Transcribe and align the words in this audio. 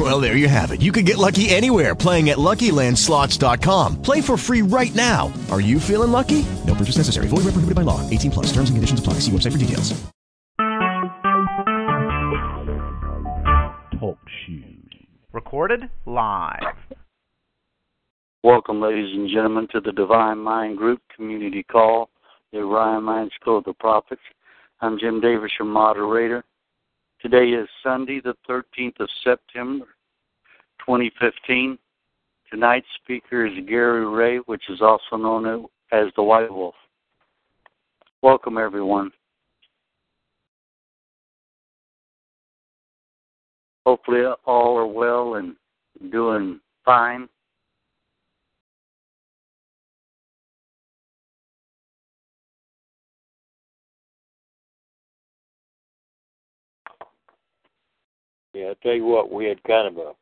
Well, 0.00 0.18
there 0.18 0.34
you 0.34 0.48
have 0.48 0.70
it. 0.70 0.80
You 0.80 0.92
can 0.92 1.04
get 1.04 1.18
lucky 1.18 1.50
anywhere 1.50 1.94
playing 1.94 2.30
at 2.30 2.38
LuckyLandSlots.com. 2.38 4.00
Play 4.00 4.22
for 4.22 4.38
free 4.38 4.62
right 4.62 4.94
now. 4.94 5.30
Are 5.50 5.60
you 5.60 5.78
feeling 5.78 6.10
lucky? 6.10 6.46
No 6.66 6.74
purchase 6.74 6.96
necessary. 6.96 7.28
Void 7.28 7.44
where 7.44 7.52
prohibited 7.52 7.74
by 7.74 7.82
law. 7.82 8.00
18 8.08 8.30
plus. 8.30 8.46
Terms 8.46 8.70
and 8.70 8.78
conditions 8.78 8.98
apply. 8.98 9.14
See 9.20 9.30
website 9.30 9.52
for 9.52 9.58
details. 9.58 9.92
Talk 14.00 14.18
shoes. 14.46 14.86
Recorded 15.34 15.90
live. 16.06 16.76
Welcome, 18.42 18.80
ladies 18.80 19.14
and 19.14 19.28
gentlemen, 19.28 19.68
to 19.72 19.82
the 19.82 19.92
Divine 19.92 20.38
Mind 20.38 20.78
Group 20.78 21.02
Community 21.14 21.62
Call, 21.62 22.08
the 22.52 22.60
Orion 22.60 23.02
Mind 23.02 23.32
School 23.38 23.58
of 23.58 23.64
the 23.64 23.74
Prophets. 23.74 24.22
I'm 24.80 24.98
Jim 24.98 25.20
Davis, 25.20 25.50
your 25.58 25.68
moderator. 25.68 26.42
Today 27.22 27.50
is 27.50 27.68
Sunday, 27.82 28.18
the 28.18 28.34
13th 28.48 28.98
of 28.98 29.08
September, 29.22 29.84
2015. 30.78 31.78
Tonight's 32.50 32.86
speaker 33.02 33.44
is 33.44 33.52
Gary 33.68 34.06
Ray, 34.06 34.38
which 34.38 34.62
is 34.70 34.80
also 34.80 35.16
known 35.16 35.66
as 35.92 36.06
the 36.16 36.22
White 36.22 36.50
Wolf. 36.50 36.74
Welcome, 38.22 38.56
everyone. 38.56 39.10
Hopefully, 43.84 44.22
all 44.46 44.78
are 44.78 44.86
well 44.86 45.34
and 45.34 45.56
doing 46.10 46.58
fine. 46.86 47.28
Yeah, 58.54 58.70
I 58.70 58.74
tell 58.82 58.94
you 58.94 59.04
what, 59.04 59.30
we 59.30 59.44
had 59.44 59.62
kind 59.64 59.86
of 59.86 59.96
a 59.98 60.12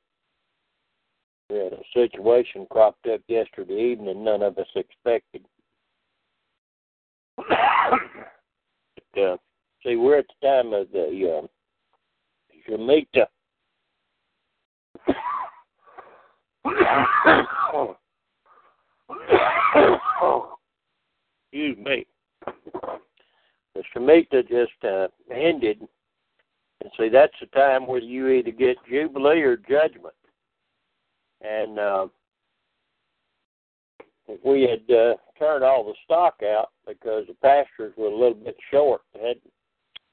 we 1.51 1.57
had 1.57 1.73
a 1.73 1.83
situation 1.95 2.67
cropped 2.71 3.07
up 3.07 3.23
yesterday 3.27 3.93
evening 3.93 4.23
none 4.23 4.43
of 4.43 4.59
us 4.59 4.67
expected. 4.77 5.43
but, 7.39 7.49
uh, 9.19 9.37
see, 9.83 9.97
we're 9.97 10.19
at 10.19 10.27
the 10.43 10.47
time 10.47 10.75
of 10.75 10.93
the 10.93 11.41
uh, 11.41 11.47
Shemitah. 12.69 13.29
Excuse 21.51 21.79
me. 21.79 22.07
The 23.75 23.83
Shemitah 23.95 24.47
just 24.49 24.85
uh, 24.85 25.09
ended 25.35 25.89
and 26.81 26.91
see, 26.97 27.09
that's 27.09 27.35
the 27.41 27.47
time 27.47 27.87
where 27.87 28.01
you 28.01 28.29
either 28.29 28.53
get 28.53 28.77
jubilee 28.89 29.41
or 29.41 29.57
judgment. 29.57 30.15
And 31.41 31.79
uh, 31.79 32.07
we 34.45 34.63
had 34.63 34.95
uh, 34.95 35.15
turned 35.39 35.65
all 35.65 35.85
the 35.85 35.95
stock 36.05 36.41
out 36.43 36.71
because 36.87 37.25
the 37.27 37.35
pastures 37.43 37.95
were 37.97 38.09
a 38.09 38.17
little 38.17 38.35
bit 38.35 38.57
short, 38.71 39.03
had 39.21 39.37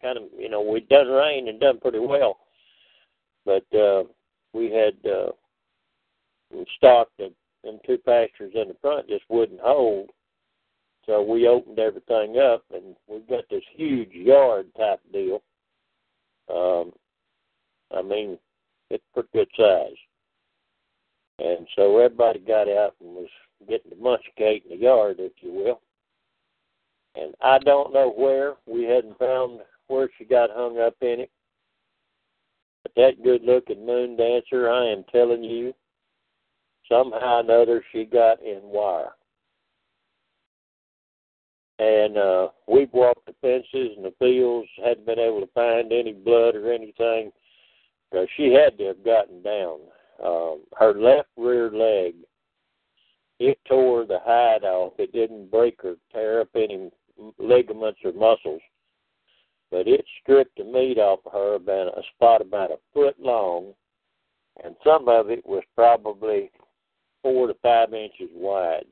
kind 0.02 0.17
of, 0.17 0.23
you 0.38 0.49
know, 0.49 0.61
we'd 0.61 0.89
done 0.89 1.08
rain 1.08 1.47
and 1.47 1.59
done 1.59 1.80
pretty 1.80 1.99
well, 1.99 2.38
but 3.45 3.66
uh, 3.77 4.03
we 4.53 4.71
had 4.71 4.93
uh, 5.09 5.31
stock 6.77 7.09
that 7.19 7.31
them 7.64 7.80
two 7.86 7.98
pastures 7.98 8.54
in 8.54 8.67
the 8.67 8.75
front 8.81 9.08
just 9.08 9.23
wouldn't 9.30 9.59
hold. 9.59 10.09
So 11.05 11.21
we 11.21 11.48
opened 11.48 11.80
everything 11.80 12.37
up, 12.37 12.64
and 12.73 12.95
we've 13.08 13.27
got 13.27 13.43
this 13.49 13.64
huge 13.75 14.11
yard 14.11 14.67
type 14.77 14.99
deal 15.11 15.42
um, 16.54 16.92
I 17.95 18.02
mean, 18.02 18.38
it's 18.89 19.04
pretty 19.14 19.30
good 19.33 19.48
size. 19.58 19.95
And 21.39 21.67
so 21.76 21.98
everybody 21.98 22.39
got 22.39 22.70
out 22.70 22.95
and 23.02 23.16
was 23.16 23.30
getting 23.67 23.89
the 23.89 24.02
munch 24.02 24.23
cake 24.38 24.64
in 24.70 24.78
the 24.78 24.84
yard, 24.84 25.17
if 25.20 25.34
you 25.42 25.52
will. 25.52 25.82
And 27.16 27.34
I 27.42 27.60
don't 27.60 27.94
know 27.94 28.11
where. 28.16 28.54
We 28.66 28.84
hadn't 28.84 29.17
found 29.17 29.60
where 29.88 30.10
she 30.17 30.26
got 30.26 30.50
hung 30.52 30.80
up 30.80 30.95
in 31.02 31.22
it. 31.22 31.32
But 32.84 32.94
that 32.95 33.23
good 33.23 33.44
looking 33.44 33.86
moon 33.86 34.16
dancer, 34.16 34.70
I 34.70 34.86
am 34.92 35.04
telling 35.11 35.44
you, 35.44 35.73
somehow 36.89 37.38
or 37.38 37.39
another 37.39 37.84
she 37.92 38.05
got 38.05 38.42
in 38.42 38.60
wire 38.64 39.14
and 41.80 42.17
uh, 42.17 42.47
we've 42.67 42.93
walked 42.93 43.25
the 43.25 43.36
fences 43.41 43.97
and 43.97 44.05
the 44.05 44.13
fields, 44.17 44.69
hadn't 44.83 45.05
been 45.05 45.19
able 45.19 45.41
to 45.41 45.53
find 45.53 45.91
any 45.91 46.13
blood 46.13 46.55
or 46.55 46.71
anything. 46.71 47.31
because 48.09 48.27
she 48.37 48.53
had 48.53 48.77
to 48.77 48.86
have 48.86 49.03
gotten 49.03 49.41
down. 49.41 49.80
Um, 50.23 50.61
her 50.77 50.93
left 50.93 51.27
rear 51.36 51.69
leg, 51.69 52.15
it 53.39 53.59
tore 53.67 54.05
the 54.05 54.19
hide 54.23 54.63
off. 54.63 54.93
It 54.97 55.11
didn't 55.11 55.52
break 55.52 55.83
or 55.83 55.95
tear 56.13 56.41
up 56.41 56.49
any 56.55 56.89
ligaments 57.37 57.99
or 58.05 58.13
muscles, 58.13 58.61
but 59.71 59.87
it 59.87 60.05
stripped 60.21 60.57
the 60.57 60.63
meat 60.63 60.97
off 60.97 61.19
of 61.25 61.33
her 61.33 61.55
about 61.55 61.97
a 61.97 62.02
spot 62.15 62.39
about 62.39 62.71
a 62.71 62.77
foot 62.93 63.19
long, 63.19 63.73
and 64.63 64.75
some 64.86 65.09
of 65.09 65.30
it 65.30 65.45
was 65.45 65.63
probably 65.75 66.49
four 67.21 67.47
to 67.47 67.53
five 67.61 67.93
inches 67.93 68.30
wide 68.33 68.86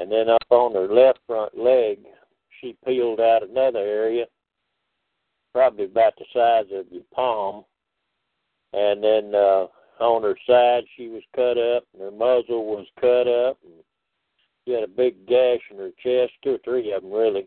and 0.00 0.10
then 0.10 0.30
up 0.30 0.46
on 0.48 0.72
her 0.72 0.88
left 0.88 1.18
front 1.26 1.56
leg, 1.56 1.98
she 2.58 2.74
peeled 2.86 3.20
out 3.20 3.42
another 3.42 3.80
area, 3.80 4.24
probably 5.52 5.84
about 5.84 6.14
the 6.16 6.24
size 6.32 6.64
of 6.72 6.86
your 6.90 7.02
palm. 7.14 7.64
And 8.72 9.04
then 9.04 9.34
uh, 9.34 9.66
on 10.02 10.22
her 10.22 10.38
side, 10.46 10.84
she 10.96 11.08
was 11.08 11.22
cut 11.36 11.58
up, 11.58 11.84
and 11.92 12.00
her 12.00 12.10
muzzle 12.10 12.64
was 12.64 12.86
cut 12.98 13.28
up, 13.28 13.58
and 13.62 13.74
she 14.64 14.72
had 14.72 14.84
a 14.84 14.88
big 14.88 15.26
gash 15.26 15.60
in 15.70 15.76
her 15.76 15.90
chest, 16.02 16.32
two 16.42 16.54
or 16.54 16.58
three 16.64 16.92
of 16.92 17.02
them 17.02 17.12
really. 17.12 17.46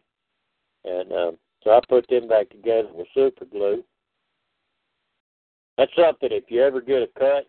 And 0.86 1.12
uh, 1.12 1.32
so 1.64 1.72
I 1.72 1.80
put 1.90 2.08
them 2.08 2.28
back 2.28 2.50
together 2.50 2.90
with 2.94 3.08
super 3.16 3.46
glue. 3.46 3.84
That's 5.78 5.92
something 5.98 6.30
if 6.32 6.44
you 6.50 6.62
ever 6.62 6.82
get 6.82 7.02
a 7.02 7.08
cut, 7.18 7.48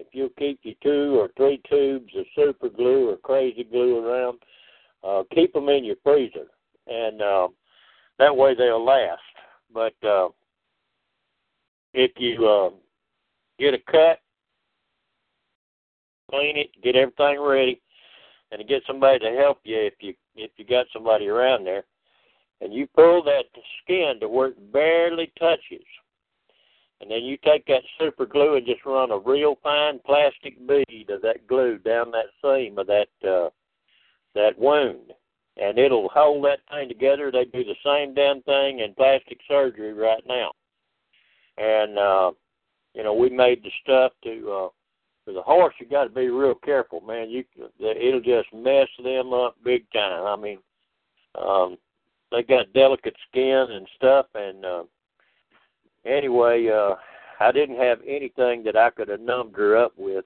if 0.00 0.06
you 0.12 0.32
keep 0.38 0.60
your 0.62 0.74
two 0.82 1.20
or 1.20 1.28
three 1.36 1.60
tubes 1.68 2.12
of 2.16 2.24
super 2.34 2.68
glue 2.68 3.10
or 3.10 3.16
crazy 3.18 3.64
glue 3.64 4.04
around, 4.04 4.38
uh, 5.04 5.22
keep 5.34 5.52
them 5.52 5.68
in 5.68 5.84
your 5.84 5.96
freezer, 6.02 6.46
and 6.86 7.20
uh, 7.20 7.48
that 8.18 8.34
way 8.34 8.54
they'll 8.54 8.84
last. 8.84 9.20
But 9.72 9.94
uh, 10.06 10.28
if 11.92 12.12
you 12.16 12.46
uh, 12.46 12.70
get 13.58 13.74
a 13.74 13.78
cut, 13.90 14.20
clean 16.30 16.56
it, 16.56 16.70
get 16.82 16.96
everything 16.96 17.40
ready, 17.40 17.80
and 18.52 18.66
get 18.68 18.82
somebody 18.86 19.18
to 19.18 19.36
help 19.38 19.58
you 19.64 19.76
if 19.76 19.94
you 20.00 20.14
if 20.34 20.50
you 20.56 20.64
got 20.64 20.86
somebody 20.92 21.28
around 21.28 21.64
there, 21.64 21.84
and 22.60 22.72
you 22.72 22.86
pull 22.94 23.22
that 23.24 23.44
skin 23.82 24.14
to 24.20 24.28
where 24.28 24.48
it 24.48 24.72
barely 24.72 25.30
touches 25.38 25.84
and 27.00 27.10
then 27.10 27.24
you 27.24 27.38
take 27.44 27.66
that 27.66 27.82
super 27.98 28.26
glue 28.26 28.56
and 28.56 28.66
just 28.66 28.84
run 28.84 29.10
a 29.10 29.18
real 29.18 29.56
fine 29.62 29.98
plastic 30.04 30.54
bead 30.66 31.08
of 31.10 31.22
that 31.22 31.46
glue 31.46 31.78
down 31.78 32.10
that 32.10 32.26
seam 32.42 32.78
of 32.78 32.86
that 32.86 33.08
uh, 33.26 33.48
that 34.34 34.58
wound, 34.58 35.12
and 35.56 35.78
it'll 35.78 36.08
hold 36.10 36.44
that 36.44 36.60
thing 36.70 36.88
together. 36.88 37.30
They 37.30 37.44
do 37.46 37.64
the 37.64 37.74
same 37.84 38.14
damn 38.14 38.42
thing 38.42 38.80
in 38.80 38.94
plastic 38.94 39.38
surgery 39.48 39.92
right 39.92 40.22
now, 40.26 40.52
and 41.56 41.98
uh, 41.98 42.30
you 42.94 43.02
know 43.02 43.14
we 43.14 43.30
made 43.30 43.62
the 43.62 43.70
stuff 43.82 44.12
to. 44.24 44.52
Uh, 44.52 44.68
for 45.26 45.34
the 45.34 45.42
horse, 45.42 45.74
you 45.78 45.86
got 45.86 46.04
to 46.04 46.10
be 46.10 46.28
real 46.28 46.54
careful, 46.54 47.02
man. 47.02 47.28
You 47.28 47.44
it'll 47.78 48.22
just 48.22 48.48
mess 48.54 48.88
them 49.04 49.34
up 49.34 49.54
big 49.62 49.84
time. 49.92 50.24
I 50.24 50.34
mean, 50.34 50.58
um, 51.38 51.76
they 52.32 52.42
got 52.42 52.72
delicate 52.72 53.14
skin 53.28 53.66
and 53.70 53.86
stuff, 53.96 54.26
and 54.34 54.64
uh, 54.64 54.84
anyway, 56.04 56.68
uh, 56.68 56.94
I 57.40 57.52
didn't 57.52 57.78
have 57.78 57.98
anything 58.06 58.62
that 58.64 58.76
I 58.76 58.90
could 58.90 59.08
have 59.08 59.20
numbed 59.20 59.56
her 59.56 59.76
up 59.76 59.92
with. 59.96 60.24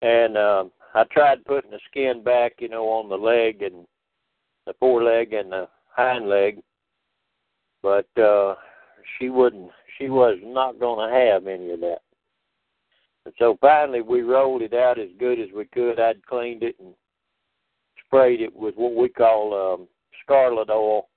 And 0.00 0.36
uh, 0.36 0.64
I 0.94 1.04
tried 1.04 1.44
putting 1.44 1.70
the 1.70 1.78
skin 1.90 2.22
back, 2.24 2.54
you 2.58 2.68
know, 2.68 2.86
on 2.86 3.08
the 3.08 3.16
leg 3.16 3.62
and 3.62 3.86
the 4.66 4.74
foreleg 4.80 5.32
and 5.32 5.52
the 5.52 5.68
hind 5.94 6.28
leg, 6.28 6.60
but 7.82 8.06
uh, 8.18 8.54
she 9.18 9.28
wouldn't. 9.28 9.70
She 9.98 10.08
was 10.08 10.38
not 10.42 10.80
going 10.80 11.08
to 11.08 11.14
have 11.14 11.46
any 11.46 11.70
of 11.70 11.80
that. 11.80 11.98
And 13.24 13.34
so 13.38 13.56
finally, 13.60 14.00
we 14.00 14.22
rolled 14.22 14.62
it 14.62 14.74
out 14.74 14.98
as 14.98 15.08
good 15.18 15.38
as 15.38 15.48
we 15.54 15.66
could. 15.66 16.00
I'd 16.00 16.24
cleaned 16.26 16.62
it 16.62 16.76
and 16.80 16.94
sprayed 18.04 18.40
it 18.40 18.54
with 18.54 18.74
what 18.74 18.94
we 18.94 19.08
call 19.08 19.74
um, 19.74 19.88
scarlet 20.24 20.70
oil 20.70 21.08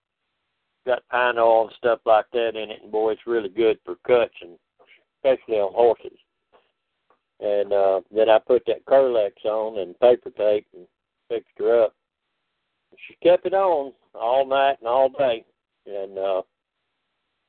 got 0.86 1.08
pine 1.10 1.38
oil 1.38 1.68
and 1.68 1.76
stuff 1.78 2.00
like 2.06 2.26
that 2.34 2.56
in 2.56 2.70
it, 2.72 2.82
and 2.84 2.92
boy, 2.92 3.12
it's 3.12 3.28
really 3.28 3.50
good 3.50 3.80
for 3.84 3.96
cuts 4.08 4.34
and 4.42 4.58
especially 5.24 5.56
on 5.56 5.74
horses. 5.74 6.18
And 7.40 7.74
uh, 7.74 8.02
then 8.14 8.30
I 8.30 8.40
put 8.40 8.64
that 8.68 8.86
Kerlix 8.86 9.32
on 9.44 9.80
and 9.80 10.00
paper 10.00 10.30
tape 10.30 10.68
and 10.74 10.88
fixed 11.28 11.52
her 11.58 11.84
up. 11.84 11.94
She 13.08 13.16
kept 13.22 13.46
it 13.46 13.54
on 13.54 13.92
all 14.14 14.48
night 14.48 14.78
and 14.80 14.88
all 14.88 15.10
day, 15.10 15.44
and 15.86 16.18
uh, 16.18 16.42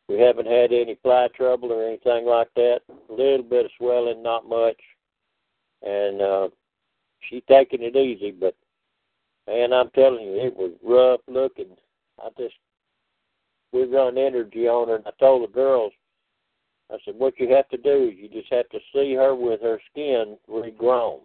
we 0.09 0.19
haven't 0.19 0.47
had 0.47 0.73
any 0.73 0.99
fly 1.03 1.29
trouble 1.37 1.73
or 1.73 1.87
anything 1.87 2.27
like 2.27 2.49
that. 2.57 2.81
A 3.11 3.13
little 3.13 3.45
bit 3.45 3.67
of 3.67 3.71
swelling, 3.79 4.23
not 4.23 4.49
much, 4.49 4.81
and 5.83 6.21
uh, 6.21 6.49
she's 7.29 7.43
taking 7.49 7.83
it 7.83 7.95
easy. 7.95 8.33
But 8.33 8.57
man, 9.47 9.73
I'm 9.73 9.91
telling 9.91 10.25
you, 10.25 10.35
it 10.37 10.57
was 10.57 10.73
rough 10.83 11.21
looking. 11.29 11.77
I 12.19 12.29
just 12.37 12.55
we 13.77 13.85
run 13.85 14.19
energy 14.19 14.69
on 14.69 14.89
her, 14.89 14.97
and 14.97 15.07
I 15.07 15.11
told 15.19 15.49
the 15.49 15.53
girls 15.53 15.93
I 16.91 16.97
said, 17.05 17.15
what 17.17 17.39
you 17.39 17.53
have 17.55 17.69
to 17.71 17.77
do 17.77 18.11
is 18.11 18.15
you 18.17 18.29
just 18.29 18.53
have 18.53 18.69
to 18.71 18.79
see 18.93 19.15
her 19.15 19.35
with 19.35 19.61
her 19.63 19.81
skin 19.91 20.37
regrown. 20.49 21.21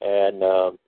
And 0.00 0.42
um, 0.42 0.78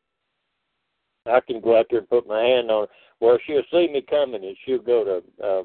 I 1.27 1.41
can 1.41 1.61
go 1.61 1.79
out 1.79 1.87
there 1.91 2.01
and 2.01 2.09
put 2.09 2.27
my 2.27 2.43
hand 2.43 2.71
on 2.71 2.87
her. 2.87 2.93
Well, 3.21 3.39
she'll 3.47 3.63
see 3.71 3.89
me 3.93 4.05
coming 4.09 4.45
and 4.45 4.57
she'll 4.65 4.83
go 4.83 5.05
to, 5.05 5.47
uh, 5.47 5.63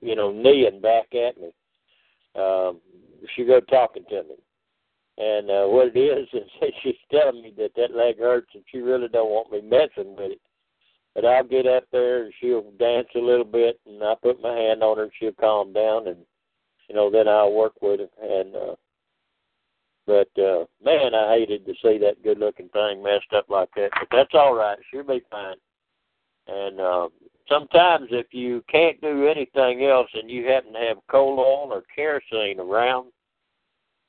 you 0.00 0.16
know, 0.16 0.32
kneeing 0.32 0.80
back 0.80 1.14
at 1.14 1.40
me. 1.40 1.52
Um, 2.34 2.80
she'll 3.34 3.46
go 3.46 3.60
talking 3.60 4.04
to 4.10 4.22
me. 4.24 4.34
And 5.18 5.50
uh, 5.50 5.66
what 5.66 5.94
it 5.94 5.98
is 5.98 6.26
is 6.32 6.72
she's 6.82 6.94
telling 7.12 7.42
me 7.42 7.52
that 7.58 7.72
that 7.76 7.94
leg 7.94 8.18
hurts 8.18 8.50
and 8.54 8.64
she 8.72 8.78
really 8.78 9.08
don't 9.08 9.30
want 9.30 9.52
me 9.52 9.60
messing 9.60 10.16
with 10.16 10.32
it. 10.32 10.40
But 11.14 11.24
I'll 11.24 11.44
get 11.44 11.66
up 11.66 11.84
there 11.90 12.24
and 12.24 12.32
she'll 12.40 12.70
dance 12.78 13.08
a 13.16 13.18
little 13.18 13.44
bit 13.44 13.80
and 13.86 14.02
I 14.02 14.14
put 14.22 14.40
my 14.40 14.54
hand 14.54 14.82
on 14.82 14.96
her 14.96 15.04
and 15.04 15.12
she'll 15.18 15.32
calm 15.32 15.72
down 15.72 16.08
and 16.08 16.18
you 16.90 16.96
know, 16.96 17.08
then 17.08 17.28
I'll 17.28 17.52
work 17.52 17.74
with 17.80 18.00
him. 18.00 18.08
And 18.20 18.56
uh, 18.56 18.74
but 20.06 20.42
uh, 20.42 20.64
man, 20.84 21.14
I 21.14 21.36
hated 21.38 21.64
to 21.66 21.72
see 21.74 21.98
that 21.98 22.22
good-looking 22.24 22.68
thing 22.70 23.00
messed 23.00 23.32
up 23.32 23.48
like 23.48 23.68
that. 23.76 23.90
But 23.92 24.08
that's 24.10 24.34
all 24.34 24.54
right; 24.54 24.76
she'll 24.90 25.04
be 25.04 25.22
fine. 25.30 25.54
And 26.48 26.80
uh, 26.80 27.08
sometimes, 27.48 28.08
if 28.10 28.26
you 28.32 28.64
can't 28.68 29.00
do 29.00 29.28
anything 29.28 29.84
else, 29.84 30.08
and 30.14 30.28
you 30.28 30.48
happen 30.48 30.72
to 30.72 30.80
have 30.80 30.96
coal 31.08 31.38
oil 31.38 31.72
or 31.72 31.84
kerosene 31.94 32.58
around, 32.58 33.12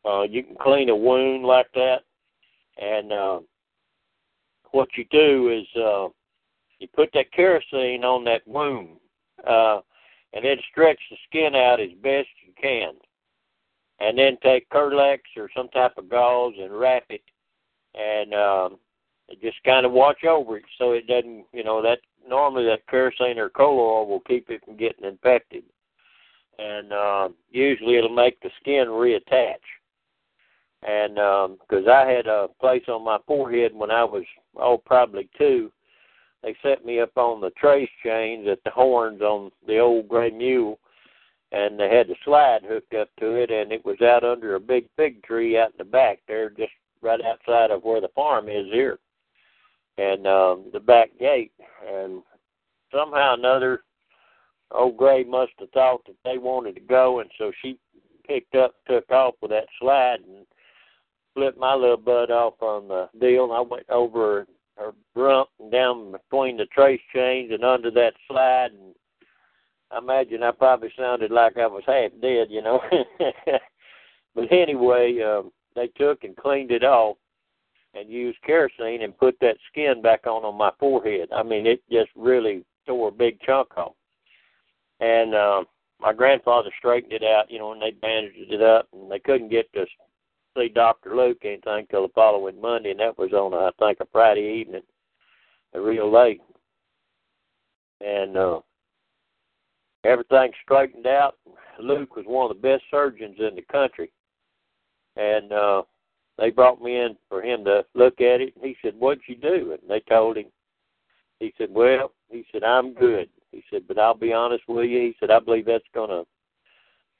uh, 0.04 0.24
you 0.24 0.42
can 0.42 0.56
clean 0.60 0.90
a 0.90 0.96
wound 0.96 1.44
like 1.44 1.68
that. 1.76 2.00
And 2.82 3.14
uh, 3.14 3.40
what 4.72 4.90
you 4.98 5.06
do 5.12 5.50
is 5.50 5.68
uh, 5.80 6.08
you 6.82 6.88
put 6.94 7.10
that 7.14 7.32
kerosene 7.32 8.04
on 8.04 8.24
that 8.26 8.46
wound. 8.48 8.98
Uh, 9.48 9.80
and 10.34 10.46
then 10.46 10.58
stretch 10.70 11.00
the 11.10 11.18
skin 11.28 11.56
out 11.56 11.80
as 11.80 11.90
best 12.02 12.28
you 12.46 12.54
can. 12.62 12.94
And 14.00 14.18
then 14.18 14.38
take 14.42 14.70
Kerlix 14.70 15.20
or 15.38 15.50
some 15.56 15.70
type 15.70 15.94
of 15.98 16.10
gauze 16.10 16.56
and 16.60 16.78
wrap 16.78 17.04
it, 17.10 17.22
and 17.94 18.34
um, 18.34 18.80
just 19.42 19.58
kind 19.64 19.86
of 19.86 19.92
watch 19.92 20.24
over 20.24 20.58
it 20.58 20.64
so 20.78 20.94
it 20.94 21.06
doesn't, 21.06 21.46
you 21.54 21.64
know, 21.64 21.84
that 21.84 22.00
normally 22.28 22.66
that 22.66 22.88
kerosene 22.88 23.38
or 23.38 23.50
coal 23.50 23.80
oil 23.80 24.08
will 24.08 24.22
keep 24.22 24.50
it 24.50 24.64
from 24.66 24.76
getting 24.76 25.06
infected, 25.06 25.64
and 26.58 26.92
uh, 26.92 27.30
usually 27.52 27.98
it'll 27.98 28.10
make 28.10 28.40
the 28.42 28.50
skin 28.60 28.88
reattach. 28.88 29.62
And 30.82 31.14
because 31.60 31.86
um, 31.86 31.94
I 31.94 32.10
had 32.10 32.26
a 32.26 32.48
place 32.60 32.84
on 32.88 33.06
my 33.06 33.20
forehead 33.28 33.72
when 33.76 33.92
I 33.92 34.04
was 34.04 34.24
oh 34.56 34.82
probably 34.84 35.30
two, 35.38 35.72
they 36.44 36.56
set 36.64 36.86
me 36.86 37.00
up 37.00 37.16
on 37.18 37.42
the 37.42 37.52
trace 37.52 37.90
chains 38.04 38.48
at 38.48 38.64
the 38.64 38.72
horns 38.72 39.22
on 39.22 39.52
the 39.68 39.78
old 39.78 40.08
gray 40.08 40.32
mule 40.32 40.80
and 41.52 41.80
they 41.80 41.90
had 41.90 42.08
the 42.08 42.16
slide 42.24 42.62
hooked 42.64 42.94
up 42.94 43.10
to 43.20 43.36
it 43.36 43.52
and 43.52 43.72
it 43.72 43.86
was 43.86 44.02
out 44.02 44.24
under 44.24 44.56
a 44.56 44.60
big 44.60 44.88
fig 44.96 45.22
tree 45.24 45.58
out 45.58 45.72
in 45.72 45.78
the 45.78 45.84
back 45.84 46.20
there 46.28 46.50
just 46.50 46.72
right 47.02 47.20
outside 47.22 47.72
of 47.72 47.84
where 47.84 48.02
the 48.02 48.10
farm 48.10 48.48
is 48.48 48.66
here. 48.72 49.00
And 49.98 50.26
um 50.26 50.66
the 50.74 50.80
back 50.80 51.10
gate 51.20 51.52
and 51.88 52.24
somehow 52.92 53.32
or 53.32 53.34
another 53.36 53.82
old 54.72 54.98
gray 54.98 55.24
must 55.24 55.52
have 55.60 55.70
thought 55.72 56.06
that 56.06 56.16
they 56.24 56.38
wanted 56.38 56.76
to 56.76 56.82
go 56.82 57.20
and 57.20 57.30
so 57.38 57.52
she 57.62 57.78
picked 58.26 58.56
up 58.56 58.76
took 58.88 59.10
off 59.12 59.36
with 59.42 59.52
that 59.52 59.68
slide 59.80 60.20
and 60.28 60.46
flipped 61.34 61.60
my 61.60 61.76
little 61.76 61.98
butt 61.98 62.32
off 62.32 62.62
on 62.62 62.88
the 62.88 63.10
deal 63.20 63.44
and 63.44 63.54
I 63.54 63.62
went 63.62 63.90
over 63.90 64.48
or 64.82 64.94
rump 65.16 65.50
and 65.60 65.72
down 65.72 66.12
between 66.12 66.58
the 66.58 66.66
trace 66.66 67.02
chains 67.14 67.52
and 67.52 67.64
under 67.64 67.92
that 67.92 68.14
slide 68.28 68.72
and 68.72 68.96
I 69.92 69.98
imagine 69.98 70.42
I 70.42 70.52
probably 70.52 70.92
sounded 70.98 71.32
like 71.32 71.58
I 71.58 71.68
was 71.68 71.84
half 71.86 72.12
dead, 72.22 72.48
you 72.50 72.62
know. 72.62 72.80
but 74.36 74.52
anyway, 74.52 75.20
um, 75.22 75.52
they 75.76 75.88
took 75.88 76.24
and 76.24 76.36
cleaned 76.38 76.72
it 76.72 76.84
off 76.84 77.18
and 77.94 78.10
used 78.10 78.42
kerosene 78.44 79.02
and 79.02 79.18
put 79.18 79.38
that 79.42 79.58
skin 79.70 80.02
back 80.02 80.26
on 80.26 80.46
on 80.46 80.58
my 80.58 80.72
forehead. 80.80 81.28
I 81.36 81.44
mean, 81.44 81.68
it 81.68 81.82
just 81.92 82.10
really 82.16 82.64
tore 82.88 83.10
a 83.10 83.12
big 83.12 83.40
chunk 83.42 83.78
off. 83.78 83.96
And 85.02 85.36
uh, 85.36 85.64
my 86.00 86.14
grandfather 86.14 86.70
straightened 86.78 87.14
it 87.14 87.24
out, 87.24 87.52
you 87.52 87.60
know, 87.60 87.74
and 87.74 87.82
they 87.82 87.92
bandaged 87.92 88.52
it 88.52 88.62
up, 88.62 88.88
and 88.94 89.12
they 89.12 89.20
couldn't 89.20 89.50
get 89.50 89.72
to 89.74 89.86
see 90.58 90.70
Dr. 90.70 91.16
Luke 91.16 91.40
anything 91.44 91.88
till 91.90 92.08
the 92.08 92.14
following 92.14 92.60
Monday, 92.60 92.92
and 92.92 93.00
that 93.00 93.18
was 93.18 93.34
on, 93.34 93.54
I 93.54 93.72
think, 93.80 94.00
a 94.00 94.08
Friday 94.12 94.60
evening, 94.62 94.82
real 95.74 96.12
late. 96.12 96.42
And 98.02 98.36
uh, 98.36 98.60
everything 100.04 100.52
straightened 100.64 101.08
out. 101.08 101.36
Luke 101.80 102.16
was 102.16 102.26
one 102.26 102.50
of 102.50 102.56
the 102.56 102.62
best 102.62 102.84
surgeons 102.92 103.38
in 103.40 103.56
the 103.56 103.62
country, 103.72 104.12
and 105.16 105.52
uh, 105.52 105.84
they 106.38 106.50
brought 106.50 106.82
me 106.82 106.98
in 106.98 107.16
for 107.30 107.42
him 107.42 107.64
to 107.66 107.86
look 107.94 108.20
at 108.22 108.42
it. 108.42 108.54
He 108.62 108.76
said, 108.82 108.96
"What'd 108.98 109.24
you 109.28 109.36
do?" 109.36 109.78
And 109.80 109.90
they 109.90 110.02
told 110.02 110.38
him. 110.38 110.46
He 111.40 111.54
said, 111.58 111.70
"Well," 111.72 112.12
he 112.30 112.46
said, 112.52 112.64
"I'm 112.64 112.94
good." 112.94 113.30
He 113.52 113.64
said, 113.70 113.88
"But 113.88 114.00
I'll 114.00 114.16
be 114.16 114.34
honest 114.34 114.64
with 114.68 114.90
you." 114.90 115.00
He 115.00 115.16
said, 115.20 115.32
"I 115.32 115.40
believe 115.40 115.66
that's 115.66 115.84
going 115.94 116.10
to 116.10 116.24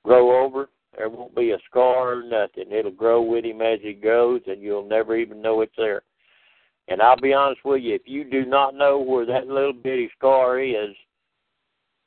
grow 0.04 0.46
over 0.46 0.70
there 0.98 1.10
won't 1.10 1.36
be 1.36 1.52
a 1.52 1.58
scar 1.70 2.20
or 2.20 2.24
nothing. 2.24 2.72
It'll 2.72 2.92
grow 2.92 3.22
with 3.22 3.46
him 3.46 3.62
as 3.62 3.80
he 3.82 3.94
goes, 3.94 4.42
and 4.48 4.62
you'll 4.62 4.88
never 4.88 5.16
even 5.16 5.42
know 5.42 5.62
it's 5.62 5.74
there. 5.78 6.04
And 6.88 7.02
I'll 7.02 7.20
be 7.20 7.34
honest 7.34 7.62
with 7.64 7.82
you, 7.84 7.96
if 7.96 8.02
you 8.06 8.24
do 8.24 8.46
not 8.46 8.76
know 8.76 9.00
where 9.00 9.26
that 9.26 9.48
little 9.48 9.74
bitty 9.74 10.10
scar 10.18 10.60
is 10.60 10.96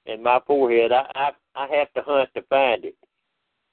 in 0.07 0.23
my 0.23 0.41
forehead, 0.47 0.93
I 0.93 1.07
I, 1.15 1.31
I 1.55 1.77
have 1.77 1.93
to 1.95 2.03
hunt 2.03 2.29
to 2.35 2.43
find 2.43 2.85
it. 2.85 2.97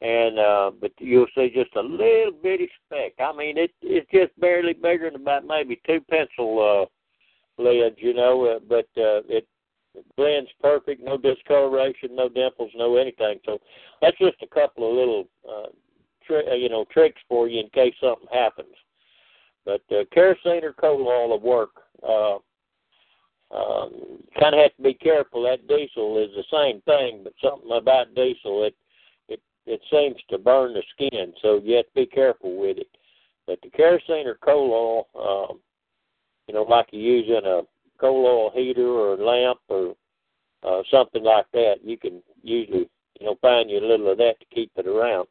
And 0.01 0.39
uh 0.39 0.71
but 0.79 0.91
you'll 0.99 1.27
see 1.35 1.51
just 1.53 1.75
a 1.75 1.81
little 1.81 2.31
bitty 2.41 2.69
speck. 2.85 3.13
I 3.19 3.35
mean 3.35 3.57
it 3.57 3.71
it's 3.81 4.09
just 4.11 4.39
barely 4.39 4.73
bigger 4.73 5.09
than 5.11 5.21
about 5.21 5.45
maybe 5.45 5.81
two 5.85 5.99
pencil 6.09 6.87
uh 7.59 7.61
lids, 7.61 7.97
you 7.99 8.13
know, 8.13 8.45
uh, 8.45 8.59
but 8.67 8.87
uh 8.97 9.21
it 9.27 9.47
blends 10.15 10.49
perfect, 10.61 11.03
no 11.03 11.17
discoloration, 11.17 12.15
no 12.15 12.29
dimples, 12.29 12.71
no 12.75 12.97
anything. 12.97 13.39
So 13.45 13.59
that's 14.01 14.17
just 14.17 14.41
a 14.41 14.47
couple 14.47 14.89
of 14.89 14.95
little, 14.95 15.27
uh, 15.47 15.69
tri- 16.25 16.49
uh, 16.49 16.55
you 16.55 16.69
know, 16.69 16.85
tricks 16.91 17.21
for 17.27 17.47
you 17.47 17.59
in 17.59 17.69
case 17.69 17.93
something 18.01 18.27
happens. 18.31 18.75
But 19.65 19.81
uh, 19.91 20.03
kerosene 20.11 20.63
or 20.63 20.73
coal 20.73 21.07
oil 21.07 21.29
will 21.29 21.39
work. 21.39 21.71
Uh, 22.07 22.37
um, 23.55 24.23
kind 24.39 24.55
of 24.55 24.61
have 24.61 24.75
to 24.77 24.83
be 24.83 24.93
careful. 24.93 25.43
That 25.43 25.67
diesel 25.67 26.17
is 26.17 26.29
the 26.35 26.43
same 26.51 26.81
thing, 26.81 27.21
but 27.23 27.33
something 27.43 27.69
about 27.71 28.15
diesel 28.15 28.63
it 28.63 28.75
it 29.27 29.41
it 29.65 29.81
seems 29.91 30.15
to 30.29 30.37
burn 30.37 30.73
the 30.73 30.83
skin, 30.93 31.33
so 31.41 31.59
you 31.63 31.75
have 31.75 31.85
to 31.87 31.93
be 31.93 32.05
careful 32.05 32.57
with 32.57 32.77
it. 32.77 32.87
But 33.47 33.59
the 33.61 33.69
kerosene 33.69 34.25
or 34.25 34.35
coal 34.35 35.07
oil, 35.15 35.49
um, 35.49 35.59
you 36.47 36.53
know, 36.53 36.63
like 36.63 36.87
you 36.91 37.01
use 37.01 37.27
in 37.27 37.45
a 37.45 37.61
coal 38.01 38.25
oil 38.25 38.51
heater 38.53 38.87
or 38.87 39.15
lamp 39.15 39.59
or 39.69 39.95
uh, 40.63 40.81
something 40.91 41.23
like 41.23 41.45
that, 41.53 41.75
you 41.83 41.97
can 41.97 42.21
usually 42.43 42.89
you 43.19 43.25
know 43.27 43.37
find 43.41 43.69
you 43.69 43.79
a 43.79 43.87
little 43.87 44.11
of 44.11 44.17
that 44.17 44.39
to 44.39 44.45
keep 44.53 44.71
it 44.75 44.87
around. 44.87 45.27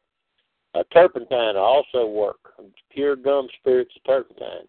Uh, 0.73 0.83
turpentine 0.93 1.57
also 1.57 2.07
work. 2.07 2.53
Pure 2.91 3.17
gum 3.17 3.47
spirits 3.59 3.93
of 3.97 4.03
turpentine. 4.05 4.67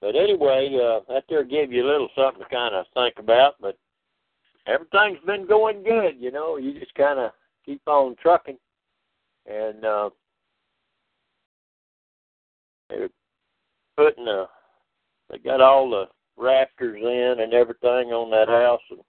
But 0.00 0.16
anyway, 0.16 0.70
uh, 0.74 1.00
that 1.12 1.24
there 1.28 1.44
give 1.44 1.72
you 1.72 1.84
a 1.84 1.90
little 1.90 2.08
something 2.16 2.42
to 2.42 2.48
kind 2.48 2.74
of 2.74 2.86
think 2.94 3.14
about. 3.18 3.56
But 3.60 3.76
everything's 4.66 5.24
been 5.26 5.46
going 5.46 5.82
good. 5.82 6.14
You 6.18 6.30
know, 6.30 6.56
you 6.56 6.78
just 6.78 6.94
kind 6.94 7.18
of 7.18 7.32
keep 7.66 7.82
on 7.86 8.16
trucking, 8.22 8.56
and 9.46 9.84
uh, 9.84 10.10
they're 12.88 13.10
putting 13.96 14.26
a. 14.26 14.46
They 15.28 15.38
got 15.38 15.60
all 15.60 15.90
the 15.90 16.06
rafters 16.40 17.00
in 17.00 17.42
and 17.42 17.52
everything 17.52 18.12
on 18.12 18.30
that 18.30 18.48
house 18.48 18.80
and 18.90 19.00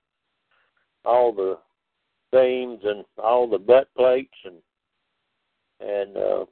all 1.06 1.34
the 1.34 1.58
beams 2.32 2.80
and 2.84 3.04
all 3.18 3.50
the 3.50 3.58
butt 3.58 3.88
plates 3.96 4.34
and 4.46 4.56
and 5.80 6.18
uh 6.18 6.46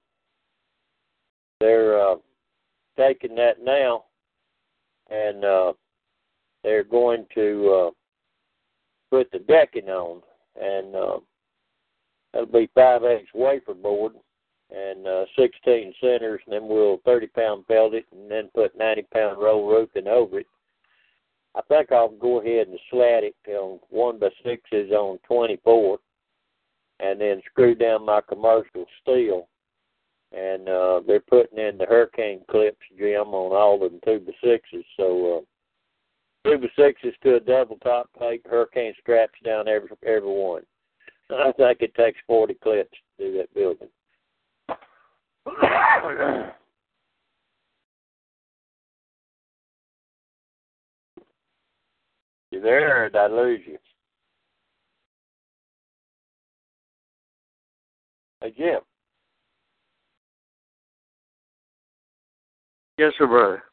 they're 1.60 2.02
uh 2.02 2.16
taking 2.98 3.36
that 3.36 3.64
now 3.64 4.06
and 5.10 5.46
uh 5.46 5.74
they're 6.64 6.84
going 6.84 7.26
to 7.34 7.88
uh 7.88 7.92
put 9.10 9.32
the 9.32 9.40
decking 9.40 9.90
on, 9.90 10.22
and 10.60 10.96
uh, 10.96 11.20
that'll 12.34 12.48
be 12.48 12.70
five 12.76 13.04
eighths 13.04 13.30
wafer 13.34 13.74
board 13.74 14.14
and 14.72 15.08
uh, 15.08 15.26
16 15.38 15.94
centers, 16.00 16.42
and 16.46 16.54
then 16.54 16.68
we'll 16.68 17.02
30 17.06 17.28
pound 17.28 17.68
pelt 17.68 17.94
it, 17.94 18.06
and 18.12 18.30
then 18.30 18.50
put 18.54 18.78
90 18.78 19.04
pound 19.14 19.42
roll 19.42 19.68
roofing 19.68 20.08
over 20.08 20.40
it. 20.40 20.48
I 21.60 21.62
think 21.68 21.92
I'll 21.92 22.10
go 22.10 22.40
ahead 22.40 22.70
and 22.70 22.80
slat 22.90 23.26
it 23.26 23.36
on 23.50 23.80
one 23.90 24.18
by 24.18 24.30
sixes 24.46 24.92
on 24.92 25.20
24, 25.28 26.00
and 27.02 27.20
then 27.20 27.42
screw 27.52 27.76
down 27.76 28.06
my 28.06 28.22
commercial 28.22 28.86
steel. 29.02 29.50
And 30.32 30.70
uh, 30.70 31.02
they're 31.06 31.20
putting 31.20 31.60
in 31.60 31.78
the 31.78 31.86
hurricane 31.86 32.42
clips, 32.50 32.78
Jim, 32.98 33.34
on 33.34 33.52
all 33.52 33.84
of 33.84 33.92
them 33.92 34.00
two 34.06 34.20
by 34.26 34.32
sixes. 34.42 34.86
So 34.96 35.44
uh, 36.46 36.50
two 36.50 36.60
by 36.60 36.68
sixes 36.78 37.14
to 37.24 37.36
a 37.36 37.40
double 37.42 37.78
top 37.78 38.10
plate, 38.18 38.46
hurricane 38.50 38.94
straps 39.02 39.40
down 39.44 39.68
every 39.68 39.90
every 40.06 40.30
one. 40.30 40.62
I 41.30 41.52
think 41.58 41.82
it 41.82 41.94
takes 41.96 42.20
40 42.26 42.54
clips 42.56 42.98
to 43.18 43.26
do 43.32 43.38
that 43.38 43.54
building. 43.54 43.90
You 52.52 52.62
there 52.62 53.06
or 53.06 53.10
did 53.10 53.18
I 53.18 53.28
lose 53.28 53.62
you? 53.66 53.78
Hey, 58.42 58.54
Jim. 58.58 58.80
Yes, 62.98 63.14
sir, 63.18 63.28
brother. 63.28 63.64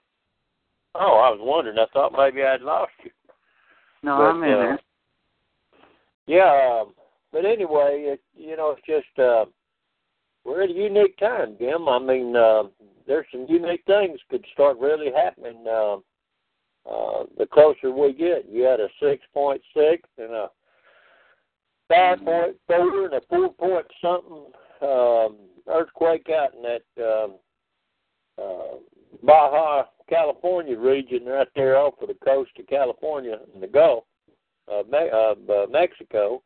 Oh, 0.95 1.19
I 1.19 1.31
was 1.31 1.41
wondering. 1.41 1.79
I 1.79 1.87
thought 1.93 2.13
maybe 2.17 2.43
I'd 2.43 2.63
lost 2.63 2.93
you. 3.05 3.11
No, 4.03 4.19
But, 4.19 4.23
I'm 4.25 4.43
in 4.43 4.53
uh, 4.53 4.59
there. 4.59 4.79
Yeah, 6.27 6.81
um, 6.81 6.95
but 7.33 7.45
anyway, 7.45 8.05
it, 8.07 8.21
you 8.37 8.57
know, 8.57 8.77
it's 8.77 8.87
just 8.87 9.19
uh, 9.19 9.45
we're 10.45 10.63
at 10.63 10.71
a 10.71 10.73
unique 10.73 11.17
time, 11.19 11.57
Jim. 11.59 11.89
I 11.89 11.99
mean, 11.99 12.35
uh, 12.35 12.65
there's 13.07 13.27
some 13.31 13.47
unique 13.49 13.83
things 13.87 14.19
could 14.31 14.45
start 14.53 14.79
really 14.79 15.11
happening. 15.13 15.65
Uh, 15.69 15.97
uh, 16.91 17.25
the 17.39 17.47
closer 17.47 17.91
we 17.91 18.13
get, 18.13 18.47
you 18.49 18.63
had 18.63 18.81
a 18.81 18.89
six 19.01 19.25
point 19.35 19.61
six 19.75 20.09
and 20.19 20.33
a 20.33 20.51
five 21.89 22.19
point 22.25 22.57
four 22.67 23.05
and 23.07 23.15
a 23.15 23.21
four 23.29 23.53
point 23.53 23.87
something 24.01 24.47
um, 24.83 25.37
earthquake 25.69 26.29
out 26.31 26.55
in 26.55 26.63
that 26.63 27.03
um, 27.03 27.35
uh, 28.39 28.77
Baja 29.23 29.85
California 30.09 30.79
region 30.79 31.25
right 31.25 31.49
there 31.57 31.77
off 31.77 31.95
of 32.01 32.09
the 32.09 32.15
coast 32.25 32.51
of 32.59 32.67
California 32.67 33.39
in 33.55 33.61
the 33.61 33.67
Gulf 33.67 34.05
of 34.69 34.89
Me- 34.89 35.11
of, 35.13 35.39
uh, 35.49 35.67
Mexico, 35.71 36.43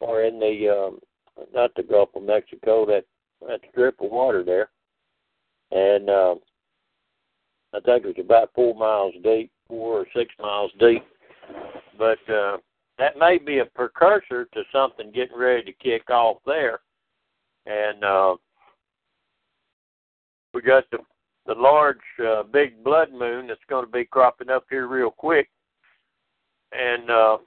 or 0.00 0.22
in 0.22 0.38
the 0.38 0.68
um, 0.68 0.98
not 1.54 1.74
the 1.74 1.82
Gulf 1.82 2.10
of 2.14 2.22
Mexico, 2.22 2.86
that 2.86 3.04
that 3.46 3.60
strip 3.70 4.00
of 4.00 4.10
water 4.10 4.44
there, 4.44 4.70
and 5.70 6.10
um, 6.10 6.40
I 7.72 7.80
think 7.80 8.04
it 8.04 8.08
was 8.08 8.24
about 8.24 8.50
four 8.54 8.74
miles 8.74 9.14
deep, 9.22 9.50
four 9.70 10.00
or 10.00 10.06
six 10.14 10.34
miles 10.38 10.70
deep. 10.78 11.02
But 11.96 12.18
uh, 12.28 12.58
that 12.98 13.16
may 13.18 13.38
be 13.38 13.60
a 13.60 13.64
precursor 13.64 14.44
to 14.52 14.62
something 14.72 15.10
getting 15.12 15.38
ready 15.38 15.62
to 15.62 15.72
kick 15.72 16.10
off 16.10 16.38
there, 16.44 16.80
and 17.64 18.04
uh, 18.04 18.36
we 20.52 20.60
got 20.60 20.84
the 20.90 20.98
the 21.46 21.54
large 21.54 21.96
uh, 22.24 22.42
big 22.42 22.84
blood 22.84 23.12
moon 23.12 23.46
that's 23.46 23.60
going 23.68 23.84
to 23.84 23.90
be 23.90 24.04
cropping 24.04 24.50
up 24.50 24.66
here 24.68 24.86
real 24.86 25.10
quick, 25.10 25.48
and 26.72 27.10
uh, 27.10 27.38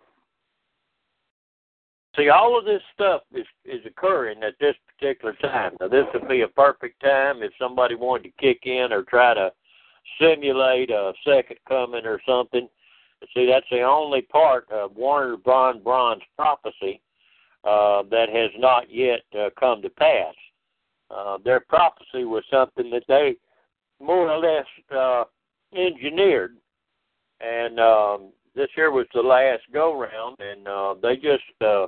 see 2.17 2.29
all 2.29 2.57
of 2.57 2.65
this 2.65 2.81
stuff 2.93 3.21
is 3.33 3.45
is 3.65 3.85
occurring 3.85 4.43
at 4.43 4.55
this 4.59 4.75
particular 4.87 5.33
time. 5.41 5.73
Now 5.79 5.87
this 5.87 6.05
would 6.13 6.27
be 6.27 6.41
a 6.41 6.47
perfect 6.47 7.01
time 7.01 7.43
if 7.43 7.51
somebody 7.59 7.95
wanted 7.95 8.23
to 8.23 8.41
kick 8.41 8.61
in 8.65 8.91
or 8.91 9.03
try 9.03 9.33
to 9.33 9.51
simulate 10.19 10.89
a 10.89 11.13
second 11.25 11.57
coming 11.67 12.05
or 12.05 12.19
something. 12.27 12.67
See, 13.33 13.47
that's 13.49 13.65
the 13.71 13.81
only 13.81 14.21
part 14.21 14.69
of 14.69 14.95
Wernher 14.95 15.37
von 15.43 15.81
Braun's 15.81 16.23
prophecy 16.35 17.01
uh, 17.63 18.03
that 18.11 18.27
has 18.29 18.51
not 18.57 18.91
yet 18.91 19.21
uh, 19.37 19.49
come 19.57 19.81
to 19.81 19.89
pass. 19.89 20.35
Uh, 21.09 21.37
their 21.43 21.61
prophecy 21.61 22.25
was 22.25 22.43
something 22.51 22.89
that 22.89 23.03
they 23.07 23.35
more 24.01 24.29
or 24.29 24.39
less 24.39 24.65
uh, 24.95 25.23
engineered, 25.73 26.57
and 27.39 27.79
um, 27.79 28.31
this 28.55 28.67
year 28.75 28.91
was 28.91 29.05
the 29.13 29.21
last 29.21 29.61
go 29.73 29.97
round, 29.97 30.37
and 30.39 30.67
uh, 30.67 30.95
they 31.01 31.15
just 31.15 31.43
uh, 31.61 31.87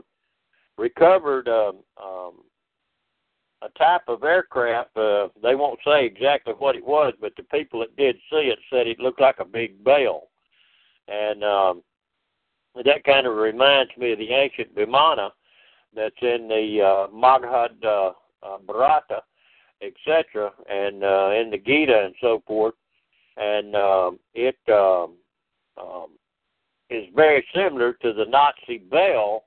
recovered 0.78 1.48
um, 1.48 1.78
um, 2.02 2.34
a 3.66 3.70
type 3.78 4.04
of 4.08 4.24
aircraft. 4.24 4.96
Uh, 4.96 5.30
they 5.42 5.56
won't 5.56 5.80
say 5.86 6.06
exactly 6.06 6.54
what 6.58 6.76
it 6.76 6.86
was, 6.86 7.14
but 7.20 7.36
the 7.36 7.44
people 7.44 7.80
that 7.80 7.96
did 7.98 8.16
see 8.30 8.52
it 8.54 8.60
said 8.70 8.88
it 8.88 9.00
looked 9.00 9.22
like 9.22 9.40
a 9.40 9.46
big 9.46 9.84
bell, 9.84 10.30
and 11.08 11.44
um, 11.44 11.84
that 12.84 13.04
kind 13.04 13.26
of 13.26 13.36
reminds 13.36 13.92
me 13.98 14.12
of 14.12 14.20
the 14.20 14.32
ancient 14.32 14.76
Vimana 14.76 15.32
that's 15.96 16.16
in 16.22 16.48
the 16.48 16.82
uh, 16.82 17.08
Maghad 17.14 17.84
uh, 17.84 18.12
uh, 18.44 18.58
Bharata 18.66 19.22
etc., 19.82 20.52
and 20.70 21.04
uh, 21.04 21.32
in 21.32 21.50
the 21.52 21.58
Gita 21.58 22.06
and 22.06 22.16
so 22.22 22.42
forth, 22.48 22.74
and 23.38 23.76
um, 23.76 24.20
it 24.34 24.58
um, 24.70 25.16
um, 25.78 26.08
is 26.90 27.06
very 27.16 27.46
similar 27.54 27.94
to 27.94 28.14
the 28.14 28.26
Nazi 28.26 28.78
bell 28.78 29.44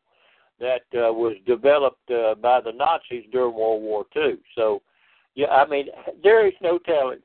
that 0.60 0.82
uh, 0.94 1.12
was 1.12 1.36
developed 1.46 2.10
uh, 2.10 2.34
by 2.34 2.60
the 2.60 2.72
Nazis 2.72 3.24
during 3.30 3.54
World 3.54 3.82
War 3.82 4.04
II. 4.16 4.38
So, 4.54 4.82
yeah, 5.34 5.48
I 5.48 5.66
mean, 5.66 5.86
there 6.22 6.46
is 6.46 6.54
no 6.60 6.78
telling 6.78 7.20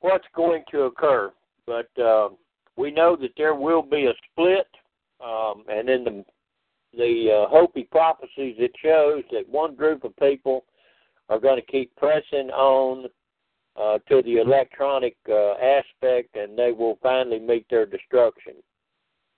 what's 0.00 0.26
going 0.34 0.62
to 0.70 0.82
occur, 0.82 1.32
but 1.66 1.90
um, 2.00 2.36
we 2.76 2.90
know 2.90 3.16
that 3.16 3.32
there 3.36 3.54
will 3.54 3.82
be 3.82 4.06
a 4.06 4.12
split, 4.30 4.68
um, 5.24 5.64
and 5.68 5.88
in 5.88 6.04
the 6.04 6.24
the 6.94 7.46
uh, 7.46 7.48
Hopi 7.48 7.84
prophecies, 7.84 8.56
it 8.58 8.72
shows 8.82 9.22
that 9.32 9.48
one 9.48 9.74
group 9.74 10.04
of 10.04 10.14
people 10.16 10.64
are 11.30 11.40
going 11.40 11.56
to 11.56 11.72
keep 11.72 11.94
pressing 11.96 12.50
on 12.50 13.06
uh, 13.80 13.98
to 14.10 14.22
the 14.22 14.36
electronic 14.36 15.16
uh, 15.26 15.52
aspect, 15.52 16.36
and 16.36 16.58
they 16.58 16.70
will 16.70 16.98
finally 17.02 17.38
meet 17.38 17.64
their 17.70 17.86
destruction. 17.86 18.52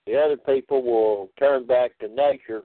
The 0.06 0.20
other 0.20 0.36
people 0.36 0.82
will 0.82 1.30
turn 1.38 1.64
back 1.64 1.96
to 1.98 2.08
nature 2.08 2.64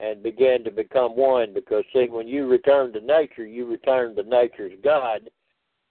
and 0.00 0.22
began 0.22 0.62
to 0.64 0.70
become 0.70 1.16
one, 1.16 1.54
because 1.54 1.84
see, 1.92 2.06
when 2.10 2.28
you 2.28 2.46
return 2.46 2.92
to 2.92 3.00
nature, 3.00 3.46
you 3.46 3.66
return 3.66 4.14
to 4.16 4.22
nature's 4.22 4.74
God, 4.84 5.30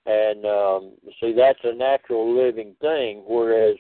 and 0.06 0.46
um, 0.46 0.92
see 1.20 1.34
that's 1.34 1.60
a 1.64 1.74
natural 1.74 2.36
living 2.36 2.76
thing, 2.82 3.24
whereas 3.28 3.78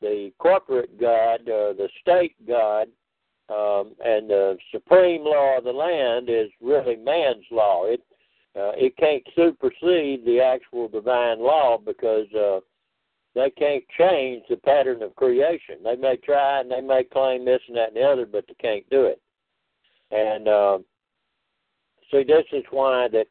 the 0.00 0.32
corporate 0.38 0.98
God, 1.00 1.40
uh, 1.42 1.72
the 1.72 1.88
state 2.00 2.34
God, 2.46 2.88
um, 3.48 3.94
and 4.04 4.28
the 4.28 4.56
supreme 4.72 5.22
law 5.22 5.58
of 5.58 5.64
the 5.64 5.70
land 5.70 6.28
is 6.28 6.50
really 6.60 6.96
man's 6.96 7.44
law. 7.50 7.84
It 7.86 8.00
uh, 8.56 8.70
it 8.76 8.96
can't 8.96 9.22
supersede 9.34 10.24
the 10.24 10.40
actual 10.40 10.88
divine 10.88 11.40
law 11.40 11.76
because 11.76 12.26
uh, 12.34 12.60
they 13.34 13.50
can't 13.50 13.82
change 13.98 14.44
the 14.48 14.56
pattern 14.56 15.02
of 15.02 15.16
creation. 15.16 15.76
They 15.82 15.96
may 15.96 16.16
try 16.18 16.60
and 16.60 16.70
they 16.70 16.80
may 16.80 17.02
claim 17.04 17.44
this 17.44 17.60
and 17.66 17.76
that 17.76 17.88
and 17.88 17.96
the 17.96 18.02
other, 18.02 18.26
but 18.26 18.44
they 18.46 18.54
can't 18.54 18.88
do 18.90 19.04
it. 19.04 19.20
And 20.10 20.48
uh, 20.48 20.78
see, 22.10 22.24
this 22.24 22.44
is 22.52 22.64
why 22.70 23.08
that 23.08 23.26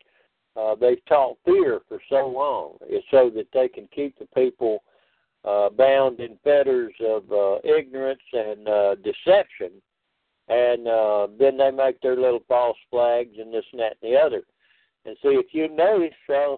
uh, 0.56 0.76
they've 0.76 1.04
taught 1.08 1.38
fear 1.46 1.82
for 1.88 2.00
so 2.10 2.28
long, 2.28 2.78
is 2.90 3.04
so 3.10 3.32
that 3.36 3.48
they 3.54 3.68
can 3.68 3.88
keep 3.94 4.18
the 4.20 4.28
people 4.36 4.84
uh, 5.46 5.70
bound 5.70 6.20
in 6.20 6.38
fetters 6.44 6.94
of 7.06 7.32
uh, 7.32 7.58
ignorance 7.64 8.22
and 8.34 8.68
uh, 8.68 8.96
deception 8.96 9.72
and 10.48 10.88
uh, 10.88 11.28
then 11.40 11.58
they 11.58 11.72
make 11.72 12.02
their 12.02 12.16
little 12.16 12.44
false 12.48 12.78
flags 12.90 13.36
and 13.40 13.54
this 13.54 13.66
and 13.72 13.80
that 13.80 13.98
and 14.02 14.12
the 14.12 14.18
other. 14.18 14.44
And 15.06 15.16
see, 15.22 15.30
if 15.30 15.48
you 15.52 15.74
notice, 15.74 16.14
uh, 16.30 16.56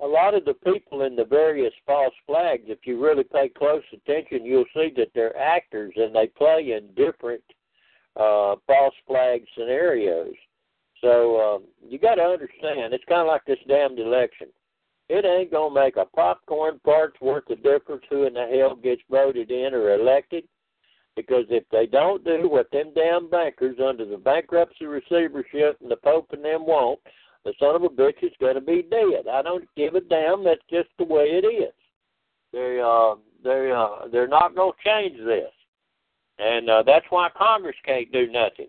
a 0.00 0.06
lot 0.06 0.34
of 0.34 0.44
the 0.44 0.54
people 0.54 1.02
in 1.02 1.16
the 1.16 1.24
various 1.24 1.72
false 1.84 2.14
flags, 2.26 2.64
if 2.66 2.80
you 2.84 3.02
really 3.02 3.24
pay 3.24 3.48
close 3.48 3.82
attention, 3.92 4.44
you'll 4.44 4.64
see 4.74 4.92
that 4.96 5.08
they're 5.14 5.36
actors 5.36 5.92
and 5.96 6.14
they 6.14 6.28
play 6.28 6.72
in 6.72 6.94
different 6.94 7.42
uh, 8.18 8.56
false 8.66 8.94
flag 9.06 9.44
scenarios. 9.56 10.34
So 11.00 11.40
um, 11.40 11.64
you 11.88 11.98
got 11.98 12.16
to 12.16 12.22
understand, 12.22 12.92
it's 12.92 13.04
kind 13.08 13.20
of 13.22 13.28
like 13.28 13.44
this 13.46 13.58
damned 13.68 13.98
election. 13.98 14.48
It 15.08 15.24
ain't 15.24 15.50
gonna 15.50 15.74
make 15.74 15.96
a 15.96 16.04
popcorn 16.04 16.80
part's 16.84 17.18
worth 17.22 17.48
of 17.48 17.62
difference 17.62 18.02
who 18.10 18.24
in 18.24 18.34
the 18.34 18.46
hell 18.46 18.76
gets 18.76 19.00
voted 19.10 19.50
in 19.50 19.72
or 19.72 19.94
elected 19.94 20.44
because 21.16 21.46
if 21.48 21.64
they 21.72 21.86
don't 21.86 22.22
do 22.24 22.48
what 22.48 22.70
them 22.70 22.92
damn 22.94 23.28
bankers 23.28 23.76
under 23.84 24.04
the 24.04 24.18
bankruptcy 24.18 24.86
receivership 24.86 25.78
and 25.80 25.90
the 25.90 25.96
Pope 25.96 26.28
and 26.32 26.44
them 26.44 26.64
want, 26.64 27.00
the 27.44 27.52
son 27.58 27.74
of 27.74 27.82
a 27.82 27.88
bitch 27.88 28.22
is 28.22 28.30
to 28.54 28.60
be 28.60 28.86
dead. 28.88 29.26
I 29.30 29.42
don't 29.42 29.64
give 29.76 29.94
a 29.94 30.00
damn. 30.00 30.44
That's 30.44 30.60
just 30.70 30.88
the 30.98 31.04
way 31.04 31.24
it 31.24 31.44
is. 31.44 31.72
They 32.52 32.80
uh 32.80 33.16
they 33.42 33.72
uh 33.74 34.08
they're 34.12 34.28
not 34.28 34.54
to 34.54 34.76
change 34.84 35.16
this. 35.18 35.50
And 36.38 36.70
uh, 36.70 36.82
that's 36.86 37.06
why 37.10 37.28
Congress 37.36 37.76
can't 37.84 38.10
do 38.12 38.30
nothing. 38.30 38.68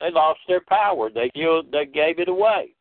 They 0.00 0.10
lost 0.10 0.40
their 0.48 0.62
power. 0.62 1.10
They 1.10 1.30
give, 1.34 1.70
they 1.70 1.86
gave 1.86 2.18
it 2.18 2.28
away, 2.28 2.74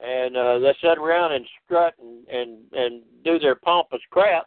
and 0.00 0.36
uh, 0.36 0.58
they 0.60 0.74
sit 0.80 0.98
around 0.98 1.32
and 1.32 1.46
strut 1.64 1.94
and 2.00 2.26
and 2.28 2.58
and 2.72 3.02
do 3.24 3.38
their 3.38 3.56
pompous 3.56 4.00
crap. 4.10 4.46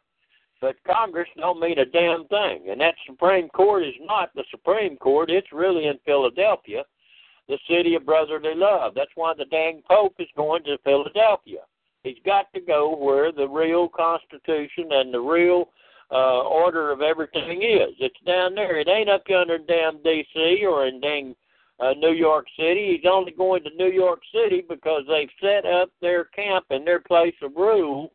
But 0.61 0.75
Congress 0.87 1.27
don't 1.37 1.59
mean 1.59 1.79
a 1.79 1.85
damn 1.85 2.27
thing, 2.27 2.67
and 2.69 2.79
that 2.81 2.93
Supreme 3.07 3.49
Court 3.49 3.83
is 3.83 3.95
not 4.01 4.29
the 4.35 4.43
Supreme 4.51 4.95
Court. 4.97 5.31
It's 5.31 5.51
really 5.51 5.87
in 5.87 5.97
Philadelphia, 6.05 6.83
the 7.47 7.57
city 7.67 7.95
of 7.95 8.05
brotherly 8.05 8.53
love. 8.55 8.93
That's 8.95 9.11
why 9.15 9.33
the 9.35 9.45
dang 9.45 9.81
Pope 9.89 10.13
is 10.19 10.27
going 10.37 10.63
to 10.65 10.77
Philadelphia. 10.83 11.61
He's 12.03 12.17
got 12.25 12.51
to 12.53 12.61
go 12.61 12.95
where 12.95 13.31
the 13.31 13.47
real 13.47 13.89
Constitution 13.89 14.89
and 14.91 15.13
the 15.13 15.19
real 15.19 15.69
uh, 16.11 16.41
order 16.41 16.91
of 16.91 17.01
everything 17.01 17.61
is. 17.61 17.95
It's 17.99 18.19
down 18.25 18.55
there. 18.55 18.79
It 18.79 18.87
ain't 18.87 19.09
up 19.09 19.23
yonder 19.27 19.55
in 19.55 19.65
damn 19.65 20.03
D.C. 20.03 20.65
or 20.65 20.87
in 20.87 20.99
dang 20.99 21.35
uh, 21.79 21.93
New 21.97 22.13
York 22.13 22.45
City. 22.57 22.97
He's 22.97 23.09
only 23.09 23.31
going 23.31 23.63
to 23.63 23.69
New 23.75 23.91
York 23.91 24.21
City 24.33 24.63
because 24.67 25.03
they've 25.07 25.29
set 25.41 25.65
up 25.65 25.89
their 26.01 26.25
camp 26.25 26.65
and 26.69 26.85
their 26.85 26.99
place 26.99 27.35
of 27.41 27.55
rule 27.55 28.11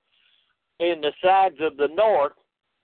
in 0.78 1.00
the 1.00 1.12
sides 1.22 1.56
of 1.60 1.76
the 1.76 1.88
north, 1.88 2.32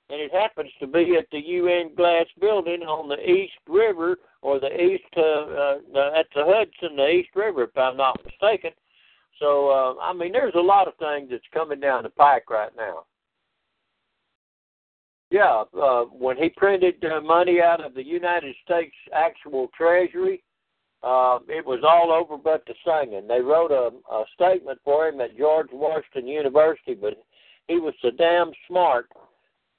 and 0.08 0.20
it 0.20 0.32
happens 0.32 0.70
to 0.80 0.86
be 0.86 1.16
at 1.18 1.26
the 1.30 1.38
UN 1.38 1.94
Glass 1.94 2.26
Building 2.40 2.82
on 2.82 3.08
the 3.08 3.30
East 3.30 3.52
River 3.68 4.16
or 4.40 4.58
the 4.58 4.74
East 4.74 5.04
uh, 5.16 5.20
uh, 5.20 6.18
at 6.18 6.26
the 6.34 6.42
Hudson, 6.44 6.96
the 6.96 7.08
East 7.08 7.30
River, 7.34 7.64
if 7.64 7.76
I'm 7.76 7.96
not 7.96 8.18
mistaken. 8.24 8.70
So 9.38 9.68
uh, 9.70 10.02
I 10.02 10.12
mean, 10.12 10.32
there's 10.32 10.54
a 10.54 10.60
lot 10.60 10.88
of 10.88 10.94
things 10.96 11.28
that's 11.30 11.42
coming 11.52 11.80
down 11.80 12.04
the 12.04 12.10
pike 12.10 12.48
right 12.48 12.72
now. 12.76 13.04
Yeah, 15.32 15.64
uh, 15.82 16.02
when 16.12 16.36
he 16.36 16.50
printed 16.50 17.02
uh, 17.02 17.22
money 17.22 17.62
out 17.62 17.82
of 17.82 17.94
the 17.94 18.04
United 18.04 18.54
States 18.66 18.94
actual 19.14 19.68
Treasury, 19.74 20.44
uh, 21.02 21.38
it 21.48 21.64
was 21.64 21.80
all 21.88 22.12
over 22.12 22.36
but 22.36 22.62
the 22.66 22.74
singing. 22.84 23.26
They 23.26 23.40
wrote 23.40 23.70
a, 23.70 23.92
a 24.14 24.24
statement 24.34 24.78
for 24.84 25.08
him 25.08 25.22
at 25.22 25.38
George 25.38 25.68
Washington 25.72 26.28
University, 26.28 26.92
but 26.92 27.14
he 27.66 27.76
was 27.80 27.94
so 28.02 28.10
damn 28.10 28.50
smart 28.68 29.08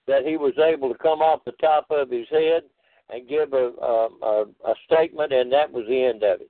that 0.07 0.25
he 0.25 0.37
was 0.37 0.53
able 0.57 0.91
to 0.91 0.97
come 0.97 1.21
off 1.21 1.45
the 1.45 1.51
top 1.61 1.85
of 1.91 2.09
his 2.09 2.25
head 2.31 2.63
and 3.09 3.29
give 3.29 3.53
a, 3.53 3.73
a, 3.79 4.09
a, 4.23 4.45
a 4.65 4.73
statement, 4.85 5.31
and 5.31 5.53
that 5.53 5.71
was 5.71 5.85
the 5.87 6.03
end 6.03 6.23
of 6.23 6.41
it. 6.41 6.49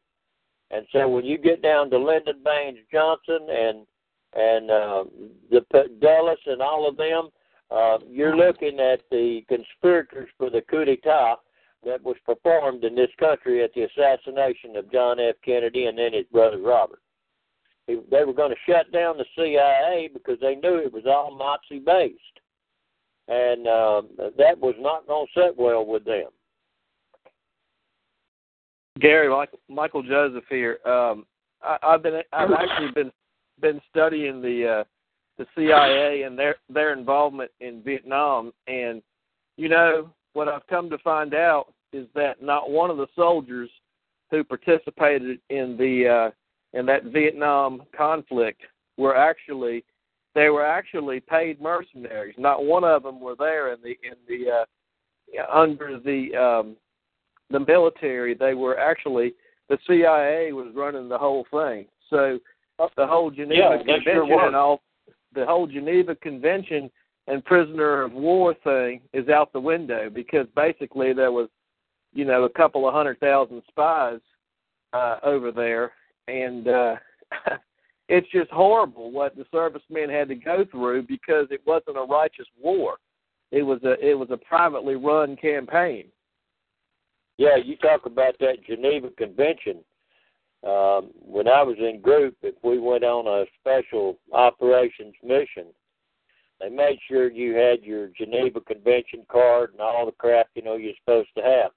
And 0.72 0.88
so 0.94 1.10
when 1.10 1.26
you 1.26 1.38
get 1.38 1.62
down 1.62 1.90
to 1.90 1.98
Lyndon 1.98 2.40
Baines 2.42 2.80
Johnson 2.90 3.48
and 3.50 3.86
and 4.36 4.72
uh, 4.72 5.04
the 5.52 5.62
Dulles 6.02 6.40
and 6.48 6.62
all 6.62 6.88
of 6.88 6.96
them, 6.98 7.30
uh, 7.72 7.98
you're 8.08 8.36
looking 8.36 8.80
at 8.80 9.02
the 9.12 9.42
conspirators 9.48 10.30
for 10.38 10.50
the 10.50 10.62
coup 10.70 10.86
d'état 10.86 11.36
that 11.86 12.02
was 12.04 12.16
performed 12.26 12.84
in 12.84 12.96
this 12.96 13.10
country 13.20 13.64
at 13.64 13.74
the 13.74 13.84
assassination 13.84 14.76
of 14.76 14.92
John 14.92 15.20
F. 15.20 15.36
Kennedy 15.44 15.86
and 15.86 15.98
then 15.98 16.14
his 16.14 16.26
brother 16.32 16.60
Robert. 16.60 17.00
They 17.88 18.24
were 18.24 18.34
going 18.34 18.52
to 18.52 18.72
shut 18.72 18.92
down 18.94 19.18
the 19.18 19.26
CIA 19.36 20.10
because 20.14 20.38
they 20.40 20.56
knew 20.56 20.78
it 20.78 20.94
was 20.94 21.04
all 21.06 21.38
Nazi 21.38 21.84
based, 21.84 22.40
and 23.28 23.68
uh, 23.68 24.02
that 24.38 24.58
was 24.58 24.76
not 24.80 25.06
going 25.06 25.28
to 25.34 25.42
sit 25.42 25.58
well 25.58 25.86
with 25.86 26.06
them. 26.06 26.30
Gary, 29.00 29.30
Michael, 29.30 29.60
Michael 29.68 30.04
Joseph 30.04 30.46
here. 30.50 30.80
Um, 30.86 31.26
I, 31.62 31.78
I've 31.84 32.04
been 32.04 32.22
I've 32.32 32.52
actually 32.58 32.92
been 32.92 33.12
been 33.60 33.82
studying 33.90 34.42
the 34.42 34.80
uh, 34.80 34.84
the 35.38 35.46
CIA 35.56 36.24
and 36.24 36.38
their 36.38 36.56
their 36.70 36.94
involvement 36.94 37.52
in 37.60 37.82
Vietnam, 37.84 38.52
and 38.68 39.02
you 39.58 39.70
know 39.70 40.10
what 40.34 40.48
I've 40.48 40.66
come 40.68 40.90
to 40.90 40.98
find 41.00 41.34
out 41.34 41.74
is 41.92 42.08
that 42.16 42.42
not 42.42 42.70
one 42.70 42.90
of 42.90 42.98
the 42.98 43.08
soldiers 43.16 43.70
who 44.32 44.44
participated 44.44 45.40
in 45.50 45.78
the 45.78 46.32
uh, 46.32 46.78
in 46.78 46.86
that 46.88 47.06
Vietnam 47.06 47.84
conflict 47.96 48.62
were 48.98 49.16
actually 49.16 49.84
they 50.36 50.50
were 50.50 50.66
actually 50.66 51.20
paid 51.20 51.62
mercenaries. 51.62 52.36
Not 52.38 52.66
one 52.66 52.84
of 52.84 53.04
them 53.04 53.20
were 53.20 53.36
there 53.38 53.74
in 53.74 53.82
the 53.82 53.96
in 54.04 54.16
the 54.28 54.52
uh, 54.52 54.66
under 55.52 56.00
the 56.00 56.36
um, 56.36 56.76
the 57.50 57.60
military, 57.60 58.34
they 58.34 58.54
were 58.54 58.78
actually 58.78 59.34
the 59.70 59.78
CIA 59.88 60.52
was 60.52 60.74
running 60.76 61.08
the 61.08 61.18
whole 61.18 61.46
thing. 61.52 61.86
So 62.10 62.40
the 62.98 63.08
whole 63.08 63.32
Geneva 63.32 63.54
yeah, 63.56 63.78
Convention 63.78 64.28
sure 64.28 64.48
and 64.48 64.56
all 64.56 64.82
the 65.34 65.46
whole 65.46 65.68
Geneva 65.68 66.16
Convention 66.16 66.90
and 67.28 67.44
prisoner 67.46 68.02
of 68.02 68.12
war 68.12 68.54
thing 68.64 69.02
is 69.14 69.30
out 69.30 69.54
the 69.54 69.60
window 69.60 70.10
because 70.10 70.48
basically 70.56 71.14
there 71.14 71.32
was, 71.32 71.50
you 72.14 72.26
know, 72.26 72.44
a 72.44 72.50
couple 72.50 72.88
of 72.88 72.94
hundred 72.94 73.20
thousand 73.20 73.62
spies 73.68 74.20
uh, 74.94 75.18
over 75.24 75.52
there, 75.52 75.92
and 76.28 76.68
uh, 76.68 76.96
it's 78.10 78.30
just 78.32 78.52
horrible 78.52 79.12
what 79.12 79.36
the 79.36 79.46
servicemen 79.52 80.10
had 80.10 80.28
to 80.28 80.36
go 80.36 80.66
through 80.70 81.04
because 81.04 81.48
it 81.50 81.62
wasn't 81.66 81.98
a 81.98 82.02
righteous 82.02 82.48
war. 82.62 82.98
It 83.52 83.64
was 83.64 83.80
a 83.84 83.94
it 84.06 84.18
was 84.18 84.30
a 84.32 84.38
privately 84.38 84.96
run 84.96 85.36
campaign. 85.36 86.06
Yeah, 87.38 87.56
you 87.56 87.78
talk 87.78 88.06
about 88.06 88.36
that 88.40 88.66
Geneva 88.68 89.10
Convention. 89.18 89.78
Um, 90.66 91.12
when 91.20 91.48
I 91.48 91.62
was 91.62 91.76
in 91.78 92.00
group, 92.02 92.36
if 92.42 92.56
we 92.64 92.80
went 92.80 93.04
on 93.04 93.28
a 93.28 93.46
special 93.60 94.18
operations 94.32 95.14
mission, 95.22 95.66
they 96.60 96.70
made 96.70 97.00
sure 97.08 97.30
you 97.30 97.54
had 97.56 97.84
your 97.84 98.08
Geneva 98.18 98.62
Convention 98.62 99.26
card 99.30 99.72
and 99.72 99.82
all 99.82 100.06
the 100.06 100.14
crap 100.14 100.48
you 100.56 100.62
know 100.62 100.78
you're 100.78 100.94
supposed 101.04 101.30
to 101.38 101.44
have. 101.44 101.72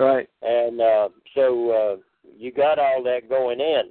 Right. 0.00 0.28
And 0.42 0.80
uh, 0.80 1.08
so 1.34 1.70
uh, 1.70 1.96
you 2.36 2.50
got 2.52 2.78
all 2.78 3.02
that 3.04 3.28
going 3.28 3.60
in. 3.60 3.90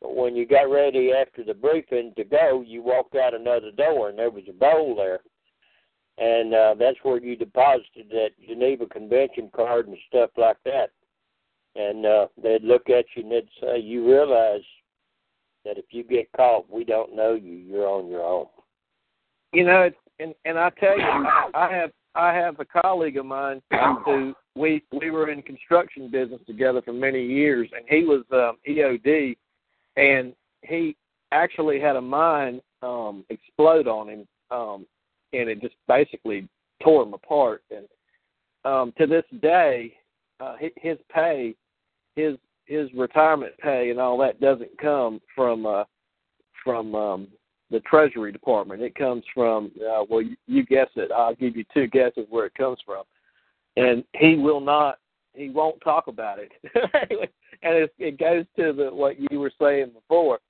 But 0.00 0.14
when 0.14 0.36
you 0.36 0.46
got 0.46 0.70
ready 0.70 1.10
after 1.12 1.42
the 1.42 1.54
briefing 1.54 2.12
to 2.16 2.24
go, 2.24 2.62
you 2.64 2.82
walked 2.82 3.16
out 3.16 3.34
another 3.34 3.70
door 3.72 4.10
and 4.10 4.18
there 4.18 4.30
was 4.30 4.44
a 4.48 4.52
bowl 4.52 4.94
there 4.94 5.20
and 6.18 6.54
uh, 6.54 6.74
that's 6.78 6.98
where 7.02 7.18
you 7.22 7.36
deposited 7.36 8.08
that 8.10 8.30
Geneva 8.46 8.86
Convention 8.86 9.50
card 9.54 9.88
and 9.88 9.96
stuff 10.08 10.30
like 10.36 10.56
that. 10.64 10.90
And 11.76 12.06
uh, 12.06 12.26
they'd 12.42 12.62
look 12.62 12.88
at 12.88 13.04
you 13.14 13.22
and 13.22 13.32
they'd 13.32 13.48
say, 13.60 13.78
"You 13.78 14.06
realize 14.08 14.64
that 15.64 15.78
if 15.78 15.86
you 15.90 16.04
get 16.04 16.30
caught, 16.36 16.70
we 16.70 16.84
don't 16.84 17.14
know 17.14 17.34
you. 17.34 17.52
You're 17.52 17.88
on 17.88 18.08
your 18.08 18.22
own." 18.22 18.46
You 19.52 19.64
know, 19.64 19.90
and 20.18 20.34
and 20.44 20.58
I 20.58 20.70
tell 20.80 20.98
you, 20.98 21.04
I 21.54 21.68
have 21.70 21.90
I 22.14 22.32
have 22.32 22.58
a 22.60 22.64
colleague 22.64 23.18
of 23.18 23.26
mine 23.26 23.60
who 24.04 24.34
we 24.54 24.82
we 24.98 25.10
were 25.10 25.30
in 25.30 25.42
construction 25.42 26.10
business 26.10 26.40
together 26.46 26.80
for 26.82 26.94
many 26.94 27.24
years, 27.24 27.68
and 27.76 27.84
he 27.88 28.04
was 28.04 28.24
um, 28.32 28.56
EOD, 28.68 29.36
and 29.96 30.32
he 30.62 30.96
actually 31.32 31.78
had 31.78 31.96
a 31.96 32.00
mine 32.00 32.60
um, 32.82 33.24
explode 33.28 33.86
on 33.86 34.08
him 34.08 34.26
um, 34.50 34.86
and 35.32 35.48
it 35.48 35.60
just 35.60 35.74
basically 35.88 36.48
tore 36.82 37.02
him 37.02 37.14
apart. 37.14 37.62
And 37.70 37.86
um, 38.64 38.92
to 38.98 39.06
this 39.06 39.24
day, 39.40 39.94
uh, 40.40 40.56
his 40.76 40.98
pay, 41.12 41.54
his 42.16 42.36
his 42.64 42.92
retirement 42.94 43.52
pay, 43.58 43.90
and 43.90 44.00
all 44.00 44.18
that 44.18 44.40
doesn't 44.40 44.76
come 44.78 45.20
from 45.34 45.66
uh, 45.66 45.84
from 46.64 46.94
um, 46.94 47.28
the 47.70 47.80
Treasury 47.80 48.32
Department. 48.32 48.82
It 48.82 48.94
comes 48.94 49.22
from 49.32 49.70
uh, 49.80 50.04
well, 50.08 50.22
you, 50.22 50.36
you 50.46 50.66
guess 50.66 50.88
it. 50.96 51.12
I'll 51.12 51.34
give 51.34 51.56
you 51.56 51.64
two 51.72 51.86
guesses 51.86 52.26
where 52.28 52.46
it 52.46 52.54
comes 52.54 52.78
from, 52.84 53.04
and 53.76 54.02
he 54.14 54.36
will 54.36 54.60
not. 54.60 54.98
He 55.34 55.50
won't 55.50 55.80
talk 55.82 56.08
about 56.08 56.38
it, 56.38 56.50
and 57.62 57.74
it, 57.74 57.94
it 57.98 58.18
goes 58.18 58.46
to 58.56 58.72
the 58.72 58.92
what 58.92 59.16
you 59.30 59.38
were 59.38 59.52
saying 59.60 59.90
before 59.94 60.40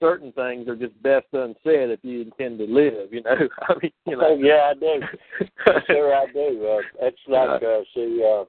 certain 0.00 0.32
things 0.32 0.66
are 0.66 0.74
just 0.74 1.00
best 1.02 1.26
unsaid 1.32 1.90
if 1.90 2.00
you 2.02 2.22
intend 2.22 2.58
to 2.58 2.64
live. 2.64 3.12
You 3.12 3.22
know, 3.22 3.36
I 3.68 3.74
mean, 3.82 3.92
you 4.06 4.16
know. 4.16 4.28
Oh, 4.30 4.38
yeah, 4.38 4.70
I 4.70 4.74
do. 4.74 5.80
sure, 5.86 6.14
I 6.14 6.26
do. 6.32 6.66
Uh, 6.66 7.06
it's 7.06 7.18
like 7.28 7.62
uh, 7.62 7.80
see, 7.94 8.24
uh, 8.26 8.44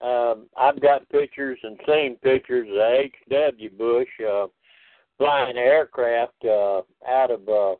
um, 0.00 0.46
I've 0.56 0.80
got 0.80 1.08
pictures 1.08 1.58
and 1.62 1.78
seen 1.86 2.16
pictures 2.22 2.68
of 2.70 2.78
H. 2.78 3.14
W. 3.30 3.70
Bush 3.70 4.08
uh, 4.28 4.46
flying 5.16 5.56
aircraft 5.56 6.44
uh, 6.44 6.82
out 7.08 7.30
of 7.30 7.48
uh, 7.48 7.74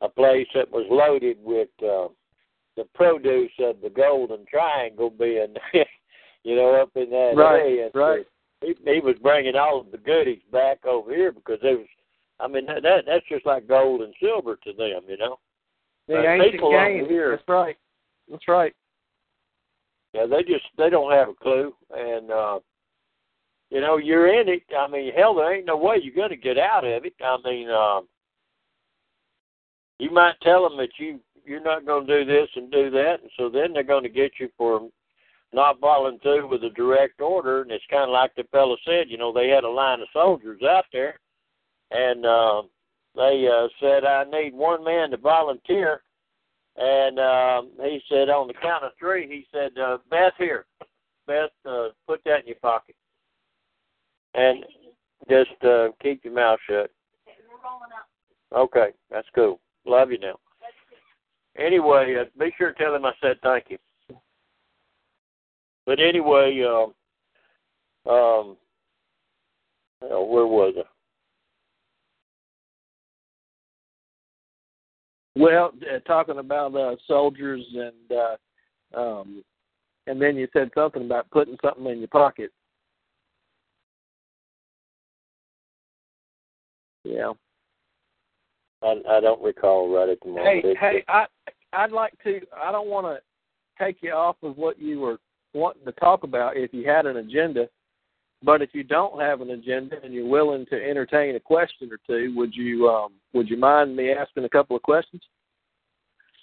a 0.00 0.08
place 0.08 0.46
that 0.54 0.70
was 0.70 0.86
loaded 0.90 1.38
with 1.42 1.68
uh, 1.82 2.08
the 2.76 2.84
produce 2.94 3.50
of 3.58 3.80
the 3.82 3.90
Golden 3.90 4.44
Triangle, 4.48 5.10
being 5.10 5.54
you 6.44 6.56
know 6.56 6.80
up 6.80 6.90
in 6.94 7.10
that 7.10 7.32
right, 7.36 7.60
area. 7.60 7.90
Right. 7.94 8.26
He, 8.62 8.74
he 8.84 9.00
was 9.00 9.16
bringing 9.20 9.56
all 9.56 9.80
of 9.80 9.90
the 9.90 9.98
goodies 9.98 10.42
back 10.52 10.86
over 10.86 11.14
here 11.14 11.32
because 11.32 11.58
it 11.62 11.78
was 11.78 11.86
I 12.38 12.48
mean 12.48 12.66
that, 12.66 12.82
that 12.82 13.04
that's 13.06 13.26
just 13.28 13.46
like 13.46 13.66
gold 13.66 14.02
and 14.02 14.14
silver 14.20 14.56
to 14.56 14.72
them, 14.72 15.02
you 15.08 15.16
know. 15.16 15.38
The 16.06 16.18
uh, 16.18 16.22
ancient 16.22 16.62
game. 16.62 17.06
Here, 17.08 17.30
that's 17.30 17.48
right. 17.48 17.76
That's 18.30 18.46
right. 18.46 18.74
Yeah, 20.16 20.24
they 20.26 20.42
just 20.44 20.64
they 20.78 20.88
don't 20.88 21.12
have 21.12 21.28
a 21.28 21.34
clue, 21.34 21.74
and 21.94 22.30
uh 22.30 22.58
you 23.70 23.80
know 23.80 23.98
you're 23.98 24.40
in 24.40 24.48
it. 24.48 24.62
I 24.76 24.88
mean, 24.88 25.12
hell, 25.14 25.34
there 25.34 25.54
ain't 25.54 25.66
no 25.66 25.76
way 25.76 25.96
you're 26.02 26.14
going 26.14 26.30
to 26.30 26.36
get 26.36 26.56
out 26.56 26.84
of 26.84 27.04
it. 27.04 27.12
I 27.22 27.36
mean, 27.44 27.68
um, 27.68 28.08
you 29.98 30.10
might 30.10 30.40
tell 30.42 30.66
them 30.66 30.78
that 30.78 30.88
you 30.98 31.20
you're 31.44 31.62
not 31.62 31.84
going 31.84 32.06
to 32.06 32.24
do 32.24 32.30
this 32.30 32.48
and 32.56 32.72
do 32.72 32.88
that, 32.90 33.16
and 33.20 33.30
so 33.36 33.50
then 33.50 33.74
they're 33.74 33.82
going 33.82 34.04
to 34.04 34.08
get 34.08 34.32
you 34.40 34.48
for 34.56 34.88
not 35.52 35.80
following 35.80 36.18
through 36.20 36.48
with 36.48 36.64
a 36.64 36.70
direct 36.70 37.20
order, 37.20 37.60
and 37.60 37.70
it's 37.70 37.84
kind 37.90 38.04
of 38.04 38.10
like 38.10 38.34
the 38.36 38.44
fellow 38.44 38.76
said. 38.86 39.10
You 39.10 39.18
know, 39.18 39.34
they 39.34 39.48
had 39.48 39.64
a 39.64 39.68
line 39.68 40.00
of 40.00 40.08
soldiers 40.14 40.62
out 40.62 40.86
there, 40.94 41.20
and 41.90 42.24
uh, 42.24 42.62
they 43.14 43.46
uh, 43.52 43.68
said, 43.80 44.04
"I 44.06 44.24
need 44.24 44.54
one 44.54 44.82
man 44.82 45.10
to 45.10 45.18
volunteer." 45.18 46.00
And 46.78 47.18
um, 47.18 47.70
he 47.82 48.00
said, 48.08 48.28
on 48.28 48.48
the 48.48 48.54
count 48.54 48.84
of 48.84 48.92
three, 48.98 49.26
he 49.26 49.46
said, 49.50 49.78
uh, 49.78 49.98
"Beth, 50.10 50.34
here, 50.36 50.66
Beth, 51.26 51.50
uh, 51.64 51.88
put 52.06 52.22
that 52.24 52.40
in 52.40 52.48
your 52.48 52.56
pocket, 52.60 52.94
and 54.34 54.64
just 55.28 55.64
uh, 55.64 55.88
keep 56.02 56.22
your 56.24 56.34
mouth 56.34 56.58
shut." 56.68 56.90
Okay, 58.54 58.88
that's 59.10 59.28
cool. 59.34 59.58
Love 59.86 60.10
you 60.10 60.18
now. 60.18 60.36
Anyway, 61.58 62.16
uh, 62.20 62.24
be 62.38 62.52
sure 62.58 62.72
to 62.72 62.78
tell 62.78 62.94
him 62.94 63.06
I 63.06 63.12
said 63.22 63.38
thank 63.42 63.64
you. 63.70 63.78
But 65.86 66.00
anyway, 66.00 66.62
um, 66.62 68.12
um, 68.12 68.56
uh, 70.02 70.20
where 70.20 70.46
was 70.46 70.74
I? 70.76 70.95
Well, 75.36 75.72
uh, 75.82 75.98
talking 76.00 76.38
about 76.38 76.74
uh, 76.74 76.96
soldiers 77.06 77.62
and 77.74 78.18
uh, 78.18 78.98
um, 78.98 79.44
and 80.06 80.20
then 80.20 80.36
you 80.36 80.48
said 80.52 80.70
something 80.74 81.04
about 81.04 81.30
putting 81.30 81.58
something 81.62 81.86
in 81.86 81.98
your 81.98 82.08
pocket. 82.08 82.50
Yeah. 87.04 87.32
I, 88.82 88.94
I 89.08 89.20
don't 89.20 89.42
recall 89.42 89.94
right 89.94 90.08
at 90.08 90.20
the 90.20 90.28
moment. 90.28 90.64
Hey, 90.64 90.74
hey, 90.80 91.04
I 91.08 91.26
I'd 91.72 91.92
like 91.92 92.14
to. 92.24 92.40
I 92.56 92.72
don't 92.72 92.88
want 92.88 93.06
to 93.06 93.84
take 93.84 93.98
you 94.02 94.12
off 94.12 94.36
of 94.42 94.56
what 94.56 94.78
you 94.78 95.00
were 95.00 95.18
wanting 95.54 95.84
to 95.84 95.92
talk 95.92 96.22
about 96.22 96.56
if 96.56 96.72
you 96.72 96.88
had 96.88 97.06
an 97.06 97.18
agenda. 97.18 97.68
But 98.42 98.62
if 98.62 98.70
you 98.72 98.84
don't 98.84 99.20
have 99.20 99.40
an 99.40 99.50
agenda 99.50 99.96
and 100.04 100.12
you're 100.12 100.26
willing 100.28 100.66
to 100.66 100.76
entertain 100.76 101.36
a 101.36 101.40
question 101.40 101.90
or 101.90 101.98
two, 102.06 102.34
would 102.36 102.54
you 102.54 102.88
um, 102.88 103.12
would 103.32 103.48
you 103.48 103.56
mind 103.56 103.96
me 103.96 104.12
asking 104.12 104.44
a 104.44 104.48
couple 104.48 104.76
of 104.76 104.82
questions? 104.82 105.22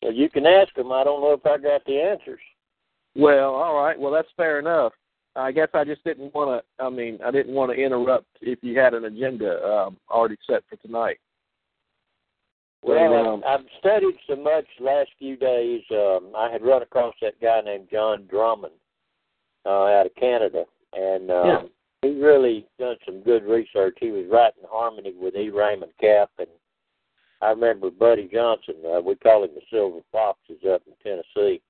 Well, 0.02 0.14
you 0.14 0.30
can 0.30 0.46
ask 0.46 0.74
them. 0.74 0.92
I 0.92 1.04
don't 1.04 1.22
know 1.22 1.34
if 1.34 1.46
I 1.46 1.58
got 1.58 1.86
the 1.86 2.00
answers. 2.00 2.42
Well, 3.16 3.54
all 3.54 3.82
right. 3.82 3.98
Well, 3.98 4.12
that's 4.12 4.28
fair 4.36 4.60
enough. 4.60 4.94
I 5.36 5.52
guess 5.52 5.70
I 5.74 5.84
just 5.84 6.04
didn't 6.04 6.34
want 6.34 6.64
to. 6.64 6.84
I 6.84 6.90
mean, 6.90 7.20
I 7.26 7.32
didn't 7.32 7.54
want 7.54 7.72
to 7.72 7.78
interrupt 7.78 8.28
if 8.42 8.60
you 8.62 8.78
had 8.78 8.94
an 8.94 9.06
agenda 9.06 9.64
um, 9.64 9.98
already 10.10 10.38
set 10.48 10.64
for 10.70 10.76
tonight. 10.78 11.20
Well, 12.84 13.14
um, 13.14 13.44
I've 13.48 13.66
studied 13.80 14.16
so 14.28 14.36
much 14.36 14.66
the 14.78 14.86
last 14.86 15.10
few 15.18 15.38
days. 15.38 15.82
Um, 15.92 16.34
I 16.36 16.52
had 16.52 16.62
run 16.62 16.82
across 16.82 17.16
that 17.22 17.40
guy 17.42 17.62
named 17.62 17.88
John 17.90 18.28
Drummond 18.30 18.74
uh, 19.66 19.86
out 19.86 20.06
of 20.06 20.16
Canada, 20.16 20.66
and 20.92 21.32
um, 21.32 21.48
Yeah. 21.48 21.62
He 22.04 22.20
really 22.20 22.68
done 22.78 22.98
some 23.06 23.22
good 23.22 23.44
research. 23.44 23.98
He 24.00 24.12
was 24.12 24.26
right 24.30 24.52
in 24.62 24.68
harmony 24.70 25.14
with 25.18 25.36
E. 25.36 25.50
Raymond 25.50 25.94
Capt, 26.00 26.34
and 26.38 26.50
I 27.42 27.50
remember 27.50 27.90
Buddy 27.90 28.30
Johnson. 28.32 28.76
Uh, 28.86 29.02
we 29.02 29.16
call 29.16 29.44
him 29.44 29.52
the 29.56 29.62
Silver 29.72 30.02
Fox. 30.12 30.40
He's 30.48 30.70
up 30.70 30.82
in 30.86 30.94
Tennessee, 31.02 31.62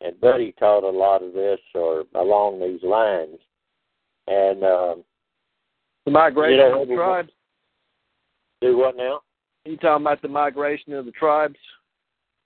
and 0.00 0.20
Buddy 0.20 0.52
taught 0.58 0.84
a 0.84 0.90
lot 0.90 1.22
of 1.22 1.32
this 1.32 1.60
or 1.74 2.04
along 2.14 2.60
these 2.60 2.82
lines. 2.82 3.38
And 4.26 4.62
um, 4.62 5.04
the 6.04 6.10
migration 6.10 6.58
you 6.58 6.70
know, 6.70 6.82
of 6.82 6.88
the 6.88 6.94
tribes. 6.94 7.30
do 8.60 8.76
what 8.76 8.96
now? 8.96 9.20
You 9.64 9.76
talking 9.78 10.04
about 10.04 10.20
the 10.20 10.28
migration 10.28 10.92
of 10.92 11.06
the 11.06 11.12
tribes? 11.12 11.56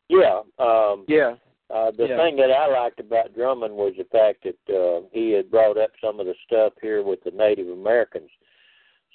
Yeah. 0.08 0.40
Um, 0.58 1.04
Yeah. 1.08 1.34
Uh, 1.70 1.90
the 1.90 2.08
Yeah. 2.08 2.16
thing 2.16 2.36
that 2.36 2.50
I 2.50 2.66
liked 2.66 2.98
about 3.00 3.34
Drummond 3.34 3.76
was 3.76 3.94
the 3.96 4.04
fact 4.04 4.44
that 4.44 4.74
uh, 4.74 5.02
he 5.12 5.32
had 5.32 5.50
brought 5.50 5.76
up 5.76 5.90
some 6.00 6.18
of 6.18 6.26
the 6.26 6.34
stuff 6.46 6.72
here 6.80 7.02
with 7.02 7.22
the 7.24 7.30
Native 7.30 7.68
Americans. 7.68 8.30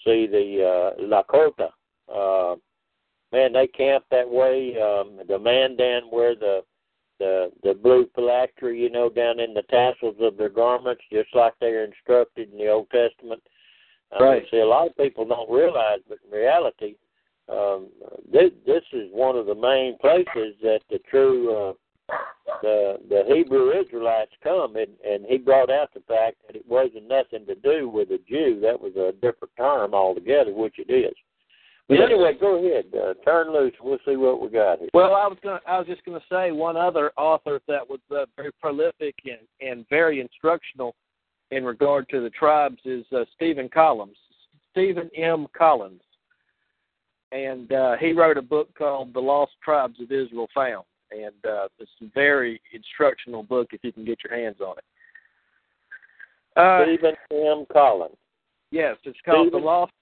See 0.03 0.27
the 0.27 0.63
uh, 0.63 1.01
Lakota, 1.01 1.71
uh, 2.09 2.55
man, 3.31 3.53
they 3.53 3.67
camp 3.67 4.05
that 4.11 4.29
way. 4.29 4.79
Um, 4.79 5.21
the 5.27 5.39
Mandan 5.39 6.09
wear 6.11 6.35
the 6.35 6.63
the 7.19 7.51
the 7.63 7.73
blue 7.73 8.07
phylactery, 8.15 8.79
you 8.79 8.89
know, 8.89 9.09
down 9.09 9.39
in 9.39 9.53
the 9.53 9.61
tassels 9.63 10.15
of 10.19 10.35
their 10.37 10.49
garments, 10.49 11.03
just 11.11 11.33
like 11.33 11.53
they 11.59 11.73
are 11.73 11.85
instructed 11.85 12.51
in 12.51 12.57
the 12.57 12.67
Old 12.69 12.89
Testament. 12.89 13.41
Uh, 14.11 14.23
Right. 14.23 14.43
See, 14.51 14.59
a 14.59 14.65
lot 14.65 14.87
of 14.87 14.97
people 14.97 15.25
don't 15.25 15.49
realize, 15.49 15.99
but 16.07 16.19
in 16.25 16.31
reality, 16.31 16.95
um, 17.49 17.89
this, 18.31 18.51
this 18.65 18.83
is 18.93 19.09
one 19.11 19.35
of 19.37 19.45
the 19.45 19.55
main 19.55 19.97
places 19.97 20.55
that 20.61 20.81
the 20.89 20.99
true 21.09 21.55
uh, 21.55 21.73
the 22.61 22.97
the 23.09 23.23
Hebrew 23.27 23.71
Israelites 23.71 24.31
come, 24.43 24.75
and 24.75 24.91
and 25.05 25.25
he 25.25 25.37
brought 25.37 25.69
out 25.69 25.93
the 25.93 26.01
fact 26.01 26.37
that 26.47 26.55
it 26.55 26.67
wasn't 26.67 27.07
nothing 27.07 27.45
to 27.45 27.55
do 27.55 27.89
with 27.89 28.09
a 28.11 28.19
Jew. 28.27 28.59
That 28.61 28.79
was 28.79 28.95
a 28.95 29.13
different 29.21 29.55
term 29.57 29.93
altogether, 29.93 30.53
which 30.53 30.75
it 30.77 30.91
is. 30.91 31.13
But 31.87 31.99
Yeah. 31.99 32.05
anyway, 32.05 32.33
go 32.33 32.55
ahead, 32.55 32.85
uh, 32.95 33.13
turn 33.25 33.51
loose. 33.51 33.73
We'll 33.81 33.99
see 34.05 34.15
what 34.15 34.39
we 34.39 34.47
got 34.47 34.79
here. 34.79 34.89
Well, 34.93 35.13
I 35.15 35.27
was 35.27 35.37
gonna, 35.43 35.61
I 35.67 35.77
was 35.77 35.87
just 35.87 36.03
going 36.05 36.19
to 36.19 36.27
say 36.27 36.51
one 36.51 36.77
other 36.77 37.11
author 37.17 37.59
that 37.67 37.87
was 37.87 37.99
uh, 38.09 38.25
very 38.37 38.51
prolific 38.53 39.15
and 39.25 39.45
and 39.59 39.87
very 39.89 40.21
instructional 40.21 40.95
in 41.51 41.65
regard 41.65 42.07
to 42.09 42.21
the 42.21 42.29
tribes 42.29 42.79
is 42.85 43.05
uh, 43.11 43.25
Stephen 43.35 43.67
Collins, 43.69 44.17
Stephen 44.71 45.09
M. 45.15 45.47
Collins, 45.55 46.01
and 47.31 47.71
uh, 47.73 47.97
he 47.97 48.13
wrote 48.13 48.37
a 48.37 48.41
book 48.41 48.73
called 48.77 49.13
"The 49.13 49.19
Lost 49.19 49.51
Tribes 49.61 49.99
of 49.99 50.11
Israel 50.11 50.47
Found," 50.55 50.85
and 51.13 51.45
uh, 51.45 51.67
it's 51.79 51.91
a 52.01 52.05
very 52.13 52.61
instructional 52.73 53.43
book 53.43 53.69
if 53.71 53.81
you 53.83 53.91
can 53.91 54.05
get 54.05 54.19
your 54.23 54.37
hands 54.37 54.57
on 54.59 54.75
it. 54.77 54.83
Uh, 56.55 56.83
Stephen 56.85 57.15
M. 57.31 57.65
Collins. 57.71 58.15
Yes, 58.71 58.97
it's 59.03 59.17
called 59.25 59.47
Stephen? 59.47 59.61
the 59.61 59.65
lost 59.65 59.93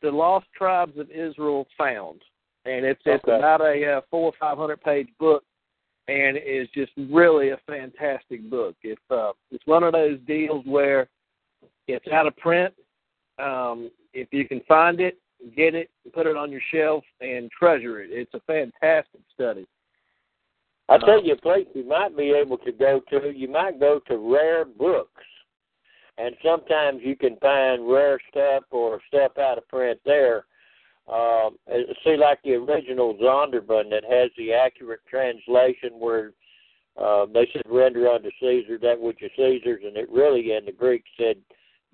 the 0.00 0.10
lost 0.10 0.46
tribes 0.56 0.96
of 0.98 1.10
Israel 1.10 1.66
found, 1.76 2.20
and 2.66 2.84
it's 2.84 3.00
it's 3.04 3.24
Okay. 3.24 3.36
about 3.36 3.60
a 3.60 3.96
uh, 3.96 4.00
four 4.10 4.26
or 4.26 4.32
five 4.38 4.56
hundred 4.58 4.80
page 4.82 5.08
book, 5.18 5.44
and 6.08 6.36
it 6.36 6.46
is 6.46 6.68
just 6.74 6.92
really 7.10 7.50
a 7.50 7.58
fantastic 7.66 8.48
book. 8.48 8.76
If 8.82 8.98
uh, 9.10 9.32
it's 9.50 9.66
one 9.66 9.82
of 9.82 9.92
those 9.92 10.18
deals 10.26 10.64
where 10.66 11.08
it's 11.88 12.06
out 12.08 12.26
of 12.26 12.36
print, 12.36 12.72
um, 13.38 13.90
if 14.14 14.28
you 14.32 14.46
can 14.46 14.60
find 14.68 15.00
it, 15.00 15.18
get 15.56 15.74
it, 15.74 15.90
put 16.14 16.26
it 16.26 16.36
on 16.36 16.52
your 16.52 16.60
shelf, 16.72 17.04
and 17.20 17.50
treasure 17.50 18.00
it. 18.00 18.10
It's 18.12 18.32
a 18.34 18.40
fantastic 18.40 19.20
study. 19.34 19.66
I 20.88 20.98
tell 20.98 21.22
you 21.24 21.34
a 21.34 21.36
place 21.36 21.66
you 21.74 21.86
might 21.86 22.16
be 22.16 22.32
able 22.32 22.58
to 22.58 22.72
go 22.72 23.00
to. 23.10 23.32
You 23.34 23.48
might 23.48 23.80
go 23.80 24.00
to 24.08 24.16
Rare 24.16 24.64
Books, 24.64 25.24
and 26.18 26.34
sometimes 26.44 27.00
you 27.02 27.16
can 27.16 27.36
find 27.36 27.88
rare 27.90 28.18
stuff 28.30 28.64
or 28.70 29.00
stuff 29.08 29.38
out 29.38 29.58
of 29.58 29.68
print 29.68 30.00
there. 30.04 30.44
Um, 31.12 31.56
see, 32.04 32.16
like 32.16 32.40
the 32.42 32.54
original 32.54 33.14
Zondervan 33.14 33.90
that 33.90 34.04
has 34.08 34.30
the 34.36 34.52
accurate 34.52 35.00
translation 35.08 35.98
where 35.98 36.32
uh, 37.00 37.26
they 37.26 37.48
said, 37.52 37.62
"Render 37.66 38.08
unto 38.08 38.30
Caesar 38.40 38.78
that 38.78 39.00
which 39.00 39.22
is 39.22 39.30
Caesar's," 39.36 39.82
and 39.84 39.96
it 39.96 40.10
really 40.10 40.52
in 40.52 40.64
the 40.66 40.72
Greek 40.72 41.04
said, 41.16 41.36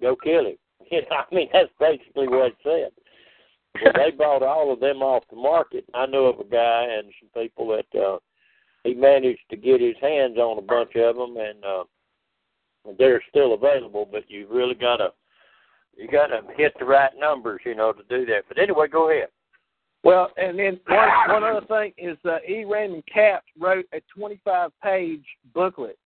"Go 0.00 0.16
kill 0.16 0.46
him." 0.46 0.56
You 0.90 1.02
know, 1.02 1.16
I 1.30 1.34
mean, 1.34 1.48
that's 1.52 1.70
basically 1.78 2.28
what 2.28 2.52
it 2.52 2.56
said. 2.62 2.92
Well, 3.82 3.92
they 3.94 4.10
bought 4.16 4.42
all 4.42 4.72
of 4.72 4.80
them 4.80 5.02
off 5.02 5.24
the 5.28 5.36
market. 5.36 5.84
I 5.92 6.06
know 6.06 6.26
of 6.26 6.38
a 6.40 6.48
guy 6.48 6.86
and 6.98 7.12
some 7.20 7.42
people 7.42 7.68
that. 7.68 7.98
uh 7.98 8.18
he 8.84 8.94
managed 8.94 9.40
to 9.50 9.56
get 9.56 9.80
his 9.80 9.96
hands 10.00 10.38
on 10.38 10.58
a 10.58 10.62
bunch 10.62 10.94
of 10.96 11.16
them, 11.16 11.36
and 11.36 11.64
uh, 11.64 11.84
they're 12.98 13.22
still 13.28 13.54
available. 13.54 14.08
But 14.10 14.28
you 14.28 14.46
really 14.50 14.74
gotta 14.74 15.10
you 15.96 16.08
gotta 16.08 16.40
hit 16.56 16.74
the 16.78 16.84
right 16.84 17.12
numbers, 17.18 17.60
you 17.64 17.74
know, 17.74 17.92
to 17.92 18.02
do 18.08 18.24
that. 18.26 18.42
But 18.48 18.58
anyway, 18.58 18.88
go 18.88 19.10
ahead. 19.10 19.28
Well, 20.04 20.30
and 20.36 20.58
then 20.58 20.80
one 20.86 21.08
one 21.28 21.44
other 21.44 21.66
thing 21.66 21.92
is 21.98 22.16
uh, 22.24 22.38
E. 22.48 22.64
Raymond 22.64 23.04
Capps 23.12 23.46
wrote 23.58 23.86
a 23.92 24.00
25 24.16 24.70
page 24.82 25.24
booklet, 25.54 25.98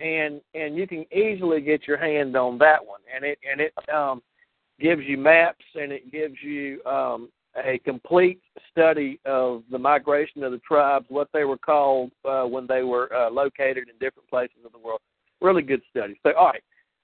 and 0.00 0.40
and 0.54 0.76
you 0.76 0.86
can 0.86 1.04
easily 1.12 1.60
get 1.60 1.86
your 1.86 1.98
hand 1.98 2.36
on 2.36 2.58
that 2.58 2.84
one, 2.84 3.00
and 3.14 3.24
it 3.24 3.38
and 3.50 3.60
it 3.60 3.72
um, 3.92 4.22
gives 4.80 5.02
you 5.04 5.16
maps 5.16 5.64
and 5.74 5.92
it 5.92 6.10
gives 6.10 6.34
you 6.42 6.82
um, 6.84 7.30
a 7.56 7.78
complete 7.78 8.40
study 8.70 9.20
of 9.24 9.62
the 9.70 9.78
migration 9.78 10.42
of 10.42 10.52
the 10.52 10.58
tribes, 10.58 11.06
what 11.08 11.28
they 11.32 11.44
were 11.44 11.58
called 11.58 12.10
uh, 12.24 12.44
when 12.44 12.66
they 12.66 12.82
were 12.82 13.12
uh, 13.14 13.30
located 13.30 13.88
in 13.88 13.94
different 14.00 14.28
places 14.28 14.56
of 14.64 14.72
the 14.72 14.78
world. 14.78 15.00
Really 15.40 15.62
good 15.62 15.82
study. 15.90 16.18
So, 16.22 16.32
all 16.38 16.46
right, 16.46 16.62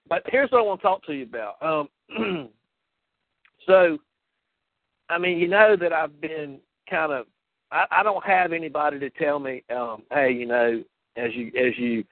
but 0.08 0.22
here's 0.26 0.50
what 0.50 0.60
I 0.60 0.62
want 0.62 0.80
to 0.80 0.86
talk 0.86 1.04
to 1.06 1.12
you 1.12 1.24
about. 1.24 1.60
Um, 1.62 2.48
so 3.66 3.98
I 5.08 5.18
mean, 5.18 5.38
you 5.38 5.48
know 5.48 5.76
that 5.76 5.92
I've 5.92 6.20
been 6.20 6.58
kind 6.88 7.12
of. 7.12 7.26
I, 7.70 7.84
I 7.90 8.02
don't 8.02 8.24
have 8.24 8.52
anybody 8.52 8.98
to 8.98 9.10
tell 9.10 9.38
me, 9.38 9.62
um, 9.74 10.02
hey, 10.10 10.32
you 10.32 10.46
know, 10.46 10.82
as 11.16 11.34
you 11.34 11.48
as 11.48 11.76
you 11.78 12.04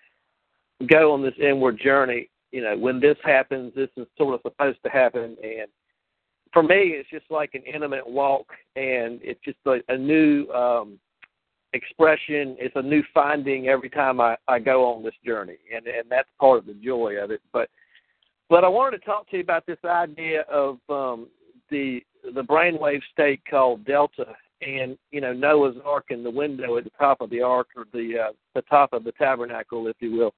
go 0.87 1.12
on 1.12 1.22
this 1.22 1.35
inward 1.40 1.79
journey, 1.83 2.29
you 2.53 2.62
know, 2.62 2.77
when 2.77 3.01
this 3.01 3.16
happens, 3.25 3.72
this 3.75 3.88
is 3.96 4.07
sort 4.18 4.35
of 4.35 4.40
supposed 4.42 4.79
to 4.85 4.90
happen, 4.90 5.37
and 5.42 5.68
for 6.52 6.62
me, 6.62 6.94
it's 6.94 7.11
just 7.11 7.30
like 7.30 7.54
an 7.54 7.62
intimate 7.62 8.06
walk, 8.06 8.46
and 8.76 9.20
it's 9.22 9.40
just 9.44 9.59
a, 9.66 9.78
a 9.88 9.96
new 9.96 10.48
um, 10.50 10.98
expression. 11.72 12.56
It's 12.59 12.76
a 12.76 12.82
new 12.82 13.02
finding 13.12 13.68
every 13.68 13.90
time 13.90 14.20
I 14.20 14.37
I 14.48 14.59
go 14.59 14.85
on 14.85 15.02
this 15.02 15.14
journey, 15.24 15.56
and 15.74 15.87
and 15.87 16.11
that's 16.11 16.28
part 16.40 16.59
of 16.59 16.66
the 16.66 16.74
joy 16.74 17.16
of 17.22 17.30
it. 17.30 17.40
But 17.52 17.68
but 18.48 18.64
I 18.64 18.68
wanted 18.68 18.98
to 18.98 19.04
talk 19.04 19.28
to 19.30 19.37
you 19.37 19.42
about 19.42 19.66
this 19.66 19.78
idea 19.85 20.42
of 20.42 20.78
um, 20.88 21.28
the 21.70 22.00
the 22.35 22.42
brainwave 22.42 23.02
state 23.12 23.40
called 23.48 23.85
delta, 23.85 24.35
and 24.62 24.96
you 25.11 25.20
know 25.20 25.32
Noah's 25.32 25.76
Ark 25.85 26.06
and 26.11 26.24
the 26.24 26.30
window 26.30 26.76
at 26.76 26.85
the 26.85 26.90
top 26.98 27.20
of 27.20 27.30
the 27.30 27.42
ark, 27.42 27.68
or 27.76 27.85
the 27.92 28.28
uh, 28.28 28.32
the 28.54 28.62
top 28.62 28.92
of 28.92 29.04
the 29.04 29.12
tabernacle, 29.12 29.87
if 29.88 29.96
you 30.00 30.12
will, 30.12 30.35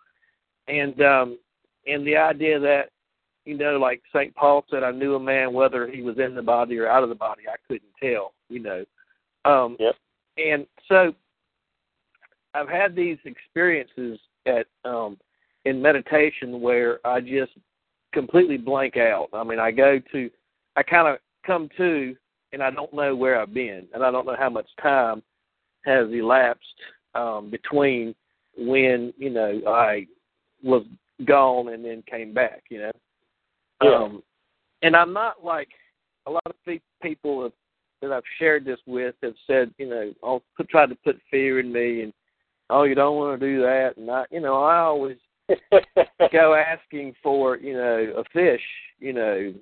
and 0.66 1.00
um, 1.02 1.38
and 1.86 2.06
the 2.06 2.16
idea 2.16 2.58
that 2.58 2.90
you 3.48 3.56
know, 3.56 3.78
like 3.78 4.02
St. 4.14 4.34
Paul 4.34 4.66
said, 4.70 4.82
I 4.82 4.90
knew 4.90 5.14
a 5.14 5.20
man 5.20 5.54
whether 5.54 5.88
he 5.88 6.02
was 6.02 6.18
in 6.18 6.34
the 6.34 6.42
body 6.42 6.76
or 6.78 6.86
out 6.86 7.02
of 7.02 7.08
the 7.08 7.14
body. 7.14 7.44
I 7.48 7.56
couldn't 7.66 7.90
tell, 7.98 8.34
you 8.50 8.60
know. 8.60 8.84
Um, 9.46 9.78
yep. 9.80 9.94
And 10.36 10.66
so 10.86 11.14
I've 12.52 12.68
had 12.68 12.94
these 12.94 13.16
experiences 13.24 14.18
at 14.44 14.66
um, 14.84 15.16
in 15.64 15.80
meditation 15.80 16.60
where 16.60 16.98
I 17.06 17.22
just 17.22 17.52
completely 18.12 18.58
blank 18.58 18.98
out. 18.98 19.28
I 19.32 19.42
mean, 19.44 19.58
I 19.58 19.70
go 19.70 19.98
to, 20.12 20.30
I 20.76 20.82
kind 20.82 21.08
of 21.08 21.16
come 21.46 21.70
to, 21.78 22.14
and 22.52 22.62
I 22.62 22.70
don't 22.70 22.92
know 22.92 23.16
where 23.16 23.40
I've 23.40 23.54
been, 23.54 23.86
and 23.94 24.04
I 24.04 24.10
don't 24.10 24.26
know 24.26 24.36
how 24.38 24.50
much 24.50 24.68
time 24.82 25.22
has 25.86 26.08
elapsed 26.12 26.66
um, 27.14 27.50
between 27.50 28.14
when 28.58 29.14
you 29.16 29.30
know 29.30 29.62
I 29.66 30.06
was 30.62 30.84
gone 31.24 31.72
and 31.72 31.82
then 31.82 32.02
came 32.10 32.34
back. 32.34 32.64
You 32.68 32.80
know. 32.80 32.92
Yeah. 33.82 33.94
Um, 33.94 34.22
and 34.82 34.96
I'm 34.96 35.12
not 35.12 35.44
like 35.44 35.68
a 36.26 36.30
lot 36.30 36.42
of 36.46 36.54
people 37.02 37.42
have, 37.42 37.52
that 38.02 38.12
I've 38.12 38.22
shared 38.38 38.64
this 38.64 38.78
with 38.86 39.14
have 39.22 39.34
said, 39.46 39.72
you 39.78 39.88
know, 39.88 40.12
I'll 40.22 40.42
put, 40.56 40.68
try 40.68 40.86
to 40.86 40.94
put 41.04 41.18
fear 41.30 41.58
in 41.60 41.72
me 41.72 42.02
and 42.02 42.12
oh, 42.70 42.84
you 42.84 42.94
don't 42.94 43.16
want 43.16 43.40
to 43.40 43.46
do 43.46 43.60
that, 43.62 43.96
and 43.96 44.10
I, 44.10 44.24
you 44.30 44.40
know, 44.40 44.62
I 44.62 44.78
always 44.78 45.16
go 46.32 46.54
asking 46.54 47.14
for, 47.22 47.56
you 47.56 47.74
know, 47.74 48.14
a 48.18 48.24
fish, 48.32 48.62
you 48.98 49.12
know, 49.12 49.54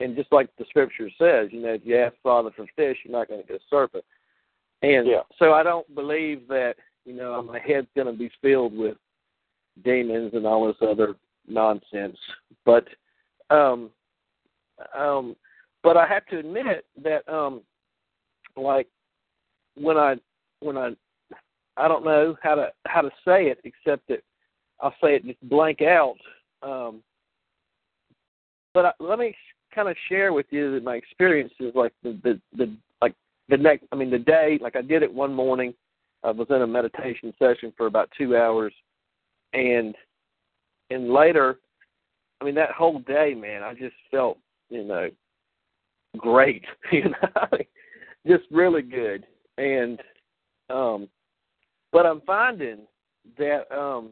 and 0.00 0.16
just 0.16 0.32
like 0.32 0.48
the 0.58 0.64
scripture 0.68 1.08
says, 1.18 1.48
you 1.52 1.62
know, 1.62 1.74
if 1.74 1.82
you 1.84 1.96
ask 1.96 2.14
Father 2.22 2.50
for 2.54 2.66
fish, 2.76 2.96
you're 3.04 3.16
not 3.16 3.28
going 3.28 3.40
to 3.40 3.46
get 3.46 3.56
a 3.56 3.64
serpent. 3.70 4.04
And 4.82 5.06
yeah. 5.06 5.22
so 5.38 5.52
I 5.52 5.62
don't 5.62 5.92
believe 5.94 6.46
that, 6.48 6.74
you 7.04 7.14
know, 7.14 7.42
my 7.42 7.58
head's 7.58 7.88
going 7.96 8.06
to 8.06 8.12
be 8.12 8.30
filled 8.40 8.76
with 8.76 8.96
demons 9.84 10.32
and 10.34 10.46
all 10.46 10.66
this 10.66 10.76
other 10.80 11.16
nonsense. 11.48 12.16
But 12.64 12.86
um, 13.50 13.90
um, 14.96 15.36
but 15.82 15.96
I 15.96 16.06
have 16.06 16.26
to 16.26 16.38
admit 16.38 16.84
that, 17.02 17.28
um, 17.28 17.62
like, 18.56 18.88
when 19.74 19.96
I 19.96 20.16
when 20.60 20.76
I 20.76 20.90
I 21.76 21.86
don't 21.86 22.04
know 22.04 22.36
how 22.42 22.56
to 22.56 22.72
how 22.86 23.00
to 23.00 23.10
say 23.24 23.46
it 23.46 23.60
except 23.64 24.08
that 24.08 24.22
I'll 24.80 24.94
say 25.02 25.14
it 25.14 25.24
just 25.24 25.48
blank 25.48 25.82
out. 25.82 26.16
Um, 26.62 27.02
but 28.74 28.86
I, 28.86 28.92
let 29.00 29.18
me 29.18 29.34
kind 29.74 29.88
of 29.88 29.96
share 30.08 30.32
with 30.32 30.46
you 30.50 30.72
that 30.72 30.84
my 30.84 30.96
experiences, 30.96 31.72
like 31.74 31.92
the, 32.02 32.18
the 32.22 32.40
the 32.56 32.76
like 33.00 33.14
the 33.48 33.56
next. 33.56 33.84
I 33.92 33.96
mean, 33.96 34.10
the 34.10 34.18
day, 34.18 34.58
like 34.60 34.76
I 34.76 34.82
did 34.82 35.02
it 35.02 35.12
one 35.12 35.32
morning. 35.32 35.74
I 36.24 36.32
was 36.32 36.48
in 36.50 36.62
a 36.62 36.66
meditation 36.66 37.32
session 37.38 37.72
for 37.76 37.86
about 37.86 38.10
two 38.18 38.36
hours, 38.36 38.72
and 39.52 39.94
and 40.90 41.12
later 41.12 41.58
I 42.40 42.44
mean, 42.44 42.54
that 42.54 42.70
whole 42.70 43.00
day, 43.00 43.34
man, 43.34 43.62
I 43.62 43.74
just 43.74 43.94
felt, 44.10 44.38
you 44.70 44.84
know, 44.84 45.08
great, 46.16 46.64
you 46.92 47.04
know, 47.04 47.58
just 48.26 48.44
really 48.50 48.82
good. 48.82 49.26
And, 49.56 50.00
um, 50.70 51.08
but 51.92 52.06
I'm 52.06 52.20
finding 52.22 52.80
that, 53.38 53.64
um, 53.76 54.10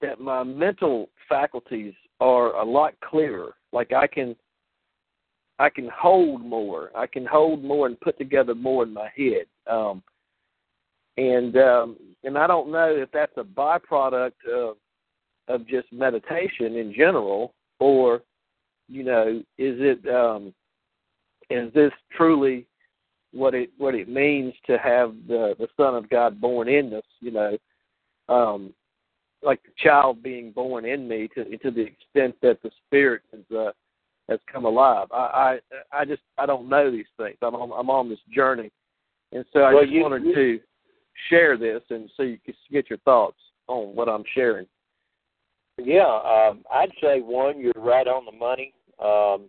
that 0.00 0.20
my 0.20 0.42
mental 0.42 1.10
faculties 1.28 1.94
are 2.20 2.54
a 2.56 2.64
lot 2.64 2.94
clearer. 3.04 3.54
Like 3.72 3.92
I 3.92 4.06
can, 4.06 4.34
I 5.58 5.68
can 5.68 5.88
hold 5.94 6.44
more. 6.44 6.90
I 6.96 7.06
can 7.06 7.26
hold 7.26 7.62
more 7.62 7.86
and 7.86 8.00
put 8.00 8.16
together 8.18 8.54
more 8.54 8.84
in 8.84 8.92
my 8.92 9.10
head. 9.16 9.46
Um, 9.66 10.02
and 11.18 11.56
um, 11.56 11.96
and 12.22 12.38
I 12.38 12.46
don't 12.46 12.70
know 12.70 12.94
if 12.96 13.10
that's 13.10 13.32
a 13.36 13.42
byproduct 13.42 14.32
of 14.50 14.76
of 15.48 15.66
just 15.66 15.92
meditation 15.92 16.76
in 16.76 16.92
general, 16.96 17.54
or 17.80 18.22
you 18.88 19.04
know, 19.04 19.42
is 19.58 19.76
it 19.80 20.08
um, 20.08 20.54
is 21.50 21.72
this 21.74 21.92
truly 22.16 22.66
what 23.32 23.54
it 23.54 23.70
what 23.78 23.94
it 23.94 24.08
means 24.08 24.54
to 24.66 24.78
have 24.78 25.14
the 25.26 25.54
the 25.58 25.68
Son 25.76 25.94
of 25.94 26.08
God 26.08 26.40
born 26.40 26.68
in 26.68 26.94
us? 26.94 27.02
You 27.20 27.32
know, 27.32 27.58
um, 28.28 28.72
like 29.42 29.62
the 29.62 29.72
child 29.76 30.22
being 30.22 30.52
born 30.52 30.84
in 30.84 31.08
me 31.08 31.28
to 31.34 31.44
to 31.44 31.70
the 31.70 31.82
extent 31.82 32.36
that 32.42 32.62
the 32.62 32.70
Spirit 32.86 33.22
has 33.32 33.56
uh, 33.56 33.70
has 34.28 34.40
come 34.50 34.64
alive. 34.64 35.08
I, 35.12 35.58
I 35.92 36.00
I 36.00 36.04
just 36.04 36.22
I 36.38 36.46
don't 36.46 36.68
know 36.68 36.90
these 36.90 37.06
things. 37.16 37.36
I'm 37.42 37.54
on, 37.54 37.72
I'm 37.78 37.90
on 37.90 38.08
this 38.08 38.18
journey, 38.34 38.70
and 39.32 39.44
so 39.52 39.60
I 39.60 39.74
well, 39.74 39.82
just 39.82 39.92
you, 39.92 40.02
wanted 40.02 40.24
you, 40.24 40.34
to 40.34 40.60
share 41.28 41.56
this 41.56 41.82
and 41.90 42.10
so 42.16 42.22
you 42.22 42.38
can 42.44 42.54
get 42.70 42.88
your 42.88 42.98
thoughts 43.00 43.38
on 43.66 43.94
what 43.94 44.08
I'm 44.08 44.24
sharing. 44.34 44.66
Yeah, 45.78 46.02
um, 46.06 46.64
I'd 46.72 46.92
say 47.00 47.20
one, 47.20 47.60
you're 47.60 47.72
right 47.76 48.06
on 48.06 48.24
the 48.24 48.32
money. 48.32 48.74
Um, 48.98 49.48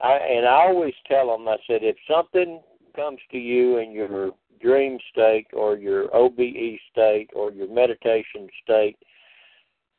I 0.00 0.16
and 0.16 0.46
I 0.46 0.68
always 0.68 0.94
tell 1.08 1.26
them, 1.28 1.48
I 1.48 1.56
said, 1.66 1.82
if 1.82 1.96
something 2.08 2.60
comes 2.94 3.18
to 3.32 3.38
you 3.38 3.78
in 3.78 3.90
your 3.90 4.32
dream 4.60 4.98
state 5.10 5.46
or 5.52 5.76
your 5.76 6.14
OBE 6.14 6.78
state 6.90 7.30
or 7.34 7.50
your 7.52 7.68
meditation 7.68 8.48
state, 8.62 8.96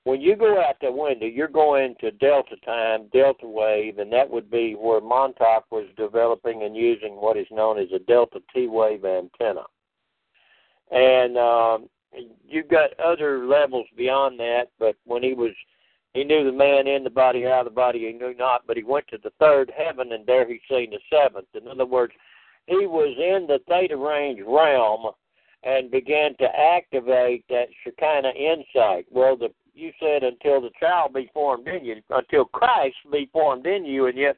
when 0.05 0.21
you 0.21 0.35
go 0.35 0.61
out 0.61 0.75
the 0.81 0.91
window, 0.91 1.25
you're 1.25 1.47
going 1.49 1.95
to 1.99 2.11
delta 2.11 2.55
time, 2.65 3.09
delta 3.11 3.45
wave, 3.45 3.99
and 3.99 4.11
that 4.13 4.29
would 4.29 4.49
be 4.49 4.73
where 4.73 5.01
Montauk 5.01 5.65
was 5.71 5.85
developing 5.97 6.63
and 6.63 6.75
using 6.75 7.15
what 7.15 7.37
is 7.37 7.47
known 7.51 7.77
as 7.77 7.91
a 7.93 7.99
delta 7.99 8.39
T 8.53 8.67
wave 8.67 9.03
antenna. 9.03 9.63
And 10.91 11.37
um, 11.37 11.89
you've 12.47 12.67
got 12.67 12.99
other 12.99 13.45
levels 13.45 13.85
beyond 13.95 14.39
that, 14.39 14.67
but 14.79 14.95
when 15.05 15.23
he 15.23 15.33
was 15.33 15.51
he 16.13 16.23
knew 16.23 16.43
the 16.43 16.51
man 16.51 16.87
in 16.87 17.03
the 17.03 17.09
body, 17.09 17.45
out 17.45 17.59
of 17.59 17.65
the 17.65 17.71
body, 17.71 17.99
he 17.99 18.13
knew 18.13 18.33
not, 18.33 18.65
but 18.65 18.75
he 18.77 18.83
went 18.83 19.07
to 19.09 19.19
the 19.23 19.31
third 19.39 19.71
heaven 19.77 20.11
and 20.13 20.25
there 20.25 20.47
he 20.47 20.59
seen 20.67 20.89
the 20.89 20.99
seventh. 21.07 21.47
In 21.53 21.67
other 21.67 21.85
words, 21.85 22.13
he 22.65 22.87
was 22.87 23.15
in 23.17 23.45
the 23.45 23.59
theta 23.67 23.95
range 23.95 24.39
realm 24.45 25.11
and 25.63 25.91
began 25.91 26.35
to 26.37 26.47
activate 26.57 27.45
that 27.49 27.67
Shekinah 27.83 28.31
insight. 28.31 29.05
Well, 29.11 29.37
the 29.37 29.49
you 29.75 29.91
said 29.99 30.23
until 30.23 30.61
the 30.61 30.71
child 30.79 31.13
be 31.13 31.29
formed 31.33 31.67
in 31.67 31.85
you, 31.85 31.95
until 32.09 32.45
Christ 32.45 32.97
be 33.11 33.29
formed 33.31 33.65
in 33.65 33.85
you, 33.85 34.07
and 34.07 34.17
yet 34.17 34.35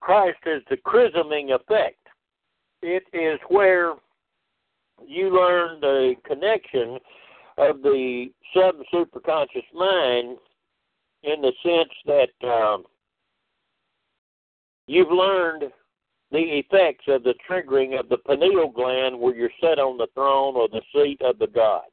Christ 0.00 0.38
is 0.44 0.62
the 0.68 0.76
chrisming 0.76 1.52
effect. 1.52 1.98
It 2.82 3.04
is 3.12 3.38
where 3.48 3.94
you 5.04 5.34
learn 5.34 5.80
the 5.80 6.14
connection 6.24 6.98
of 7.58 7.82
the 7.82 8.26
sub 8.54 8.76
superconscious 8.92 9.66
mind 9.74 10.38
in 11.22 11.40
the 11.40 11.52
sense 11.62 11.92
that 12.06 12.48
um, 12.48 12.84
you've 14.86 15.10
learned 15.10 15.64
the 16.30 16.38
effects 16.38 17.04
of 17.08 17.22
the 17.22 17.34
triggering 17.48 17.98
of 17.98 18.08
the 18.08 18.18
pineal 18.18 18.68
gland 18.68 19.18
where 19.18 19.34
you're 19.34 19.50
set 19.60 19.78
on 19.78 19.96
the 19.96 20.08
throne 20.14 20.54
or 20.56 20.68
the 20.68 20.82
seat 20.92 21.20
of 21.22 21.38
the 21.38 21.46
God. 21.46 21.84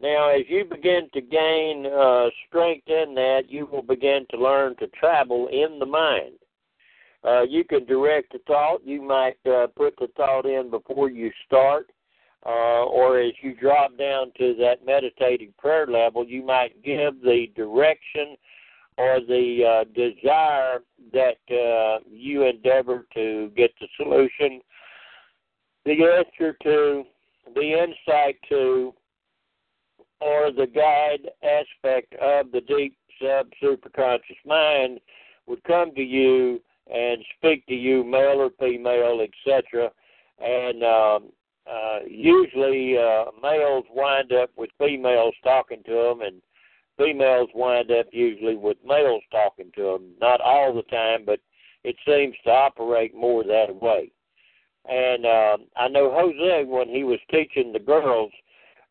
Now, 0.00 0.30
as 0.30 0.42
you 0.48 0.64
begin 0.64 1.08
to 1.14 1.20
gain 1.20 1.86
uh, 1.86 2.28
strength 2.48 2.88
in 2.88 3.14
that, 3.14 3.42
you 3.48 3.66
will 3.66 3.82
begin 3.82 4.26
to 4.30 4.36
learn 4.36 4.76
to 4.76 4.86
travel 4.88 5.48
in 5.48 5.78
the 5.78 5.86
mind. 5.86 6.34
Uh, 7.24 7.42
you 7.42 7.64
can 7.64 7.86
direct 7.86 8.32
the 8.32 8.38
thought. 8.46 8.84
You 8.84 9.00
might 9.00 9.38
uh, 9.46 9.68
put 9.68 9.94
the 9.98 10.08
thought 10.16 10.46
in 10.46 10.70
before 10.70 11.10
you 11.10 11.30
start 11.46 11.90
uh, 12.46 12.84
or 12.84 13.20
as 13.20 13.32
you 13.42 13.54
drop 13.54 13.96
down 13.96 14.32
to 14.38 14.54
that 14.60 14.84
meditative 14.84 15.56
prayer 15.56 15.86
level, 15.86 16.26
you 16.26 16.44
might 16.44 16.82
give 16.82 17.20
the 17.22 17.46
direction 17.56 18.36
or 18.96 19.20
the 19.26 19.64
uh, 19.64 19.84
desire 19.94 20.80
that 21.12 21.38
uh, 21.50 21.98
you 22.08 22.44
endeavor 22.44 23.06
to 23.14 23.50
get 23.56 23.72
the 23.80 23.88
solution, 23.96 24.60
the 25.84 26.04
answer 26.04 26.56
to, 26.62 27.04
the 27.54 27.60
insight 27.60 28.36
to, 28.48 28.94
or 30.20 30.52
the 30.52 30.66
guide 30.66 31.30
aspect 31.42 32.14
of 32.14 32.52
the 32.52 32.60
deep 32.62 32.96
sub 33.20 33.46
superconscious 33.62 34.38
mind 34.46 35.00
would 35.46 35.62
come 35.64 35.94
to 35.94 36.02
you 36.02 36.60
and 36.92 37.24
speak 37.36 37.66
to 37.66 37.74
you, 37.74 38.04
male 38.04 38.40
or 38.40 38.50
female, 38.60 39.20
etc. 39.20 39.90
And 40.38 40.82
um, 40.82 41.32
uh, 41.70 42.00
usually 42.06 42.98
uh, 42.98 43.24
males 43.42 43.84
wind 43.90 44.32
up 44.32 44.50
with 44.56 44.70
females 44.78 45.34
talking 45.42 45.82
to 45.86 45.92
them, 45.92 46.20
and 46.20 46.42
females 46.98 47.48
wind 47.54 47.90
up 47.90 48.06
usually 48.12 48.56
with 48.56 48.76
males 48.86 49.22
talking 49.30 49.70
to 49.76 49.82
them. 49.82 50.12
Not 50.20 50.40
all 50.40 50.74
the 50.74 50.82
time, 50.82 51.24
but 51.24 51.40
it 51.82 51.96
seems 52.06 52.34
to 52.44 52.50
operate 52.50 53.14
more 53.14 53.44
that 53.44 53.74
way. 53.80 54.10
And 54.86 55.24
uh, 55.24 55.56
I 55.76 55.88
know 55.88 56.12
Jose, 56.12 56.64
when 56.64 56.88
he 56.88 57.04
was 57.04 57.18
teaching 57.30 57.72
the 57.72 57.78
girls, 57.78 58.30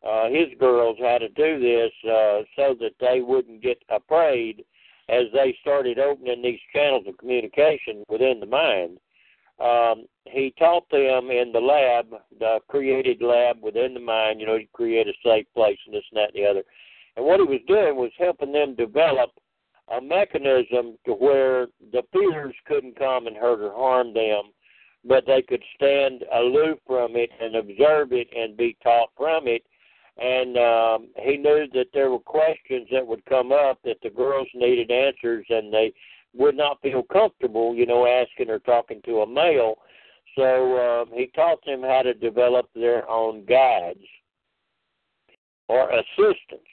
uh, 0.06 0.28
his 0.28 0.48
girls, 0.58 0.96
how 1.00 1.18
to 1.18 1.28
do 1.28 1.60
this 1.60 1.92
uh, 2.04 2.42
so 2.56 2.76
that 2.80 2.94
they 3.00 3.20
wouldn't 3.20 3.62
get 3.62 3.82
afraid 3.88 4.64
as 5.08 5.24
they 5.32 5.56
started 5.60 5.98
opening 5.98 6.42
these 6.42 6.60
channels 6.74 7.04
of 7.06 7.16
communication 7.18 8.02
within 8.08 8.40
the 8.40 8.46
mind. 8.46 8.98
Um, 9.60 10.06
he 10.24 10.52
taught 10.58 10.88
them 10.90 11.30
in 11.30 11.52
the 11.52 11.60
lab, 11.60 12.06
the 12.38 12.58
created 12.68 13.22
lab 13.22 13.62
within 13.62 13.94
the 13.94 14.00
mind, 14.00 14.40
you 14.40 14.46
know, 14.46 14.58
to 14.58 14.66
create 14.72 15.06
a 15.06 15.12
safe 15.24 15.46
place 15.54 15.78
and 15.86 15.94
this 15.94 16.04
and 16.10 16.18
that 16.18 16.34
and 16.34 16.44
the 16.44 16.48
other. 16.48 16.64
And 17.16 17.24
what 17.24 17.38
he 17.38 17.46
was 17.46 17.60
doing 17.68 17.96
was 17.96 18.10
helping 18.18 18.52
them 18.52 18.74
develop 18.74 19.30
a 19.96 20.00
mechanism 20.00 20.96
to 21.06 21.12
where 21.12 21.66
the 21.92 22.02
peers 22.12 22.54
couldn't 22.66 22.98
come 22.98 23.26
and 23.26 23.36
hurt 23.36 23.60
or 23.60 23.72
harm 23.72 24.14
them, 24.14 24.44
but 25.04 25.24
they 25.26 25.42
could 25.42 25.62
stand 25.76 26.24
aloof 26.34 26.78
from 26.86 27.14
it 27.14 27.30
and 27.40 27.56
observe 27.56 28.12
it 28.12 28.28
and 28.36 28.56
be 28.56 28.76
taught 28.82 29.10
from 29.16 29.46
it. 29.46 29.62
And 30.16 30.56
um, 30.56 31.08
he 31.18 31.36
knew 31.36 31.66
that 31.74 31.88
there 31.92 32.10
were 32.10 32.20
questions 32.20 32.88
that 32.92 33.06
would 33.06 33.24
come 33.26 33.52
up 33.52 33.78
that 33.84 33.98
the 34.02 34.10
girls 34.10 34.48
needed 34.54 34.90
answers, 34.90 35.44
and 35.48 35.72
they 35.72 35.92
would 36.34 36.56
not 36.56 36.80
feel 36.82 37.02
comfortable, 37.02 37.74
you 37.74 37.86
know, 37.86 38.06
asking 38.06 38.50
or 38.50 38.58
talking 38.60 39.00
to 39.04 39.20
a 39.20 39.26
male. 39.26 39.76
So 40.36 41.02
um, 41.02 41.10
he 41.12 41.28
taught 41.34 41.64
them 41.64 41.82
how 41.82 42.02
to 42.02 42.14
develop 42.14 42.68
their 42.74 43.08
own 43.08 43.44
guides 43.44 44.00
or 45.68 45.90
assistants 45.90 46.68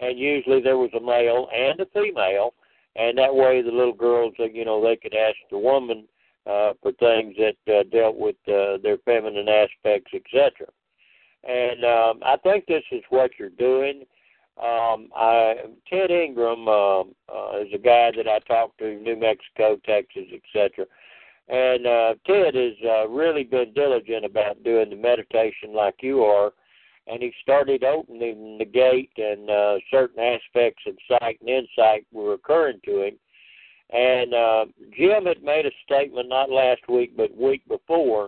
and 0.00 0.18
usually 0.18 0.60
there 0.60 0.78
was 0.78 0.90
a 0.94 1.00
male 1.00 1.48
and 1.54 1.78
a 1.80 1.86
female, 1.86 2.54
and 2.96 3.16
that 3.18 3.34
way 3.34 3.62
the 3.62 3.70
little 3.70 3.92
girls, 3.92 4.34
uh, 4.40 4.44
you 4.44 4.64
know, 4.64 4.82
they 4.82 4.96
could 4.96 5.14
ask 5.14 5.36
the 5.50 5.58
woman 5.58 6.06
uh, 6.46 6.72
for 6.82 6.92
things 6.92 7.36
that 7.36 7.72
uh, 7.72 7.82
dealt 7.92 8.16
with 8.16 8.36
uh, 8.48 8.78
their 8.82 8.98
feminine 9.04 9.48
aspects, 9.48 10.10
etc. 10.14 10.66
And 11.44 11.84
um, 11.84 12.20
I 12.24 12.36
think 12.42 12.66
this 12.66 12.82
is 12.90 13.02
what 13.10 13.32
you're 13.38 13.50
doing. 13.50 14.04
Um, 14.56 15.08
I, 15.16 15.54
Ted 15.88 16.10
Ingram 16.10 16.68
uh, 16.68 17.00
uh, 17.00 17.60
is 17.60 17.68
a 17.74 17.78
guy 17.78 18.10
that 18.16 18.28
I 18.28 18.38
talked 18.40 18.78
to, 18.78 18.94
New 18.96 19.16
Mexico, 19.16 19.78
Texas, 19.86 20.26
etc. 20.32 20.86
And 21.48 21.86
uh, 21.86 22.14
Ted 22.26 22.54
has 22.54 22.74
uh, 22.84 23.08
really 23.08 23.44
been 23.44 23.72
diligent 23.74 24.24
about 24.24 24.62
doing 24.62 24.90
the 24.90 24.96
meditation 24.96 25.74
like 25.74 25.96
you 26.02 26.22
are 26.22 26.52
and 27.10 27.22
he 27.22 27.32
started 27.42 27.82
opening 27.82 28.56
the 28.58 28.64
gate, 28.64 29.10
and 29.16 29.50
uh, 29.50 29.76
certain 29.90 30.20
aspects 30.20 30.82
of 30.86 30.94
sight 31.08 31.38
and 31.40 31.48
insight 31.48 32.06
were 32.12 32.34
occurring 32.34 32.80
to 32.84 33.02
him. 33.02 33.14
And 33.92 34.32
uh, 34.32 34.66
Jim 34.96 35.26
had 35.26 35.42
made 35.42 35.66
a 35.66 35.70
statement 35.84 36.28
not 36.28 36.50
last 36.50 36.82
week, 36.88 37.16
but 37.16 37.36
week 37.36 37.66
before, 37.66 38.24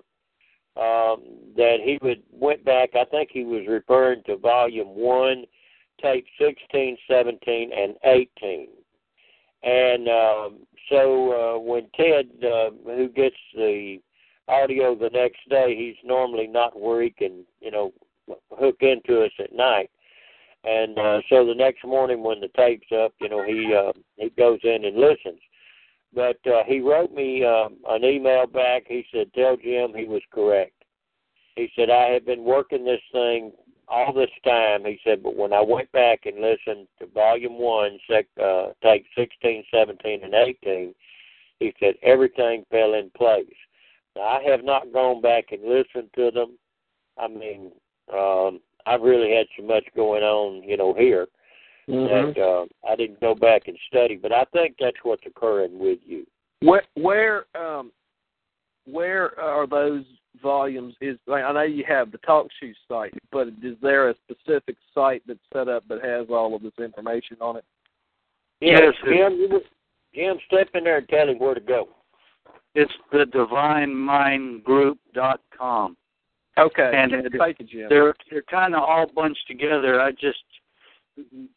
um, 0.76 1.22
that 1.56 1.78
he 1.84 1.98
would 2.02 2.22
went 2.32 2.64
back. 2.64 2.90
I 2.96 3.04
think 3.04 3.30
he 3.32 3.44
was 3.44 3.62
referring 3.68 4.22
to 4.26 4.36
volume 4.36 4.88
one, 4.88 5.44
tape 6.02 6.26
16, 6.38 6.96
17, 7.08 7.70
and 7.72 7.94
18. 8.04 8.68
And 9.62 10.08
um, 10.08 10.58
so 10.88 11.32
uh, 11.32 11.58
when 11.60 11.88
Ted, 11.96 12.26
uh, 12.44 12.70
who 12.84 13.08
gets 13.08 13.36
the 13.54 13.98
audio 14.48 14.94
the 14.94 15.10
next 15.10 15.48
day, 15.48 15.74
he's 15.76 15.96
normally 16.04 16.46
not 16.46 16.78
where 16.78 17.02
he 17.02 17.10
can, 17.10 17.44
you 17.60 17.70
know, 17.70 17.92
hook 18.50 18.76
into 18.80 19.22
us 19.22 19.30
at 19.38 19.54
night. 19.54 19.90
And 20.64 20.98
uh, 20.98 21.20
so 21.28 21.46
the 21.46 21.54
next 21.54 21.84
morning 21.84 22.22
when 22.22 22.40
the 22.40 22.50
tape's 22.56 22.86
up, 22.92 23.12
you 23.20 23.28
know, 23.28 23.44
he 23.44 23.74
uh, 23.74 23.92
he 24.16 24.30
goes 24.30 24.60
in 24.62 24.84
and 24.84 24.96
listens. 24.96 25.40
But 26.14 26.38
uh, 26.46 26.62
he 26.66 26.80
wrote 26.80 27.12
me 27.12 27.44
um, 27.44 27.78
an 27.88 28.04
email 28.04 28.46
back. 28.46 28.84
He 28.86 29.04
said, 29.12 29.32
"Tell 29.34 29.56
Jim 29.56 29.92
he 29.96 30.04
was 30.04 30.22
correct." 30.32 30.84
He 31.56 31.68
said, 31.74 31.90
"I 31.90 32.10
have 32.10 32.26
been 32.26 32.44
working 32.44 32.84
this 32.84 33.00
thing 33.12 33.52
all 33.88 34.12
this 34.12 34.30
time." 34.44 34.84
He 34.84 34.98
said, 35.04 35.22
"But 35.22 35.36
when 35.36 35.52
I 35.52 35.60
went 35.60 35.90
back 35.92 36.26
and 36.26 36.40
listened 36.40 36.88
to 36.98 37.06
Volume 37.06 37.58
One, 37.58 37.98
sec, 38.08 38.26
uh, 38.42 38.68
take 38.82 39.04
sixteen, 39.16 39.64
seventeen, 39.70 40.24
and 40.24 40.34
eighteen, 40.34 40.94
he 41.60 41.74
said 41.78 41.94
everything 42.02 42.64
fell 42.70 42.94
in 42.94 43.10
place." 43.10 43.46
Now, 44.16 44.22
I 44.22 44.42
have 44.44 44.64
not 44.64 44.92
gone 44.92 45.20
back 45.20 45.52
and 45.52 45.62
listened 45.62 46.10
to 46.16 46.30
them. 46.30 46.58
I 47.18 47.28
mean, 47.28 47.72
um, 48.12 48.60
I've 48.86 49.02
really 49.02 49.34
had 49.34 49.46
so 49.56 49.64
much 49.64 49.84
going 49.94 50.22
on, 50.22 50.62
you 50.62 50.76
know, 50.76 50.92
here 50.94 51.28
mm-hmm. 51.88 52.32
that 52.34 52.42
uh, 52.42 52.66
I 52.90 52.96
didn't 52.96 53.20
go 53.20 53.34
back 53.34 53.68
and 53.68 53.78
study. 53.88 54.16
But 54.16 54.32
I 54.32 54.44
think 54.52 54.76
that's 54.78 54.96
what's 55.02 55.26
occurring 55.26 55.78
with 55.78 55.98
you. 56.04 56.26
Where 56.60 56.82
where 56.94 57.44
um 57.56 57.90
where 58.84 59.38
are 59.40 59.66
those 59.66 60.04
volumes? 60.40 60.94
Is 61.00 61.18
I 61.30 61.52
know 61.52 61.62
you 61.62 61.84
have 61.88 62.12
the 62.12 62.18
talk 62.18 62.46
shoe 62.60 62.74
site, 62.88 63.14
but 63.30 63.48
is 63.62 63.76
there 63.82 64.10
a 64.10 64.14
specific 64.24 64.76
site 64.94 65.22
that's 65.26 65.40
set 65.52 65.68
up 65.68 65.86
that 65.88 66.04
has 66.04 66.26
all 66.30 66.54
of 66.54 66.62
this 66.62 66.72
information 66.78 67.36
on 67.40 67.56
it? 67.56 67.64
Yes, 68.60 68.94
Jim. 69.04 69.60
Jim, 70.14 70.36
step 70.46 70.68
in 70.74 70.84
there 70.84 70.98
and 70.98 71.08
tell 71.08 71.28
him 71.28 71.38
where 71.38 71.54
to 71.54 71.60
go. 71.60 71.88
It's 72.74 72.92
the 73.10 73.24
divinemindgroup.com. 73.24 75.96
Okay. 76.58 76.92
And 76.94 77.12
Thank 77.38 77.60
you, 77.60 77.66
Jim. 77.66 77.86
They're 77.88 78.14
they're 78.30 78.42
kind 78.42 78.74
of 78.74 78.82
all 78.82 79.06
bunched 79.14 79.46
together. 79.48 79.98
I 80.00 80.10
just 80.12 80.44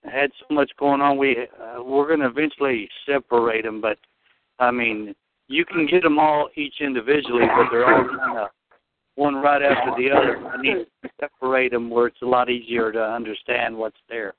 had 0.03 0.31
so 0.39 0.45
much 0.53 0.71
going 0.77 1.01
on. 1.01 1.17
We 1.17 1.47
uh, 1.61 1.83
we're 1.83 2.07
going 2.07 2.21
to 2.21 2.27
eventually 2.27 2.88
separate 3.05 3.63
them, 3.63 3.81
but 3.81 3.97
I 4.59 4.71
mean, 4.71 5.13
you 5.47 5.65
can 5.65 5.85
get 5.85 6.03
them 6.03 6.19
all 6.19 6.49
each 6.55 6.75
individually, 6.79 7.45
but 7.55 7.69
they're 7.71 7.85
all 7.85 8.07
kind 8.07 8.39
of 8.39 8.47
one 9.15 9.36
right 9.36 9.62
after 9.62 9.91
the 9.97 10.12
other. 10.12 10.38
I 10.47 10.62
need 10.62 10.86
to 11.04 11.10
separate 11.19 11.71
them 11.71 11.89
where 11.89 12.08
it's 12.08 12.21
a 12.21 12.25
lot 12.25 12.49
easier 12.49 12.91
to 12.91 13.01
understand 13.01 13.75
what's 13.75 13.97
there. 14.10 14.34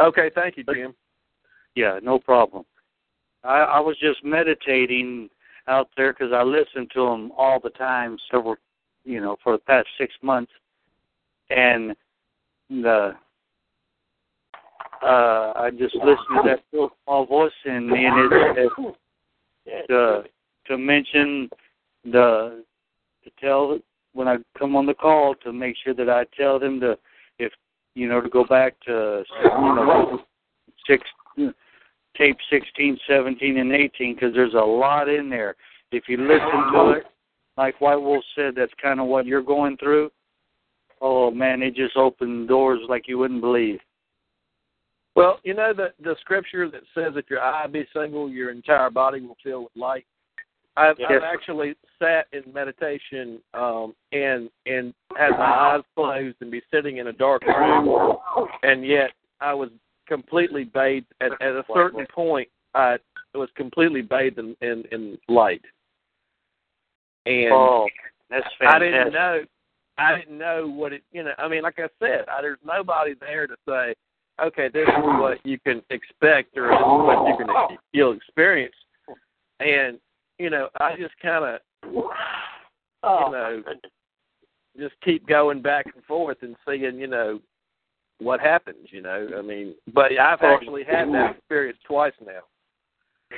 Okay, 0.00 0.30
thank 0.34 0.56
you, 0.56 0.64
Jim. 0.72 0.94
Yeah, 1.74 1.98
no 2.02 2.18
problem. 2.18 2.64
I, 3.44 3.58
I 3.58 3.80
was 3.80 3.96
just 4.00 4.24
meditating 4.24 5.30
out 5.68 5.88
there 5.96 6.12
because 6.12 6.32
I 6.32 6.42
listen 6.42 6.88
to 6.94 7.06
them 7.06 7.32
all 7.36 7.60
the 7.60 7.70
time, 7.70 8.18
several, 8.30 8.56
you 9.04 9.20
know, 9.20 9.36
for 9.42 9.52
the 9.52 9.58
past 9.58 9.86
six 9.98 10.12
months, 10.22 10.52
and 11.50 11.94
the 12.68 13.14
uh, 15.02 15.52
I 15.56 15.70
just 15.70 15.94
listened 15.94 16.36
to 16.36 16.42
that 16.44 16.64
little 16.72 16.90
small 17.04 17.24
voice 17.24 17.52
in 17.64 17.88
me, 17.88 18.04
and 18.04 18.32
it, 18.32 18.70
it 19.66 19.86
to 19.88 20.24
to 20.66 20.78
mention 20.78 21.48
the 22.04 22.64
to 23.24 23.30
tell 23.40 23.78
when 24.12 24.28
I 24.28 24.36
come 24.58 24.76
on 24.76 24.86
the 24.86 24.94
call 24.94 25.34
to 25.44 25.52
make 25.52 25.76
sure 25.82 25.94
that 25.94 26.08
I 26.08 26.24
tell 26.36 26.58
them 26.58 26.80
to 26.80 26.98
if 27.38 27.52
you 27.94 28.08
know 28.08 28.20
to 28.20 28.28
go 28.28 28.44
back 28.44 28.74
to 28.86 29.24
you 29.36 29.74
know 29.74 30.20
six 30.86 31.04
tape 32.16 32.36
16, 32.50 32.98
17, 33.08 33.58
and 33.58 33.72
18 33.72 34.14
because 34.14 34.34
there's 34.34 34.54
a 34.54 34.56
lot 34.56 35.08
in 35.08 35.30
there. 35.30 35.56
If 35.92 36.04
you 36.08 36.18
listen 36.18 36.72
to 36.72 36.90
it, 36.98 37.04
like 37.56 37.80
White 37.80 37.96
Wolf 37.96 38.24
said, 38.34 38.54
that's 38.56 38.72
kind 38.80 39.00
of 39.00 39.06
what 39.06 39.26
you're 39.26 39.42
going 39.42 39.76
through. 39.76 40.10
Oh 41.00 41.30
man, 41.30 41.62
it 41.62 41.74
just 41.74 41.96
opened 41.96 42.48
doors 42.48 42.80
like 42.88 43.08
you 43.08 43.18
wouldn't 43.18 43.40
believe. 43.40 43.78
Well, 45.16 45.40
you 45.42 45.54
know 45.54 45.72
the 45.74 45.92
the 46.02 46.16
scripture 46.20 46.70
that 46.70 46.82
says 46.94 47.14
if 47.16 47.28
your 47.28 47.40
eye 47.40 47.66
be 47.66 47.86
single, 47.94 48.28
your 48.28 48.50
entire 48.50 48.90
body 48.90 49.20
will 49.20 49.36
fill 49.42 49.64
with 49.64 49.76
light. 49.76 50.06
I've, 50.76 50.96
yes. 50.98 51.10
I've 51.14 51.22
actually 51.22 51.74
sat 51.98 52.26
in 52.32 52.52
meditation 52.52 53.40
um, 53.54 53.94
and 54.12 54.48
and 54.66 54.94
had 55.16 55.30
my 55.30 55.44
eyes 55.44 55.82
closed 55.94 56.36
and 56.40 56.50
be 56.50 56.62
sitting 56.72 56.98
in 56.98 57.08
a 57.08 57.12
dark 57.12 57.42
room, 57.44 57.98
and 58.62 58.86
yet 58.86 59.10
I 59.40 59.52
was 59.52 59.70
completely 60.06 60.64
bathed 60.64 61.06
at, 61.20 61.32
at 61.40 61.52
a 61.52 61.64
certain 61.74 62.06
point. 62.14 62.48
I 62.74 62.98
was 63.34 63.48
completely 63.56 64.02
bathed 64.02 64.38
in, 64.38 64.56
in, 64.60 64.84
in 64.92 65.18
light, 65.28 65.62
and 67.26 67.52
oh, 67.52 67.88
that's 68.30 68.46
fantastic. 68.58 68.68
I 68.68 68.78
didn't 68.78 69.12
know. 69.12 69.40
I 69.98 70.16
didn't 70.18 70.38
know 70.38 70.68
what 70.68 70.92
it. 70.92 71.02
You 71.12 71.24
know, 71.24 71.32
I 71.36 71.48
mean, 71.48 71.62
like 71.62 71.78
I 71.78 71.88
said, 71.98 72.26
I, 72.28 72.40
there's 72.42 72.58
nobody 72.64 73.14
there 73.20 73.48
to 73.48 73.56
say, 73.68 73.94
okay, 74.42 74.68
this 74.72 74.86
is 74.86 75.04
what 75.04 75.44
you 75.44 75.58
can 75.58 75.82
expect, 75.90 76.56
or 76.56 76.68
this 76.68 76.78
is 76.78 76.84
what 76.84 77.28
you 77.28 77.36
can 77.36 77.76
you'll 77.92 78.12
experience, 78.12 78.74
and 79.58 79.98
you 80.40 80.50
know, 80.50 80.68
I 80.80 80.96
just 80.96 81.14
kind 81.20 81.44
of, 81.54 81.60
you 81.84 82.00
know, 83.02 83.62
just 84.78 84.94
keep 85.04 85.26
going 85.26 85.60
back 85.60 85.86
and 85.94 86.04
forth 86.04 86.38
and 86.42 86.56
seeing, 86.66 86.98
you 86.98 87.06
know, 87.06 87.40
what 88.18 88.40
happens, 88.40 88.88
you 88.90 89.02
know. 89.02 89.28
I 89.36 89.42
mean, 89.42 89.74
but 89.94 90.12
I've 90.18 90.42
actually 90.42 90.84
had 90.84 91.08
that 91.08 91.36
experience 91.36 91.78
twice 91.86 92.12
now. 92.24 92.40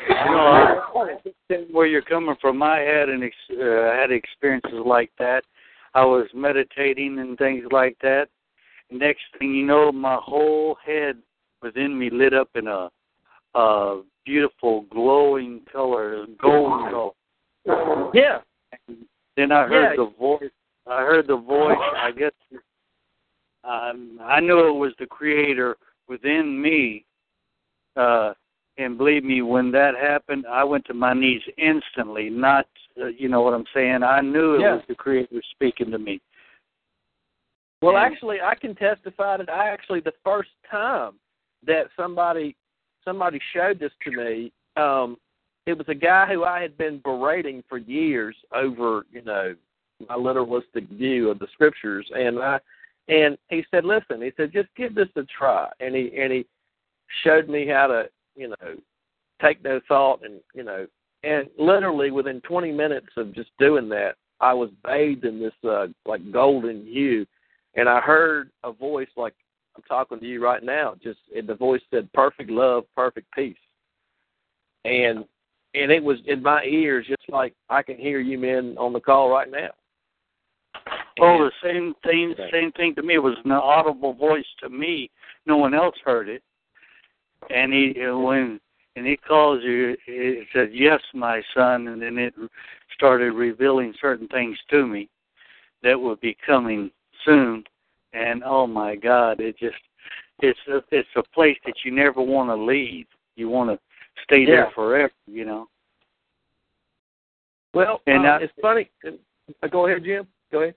You 0.09 0.15
know, 0.15 0.83
I 0.97 1.01
understand 1.01 1.73
where 1.73 1.87
you're 1.87 2.03
coming 2.03 2.35
from. 2.41 2.63
I 2.63 2.79
had 2.81 3.09
an 3.09 3.23
ex- 3.23 3.61
uh, 3.61 3.93
had 3.93 4.11
experiences 4.11 4.81
like 4.85 5.11
that. 5.19 5.43
I 5.95 6.05
was 6.05 6.27
meditating 6.35 7.19
and 7.19 7.37
things 7.37 7.65
like 7.71 7.97
that. 8.03 8.29
Next 8.91 9.23
thing 9.39 9.55
you 9.55 9.67
know, 9.67 9.93
my 9.93 10.19
whole 10.21 10.77
head 10.85 11.17
within 11.63 11.99
me 11.99 12.11
lit 12.11 12.35
up 12.35 12.49
in 12.55 12.67
a, 12.67 12.91
a 13.55 14.03
beautiful 14.25 14.83
glowing 14.91 15.61
color, 15.71 16.27
gold 16.41 17.15
color. 17.67 18.11
Yeah, 18.15 18.41
Then 19.37 19.53
I 19.53 19.67
heard 19.67 19.91
Yeah. 19.91 19.97
the 19.97 20.11
voice. 20.19 20.51
I 20.87 21.03
heard 21.03 21.27
the 21.27 21.37
voice. 21.37 21.79
I 21.97 22.11
guess 22.11 22.33
um, 23.65 24.19
I 24.23 24.41
knew 24.41 24.67
it 24.69 24.73
was 24.79 24.93
the 24.99 25.07
Creator 25.07 25.77
within 26.09 26.61
me. 26.61 27.05
Uh, 27.97 28.35
and 28.79 28.97
believe 28.99 29.23
me, 29.23 29.43
when 29.43 29.71
that 29.73 29.95
happened, 29.95 30.47
I 30.47 30.65
went 30.65 30.85
to 30.87 30.95
my 30.95 31.13
knees 31.13 31.43
instantly. 31.59 32.31
Not, 32.31 32.67
uh, 33.01 33.07
you 33.07 33.29
know 33.29 33.43
what 33.43 33.55
I'm 33.55 33.67
saying. 33.75 34.03
I 34.03 34.21
knew 34.21 34.55
it 34.55 34.61
Yeah. 34.63 34.75
was 34.75 34.85
the 34.87 34.95
Creator 34.95 35.43
speaking 35.51 35.91
to 35.91 35.99
me. 35.99 36.21
Well, 37.83 37.97
And- 37.97 38.05
actually, 38.13 38.41
I 38.41 38.55
can 38.55 38.75
testify 38.75 39.37
that 39.37 39.51
I 39.51 39.69
actually 39.69 40.01
the 40.01 40.15
first 40.25 40.51
time 40.71 41.19
that 41.63 41.91
somebody 41.97 42.57
somebody 43.05 43.41
showed 43.55 43.79
this 43.79 43.93
to 44.05 44.11
me, 44.11 44.53
um, 44.77 45.17
it 45.67 45.77
was 45.77 45.89
a 45.89 45.95
guy 45.95 46.27
who 46.27 46.45
I 46.45 46.61
had 46.61 46.77
been 46.77 46.99
berating 46.99 47.63
for 47.69 47.79
years 47.79 48.35
over, 48.55 49.05
you 49.13 49.23
know, 49.23 49.55
my 50.09 50.17
literalistic 50.17 50.89
view 50.91 51.31
of 51.31 51.39
the 51.39 51.47
scriptures, 51.53 52.09
and 52.13 52.39
I 52.41 52.59
and 53.09 53.37
he 53.49 53.65
said, 53.71 53.85
"Listen," 53.85 54.23
he 54.23 54.33
said, 54.37 54.53
"just 54.53 54.69
give 54.77 54.95
this 54.95 55.09
a 55.17 55.23
try," 55.25 55.71
and 55.81 55.95
he 55.95 56.13
and 56.17 56.33
he 56.33 56.47
showed 57.25 57.49
me 57.49 57.67
how 57.67 57.87
to, 57.87 58.09
you 58.35 58.49
know, 58.49 58.77
take 59.41 59.63
no 59.63 59.81
thought, 59.87 60.25
and 60.25 60.41
you 60.55 60.63
know, 60.63 60.87
and 61.25 61.49
literally 61.59 62.11
within 62.11 62.41
20 62.41 62.73
minutes 62.73 63.09
of 63.17 63.35
just 63.35 63.51
doing 63.59 63.89
that, 63.91 64.17
I 64.41 64.53
was 64.53 64.71
bathed 64.85 65.25
in 65.25 65.41
this 65.41 65.55
uh, 65.65 65.87
like 66.07 66.33
golden 66.33 66.85
hue. 66.85 67.27
And 67.75 67.89
I 67.89 68.01
heard 68.01 68.51
a 68.65 68.73
voice 68.73 69.09
like 69.17 69.35
I'm 69.77 69.83
talking 69.85 70.21
to 70.21 70.27
you 70.27 70.43
right 70.43 70.63
now. 70.63 70.95
Just 71.03 71.21
and 71.35 71.47
the 71.47 71.55
voice 71.55 71.81
said, 71.91 72.13
"Perfect 72.13 72.51
love, 72.51 72.85
perfect 72.95 73.33
peace," 73.35 73.57
and 74.85 75.25
and 75.75 75.91
it 75.91 76.03
was 76.03 76.19
in 76.27 76.43
my 76.43 76.65
ears, 76.65 77.07
just 77.09 77.29
like 77.29 77.55
I 77.71 77.83
can 77.83 77.97
hear 77.97 78.21
you 78.21 78.39
men 78.39 78.77
on 78.79 78.93
the 78.93 79.01
call 79.01 79.31
right 79.31 79.51
now. 79.51 79.71
Oh, 81.21 81.39
the 81.39 81.53
same 81.63 81.95
thing. 82.05 82.35
Same 82.51 82.73
thing 82.73 82.95
to 82.97 83.03
me. 83.03 83.15
It 83.15 83.23
was 83.23 83.37
an 83.45 83.53
audible 83.53 84.15
voice 84.15 84.47
to 84.61 84.69
me. 84.69 85.11
No 85.47 85.57
one 85.57 85.75
else 85.75 85.97
heard 86.05 86.29
it. 86.29 86.43
And 87.51 87.73
he 87.73 87.95
when 87.99 88.61
and 88.97 89.07
he 89.07 89.17
calls 89.17 89.63
you, 89.63 89.97
it 90.07 90.49
said, 90.53 90.71
"Yes, 90.73 91.01
my 91.15 91.43
son," 91.55 91.89
and 91.89 92.03
then 92.03 92.19
it 92.19 92.35
started 92.95 93.33
revealing 93.33 93.95
certain 94.01 94.29
things 94.29 94.59
to 94.71 94.87
me 94.87 95.09
that 95.83 95.99
would 95.99 96.21
be 96.21 96.37
coming 96.47 96.91
soon. 97.25 97.65
And 98.13 98.43
oh 98.45 98.67
my 98.67 98.95
God, 98.95 99.41
it 99.41 99.57
just 99.59 99.77
it's 100.41 100.59
a, 100.69 100.83
it's 100.91 101.09
a 101.17 101.23
place 101.35 101.57
that 101.65 101.75
you 101.85 101.93
never 101.93 102.21
want 102.21 102.51
to 102.51 102.57
leave. 102.57 103.07
You 103.37 103.49
want 103.49 103.71
to 103.71 103.79
stay 104.25 104.45
there 104.45 104.71
forever. 104.75 105.13
You 105.27 105.45
know. 105.45 105.69
well, 107.75 108.01
and 108.07 108.27
uh, 108.27 108.31
I- 108.31 108.39
it's 108.43 108.53
funny. 108.61 108.91
Uh, 109.07 109.67
go 109.69 109.87
ahead, 109.87 110.05
Jim. 110.05 110.27
Go 110.51 110.63
ahead. 110.63 110.75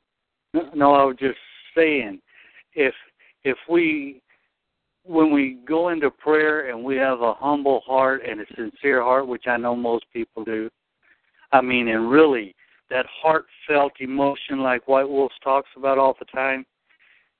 No, 0.74 0.94
I 0.94 1.04
was 1.04 1.18
just 1.20 1.38
saying, 1.76 2.22
if 2.74 2.94
if 3.44 3.58
we 3.70 4.22
when 5.04 5.32
we 5.32 5.60
go 5.68 5.90
into 5.90 6.10
prayer 6.10 6.70
and 6.70 6.84
we 6.84 6.96
have 6.96 7.22
a 7.22 7.34
humble 7.34 7.82
heart 7.86 8.22
and 8.28 8.42
a 8.42 8.46
sincere 8.56 9.02
heart, 9.04 9.28
which 9.28 9.46
I 9.48 9.58
know 9.58 9.76
most 9.76 10.06
people 10.12 10.44
do, 10.44 10.70
I 11.52 11.62
mean, 11.62 11.90
and 11.90 12.10
really 12.10 12.56
that 12.90 13.06
heartfelt 13.22 13.94
emotion 14.00 14.60
like 14.62 14.88
White 14.88 15.08
Wolf 15.10 15.32
talks 15.44 15.70
about 15.76 15.98
all 15.98 16.16
the 16.18 16.26
time. 16.26 16.66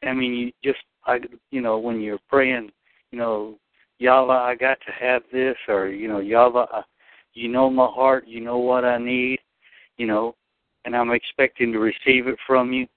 I 0.06 0.14
mean, 0.14 0.34
you 0.34 0.52
just, 0.64 0.84
I, 1.06 1.20
you 1.52 1.62
know, 1.62 1.78
when 1.78 2.00
you're 2.02 2.20
praying, 2.30 2.72
you 3.12 3.18
know, 3.20 3.58
Yahweh, 4.00 4.34
I 4.34 4.56
got 4.56 4.78
to 4.86 4.92
have 4.92 5.24
this, 5.32 5.56
or 5.68 5.88
you 5.88 6.08
know, 6.08 6.20
Yahweh, 6.20 6.66
I- 6.72 6.84
you 7.34 7.50
know 7.50 7.70
my 7.70 7.88
heart, 7.88 8.26
you 8.28 8.40
know 8.40 8.60
what 8.60 8.86
I 8.86 8.98
need, 8.98 9.40
you 9.98 10.08
know, 10.08 10.36
and 10.86 10.96
I'm 10.96 11.12
expecting 11.12 11.74
to 11.74 11.80
receive 11.80 12.28
it 12.28 12.38
from 12.48 12.72
you 12.72 12.88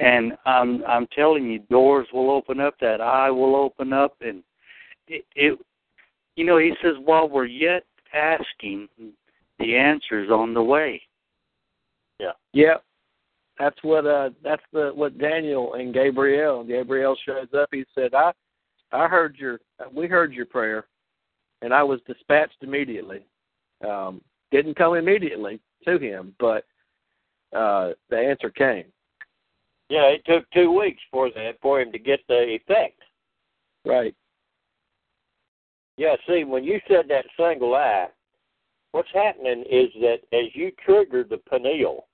and 0.00 0.32
I'm 0.46 0.84
I'm 0.86 1.06
telling 1.08 1.50
you, 1.50 1.58
doors 1.70 2.06
will 2.12 2.30
open 2.30 2.60
up, 2.60 2.74
that 2.80 3.00
eye 3.00 3.30
will 3.30 3.56
open 3.56 3.92
up, 3.92 4.14
and 4.20 4.42
it, 5.08 5.24
it 5.34 5.58
you 6.36 6.44
know, 6.44 6.58
he 6.58 6.72
says, 6.82 6.94
while 7.04 7.28
we're 7.28 7.46
yet 7.46 7.84
asking, 8.14 8.88
the 9.58 9.76
answer's 9.76 10.30
on 10.30 10.54
the 10.54 10.62
way. 10.62 11.02
Yeah. 12.20 12.32
Yep. 12.52 12.84
That's 13.58 13.78
what 13.82 14.06
uh 14.06 14.30
that's 14.42 14.62
the 14.72 14.92
what 14.94 15.18
Daniel 15.18 15.74
and 15.74 15.92
Gabriel 15.92 16.64
Gabriel 16.64 17.16
shows 17.26 17.48
up. 17.56 17.68
He 17.72 17.84
said, 17.94 18.14
I 18.14 18.32
I 18.92 19.08
heard 19.08 19.36
your 19.36 19.60
we 19.92 20.06
heard 20.06 20.32
your 20.32 20.46
prayer 20.46 20.86
and 21.62 21.74
I 21.74 21.82
was 21.82 22.00
dispatched 22.06 22.62
immediately. 22.62 23.26
Um 23.86 24.20
didn't 24.50 24.76
come 24.76 24.94
immediately 24.94 25.60
to 25.84 25.98
him, 25.98 26.34
but 26.38 26.64
uh 27.54 27.92
the 28.10 28.18
answer 28.18 28.50
came. 28.50 28.84
Yeah, 29.90 30.04
it 30.04 30.22
took 30.26 30.48
two 30.50 30.70
weeks 30.70 31.02
for 31.10 31.30
that 31.30 31.52
for 31.62 31.80
him 31.80 31.90
to 31.92 31.98
get 31.98 32.20
the 32.28 32.56
effect. 32.56 33.00
Right. 33.84 34.14
Yeah, 35.96 36.14
see, 36.28 36.44
when 36.44 36.62
you 36.62 36.78
said 36.86 37.06
that 37.08 37.24
single 37.36 37.74
eye, 37.74 38.06
what's 38.92 39.08
happening 39.12 39.64
is 39.68 39.88
that 40.00 40.18
as 40.32 40.54
you 40.54 40.70
trigger 40.84 41.24
the 41.24 41.38
pineal, 41.50 42.07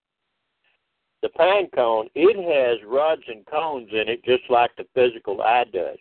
the 1.25 1.31
pine 1.31 1.68
cone, 1.75 2.07
it 2.14 2.37
has 2.37 2.87
rods 2.87 3.22
and 3.29 3.47
cones 3.47 3.89
in 3.93 4.11
it 4.11 4.22
just 4.27 4.43
like 4.51 4.70
the 4.77 4.85
physical 4.95 5.41
eye 5.41 5.64
does. 5.72 5.97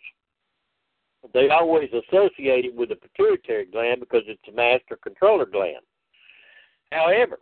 They 1.32 1.48
always 1.48 1.88
associate 1.88 2.66
it 2.66 2.74
with 2.74 2.90
the 2.90 2.96
pituitary 2.96 3.64
gland 3.64 4.00
because 4.00 4.24
it's 4.26 4.42
a 4.52 4.54
master 4.54 4.98
controller 5.02 5.46
gland. 5.46 5.80
However, 6.92 7.38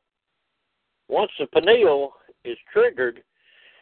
once 1.08 1.32
the 1.40 1.46
pineal 1.46 2.12
is 2.44 2.56
triggered, 2.72 3.20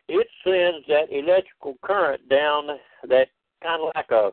it 0.08 0.26
sends 0.44 0.86
that 0.88 1.14
electrical 1.14 1.76
current 1.82 2.26
down 2.30 2.68
that 3.06 3.28
kind 3.62 3.82
of 3.82 3.92
like 3.94 4.10
a 4.10 4.30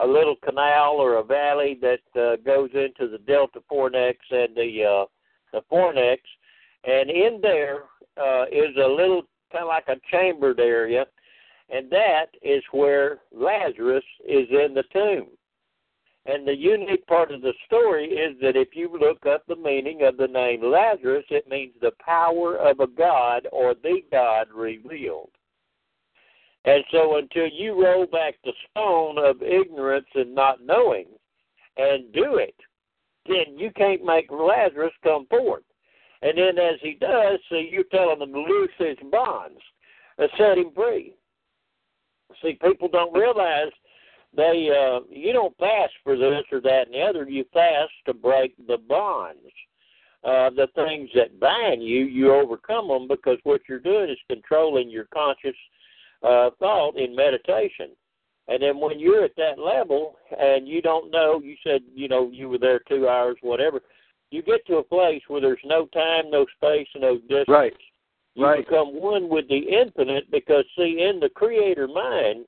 a 0.00 0.06
little 0.06 0.36
canal 0.44 0.96
or 0.98 1.16
a 1.16 1.24
valley 1.24 1.76
that 1.80 2.20
uh, 2.20 2.36
goes 2.44 2.70
into 2.74 3.10
the 3.10 3.18
delta 3.26 3.60
fornix 3.72 4.16
and 4.30 4.54
the 4.54 4.84
uh, 4.84 5.06
the 5.54 5.62
fornix, 5.72 6.18
and 6.84 7.10
in 7.10 7.40
there 7.40 7.84
uh, 8.20 8.44
is 8.50 8.76
a 8.76 8.88
little 8.88 9.22
kind 9.52 9.62
of 9.62 9.68
like 9.68 9.88
a 9.88 10.00
chambered 10.10 10.60
area, 10.60 11.06
and 11.70 11.90
that 11.90 12.26
is 12.42 12.62
where 12.72 13.18
Lazarus 13.32 14.04
is 14.26 14.46
in 14.50 14.74
the 14.74 14.84
tomb. 14.92 15.28
And 16.26 16.46
the 16.46 16.54
unique 16.54 17.06
part 17.06 17.32
of 17.32 17.40
the 17.40 17.54
story 17.64 18.06
is 18.08 18.36
that 18.42 18.54
if 18.54 18.68
you 18.74 18.90
look 19.00 19.24
up 19.24 19.44
the 19.46 19.56
meaning 19.56 20.02
of 20.02 20.18
the 20.18 20.26
name 20.26 20.62
Lazarus, 20.62 21.24
it 21.30 21.48
means 21.48 21.72
the 21.80 21.92
power 22.04 22.56
of 22.56 22.80
a 22.80 22.86
God 22.86 23.48
or 23.50 23.74
the 23.74 24.02
God 24.12 24.48
revealed. 24.54 25.30
And 26.66 26.84
so 26.90 27.16
until 27.16 27.46
you 27.46 27.82
roll 27.82 28.04
back 28.04 28.34
the 28.44 28.52
stone 28.70 29.16
of 29.16 29.42
ignorance 29.42 30.08
and 30.14 30.34
not 30.34 30.62
knowing 30.62 31.06
and 31.78 32.12
do 32.12 32.36
it, 32.36 32.54
then 33.26 33.56
you 33.56 33.70
can't 33.74 34.04
make 34.04 34.30
Lazarus 34.30 34.92
come 35.02 35.26
forth. 35.26 35.62
And 36.22 36.36
then 36.36 36.58
as 36.58 36.78
he 36.82 36.94
does, 37.00 37.38
see, 37.50 37.68
you're 37.70 37.84
telling 37.84 38.20
him 38.20 38.32
to 38.32 38.40
loose 38.40 38.70
his 38.78 38.96
bonds 39.10 39.60
and 40.18 40.28
set 40.36 40.58
him 40.58 40.72
free. 40.74 41.14
See, 42.42 42.58
people 42.62 42.88
don't 42.88 43.16
realize 43.16 43.72
they 44.36 44.68
uh 44.68 45.00
you 45.08 45.32
don't 45.32 45.56
fast 45.56 45.92
for 46.04 46.16
this 46.16 46.44
or 46.52 46.60
that 46.60 46.86
and 46.86 46.94
the 46.94 47.00
other, 47.00 47.28
you 47.28 47.44
fast 47.52 47.92
to 48.06 48.12
break 48.12 48.54
the 48.66 48.76
bonds. 48.88 49.40
Uh 50.24 50.50
the 50.50 50.68
things 50.74 51.08
that 51.14 51.40
bind 51.40 51.82
you, 51.82 52.04
you 52.04 52.34
overcome 52.34 52.88
them 52.88 53.08
because 53.08 53.38
what 53.44 53.62
you're 53.68 53.78
doing 53.78 54.10
is 54.10 54.18
controlling 54.28 54.90
your 54.90 55.06
conscious 55.14 55.56
uh, 56.22 56.50
thought 56.58 56.96
in 56.96 57.14
meditation. 57.14 57.90
And 58.48 58.62
then 58.62 58.80
when 58.80 58.98
you're 58.98 59.24
at 59.24 59.36
that 59.36 59.58
level 59.58 60.16
and 60.38 60.66
you 60.66 60.80
don't 60.80 61.10
know, 61.10 61.40
you 61.42 61.54
said, 61.62 61.82
you 61.94 62.08
know, 62.08 62.30
you 62.32 62.48
were 62.48 62.58
there 62.58 62.80
two 62.88 63.08
hours, 63.08 63.36
whatever, 63.42 63.80
you 64.30 64.42
get 64.42 64.66
to 64.66 64.76
a 64.76 64.82
place 64.82 65.22
where 65.28 65.40
there's 65.40 65.58
no 65.64 65.86
time, 65.86 66.30
no 66.30 66.46
space, 66.56 66.88
no 66.96 67.18
distance. 67.18 67.48
Right. 67.48 67.74
You 68.34 68.44
Right. 68.44 68.64
become 68.64 68.94
one 68.94 69.28
with 69.28 69.48
the 69.48 69.58
infinite 69.58 70.30
because, 70.30 70.64
see, 70.76 71.02
in 71.02 71.18
the 71.18 71.28
creator 71.28 71.88
mind, 71.88 72.46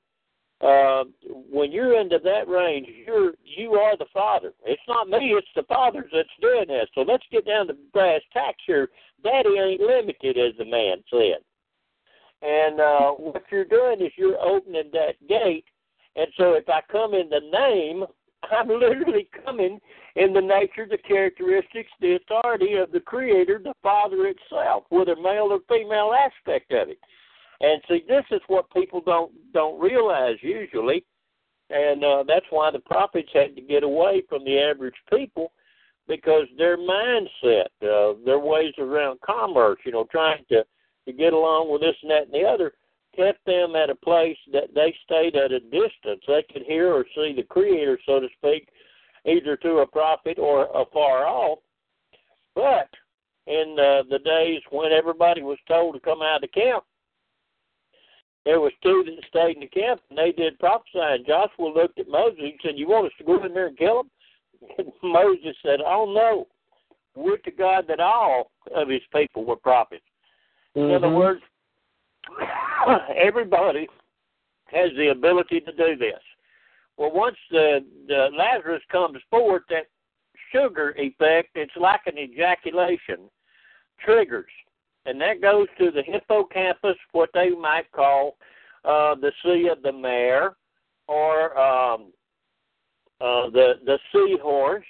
uh, 0.61 1.05
when 1.49 1.71
you're 1.71 1.99
into 1.99 2.19
that 2.19 2.47
range, 2.47 2.87
you're 2.87 3.33
you 3.43 3.73
are 3.73 3.97
the 3.97 4.05
father. 4.13 4.53
It's 4.63 4.81
not 4.87 5.09
me; 5.09 5.33
it's 5.33 5.51
the 5.55 5.63
father 5.63 6.07
that's 6.13 6.29
doing 6.39 6.67
this. 6.67 6.87
So 6.93 7.01
let's 7.01 7.25
get 7.31 7.45
down 7.45 7.67
to 7.67 7.73
brass 7.91 8.21
tacks 8.31 8.63
here. 8.67 8.89
Daddy 9.23 9.57
ain't 9.57 9.81
limited, 9.81 10.37
as 10.37 10.55
the 10.57 10.65
man 10.65 11.03
said. 11.09 11.39
And 12.43 12.79
uh, 12.79 13.11
what 13.11 13.43
you're 13.51 13.65
doing 13.65 14.01
is 14.01 14.11
you're 14.15 14.39
opening 14.39 14.91
that 14.93 15.15
gate. 15.27 15.65
And 16.15 16.27
so 16.37 16.53
if 16.53 16.67
I 16.69 16.81
come 16.91 17.13
in 17.13 17.29
the 17.29 17.39
name, 17.39 18.05
I'm 18.49 18.67
literally 18.67 19.27
coming 19.45 19.79
in 20.15 20.33
the 20.33 20.41
nature, 20.41 20.87
the 20.89 20.97
characteristics, 20.97 21.91
the 21.99 22.15
authority 22.15 22.75
of 22.75 22.91
the 22.91 22.99
Creator, 22.99 23.61
the 23.63 23.73
Father 23.83 24.27
itself, 24.27 24.85
a 24.91 25.21
male 25.21 25.49
or 25.51 25.59
female 25.69 26.13
aspect 26.13 26.71
of 26.71 26.89
it. 26.89 26.99
And 27.61 27.81
see, 27.87 28.03
this 28.07 28.25
is 28.31 28.41
what 28.47 28.71
people 28.71 29.01
don't 29.05 29.31
don't 29.53 29.79
realize 29.79 30.37
usually, 30.41 31.05
and 31.69 32.03
uh, 32.03 32.23
that's 32.27 32.45
why 32.49 32.71
the 32.71 32.79
prophets 32.79 33.29
had 33.33 33.55
to 33.55 33.61
get 33.61 33.83
away 33.83 34.23
from 34.27 34.43
the 34.43 34.59
average 34.59 34.95
people 35.13 35.51
because 36.07 36.47
their 36.57 36.77
mindset, 36.77 37.67
uh, 37.83 38.13
their 38.25 38.39
ways 38.39 38.73
around 38.79 39.19
commerce, 39.21 39.77
you 39.85 39.91
know, 39.91 40.07
trying 40.11 40.43
to 40.49 40.63
to 41.05 41.13
get 41.13 41.33
along 41.33 41.71
with 41.71 41.81
this 41.81 41.95
and 42.01 42.11
that 42.11 42.23
and 42.23 42.33
the 42.33 42.47
other, 42.47 42.73
kept 43.15 43.45
them 43.45 43.75
at 43.75 43.89
a 43.89 43.95
place 43.95 44.37
that 44.53 44.73
they 44.73 44.95
stayed 45.03 45.35
at 45.35 45.51
a 45.51 45.59
distance. 45.59 46.23
They 46.27 46.45
could 46.51 46.63
hear 46.63 46.93
or 46.93 47.05
see 47.15 47.33
the 47.35 47.43
Creator, 47.43 47.99
so 48.05 48.19
to 48.19 48.27
speak, 48.37 48.69
either 49.25 49.57
through 49.61 49.81
a 49.81 49.87
prophet 49.87 50.37
or 50.39 50.65
afar 50.67 51.25
off. 51.27 51.59
But 52.55 52.89
in 53.47 53.75
uh, 53.79 54.03
the 54.09 54.19
days 54.23 54.61
when 54.71 54.91
everybody 54.91 55.41
was 55.41 55.57
told 55.67 55.95
to 55.95 55.99
come 55.99 56.21
out 56.21 56.37
of 56.37 56.41
the 56.41 56.47
camp, 56.47 56.83
there 58.45 58.59
was 58.59 58.71
two 58.81 59.03
that 59.05 59.27
stayed 59.27 59.57
in 59.57 59.61
the 59.61 59.67
camp 59.67 60.01
and 60.09 60.17
they 60.17 60.31
did 60.31 60.57
prophesying. 60.59 61.23
Joshua 61.27 61.65
looked 61.65 61.99
at 61.99 62.07
Moses 62.07 62.39
and 62.39 62.53
said, 62.63 62.71
You 62.75 62.87
want 62.87 63.07
us 63.07 63.13
to 63.19 63.23
go 63.23 63.43
in 63.45 63.53
there 63.53 63.67
and 63.67 63.77
kill 63.77 64.03
them? 64.03 64.11
And 64.77 64.87
Moses 65.03 65.55
said, 65.63 65.79
Oh 65.85 66.11
no. 66.11 66.47
Would 67.15 67.43
to 67.43 67.51
God 67.51 67.85
that 67.89 67.99
all 67.99 68.51
of 68.73 68.87
his 68.87 69.01
people 69.13 69.43
were 69.43 69.57
prophets. 69.57 70.03
Mm-hmm. 70.75 70.89
In 70.89 70.95
other 70.95 71.09
words, 71.13 71.41
everybody 73.15 73.87
has 74.65 74.89
the 74.97 75.09
ability 75.09 75.59
to 75.61 75.71
do 75.73 75.95
this. 75.95 76.19
Well, 76.97 77.11
once 77.11 77.37
the, 77.49 77.79
the 78.07 78.29
Lazarus 78.37 78.83
comes 78.91 79.17
forth, 79.29 79.63
that 79.69 79.85
sugar 80.51 80.93
effect, 80.97 81.49
it's 81.55 81.71
like 81.75 82.01
an 82.05 82.17
ejaculation, 82.17 83.29
triggers. 84.03 84.51
And 85.05 85.19
that 85.21 85.41
goes 85.41 85.67
to 85.79 85.89
the 85.91 86.03
hippocampus, 86.03 86.97
what 87.11 87.29
they 87.33 87.49
might 87.49 87.91
call 87.91 88.37
uh, 88.85 89.15
the 89.15 89.31
sea 89.43 89.67
of 89.71 89.81
the 89.81 89.91
mare, 89.91 90.55
or 91.07 91.57
um, 91.57 92.11
uh, 93.19 93.49
the 93.49 93.73
the 93.85 93.97
seahorse. 94.11 94.85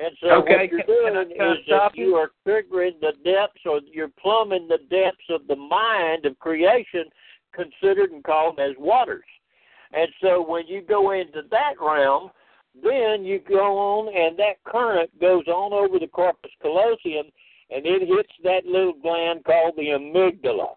And 0.00 0.16
so 0.20 0.30
Okay, 0.36 0.56
what 0.56 0.70
you're 0.70 0.82
can- 0.82 0.86
can 0.86 1.16
I- 1.16 1.24
doing 1.24 1.36
can 1.36 1.56
is 1.58 1.66
that 1.66 1.96
you? 1.96 2.06
you 2.08 2.16
are 2.16 2.32
triggering 2.46 2.98
the 3.00 3.12
depths, 3.22 3.66
or 3.66 3.80
you're 3.84 4.08
plumbing 4.08 4.66
the 4.66 4.78
depths 4.78 5.28
of 5.28 5.46
the 5.46 5.56
mind 5.56 6.24
of 6.24 6.38
creation, 6.38 7.12
considered 7.52 8.10
and 8.10 8.24
called 8.24 8.58
as 8.58 8.76
waters. 8.78 9.24
And 9.92 10.10
so 10.22 10.40
when 10.40 10.66
you 10.66 10.80
go 10.80 11.10
into 11.10 11.42
that 11.50 11.74
realm, 11.78 12.30
then 12.74 13.24
you 13.24 13.40
go 13.40 13.76
on, 13.76 14.08
and 14.14 14.38
that 14.38 14.62
current 14.64 15.10
goes 15.20 15.46
on 15.48 15.72
over 15.72 15.98
the 15.98 16.06
corpus 16.06 16.52
callosum, 16.62 17.30
and 17.70 17.84
it 17.84 18.02
hits 18.02 18.32
that 18.42 18.64
little 18.64 18.94
gland 18.94 19.44
called 19.44 19.76
the 19.76 19.88
amygdala. 19.88 20.76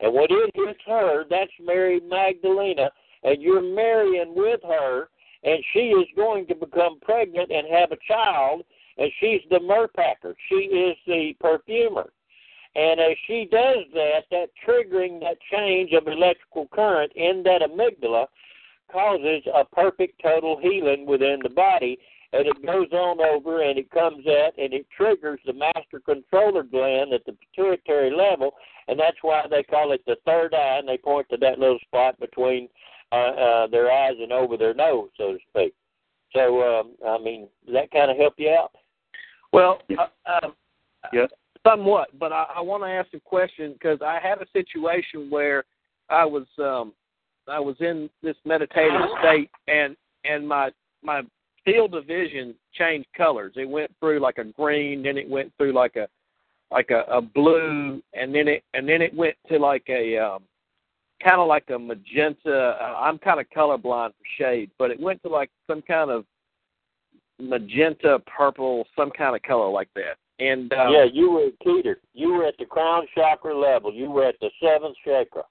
And 0.00 0.14
when 0.14 0.28
it 0.30 0.50
hits 0.54 0.80
her, 0.86 1.24
that's 1.24 1.52
Mary 1.60 2.00
Magdalena, 2.00 2.90
and 3.22 3.42
you're 3.42 3.60
marrying 3.62 4.34
with 4.34 4.62
her, 4.62 5.10
and 5.46 5.62
she 5.72 5.90
is 5.90 6.06
going 6.16 6.46
to 6.48 6.56
become 6.56 6.98
pregnant 7.00 7.50
and 7.52 7.66
have 7.72 7.92
a 7.92 7.96
child, 8.06 8.64
and 8.98 9.10
she's 9.20 9.40
the 9.48 9.60
merpacker. 9.60 10.34
She 10.48 10.56
is 10.56 10.96
the 11.06 11.34
perfumer. 11.40 12.10
And 12.74 13.00
as 13.00 13.16
she 13.26 13.48
does 13.50 13.84
that, 13.94 14.24
that 14.32 14.50
triggering 14.66 15.20
that 15.20 15.38
change 15.50 15.92
of 15.92 16.08
electrical 16.08 16.68
current 16.72 17.12
in 17.14 17.42
that 17.44 17.62
amygdala 17.62 18.26
causes 18.92 19.42
a 19.54 19.64
perfect 19.64 20.20
total 20.20 20.58
healing 20.60 21.06
within 21.06 21.38
the 21.42 21.48
body. 21.48 21.98
And 22.32 22.46
it 22.48 22.66
goes 22.66 22.88
on 22.92 23.20
over 23.20 23.62
and 23.62 23.78
it 23.78 23.90
comes 23.90 24.26
at 24.26 24.58
and 24.58 24.74
it 24.74 24.86
triggers 24.94 25.40
the 25.46 25.52
master 25.52 26.00
controller 26.04 26.64
gland 26.64 27.12
at 27.14 27.24
the 27.24 27.32
pituitary 27.32 28.14
level. 28.14 28.50
And 28.88 28.98
that's 28.98 29.16
why 29.22 29.44
they 29.48 29.62
call 29.62 29.92
it 29.92 30.04
the 30.06 30.16
third 30.26 30.52
eye. 30.52 30.78
And 30.78 30.88
they 30.88 30.98
point 30.98 31.28
to 31.30 31.36
that 31.38 31.58
little 31.58 31.78
spot 31.86 32.18
between 32.20 32.68
uh, 33.12 33.14
uh, 33.14 33.66
their 33.68 33.90
eyes 33.90 34.16
and 34.20 34.32
over 34.32 34.56
their 34.56 34.74
nose, 34.74 35.08
so 35.16 35.32
to 35.32 35.38
speak. 35.50 35.74
So, 36.32 36.62
um, 36.62 36.92
I 37.06 37.18
mean, 37.22 37.48
does 37.64 37.74
that 37.74 37.90
kind 37.90 38.10
of 38.10 38.16
help 38.16 38.34
you 38.36 38.50
out? 38.50 38.72
Well, 39.52 39.80
uh, 39.98 40.44
um, 40.44 40.54
Yeah. 41.12 41.26
somewhat, 41.64 42.08
but 42.18 42.32
I, 42.32 42.46
I 42.56 42.60
want 42.60 42.82
to 42.82 42.88
ask 42.88 43.12
a 43.14 43.20
question 43.20 43.72
because 43.74 44.02
I 44.02 44.18
had 44.20 44.42
a 44.42 44.46
situation 44.52 45.30
where 45.30 45.64
I 46.08 46.24
was 46.24 46.46
um, 46.58 46.92
I 47.48 47.60
was 47.60 47.76
in 47.80 48.10
this 48.22 48.36
meditative 48.44 49.08
state, 49.20 49.50
and 49.68 49.96
and 50.24 50.46
my 50.46 50.70
my 51.02 51.22
field 51.64 51.94
of 51.94 52.06
vision 52.06 52.54
changed 52.72 53.08
colors. 53.16 53.52
It 53.56 53.68
went 53.68 53.90
through 54.00 54.20
like 54.20 54.38
a 54.38 54.44
green, 54.44 55.02
then 55.02 55.16
it 55.16 55.28
went 55.28 55.52
through 55.56 55.72
like 55.72 55.96
a 55.96 56.08
like 56.70 56.90
a, 56.90 57.02
a 57.10 57.20
blue, 57.20 58.02
and 58.14 58.34
then 58.34 58.48
it 58.48 58.64
and 58.74 58.88
then 58.88 59.00
it 59.00 59.14
went 59.14 59.36
to 59.48 59.58
like 59.58 59.84
a 59.88 60.18
um, 60.18 60.42
kind 61.22 61.40
of 61.40 61.48
like 61.48 61.64
a 61.74 61.78
magenta. 61.78 62.76
Uh, 62.80 62.94
I'm 62.98 63.18
kind 63.18 63.40
of 63.40 63.46
colorblind 63.56 64.10
for 64.10 64.24
shade, 64.38 64.70
but 64.78 64.90
it 64.90 65.00
went 65.00 65.22
to 65.22 65.28
like 65.28 65.50
some 65.66 65.82
kind 65.82 66.10
of 66.10 66.24
magenta, 67.40 68.20
purple, 68.26 68.86
some 68.96 69.10
kind 69.10 69.36
of 69.36 69.42
color 69.42 69.68
like 69.70 69.88
that. 69.94 70.16
And 70.38 70.72
um, 70.74 70.92
yeah, 70.92 71.04
you 71.10 71.30
were 71.30 71.46
at 71.46 71.58
Keter. 71.66 71.96
You 72.14 72.32
were 72.34 72.44
at 72.44 72.54
the 72.58 72.66
crown 72.66 73.06
chakra 73.14 73.56
level. 73.56 73.92
You 73.92 74.10
were 74.10 74.24
at 74.26 74.36
the 74.40 74.50
seventh 74.62 74.96
chakra. 75.04 75.42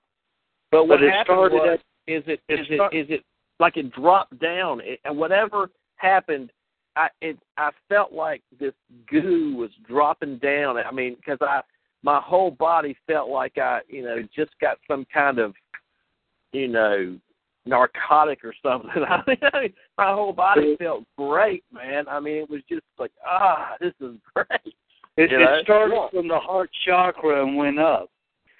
But 0.72 0.88
what 0.88 0.99
But 0.99 1.03
it 1.03 1.11
happened 1.11 1.26
started 1.26 1.55
was, 1.55 1.80
at- 1.80 2.11
is 2.13 2.24
it 2.28 2.39
it 2.49 2.59
is 2.59 2.68
start- 2.76 2.93
it 2.93 2.97
is 2.99 3.05
it 3.09 3.24
like 3.59 3.78
it 3.78 3.91
dropped 3.91 4.38
down 4.39 4.82
it, 4.82 4.99
and 5.05 5.18
whatever 5.18 5.70
happened, 5.95 6.51
I 6.95 7.07
it 7.22 7.38
I 7.57 7.72
felt 7.89 8.11
like 8.13 8.43
this 8.59 8.74
goo 9.09 9.55
was 9.57 9.72
dropping 9.88 10.38
down. 10.38 10.78
I 10.78 10.91
mean, 10.91 11.16
because 11.16 11.39
I 11.41 11.61
my 12.06 12.22
whole 12.22 12.51
body 12.51 12.95
felt 13.08 13.30
like 13.30 13.58
I 13.58 13.82
you 13.89 14.03
know 14.03 14.22
just 14.34 14.51
got 14.62 14.78
some 14.88 15.06
kind 15.12 15.39
of 15.39 15.53
you 16.53 16.68
know 16.68 17.18
narcotic 17.66 18.45
or 18.45 18.53
something. 18.64 18.89
I 19.10 19.22
mean, 19.28 19.74
my 19.97 20.14
whole 20.14 20.32
body 20.32 20.78
felt 20.78 21.03
great, 21.18 21.64
man. 21.74 22.08
I 22.08 22.20
mean, 22.20 22.36
it 22.36 22.49
was 22.49 22.62
just 22.70 22.86
like 22.99 23.12
ah, 23.26 23.72
this 23.82 23.93
is 23.99 24.16
great. 24.34 24.76
It, 25.18 25.32
You 25.32 25.39
know? 25.39 25.56
it 25.56 25.64
started 25.64 25.97
from 26.14 26.28
the 26.28 26.39
heart 26.39 26.70
chakra 26.86 27.43
and 27.43 27.58
went 27.58 27.80
up, 27.80 28.12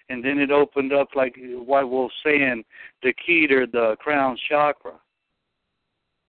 and 0.10 0.26
then 0.26 0.40
it 0.40 0.52
opened 0.52 0.92
up 0.92 1.10
like 1.16 1.36
White 1.38 1.84
Wolf 1.84 2.12
saying, 2.26 2.64
the 3.04 3.14
key 3.26 3.46
to 3.48 3.68
the 3.72 3.96
crown 4.00 4.38
chakra. 4.50 4.94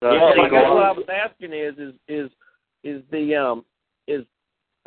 The 0.01 0.13
Yeah, 0.13 0.19
Well, 0.19 0.41
I 0.41 0.49
guess 0.49 0.69
what 0.69 0.85
I 0.85 0.91
was 0.91 1.07
asking 1.13 1.53
is 1.53 1.75
is 1.77 1.93
is 2.07 2.31
is 2.83 3.03
the 3.11 3.35
um 3.35 3.65
is 4.07 4.25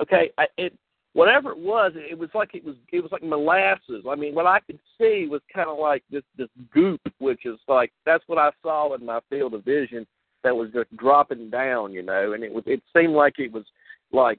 okay. 0.00 0.30
I, 0.38 0.46
it 0.56 0.72
whatever 1.16 1.50
it 1.50 1.58
was, 1.58 1.92
it 1.94 2.18
was 2.18 2.28
like 2.34 2.54
it 2.54 2.62
was 2.62 2.76
it 2.92 3.00
was 3.00 3.10
like 3.10 3.22
molasses. 3.22 4.04
I 4.08 4.14
mean, 4.14 4.34
what 4.34 4.46
I 4.46 4.60
could 4.60 4.78
see 4.98 5.26
was 5.28 5.40
kind 5.52 5.68
of 5.68 5.78
like 5.78 6.04
this 6.10 6.22
this 6.36 6.48
goop, 6.72 7.00
which 7.18 7.46
is 7.46 7.58
like 7.68 7.90
that's 8.04 8.24
what 8.26 8.38
I 8.38 8.50
saw 8.62 8.94
in 8.94 9.04
my 9.04 9.20
field 9.30 9.54
of 9.54 9.64
vision 9.64 10.06
that 10.44 10.54
was 10.54 10.70
just 10.72 10.94
dropping 10.96 11.48
down, 11.48 11.92
you 11.92 12.02
know. 12.02 12.34
And 12.34 12.44
it 12.44 12.52
was 12.52 12.64
it 12.66 12.82
seemed 12.94 13.14
like 13.14 13.38
it 13.38 13.50
was 13.50 13.64
like 14.12 14.38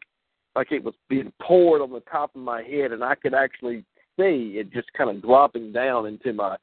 like 0.55 0.71
it 0.71 0.84
was 0.84 0.93
being 1.09 1.34
poured 1.41 1.82
on 1.82 1.91
the 1.91 2.03
top 2.11 2.36
of 2.36 2.41
my 2.41 2.61
head, 2.61 2.91
and 2.91 3.03
I 3.03 3.15
could 3.15 3.34
actually 3.34 3.84
see 4.19 4.57
it 4.57 4.71
just 4.71 4.93
kind 4.93 5.09
of 5.09 5.21
dropping 5.23 5.71
down 5.71 6.05
into 6.05 6.32
my 6.32 6.57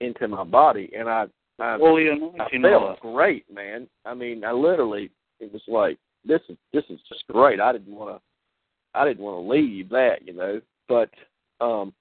into 0.00 0.28
my 0.28 0.44
body, 0.44 0.90
and 0.96 1.08
I 1.08 1.24
I, 1.58 1.78
Holy 1.78 2.10
I 2.10 2.12
anointing 2.12 2.64
oil. 2.66 2.96
felt 2.98 3.00
great, 3.14 3.46
man. 3.52 3.88
I 4.04 4.12
mean, 4.12 4.44
I 4.44 4.52
literally 4.52 5.10
it 5.40 5.50
was 5.50 5.62
like 5.66 5.96
this 6.22 6.40
is 6.50 6.58
this 6.74 6.84
is 6.90 6.98
just 7.08 7.26
great. 7.28 7.60
I 7.60 7.72
didn't 7.72 7.94
want 7.94 8.14
to 8.14 8.20
I 8.94 9.04
didn't 9.04 9.24
want 9.24 9.44
to 9.44 9.50
leave 9.50 9.88
that, 9.90 10.26
you 10.26 10.32
know. 10.32 10.60
But 10.88 11.10
um 11.60 11.92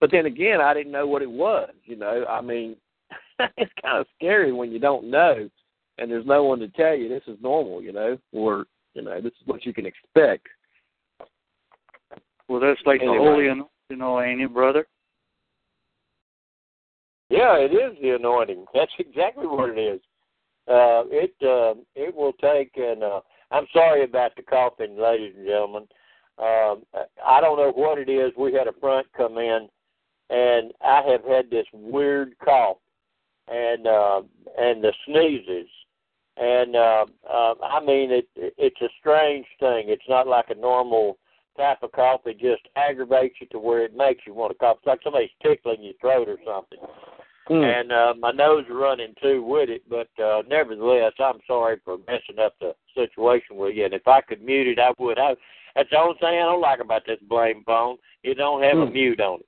but 0.00 0.10
then 0.10 0.26
again, 0.26 0.60
I 0.60 0.74
didn't 0.74 0.92
know 0.92 1.06
what 1.06 1.22
it 1.22 1.30
was, 1.30 1.70
you 1.84 1.96
know. 1.96 2.24
I 2.28 2.40
mean, 2.40 2.76
it's 3.38 3.72
kind 3.82 3.98
of 3.98 4.06
scary 4.16 4.52
when 4.52 4.70
you 4.70 4.78
don't 4.78 5.10
know 5.10 5.48
and 5.98 6.10
there's 6.10 6.26
no 6.26 6.44
one 6.44 6.58
to 6.60 6.68
tell 6.68 6.94
you 6.94 7.08
this 7.08 7.22
is 7.26 7.38
normal, 7.40 7.82
you 7.82 7.92
know, 7.92 8.18
or 8.32 8.66
you 8.94 9.02
know, 9.02 9.20
this 9.20 9.32
is 9.40 9.46
what 9.46 9.64
you 9.64 9.72
can 9.72 9.86
expect. 9.86 10.46
Well, 12.48 12.60
that's 12.60 12.80
like 12.84 13.00
Anyway. 13.00 13.16
the 13.16 13.22
holy 13.22 13.48
anointing 13.48 14.02
oil, 14.02 14.20
ain't 14.20 14.40
it, 14.40 14.52
brother? 14.52 14.86
Yeah, 17.30 17.56
it 17.56 17.72
is 17.72 17.98
the 18.00 18.10
anointing. 18.10 18.66
That's 18.74 18.92
exactly 18.98 19.46
what 19.46 19.70
it 19.70 19.80
is. 19.80 20.00
Uh, 20.68 21.04
it 21.10 21.34
uh, 21.42 21.74
it 21.94 22.14
will 22.14 22.32
take, 22.34 22.72
and 22.76 23.02
uh, 23.02 23.20
I'm 23.50 23.66
sorry 23.72 24.04
about 24.04 24.36
the 24.36 24.42
coughing, 24.42 24.96
ladies 24.98 25.34
and 25.36 25.46
gentlemen. 25.46 25.86
Um, 26.38 26.82
I 27.24 27.40
don't 27.40 27.58
know 27.58 27.72
what 27.74 27.98
it 27.98 28.08
is. 28.08 28.32
We 28.36 28.52
had 28.52 28.66
a 28.66 28.72
front 28.80 29.06
come 29.16 29.38
in, 29.38 29.68
and 30.30 30.72
I 30.84 31.02
have 31.06 31.24
had 31.24 31.50
this 31.50 31.66
weird 31.72 32.34
cough, 32.44 32.78
and 33.48 33.86
uh, 33.86 34.22
and 34.58 34.82
the 34.82 34.92
sneezes, 35.06 35.68
and 36.36 36.74
uh, 36.74 37.06
uh, 37.30 37.54
I 37.62 37.84
mean 37.84 38.10
it. 38.10 38.28
It's 38.34 38.80
a 38.80 38.88
strange 38.98 39.46
thing. 39.60 39.84
It's 39.88 40.08
not 40.08 40.26
like 40.26 40.50
a 40.50 40.54
normal 40.54 41.18
type 41.56 41.82
of 41.82 41.92
cough. 41.92 42.22
It 42.26 42.40
just 42.40 42.62
aggravates 42.74 43.36
you 43.40 43.46
to 43.48 43.58
where 43.58 43.84
it 43.84 43.96
makes 43.96 44.22
you 44.26 44.34
want 44.34 44.52
to 44.52 44.58
cough. 44.58 44.78
It's 44.78 44.86
like 44.86 45.00
somebody's 45.04 45.30
tickling 45.40 45.82
your 45.82 45.94
throat 46.00 46.28
or 46.28 46.38
something 46.44 46.80
and 47.50 47.92
uh, 47.92 48.14
my 48.18 48.30
nose 48.30 48.64
is 48.64 48.72
running 48.74 49.14
too 49.22 49.42
with 49.42 49.68
it. 49.68 49.82
But 49.88 50.08
uh, 50.22 50.42
nevertheless, 50.48 51.12
I'm 51.18 51.40
sorry 51.46 51.78
for 51.84 51.98
messing 52.06 52.42
up 52.42 52.54
the 52.60 52.74
situation 52.94 53.56
with 53.56 53.74
you. 53.74 53.84
And 53.84 53.94
if 53.94 54.06
I 54.08 54.20
could 54.20 54.42
mute 54.42 54.66
it, 54.66 54.78
I 54.78 54.92
would. 54.98 55.18
I, 55.18 55.34
that's 55.74 55.90
the 55.90 55.98
only 55.98 56.16
thing 56.18 56.28
I 56.28 56.42
don't 56.42 56.60
like 56.60 56.80
about 56.80 57.02
this 57.06 57.18
blame 57.28 57.62
phone. 57.64 57.96
It 58.22 58.34
don't 58.36 58.62
have 58.62 58.78
a 58.78 58.86
Hmm. 58.86 58.92
mute 58.92 59.20
on 59.20 59.40
it. 59.40 59.46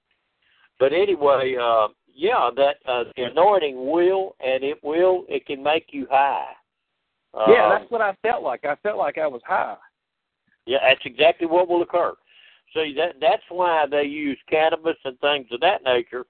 But 0.78 0.92
anyway, 0.92 1.56
uh, 1.56 1.88
yeah, 2.06 2.50
that 2.56 2.76
uh, 2.86 3.04
the 3.16 3.24
anointing 3.24 3.90
will, 3.90 4.36
and 4.40 4.62
it 4.64 4.82
will. 4.82 5.24
It 5.28 5.46
can 5.46 5.62
make 5.62 5.92
you 5.92 6.06
high. 6.10 6.54
yeah, 7.34 7.66
Um, 7.66 7.78
that's 7.78 7.90
what 7.90 8.00
I 8.00 8.14
felt 8.22 8.42
like. 8.42 8.64
I 8.64 8.74
felt 8.76 8.98
like 8.98 9.18
I 9.18 9.26
was 9.26 9.42
high. 9.44 9.76
Yeah, 10.66 10.78
that's 10.82 11.04
exactly 11.04 11.46
what 11.46 11.68
will 11.68 11.82
occur. 11.82 12.14
See, 12.74 12.94
that 12.96 13.16
that's 13.20 13.42
why 13.48 13.86
they 13.86 14.04
use 14.04 14.38
cannabis 14.48 14.96
and 15.04 15.18
things 15.20 15.46
of 15.52 15.60
that 15.60 15.82
nature. 15.84 16.26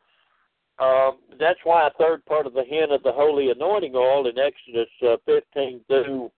Um, 0.78 1.18
that's 1.38 1.59
why 1.64 1.86
a 1.86 1.90
third 1.99 2.24
part 2.26 2.47
of 2.47 2.53
the 2.53 2.64
hint 2.64 2.92
of 2.92 3.03
the 3.03 3.12
holy 3.12 3.51
anointing 3.51 3.94
oil 3.94 4.26
in 4.26 4.38
Exodus 4.38 4.88
uh, 5.03 5.16
15 5.24 5.80
through 5.88 6.30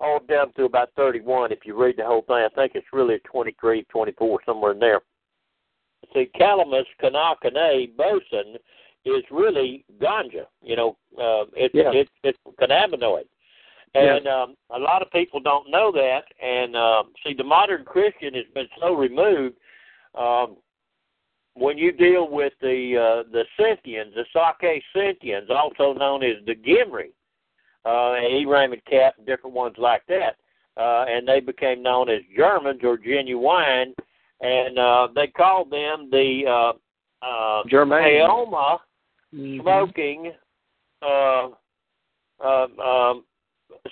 all 0.00 0.20
down 0.28 0.52
to 0.54 0.64
about 0.64 0.90
31. 0.96 1.52
If 1.52 1.60
you 1.64 1.80
read 1.80 1.96
the 1.98 2.04
whole 2.04 2.22
thing, 2.22 2.36
I 2.36 2.48
think 2.54 2.72
it's 2.74 2.86
really 2.92 3.18
23, 3.24 3.84
24, 3.84 4.40
somewhere 4.46 4.72
in 4.72 4.78
there. 4.78 5.00
See, 6.14 6.30
calamus, 6.38 6.84
kana, 7.00 7.34
kana, 7.42 7.86
boson 7.96 8.56
is 9.04 9.22
really 9.30 9.84
ganja. 10.00 10.46
You 10.62 10.76
know, 10.76 10.96
uh, 11.18 11.44
it's 11.54 11.74
Yeah. 11.74 11.92
it's 11.92 12.10
it's 12.24 12.38
cannabinoid. 12.58 13.26
And 13.94 14.28
um, 14.28 14.54
a 14.70 14.78
lot 14.78 15.02
of 15.02 15.10
people 15.10 15.40
don't 15.40 15.68
know 15.68 15.90
that. 15.90 16.22
And 16.40 16.76
um, 16.76 17.12
see, 17.24 17.34
the 17.34 17.44
modern 17.44 17.84
Christian 17.84 18.34
has 18.34 18.44
been 18.54 18.68
so 18.80 18.94
removed. 18.94 19.56
Um, 20.14 20.56
when 21.54 21.76
you 21.76 21.90
deal 21.90 22.28
with 22.28 22.52
the 22.60 22.96
uh, 22.96 23.30
the 23.30 23.44
Scythians, 23.56 24.14
the 24.14 24.24
Sake 24.32 24.82
Scythians, 24.94 25.50
also 25.50 25.92
known 25.92 26.22
as 26.22 26.36
the 26.46 26.54
Gimri, 26.54 27.10
uh, 27.84 28.12
and 28.12 28.46
Eram 28.46 28.72
and 28.72 28.84
Cap, 28.84 29.14
and 29.18 29.26
different 29.26 29.54
ones 29.54 29.76
like 29.78 30.02
that, 30.08 30.36
uh, 30.76 31.04
and 31.08 31.26
they 31.26 31.40
became 31.40 31.82
known 31.82 32.08
as 32.08 32.20
Germans 32.36 32.80
or 32.82 32.96
genuine, 32.96 33.94
and 34.40 34.78
uh, 34.78 35.08
they 35.14 35.26
called 35.28 35.70
them 35.70 36.08
the 36.10 36.44
uh, 36.46 37.26
uh, 37.26 37.62
Germain. 37.68 38.22
Aoma 38.22 38.80
Mhm. 39.32 39.60
smoking 39.60 40.32
uh, 41.02 41.48
uh, 42.40 42.66
um, 42.78 43.24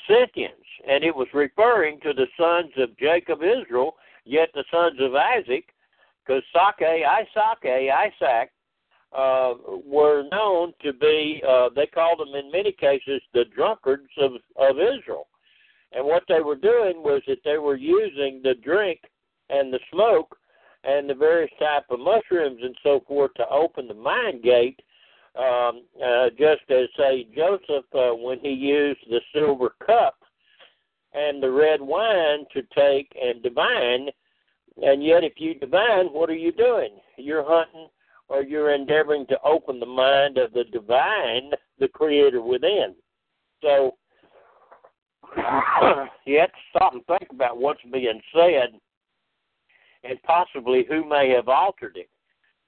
Scythians, 0.06 0.64
and 0.86 1.04
it 1.04 1.14
was 1.14 1.28
referring 1.32 2.00
to 2.00 2.12
the 2.12 2.26
sons 2.36 2.72
of 2.76 2.96
Jacob 2.98 3.42
Israel, 3.42 3.96
yet 4.24 4.50
the 4.52 4.64
sons 4.70 5.00
of 5.00 5.14
Isaac, 5.14 5.72
because 6.26 6.42
Sake, 6.52 7.04
Isaac, 7.04 7.64
Isaac, 7.64 8.50
uh, 9.16 9.54
were 9.84 10.24
known 10.30 10.72
to 10.82 10.92
be, 10.92 11.42
uh, 11.48 11.68
they 11.74 11.86
called 11.86 12.20
them 12.20 12.34
in 12.34 12.50
many 12.50 12.72
cases 12.72 13.22
the 13.32 13.44
drunkards 13.54 14.10
of, 14.18 14.32
of 14.56 14.76
Israel. 14.78 15.28
And 15.92 16.04
what 16.04 16.24
they 16.28 16.40
were 16.40 16.56
doing 16.56 17.02
was 17.02 17.22
that 17.26 17.38
they 17.44 17.58
were 17.58 17.76
using 17.76 18.40
the 18.42 18.54
drink 18.62 19.00
and 19.48 19.72
the 19.72 19.80
smoke 19.90 20.36
and 20.84 21.08
the 21.08 21.14
various 21.14 21.50
type 21.58 21.84
of 21.90 22.00
mushrooms 22.00 22.60
and 22.62 22.76
so 22.82 23.02
forth 23.08 23.32
to 23.34 23.48
open 23.48 23.88
the 23.88 23.94
mind 23.94 24.42
gate 24.42 24.80
um, 25.38 25.82
uh, 26.04 26.30
just 26.30 26.68
as 26.70 26.88
say 26.96 27.26
Joseph 27.34 27.84
uh, 27.94 28.10
when 28.10 28.40
he 28.40 28.50
used 28.50 29.00
the 29.08 29.20
silver 29.32 29.74
cup 29.84 30.16
and 31.14 31.42
the 31.42 31.50
red 31.50 31.80
wine 31.80 32.44
to 32.52 32.62
take 32.74 33.10
and 33.20 33.42
divine, 33.42 34.08
and 34.82 35.04
yet 35.04 35.24
if 35.24 35.34
you 35.36 35.54
divine, 35.54 36.06
what 36.06 36.28
are 36.28 36.34
you 36.34 36.52
doing? 36.52 36.98
You're 37.16 37.44
hunting 37.46 37.88
or 38.28 38.42
you're 38.42 38.74
endeavoring 38.74 39.26
to 39.26 39.40
open 39.42 39.80
the 39.80 39.86
mind 39.86 40.38
of 40.38 40.52
the 40.52 40.64
divine, 40.64 41.50
the 41.78 41.88
creator 41.88 42.42
within. 42.42 42.94
So 43.62 43.96
you 46.26 46.38
have 46.38 46.52
to 46.52 46.58
stop 46.70 46.94
and 46.94 47.04
think 47.06 47.30
about 47.30 47.58
what's 47.58 47.80
being 47.92 48.20
said 48.34 48.70
and 50.04 50.22
possibly 50.22 50.84
who 50.88 51.08
may 51.08 51.30
have 51.30 51.48
altered 51.48 51.96
it 51.96 52.08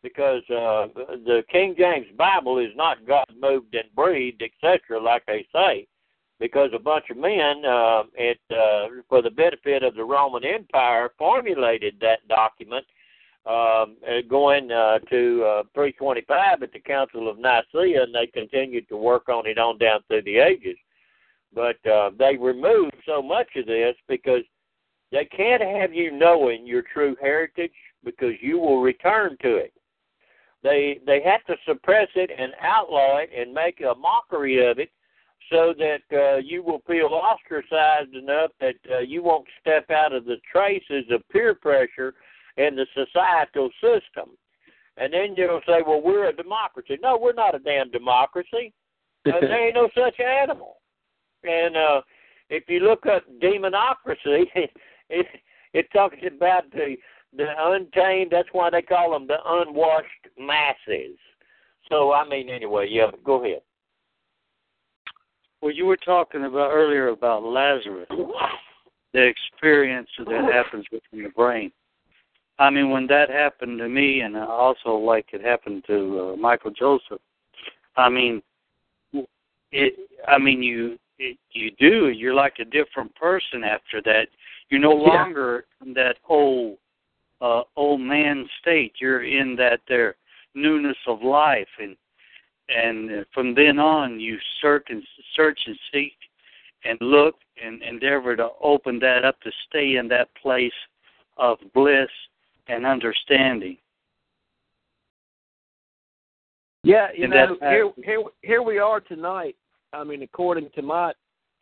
because 0.02 0.42
uh, 0.50 0.88
the 1.26 1.42
King 1.50 1.74
James 1.78 2.06
Bible 2.16 2.58
is 2.58 2.70
not 2.74 3.06
God 3.06 3.26
moved 3.38 3.74
and 3.74 3.94
breathed, 3.94 4.42
etc., 4.42 5.00
like 5.00 5.24
they 5.26 5.46
say, 5.52 5.86
because 6.38 6.70
a 6.74 6.78
bunch 6.78 7.04
of 7.10 7.18
men, 7.18 7.64
uh, 7.66 8.04
it 8.14 8.40
uh, 8.50 8.88
for 9.08 9.20
the 9.20 9.30
benefit 9.30 9.82
of 9.82 9.94
the 9.94 10.04
Roman 10.04 10.42
Empire, 10.44 11.10
formulated 11.18 11.96
that 12.00 12.26
document, 12.28 12.86
um, 13.46 13.96
uh, 14.06 14.20
going 14.28 14.70
uh, 14.70 14.98
to 15.10 15.44
uh, 15.44 15.62
325 15.74 16.62
at 16.62 16.72
the 16.72 16.80
Council 16.80 17.28
of 17.28 17.38
Nicaea, 17.38 18.02
and 18.02 18.14
they 18.14 18.26
continued 18.26 18.88
to 18.88 18.96
work 18.96 19.28
on 19.28 19.46
it 19.46 19.58
on 19.58 19.78
down 19.78 20.00
through 20.08 20.22
the 20.22 20.38
ages. 20.38 20.76
But 21.54 21.84
uh, 21.86 22.10
they 22.18 22.36
removed 22.36 22.94
so 23.06 23.22
much 23.22 23.48
of 23.56 23.66
this 23.66 23.96
because 24.08 24.42
they 25.10 25.24
can't 25.24 25.62
have 25.62 25.92
you 25.92 26.12
knowing 26.12 26.66
your 26.66 26.82
true 26.92 27.16
heritage 27.20 27.72
because 28.04 28.34
you 28.40 28.58
will 28.58 28.80
return 28.80 29.36
to 29.42 29.56
it 29.56 29.72
they 30.62 31.00
they 31.06 31.22
have 31.22 31.44
to 31.44 31.56
suppress 31.66 32.08
it 32.14 32.30
and 32.36 32.52
outlaw 32.60 33.18
it 33.18 33.30
and 33.36 33.52
make 33.52 33.80
a 33.80 33.94
mockery 33.94 34.64
of 34.66 34.78
it 34.78 34.90
so 35.50 35.74
that 35.78 36.02
uh, 36.12 36.36
you 36.36 36.62
will 36.62 36.82
feel 36.86 37.08
ostracized 37.08 38.14
enough 38.14 38.50
that 38.60 38.74
uh, 38.90 38.98
you 38.98 39.22
won't 39.22 39.46
step 39.60 39.90
out 39.90 40.12
of 40.12 40.24
the 40.24 40.36
traces 40.52 41.04
of 41.10 41.26
peer 41.30 41.54
pressure 41.54 42.14
in 42.60 42.76
the 42.76 42.86
societal 42.94 43.70
system. 43.80 44.36
And 44.96 45.12
then 45.12 45.34
you'll 45.36 45.62
say, 45.66 45.82
well, 45.86 46.02
we're 46.02 46.28
a 46.28 46.36
democracy. 46.36 46.98
No, 47.02 47.18
we're 47.20 47.32
not 47.32 47.54
a 47.54 47.58
damn 47.58 47.90
democracy. 47.90 48.72
Uh, 49.26 49.32
there 49.38 49.66
ain't 49.66 49.74
no 49.74 49.86
such 49.94 50.18
animal. 50.18 50.78
And 51.44 51.76
uh, 51.76 52.00
if 52.48 52.64
you 52.68 52.80
look 52.80 53.04
up 53.04 53.22
demonocracy, 53.42 54.46
it, 55.10 55.26
it 55.74 55.86
talks 55.92 56.16
about 56.26 56.70
the 56.72 56.96
the 57.36 57.44
untamed. 57.58 58.30
That's 58.32 58.48
why 58.52 58.70
they 58.70 58.80
call 58.80 59.12
them 59.12 59.26
the 59.26 59.36
unwashed 59.44 60.06
masses. 60.38 61.18
So 61.90 62.14
I 62.14 62.26
mean, 62.26 62.48
anyway, 62.48 62.88
yeah. 62.90 63.10
Go 63.22 63.44
ahead. 63.44 63.60
Well, 65.60 65.72
you 65.72 65.84
were 65.84 65.98
talking 65.98 66.46
about 66.46 66.70
earlier 66.70 67.08
about 67.08 67.42
Lazarus, 67.42 68.08
the 69.12 69.22
experience 69.22 70.08
that 70.16 70.50
happens 70.50 70.86
within 70.90 71.24
the 71.24 71.28
brain. 71.28 71.70
I 72.60 72.68
mean, 72.68 72.90
when 72.90 73.06
that 73.06 73.30
happened 73.30 73.78
to 73.78 73.88
me, 73.88 74.20
and 74.20 74.36
also 74.36 74.90
like 74.90 75.28
it 75.32 75.40
happened 75.42 75.82
to 75.86 76.34
uh, 76.34 76.36
Michael 76.36 76.70
Joseph. 76.70 77.20
I 77.96 78.10
mean, 78.10 78.42
it. 79.72 79.94
I 80.28 80.36
mean, 80.36 80.62
you 80.62 80.98
it, 81.18 81.38
you 81.52 81.70
do. 81.80 82.10
You're 82.10 82.34
like 82.34 82.58
a 82.58 82.66
different 82.66 83.14
person 83.14 83.64
after 83.64 84.02
that. 84.02 84.28
You're 84.68 84.80
no 84.80 84.92
Yeah. 84.92 85.22
longer 85.22 85.64
in 85.84 85.94
that 85.94 86.16
old 86.28 86.76
uh, 87.40 87.62
old 87.76 88.02
man 88.02 88.46
state. 88.60 88.92
You're 89.00 89.24
in 89.24 89.56
that 89.56 89.80
there 89.88 90.16
newness 90.54 90.98
of 91.06 91.22
life, 91.22 91.68
and 91.78 91.96
and 92.68 93.24
from 93.32 93.54
then 93.54 93.78
on, 93.78 94.20
you 94.20 94.38
search 94.60 94.88
and 94.90 95.02
search 95.34 95.60
and 95.66 95.78
seek 95.90 96.16
and 96.84 96.98
look 97.00 97.36
and 97.62 97.82
endeavor 97.82 98.36
to 98.36 98.50
open 98.60 98.98
that 98.98 99.24
up 99.24 99.40
to 99.40 99.50
stay 99.66 99.96
in 99.96 100.08
that 100.08 100.28
place 100.34 100.80
of 101.38 101.58
bliss 101.72 102.10
and 102.68 102.86
understanding. 102.86 103.76
Yeah, 106.82 107.08
you 107.14 107.24
And 107.24 107.32
know, 107.32 107.56
that- 107.60 107.70
here 107.72 107.92
here 108.04 108.22
here 108.42 108.62
we 108.62 108.78
are 108.78 109.00
tonight. 109.00 109.56
I 109.92 110.04
mean, 110.04 110.22
according 110.22 110.70
to 110.70 110.82
my 110.82 111.12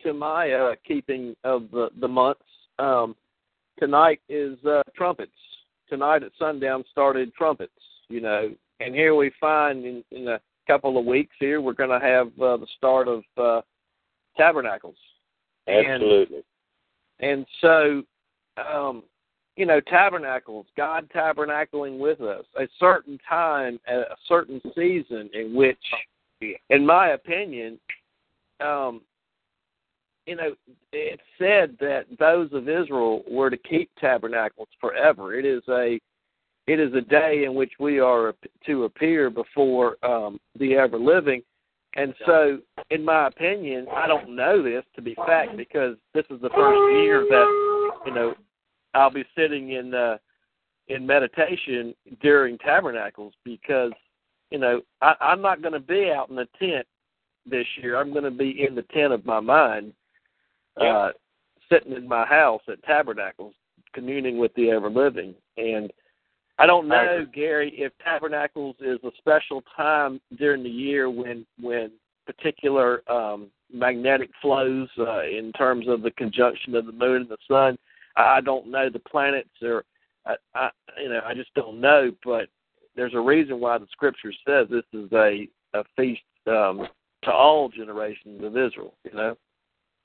to 0.01 0.13
my 0.13 0.51
uh 0.51 0.75
keeping 0.87 1.35
of 1.43 1.69
the 1.71 1.89
the 1.99 2.07
months, 2.07 2.45
um 2.79 3.15
tonight 3.79 4.21
is 4.29 4.57
uh 4.65 4.81
trumpets. 4.95 5.31
Tonight 5.89 6.23
at 6.23 6.31
sundown 6.37 6.83
started 6.91 7.33
trumpets, 7.33 7.73
you 8.07 8.21
know. 8.21 8.53
And 8.79 8.95
here 8.95 9.15
we 9.15 9.31
find 9.41 9.83
in 9.85 10.03
in 10.11 10.27
a 10.29 10.39
couple 10.67 10.97
of 10.97 11.05
weeks 11.05 11.35
here 11.39 11.59
we're 11.61 11.73
going 11.73 11.89
to 11.89 12.05
have 12.05 12.27
uh, 12.39 12.55
the 12.57 12.67
start 12.77 13.07
of 13.07 13.23
uh 13.37 13.61
tabernacles. 14.37 14.97
And- 15.67 15.85
Absolutely. 15.87 16.43
And 17.21 17.45
so, 17.59 18.03
um, 18.55 19.03
you 19.59 19.65
know, 19.65 19.81
tabernacles, 19.81 20.65
God 20.77 21.09
tabernacling 21.13 21.99
with 21.99 22.21
us, 22.21 22.45
a 22.57 22.65
certain 22.79 23.19
time, 23.27 23.77
a 23.89 24.15
certain 24.25 24.61
season 24.73 25.29
in 25.33 25.53
which, 25.53 25.77
in 26.69 26.85
my 26.85 27.09
opinion, 27.09 27.77
um, 28.61 29.01
you 30.25 30.37
know, 30.37 30.55
it's 30.93 31.21
said 31.37 31.75
that 31.81 32.05
those 32.19 32.47
of 32.53 32.69
Israel 32.69 33.21
were 33.29 33.49
to 33.49 33.57
keep 33.57 33.91
tabernacles 33.99 34.69
forever. 34.79 35.35
It 35.35 35.45
is 35.45 35.63
a 35.67 35.99
it 36.67 36.79
is 36.79 36.93
a 36.93 37.01
day 37.01 37.43
in 37.45 37.53
which 37.53 37.73
we 37.81 37.99
are 37.99 38.35
to 38.65 38.85
appear 38.85 39.29
before 39.29 39.97
um, 40.05 40.39
the 40.57 40.75
ever 40.75 40.97
living. 40.97 41.41
And 41.95 42.13
so, 42.25 42.59
in 42.91 43.03
my 43.03 43.27
opinion, 43.27 43.87
I 43.93 44.07
don't 44.07 44.33
know 44.33 44.63
this 44.63 44.85
to 44.95 45.01
be 45.01 45.15
fact 45.15 45.57
because 45.57 45.97
this 46.13 46.25
is 46.29 46.39
the 46.39 46.49
first 46.51 46.93
year 46.93 47.25
that 47.29 47.99
you 48.05 48.13
know 48.13 48.35
I'll 48.93 49.11
be 49.11 49.25
sitting 49.37 49.71
in 49.71 49.93
uh, 49.93 50.17
in 50.87 51.05
meditation 51.05 51.93
during 52.21 52.57
tabernacles 52.57 53.33
because 53.43 53.91
you 54.51 54.59
know 54.59 54.81
I, 55.01 55.15
I'm 55.21 55.41
not 55.41 55.61
going 55.61 55.73
to 55.73 55.79
be 55.79 56.11
out 56.11 56.29
in 56.29 56.35
the 56.35 56.47
tent 56.59 56.85
this 57.45 57.67
year. 57.81 57.97
I'm 57.97 58.11
going 58.11 58.23
to 58.23 58.31
be 58.31 58.65
in 58.67 58.75
the 58.75 58.83
tent 58.83 59.13
of 59.13 59.25
my 59.25 59.39
mind, 59.39 59.93
uh, 60.79 61.09
sitting 61.71 61.93
in 61.93 62.07
my 62.07 62.25
house 62.25 62.61
at 62.67 62.83
tabernacles, 62.83 63.53
communing 63.93 64.37
with 64.37 64.53
the 64.55 64.71
ever 64.71 64.89
living. 64.89 65.33
And 65.57 65.91
I 66.57 66.65
don't 66.65 66.87
know, 66.87 67.25
Gary, 67.33 67.73
if 67.77 67.93
tabernacles 68.03 68.75
is 68.81 68.99
a 69.03 69.11
special 69.17 69.63
time 69.77 70.19
during 70.37 70.63
the 70.63 70.69
year 70.69 71.09
when 71.09 71.45
when 71.61 71.91
particular 72.25 73.09
um, 73.09 73.47
magnetic 73.73 74.29
flows 74.41 74.87
uh, 74.99 75.23
in 75.23 75.51
terms 75.57 75.87
of 75.87 76.01
the 76.01 76.11
conjunction 76.11 76.75
of 76.75 76.85
the 76.85 76.91
moon 76.91 77.21
and 77.21 77.29
the 77.29 77.37
sun 77.47 77.77
I 78.17 78.41
don't 78.41 78.67
know 78.67 78.89
the 78.89 78.99
planets 78.99 79.49
or 79.61 79.83
I, 80.25 80.35
I 80.55 80.69
you 81.01 81.09
know 81.09 81.21
I 81.25 81.33
just 81.33 81.53
don't 81.53 81.79
know, 81.79 82.11
but 82.23 82.47
there's 82.95 83.13
a 83.13 83.19
reason 83.19 83.59
why 83.59 83.77
the 83.77 83.87
scripture 83.91 84.33
says 84.45 84.67
this 84.69 84.83
is 84.93 85.11
a 85.13 85.47
a 85.73 85.83
feast 85.95 86.21
um, 86.47 86.87
to 87.23 87.31
all 87.31 87.69
generations 87.69 88.43
of 88.43 88.57
Israel. 88.57 88.93
You 89.03 89.13
know. 89.13 89.37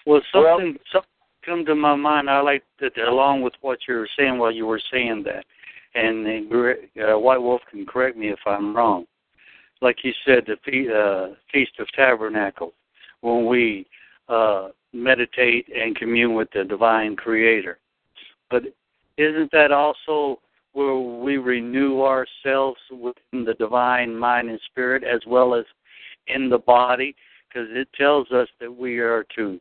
Well, 0.07 0.21
something 0.33 0.73
well, 0.73 0.83
something 0.93 1.09
come 1.45 1.65
to 1.67 1.75
my 1.75 1.95
mind. 1.95 2.31
I 2.31 2.41
like 2.41 2.65
that 2.81 2.97
along 2.99 3.43
with 3.43 3.55
what 3.61 3.79
you 3.89 3.95
were 3.95 4.09
saying 4.19 4.39
while 4.39 4.53
you 4.53 4.67
were 4.67 4.81
saying 4.93 5.25
that, 5.25 5.45
and 5.95 6.27
uh, 6.27 7.19
White 7.19 7.41
Wolf 7.41 7.63
can 7.71 7.87
correct 7.87 8.17
me 8.17 8.29
if 8.29 8.41
I'm 8.47 8.77
wrong. 8.77 9.07
Like 9.81 9.99
you 10.03 10.13
said, 10.25 10.45
the 10.47 10.57
fe- 10.65 10.89
uh, 10.93 11.35
Feast 11.53 11.73
of 11.79 11.91
Tabernacle, 11.93 12.73
when 13.21 13.47
we 13.47 13.87
uh, 14.29 14.69
meditate 14.93 15.69
and 15.75 15.97
commune 15.97 16.35
with 16.35 16.49
the 16.55 16.65
divine 16.65 17.17
Creator. 17.17 17.79
But 18.51 18.65
isn't 19.17 19.51
that 19.53 19.73
also 19.73 20.41
where 20.73 20.97
we 20.97 21.37
renew 21.37 22.03
ourselves 22.03 22.79
within 22.91 23.45
the 23.45 23.55
divine 23.55 24.17
mind 24.17 24.51
and 24.51 24.61
spirit 24.71 25.05
as 25.05 25.21
well 25.27 25.55
as 25.55 25.65
in 26.27 26.49
the 26.49 26.59
body? 26.59 27.15
Because 27.49 27.69
it 27.71 27.89
tells 27.97 28.31
us 28.33 28.49
that 28.61 28.75
we 28.75 28.99
are 28.99 29.25
to, 29.37 29.61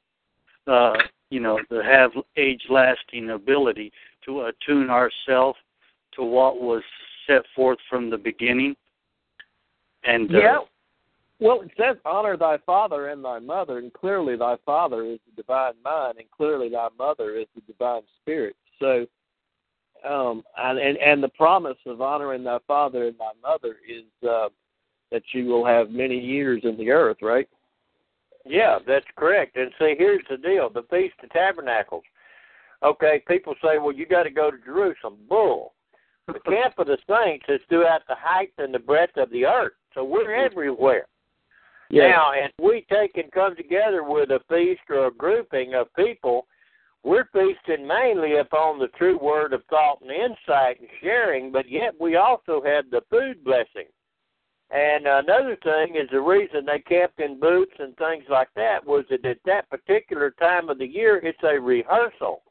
uh, 0.68 0.94
you 1.30 1.40
know, 1.40 1.60
to 1.70 1.84
have 1.84 2.12
age-lasting 2.38 3.30
ability 3.30 3.92
to 4.26 4.44
attune 4.44 4.90
ourselves 4.90 5.60
to 6.16 6.24
what 6.24 6.60
was 6.60 6.82
set 7.28 7.44
forth 7.56 7.78
from 7.90 8.10
the 8.10 8.18
beginning. 8.18 8.76
And 10.04 10.34
uh, 10.34 10.38
yeah, 10.38 10.58
well, 11.40 11.62
it 11.62 11.72
says, 11.78 11.98
"Honor 12.06 12.38
thy 12.38 12.58
father 12.66 13.10
and 13.10 13.24
thy 13.24 13.40
mother," 13.40 13.78
and 13.78 13.92
clearly 13.94 14.36
thy 14.36 14.56
father 14.66 15.06
is 15.06 15.20
the 15.26 15.42
divine 15.42 15.74
mind, 15.84 16.18
and 16.18 16.30
clearly 16.32 16.70
thy 16.70 16.88
mother 16.98 17.36
is 17.36 17.48
the 17.56 17.62
divine 17.62 18.04
spirit. 18.22 18.56
So, 18.80 19.06
um, 20.08 20.44
and 20.58 20.80
and, 20.80 20.98
and 20.98 21.24
the 21.24 21.30
promise 21.30 21.78
of 21.86 22.02
honoring 22.02 22.44
thy 22.44 22.60
father 22.68 23.08
and 23.08 23.18
thy 23.18 23.32
mother 23.42 23.78
is 23.88 24.06
uh, 24.28 24.50
that 25.12 25.24
you 25.34 25.46
will 25.46 25.66
have 25.66 25.90
many 25.90 26.20
years 26.20 26.62
in 26.64 26.78
the 26.78 26.90
earth, 26.92 27.18
right? 27.22 27.48
Yeah, 28.46 28.80
that's 28.86 29.06
correct. 29.16 29.56
And 29.56 29.72
see, 29.80 29.96
here's 29.98 30.24
the 30.30 30.38
deal: 30.38 30.70
the 30.70 30.84
Feast 30.90 31.16
of 31.24 31.30
Tabernacles. 31.30 32.04
Okay, 32.84 33.24
people 33.28 33.56
say, 33.62 33.78
"Well, 33.78 33.94
you 33.94 34.06
got 34.06 34.24
to 34.24 34.32
go 34.32 34.52
to 34.52 34.58
Jerusalem." 34.58 35.18
Bull. 35.30 35.74
The 36.28 36.40
camp 36.46 36.76
of 36.78 36.88
the 36.88 36.98
saints 37.08 37.46
is 37.48 37.62
throughout 37.70 38.02
the 38.08 38.16
height 38.18 38.54
and 38.58 38.74
the 38.74 38.80
breadth 38.80 39.18
of 39.18 39.30
the 39.30 39.46
earth, 39.46 39.74
so 39.94 40.04
we're 40.04 40.34
everywhere. 40.34 41.08
Yeah. 41.90 42.10
Now, 42.10 42.32
if 42.34 42.52
we 42.62 42.86
take 42.90 43.18
and 43.18 43.32
come 43.32 43.56
together 43.56 44.04
with 44.04 44.32
a 44.32 44.40
feast 44.50 44.82
or 44.90 45.08
a 45.08 45.14
grouping 45.14 45.76
of 45.76 45.94
people, 45.96 46.48
we're 47.04 47.28
feasting 47.34 47.86
mainly 47.86 48.38
upon 48.38 48.80
the 48.80 48.88
true 48.98 49.18
word 49.18 49.54
of 49.54 49.64
thought 49.70 50.02
and 50.02 50.10
insight 50.10 50.80
and 50.80 50.90
sharing, 51.02 51.52
but 51.52 51.70
yet 51.70 51.94
we 52.00 52.16
also 52.16 52.62
have 52.64 52.90
the 52.90 53.02
food 53.10 53.44
blessing. 53.44 53.88
And 54.72 55.06
another 55.06 55.58
thing 55.64 55.96
is 55.96 56.10
the 56.12 56.22
reason 56.22 56.66
they 56.66 56.80
kept 56.80 57.20
in 57.20 57.40
boots 57.40 57.74
and 57.78 57.96
things 57.98 58.24
like 58.30 58.48
that 58.56 58.86
was 58.86 59.06
that 59.10 59.26
at 59.26 59.38
that 59.46 59.70
particular 59.70 60.32
time 60.40 60.70
of 60.70 60.80
the 60.80 60.88
year, 60.88 61.18
it's 61.18 61.38
a 61.44 61.60
rehearsal. 61.60 62.42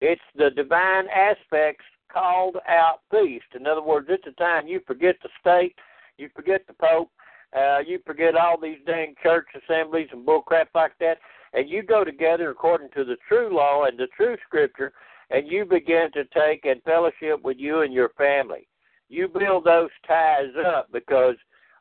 It's 0.00 0.22
the 0.36 0.50
divine 0.50 1.06
aspects 1.08 1.84
called 2.10 2.56
out 2.66 3.00
feast. 3.10 3.44
In 3.54 3.66
other 3.66 3.82
words, 3.82 4.06
it's 4.08 4.26
a 4.26 4.32
time 4.32 4.66
you 4.66 4.80
forget 4.86 5.16
the 5.22 5.28
state, 5.40 5.74
you 6.16 6.30
forget 6.34 6.62
the 6.66 6.74
Pope, 6.74 7.10
uh, 7.56 7.80
you 7.86 7.98
forget 8.06 8.36
all 8.36 8.58
these 8.58 8.78
dang 8.86 9.14
church 9.22 9.48
assemblies 9.54 10.08
and 10.12 10.24
bull 10.24 10.42
crap 10.42 10.68
like 10.74 10.92
that, 11.00 11.18
and 11.52 11.68
you 11.68 11.82
go 11.82 12.04
together 12.04 12.50
according 12.50 12.90
to 12.90 13.04
the 13.04 13.16
true 13.28 13.54
law 13.54 13.84
and 13.84 13.98
the 13.98 14.08
true 14.16 14.36
scripture, 14.46 14.92
and 15.30 15.48
you 15.48 15.64
begin 15.64 16.08
to 16.14 16.24
take 16.26 16.64
and 16.64 16.82
fellowship 16.82 17.42
with 17.42 17.56
you 17.58 17.80
and 17.80 17.92
your 17.92 18.10
family. 18.10 18.68
You 19.08 19.28
build 19.28 19.64
those 19.64 19.90
ties 20.06 20.50
up 20.64 20.88
because 20.92 21.36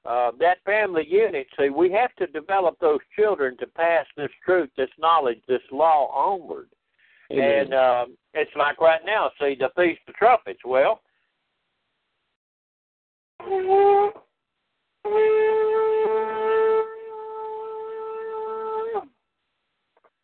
uh, 0.06 0.32
that 0.40 0.58
family 0.66 1.06
unit, 1.08 1.48
see, 1.60 1.70
we 1.70 1.92
have 1.92 2.14
to 2.16 2.28
develop 2.28 2.78
those 2.80 3.00
children 3.16 3.58
to 3.58 3.68
pass 3.68 4.06
this 4.18 4.32
truth, 4.44 4.70
this 4.78 4.90
knowledge, 4.98 5.40
this 5.48 5.62
law 5.72 6.08
onward. 6.08 6.70
Amen. 7.32 7.60
And 7.60 7.74
um, 7.74 8.18
it's 8.34 8.52
like 8.56 8.82
right 8.82 9.02
now, 9.06 9.30
see, 9.40 9.56
the 9.60 9.70
Feast 9.76 10.02
of 10.08 10.16
Trumpets. 10.16 10.62
Well, 10.66 11.02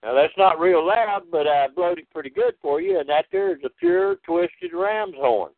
now 0.06 0.14
that's 0.14 0.38
not 0.38 0.60
real 0.60 0.86
loud, 0.86 1.24
but 1.32 1.48
I 1.48 1.68
blowed 1.68 1.98
it 1.98 2.08
pretty 2.14 2.30
good 2.30 2.54
for 2.62 2.80
you, 2.80 3.00
and 3.00 3.10
that 3.10 3.26
there 3.32 3.52
is 3.52 3.60
a 3.66 3.70
pure 3.70 4.18
twisted 4.18 4.72
ram's 4.72 5.16
horn, 5.16 5.52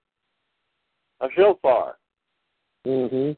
a 1.19 1.27
shofar. 1.35 1.97
Mhm. 2.85 3.35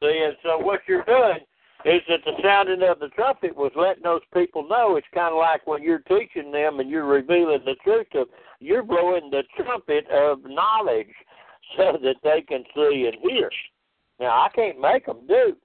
See, 0.00 0.18
and 0.18 0.36
so 0.44 0.58
what 0.58 0.86
you're 0.86 1.02
doing 1.02 1.40
is 1.84 2.02
that 2.08 2.24
the 2.24 2.40
sounding 2.40 2.82
of 2.82 3.00
the 3.00 3.08
trumpet 3.10 3.56
was 3.56 3.72
letting 3.74 4.04
those 4.04 4.24
people 4.32 4.62
know. 4.68 4.96
It's 4.96 5.08
kind 5.12 5.32
of 5.32 5.38
like 5.38 5.66
when 5.66 5.82
you're 5.82 6.00
teaching 6.00 6.52
them 6.52 6.78
and 6.78 6.88
you're 6.88 7.04
revealing 7.04 7.64
the 7.64 7.74
truth 7.76 8.14
of, 8.14 8.28
you're 8.60 8.84
blowing 8.84 9.30
the 9.30 9.42
trumpet 9.56 10.08
of 10.08 10.44
knowledge 10.44 11.14
so 11.76 11.98
that 12.02 12.16
they 12.22 12.42
can 12.42 12.64
see 12.74 13.06
and 13.06 13.16
hear. 13.22 13.50
Now, 14.20 14.40
I 14.42 14.48
can't 14.54 14.80
make 14.80 15.06
them 15.06 15.26
do, 15.26 15.56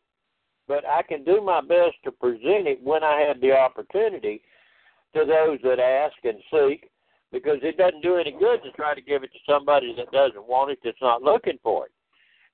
but 0.71 0.87
I 0.87 1.01
can 1.01 1.25
do 1.25 1.41
my 1.41 1.59
best 1.59 1.97
to 2.05 2.11
present 2.13 2.65
it 2.65 2.79
when 2.81 3.03
I 3.03 3.25
have 3.27 3.41
the 3.41 3.51
opportunity 3.51 4.41
to 5.13 5.25
those 5.25 5.59
that 5.63 5.79
ask 5.81 6.15
and 6.23 6.37
seek, 6.49 6.89
because 7.29 7.57
it 7.61 7.75
doesn't 7.75 8.01
do 8.01 8.15
any 8.15 8.31
good 8.31 8.63
to 8.63 8.71
try 8.71 8.95
to 8.95 9.01
give 9.01 9.21
it 9.23 9.33
to 9.33 9.39
somebody 9.45 9.93
that 9.97 10.13
doesn't 10.13 10.47
want 10.47 10.71
it, 10.71 10.79
that's 10.81 11.01
not 11.01 11.23
looking 11.23 11.59
for 11.61 11.87
it. 11.87 11.91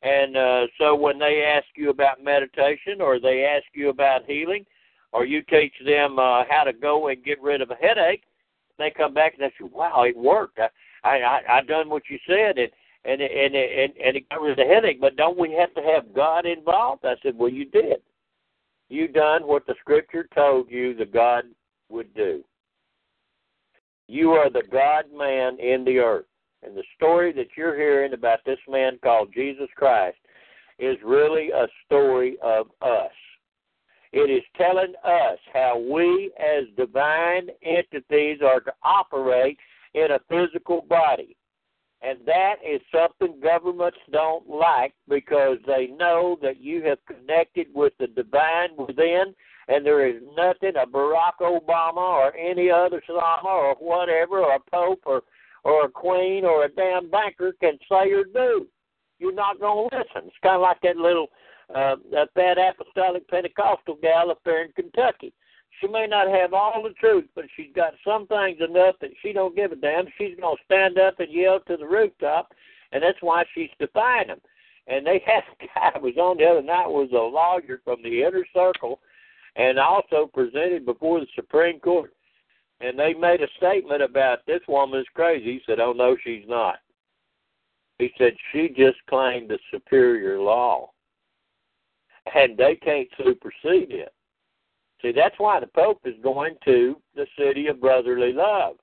And 0.02 0.36
uh, 0.36 0.66
so 0.80 0.96
when 0.96 1.20
they 1.20 1.44
ask 1.44 1.68
you 1.76 1.92
about 1.92 2.24
meditation 2.24 3.02
or 3.02 3.20
they 3.20 3.46
ask 3.46 3.66
you 3.76 3.90
about 3.90 4.26
healing, 4.26 4.66
or 5.12 5.24
you 5.24 5.44
teach 5.44 5.74
them 5.86 6.18
uh, 6.18 6.44
how 6.50 6.64
to 6.64 6.74
go 6.74 7.10
and 7.10 7.24
get 7.24 7.40
rid 7.40 7.62
of 7.62 7.70
a 7.70 7.76
headache, 7.76 8.24
they 8.80 8.90
come 8.90 9.14
back 9.14 9.34
and 9.34 9.44
they 9.44 9.54
say, 9.60 9.70
"Wow, 9.72 10.04
it 10.04 10.18
worked. 10.18 10.60
I 10.60 10.70
I 11.04 11.42
I 11.50 11.62
done 11.62 11.88
what 11.88 12.10
you 12.10 12.18
said, 12.28 12.58
and 12.58 12.72
and 13.08 13.22
and 13.22 13.56
and 13.56 13.94
and 14.04 14.18
it 14.18 14.30
got 14.30 14.42
rid 14.42 14.52
of 14.52 14.58
the 14.58 14.74
headache. 14.74 15.00
But 15.02 15.16
don't 15.16 15.40
we 15.40 15.52
have 15.54 15.74
to 15.76 15.82
have 15.82 16.14
God 16.14 16.46
involved? 16.46 17.06
I 17.06 17.16
said, 17.24 17.38
well, 17.38 17.50
you 17.50 17.66
did. 17.66 18.02
You 18.90 19.08
done 19.08 19.48
what 19.48 19.66
the 19.66 19.76
Scripture 19.80 20.28
told 20.36 20.70
you 20.70 20.94
the 20.94 21.06
God 21.06 21.46
would 21.90 22.14
do. 22.14 22.44
You 24.08 24.32
are 24.32 24.50
the 24.50 24.64
God 24.72 25.06
man 25.14 25.60
in 25.60 25.84
the 25.84 26.00
earth, 26.00 26.26
and 26.64 26.76
the 26.76 26.84
story 26.96 27.32
that 27.34 27.48
you're 27.56 27.76
hearing 27.76 28.14
about 28.14 28.40
this 28.46 28.60
man 28.70 29.00
called 29.04 29.34
Jesus 29.34 29.68
Christ 29.76 30.18
is 30.80 30.98
really 31.04 31.50
a 31.52 31.68
story 31.86 32.38
of 32.42 32.68
us. 32.82 33.12
It 34.14 34.30
is 34.32 34.44
telling 34.58 34.94
us 35.04 35.38
how 35.54 35.78
we, 35.78 36.32
as 36.40 36.64
divine 36.78 37.50
entities, 37.64 38.40
are 38.46 38.62
to 38.62 38.74
operate 38.84 39.58
in 39.94 40.08
a 40.12 40.20
physical 40.30 40.82
body. 40.82 41.37
And 42.02 42.20
that 42.26 42.56
is 42.66 42.80
something 42.94 43.40
governments 43.42 43.98
don't 44.12 44.48
like 44.48 44.94
because 45.10 45.58
they 45.66 45.88
know 45.88 46.38
that 46.42 46.62
you 46.62 46.84
have 46.84 47.00
connected 47.08 47.68
with 47.74 47.94
the 48.00 48.08
divine 48.08 48.70
within, 48.78 49.34
and 49.68 49.86
there 49.86 50.08
is 50.08 50.22
nothing 50.36 50.74
a 50.82 50.86
Barack 50.86 51.40
Obama 51.42 51.98
or 51.98 52.36
any 52.36 52.70
other 52.70 53.02
Osama 53.10 53.46
or 53.46 53.76
whatever, 53.80 54.40
or 54.40 54.56
a 54.56 54.72
Pope 54.72 55.02
or, 55.06 55.24
or 55.64 55.86
a 55.86 55.90
Queen 55.90 56.46
or 56.46 56.66
a 56.66 56.70
damn 56.70 57.10
banker 57.10 57.54
can 57.60 57.80
say 57.90 58.12
or 58.12 58.24
do. 58.26 58.68
You're 59.20 59.34
not 59.34 59.60
going 59.60 59.90
to 59.90 59.98
listen. 59.98 60.28
It's 60.28 60.36
kind 60.44 60.56
of 60.56 60.62
like 60.62 60.80
that 60.82 60.98
little 60.98 61.28
uh, 61.74 61.96
that 62.12 62.30
fat 62.34 62.58
apostolic 62.58 63.28
Pentecostal 63.28 63.98
gal 64.02 64.32
up 64.32 64.40
there 64.46 64.64
in 64.64 64.72
Kentucky. 64.74 65.34
She 65.80 65.88
may 65.88 66.08
not 66.08 66.28
have 66.28 66.54
all 66.54 66.82
the 66.82 66.94
truth, 66.94 67.26
but 67.36 67.46
she's 67.56 67.72
got 67.76 67.94
some 68.04 68.26
things 68.28 68.58
enough 68.62 68.96
that 69.02 69.12
she 69.22 69.32
don't 69.32 69.56
give 69.56 69.72
a 69.72 69.76
damn. 69.76 70.08
She's 70.18 70.36
gonna 70.40 70.58
stand 70.66 70.98
up 70.98 71.20
and 71.20 71.32
yell 71.32 71.60
to 71.62 71.78
the 71.78 71.86
rooftop, 71.86 72.54
and 72.92 73.04
that's 73.04 73.22
why 73.22 73.46
she's 73.54 73.70
defying 73.80 74.28
them. 74.28 74.42
And 74.88 75.06
they 75.06 75.20
had 75.26 75.44
a 75.62 75.66
guy 75.94 76.00
was 76.00 76.18
on 76.18 76.38
the 76.38 76.46
other 76.46 76.62
night 76.62 76.88
was 76.88 77.10
a 77.12 77.16
lawyer 77.16 77.82
from 77.84 78.02
the 78.02 78.24
inner 78.24 78.46
circle, 78.54 79.00
and 79.56 79.78
also 79.78 80.30
presented 80.34 80.86
before 80.86 81.20
the 81.20 81.28
Supreme 81.36 81.80
Court. 81.80 82.14
And 82.80 82.98
they 82.98 83.14
made 83.14 83.42
a 83.42 83.48
statement 83.58 84.02
about 84.02 84.46
this 84.46 84.62
woman 84.68 85.00
is 85.00 85.08
crazy. 85.14 85.54
He 85.54 85.62
said, 85.66 85.80
"Oh 85.80 85.94
no, 85.94 86.16
she's 86.24 86.48
not." 86.48 86.80
He 88.00 88.12
said 88.18 88.36
she 88.52 88.70
just 88.70 88.98
claimed 89.08 89.50
the 89.50 89.60
superior 89.72 90.40
law, 90.40 90.92
and 92.34 92.58
they 92.58 92.76
can't 92.76 93.10
supersede 93.18 93.92
it. 93.92 94.14
See, 95.02 95.12
that's 95.12 95.36
why 95.38 95.60
the 95.60 95.68
Pope 95.68 96.02
is 96.06 96.16
going 96.24 96.56
to 96.66 96.98
the 97.16 97.28
city 97.38 97.68
of 97.68 97.80
brotherly 97.80 98.34
love. 98.34 98.78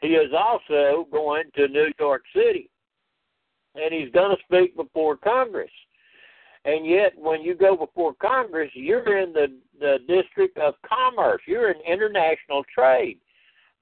He 0.00 0.08
is 0.08 0.32
also 0.36 1.06
going 1.10 1.44
to 1.56 1.68
New 1.68 1.90
York 1.98 2.22
City, 2.34 2.70
and 3.74 3.92
he's 3.92 4.12
going 4.12 4.36
to 4.36 4.42
speak 4.44 4.76
before 4.76 5.16
Congress. 5.16 5.70
And 6.64 6.86
yet, 6.86 7.12
when 7.16 7.40
you 7.40 7.54
go 7.54 7.76
before 7.76 8.14
Congress, 8.14 8.70
you're 8.74 9.18
in 9.18 9.32
the, 9.32 9.46
the 9.78 9.98
District 10.06 10.56
of 10.58 10.74
Commerce. 10.86 11.40
You're 11.46 11.70
in 11.70 11.80
international 11.80 12.64
trade. 12.74 13.18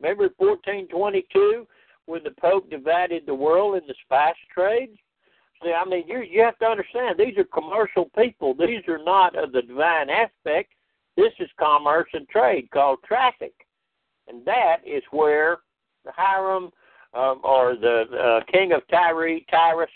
Remember 0.01 0.31
1422 0.37 1.67
when 2.07 2.23
the 2.23 2.31
Pope 2.41 2.71
divided 2.71 3.25
the 3.27 3.35
world 3.35 3.77
in 3.77 3.87
the 3.89 3.95
spice 4.05 4.37
trade? 4.53 4.91
See, 5.63 5.73
I 5.73 5.85
mean, 5.85 6.05
you 6.07 6.21
you 6.21 6.41
have 6.43 6.59
to 6.61 6.67
understand 6.67 7.19
these 7.19 7.37
are 7.37 7.45
commercial 7.45 8.11
people. 8.17 8.55
These 8.55 8.87
are 8.87 9.03
not 9.03 9.37
of 9.37 9.51
the 9.51 9.63
divine 9.63 10.09
aspect. 10.09 10.73
This 11.19 11.33
is 11.41 11.51
commerce 11.59 12.07
and 12.13 12.29
trade 12.29 12.71
called 12.71 13.01
traffic, 13.05 13.53
and 14.29 14.45
that 14.45 14.77
is 14.87 15.03
where 15.11 15.59
the 16.05 16.13
Hiram 16.15 16.71
um, 17.13 17.41
or 17.43 17.75
the 17.75 18.05
uh, 18.17 18.53
king 18.53 18.71
of 18.71 18.83
Tyre, 18.89 19.41
Tyrus, 19.51 19.91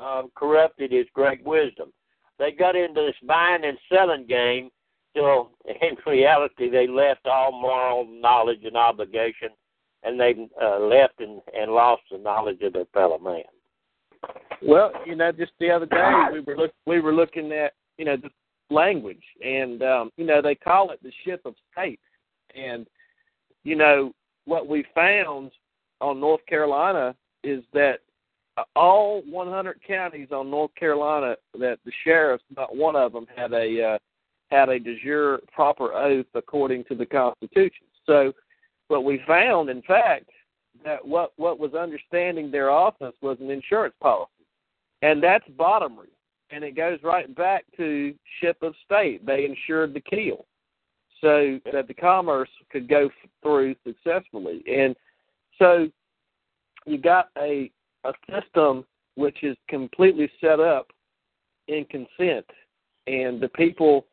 um, 0.00 0.28
corrupted 0.34 0.90
his 0.90 1.06
great 1.14 1.44
wisdom. 1.44 1.92
They 2.40 2.50
got 2.50 2.74
into 2.74 3.00
this 3.00 3.14
buying 3.28 3.64
and 3.64 3.78
selling 3.88 4.26
game 4.26 4.70
till, 5.14 5.52
in 5.66 5.96
reality, 6.04 6.68
they 6.68 6.88
left 6.88 7.26
all 7.26 7.52
moral 7.52 8.04
knowledge 8.04 8.64
and 8.64 8.76
obligation, 8.76 9.50
and 10.02 10.18
they 10.18 10.34
uh, 10.60 10.80
left 10.80 11.20
and, 11.20 11.40
and 11.56 11.70
lost 11.70 12.02
the 12.10 12.18
knowledge 12.18 12.60
of 12.62 12.72
their 12.72 12.86
fellow 12.92 13.20
man. 13.20 13.44
Well, 14.62 14.90
you 15.06 15.14
know, 15.14 15.30
just 15.30 15.52
the 15.60 15.70
other 15.70 15.86
day 15.86 16.12
we 16.32 16.40
were 16.40 16.56
look, 16.56 16.72
we 16.86 16.98
were 16.98 17.14
looking 17.14 17.52
at 17.52 17.74
you 17.98 18.04
know 18.04 18.16
the 18.16 18.30
language, 18.70 19.22
and 19.44 19.82
um, 19.82 20.10
you 20.16 20.24
know 20.24 20.42
they 20.42 20.54
call 20.54 20.90
it 20.90 21.02
the 21.02 21.12
ship 21.24 21.42
of 21.44 21.54
state, 21.72 22.00
and 22.54 22.86
you 23.64 23.76
know 23.76 24.12
what 24.44 24.68
we 24.68 24.84
found 24.94 25.50
on 26.00 26.20
North 26.20 26.44
Carolina 26.46 27.14
is 27.42 27.62
that 27.72 28.00
all 28.74 29.22
100 29.28 29.80
counties 29.86 30.28
on 30.32 30.50
North 30.50 30.74
Carolina 30.74 31.36
that 31.58 31.78
the 31.84 31.92
sheriffs, 32.04 32.44
not 32.56 32.74
one 32.74 32.96
of 32.96 33.12
them, 33.12 33.26
had 33.34 33.52
a 33.52 33.94
uh, 33.94 33.98
had 34.50 34.68
a 34.68 34.78
de 34.78 34.98
jure 35.00 35.40
proper 35.52 35.92
oath 35.92 36.26
according 36.34 36.84
to 36.84 36.94
the 36.94 37.06
Constitution. 37.06 37.86
So, 38.06 38.32
what 38.88 39.04
we 39.04 39.20
found, 39.26 39.68
in 39.68 39.82
fact, 39.82 40.30
that 40.84 41.06
what 41.06 41.32
what 41.36 41.58
was 41.58 41.74
understanding 41.74 42.50
their 42.50 42.70
office 42.70 43.14
was 43.20 43.36
an 43.40 43.50
insurance 43.50 43.94
policy, 44.00 44.30
and 45.02 45.22
that's 45.22 45.46
bottomry, 45.56 46.08
and 46.50 46.64
it 46.64 46.76
goes 46.76 46.98
right 47.02 47.34
back 47.34 47.64
to 47.76 48.14
ship 48.40 48.56
of 48.62 48.74
state. 48.84 49.24
They 49.26 49.44
insured 49.44 49.94
the 49.94 50.00
keel, 50.00 50.46
so 51.20 51.58
that 51.72 51.88
the 51.88 51.94
commerce 51.94 52.50
could 52.70 52.88
go 52.88 53.10
through 53.42 53.74
successfully, 53.86 54.62
and 54.70 54.94
so 55.58 55.88
you 56.86 56.98
got 56.98 57.28
a 57.38 57.70
a 58.04 58.12
system 58.30 58.84
which 59.16 59.42
is 59.42 59.56
completely 59.68 60.30
set 60.40 60.60
up 60.60 60.88
in 61.68 61.84
consent, 61.86 62.46
and 63.06 63.40
the 63.40 63.48
people 63.48 64.06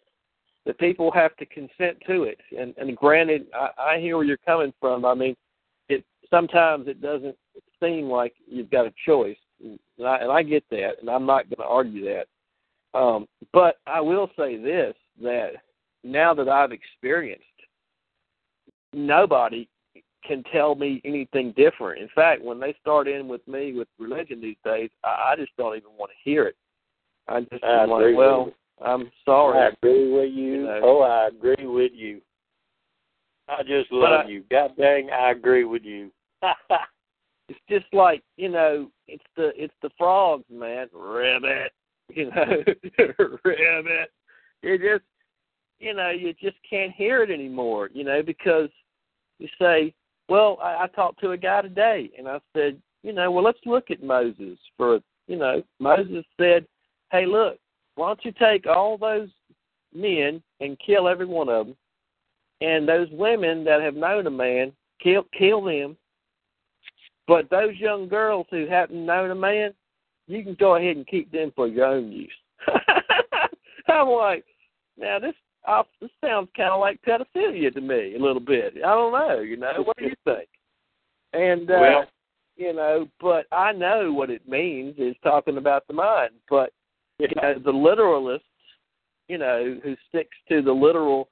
the 0.66 0.74
people 0.74 1.12
have 1.12 1.36
to 1.36 1.46
consent 1.46 1.98
to 2.08 2.24
it. 2.24 2.40
And, 2.58 2.74
and 2.78 2.96
granted, 2.96 3.48
I, 3.54 3.96
I 3.96 4.00
hear 4.00 4.16
where 4.16 4.26
you're 4.26 4.38
coming 4.38 4.74
from. 4.80 5.04
I 5.04 5.14
mean, 5.14 5.36
it 5.90 6.06
sometimes 6.30 6.88
it 6.88 7.02
doesn't 7.02 7.36
seem 7.82 8.10
like 8.10 8.34
you've 8.48 8.72
got 8.72 8.86
a 8.86 8.94
choice, 9.06 9.38
and 9.64 10.07
I, 10.07 10.18
and 10.18 10.32
I 10.32 10.43
get 10.43 10.64
that, 10.70 10.93
and 11.01 11.09
I'm 11.09 11.26
not 11.26 11.49
going 11.49 11.57
to 11.57 11.72
argue 11.72 12.05
that. 12.05 12.97
Um, 12.97 13.28
but 13.51 13.78
I 13.88 14.01
will 14.01 14.30
say 14.38 14.57
this: 14.57 14.95
that 15.22 15.51
now 16.03 16.34
that 16.34 16.49
I've 16.49 16.72
experienced, 16.72 17.43
nobody 18.93 19.68
can 20.26 20.43
tell 20.51 20.76
me 20.76 21.01
anything 21.03 21.53
different. 21.57 22.01
In 22.01 22.09
fact, 22.16 22.41
when 22.41 22.59
they 22.59 22.76
start 22.82 23.07
in 23.07 23.28
with 23.28 23.45
me 23.47 23.74
with 23.74 23.88
religion 23.99 24.41
these 24.41 24.57
days, 24.64 24.89
I, 25.03 25.34
I 25.34 25.36
just 25.38 25.51
don't 25.57 25.76
even 25.76 25.91
want 25.97 26.11
to 26.11 26.30
hear 26.30 26.45
it. 26.45 26.55
I 27.28 27.41
just 27.41 27.64
I 27.64 27.86
like, 27.86 28.16
well, 28.16 28.51
I'm 28.84 29.11
sorry. 29.26 29.59
I 29.59 29.68
agree 29.70 30.11
with 30.11 30.32
you. 30.32 30.53
You 30.53 30.64
know. 30.64 30.80
Oh, 30.84 31.01
I 31.01 31.28
agree 31.28 31.66
with 31.66 31.91
you. 31.93 32.22
I 33.47 33.64
just 33.64 33.91
love 33.91 34.26
I- 34.26 34.30
you. 34.30 34.43
God 34.49 34.72
dang, 34.78 35.09
I 35.09 35.32
agree 35.32 35.64
with 35.64 35.84
you. 35.84 36.11
it's 37.50 37.60
just 37.70 37.86
like 37.94 38.24
you 38.38 38.50
know, 38.50 38.89
it's 39.08 39.24
the 39.36 39.52
it's 39.56 39.74
the 39.82 39.89
frogs, 39.98 40.46
man. 40.50 40.88
Ribbit, 40.94 41.72
you 42.10 42.30
know, 42.32 42.64
ribbit. 43.44 44.12
It 44.62 44.82
just 44.82 45.04
you 45.80 45.94
know, 45.94 46.10
you 46.10 46.34
just 46.34 46.58
can't 46.68 46.94
hear 46.94 47.24
it 47.24 47.30
anymore. 47.30 47.89
You 47.94 48.04
know, 48.04 48.22
because 48.24 48.70
you 49.39 49.48
say, 49.60 49.94
well, 50.30 50.58
I, 50.62 50.84
I 50.84 50.88
talked 50.88 51.20
to 51.22 51.32
a 51.32 51.38
guy 51.38 51.62
today, 51.62 52.10
and 52.18 52.28
I 52.28 52.39
said, 52.56 52.80
you 53.04 53.14
know, 53.14 53.30
well, 53.32 53.44
let's 53.44 53.60
look 53.66 53.91
at 53.91 54.04
Moses 54.04 54.58
for 54.78 55.00
you 55.28 55.38
know, 55.38 55.64
Moses 55.80 56.26
said, 56.39 56.66
hey, 57.12 57.26
look, 57.26 57.58
why 57.96 58.08
don't 58.08 58.26
you 58.26 58.34
take 58.34 58.66
all 58.68 58.98
those 58.98 59.30
men 59.94 60.41
and 60.60 60.80
kill 60.86 61.08
every 61.08 61.26
one 61.26 61.50
of 61.50 61.68
them, 61.68 61.76
and 62.62 62.88
those 62.88 63.08
women 63.12 63.64
that 63.66 63.82
have 63.82 63.96
known 63.96 64.28
a 64.28 64.32
man, 64.32 64.72
kill 65.02 65.26
kill 65.38 65.64
them. 65.64 65.98
But 67.28 67.50
those 67.50 67.76
young 67.78 68.08
girls 68.08 68.48
who 68.50 68.68
haven't 68.68 69.06
known 69.06 69.32
a 69.32 69.36
man, 69.36 69.74
you 70.28 70.44
can 70.44 70.56
go 70.60 70.76
ahead 70.76 70.98
and 70.98 71.08
keep 71.08 71.32
them 71.32 71.52
for 71.56 71.68
your 71.68 71.86
own 71.86 72.12
use. 72.12 72.32
I'm 73.88 74.08
like, 74.10 74.46
now 74.98 75.20
this 75.20 75.34
uh, 75.68 75.84
this 76.02 76.10
sounds 76.24 76.50
kind 76.58 76.72
of 76.72 76.80
like 76.82 77.00
pedophilia 77.08 77.74
to 77.74 77.82
me 77.82 78.16
a 78.16 78.20
little 78.20 78.42
bit. 78.42 78.74
I 78.78 78.90
don't 78.94 79.14
know, 79.14 79.40
you 79.40 79.56
know. 79.58 79.84
What 79.84 79.98
do 79.98 80.06
you 80.06 80.16
think? 80.26 80.50
And 81.34 81.70
uh, 81.70 81.78
Well- 81.80 82.06
you 82.56 82.72
know, 82.72 83.08
but 83.20 83.48
I 83.52 83.72
know 83.72 84.14
what 84.14 84.30
it 84.30 84.48
means 84.48 84.96
is 85.00 85.16
talking 85.24 85.58
about 85.58 85.88
the 85.88 85.94
mind. 85.94 86.32
But 86.50 86.72
you 87.18 87.28
know, 87.42 87.56
the 87.64 87.72
literalist, 87.72 88.46
you 89.28 89.38
know, 89.40 89.80
who 89.84 89.96
sticks 90.10 90.38
to 90.50 90.62
the 90.62 90.72
literal 90.72 91.30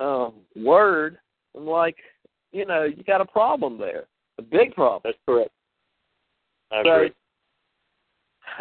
um, 0.00 0.34
word, 0.56 1.18
I'm 1.56 1.66
like, 1.66 1.96
you 2.52 2.66
know, 2.66 2.84
you 2.84 3.04
got 3.04 3.20
a 3.20 3.24
problem 3.26 3.78
there, 3.78 4.04
a 4.38 4.42
big 4.42 4.74
problem. 4.74 5.02
That's 5.04 5.18
correct. 5.26 5.50
I 6.72 6.82
So, 6.82 6.94
agree. 6.94 7.12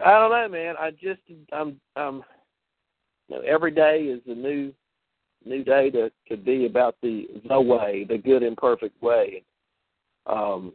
I 0.03 0.11
don't 0.11 0.31
know, 0.31 0.47
man. 0.49 0.75
I 0.79 0.91
just 0.91 1.21
I'm 1.51 1.79
I'm 1.95 2.23
you 3.27 3.37
know, 3.37 3.41
every 3.41 3.71
day 3.71 4.03
is 4.03 4.21
a 4.27 4.35
new 4.35 4.73
new 5.45 5.63
day 5.63 5.89
to 5.91 6.11
to 6.29 6.37
be 6.37 6.65
about 6.65 6.95
the 7.01 7.27
the 7.47 7.59
way, 7.59 8.05
the 8.07 8.17
good 8.17 8.43
and 8.43 8.57
perfect 8.57 9.01
way. 9.01 9.43
Um 10.25 10.73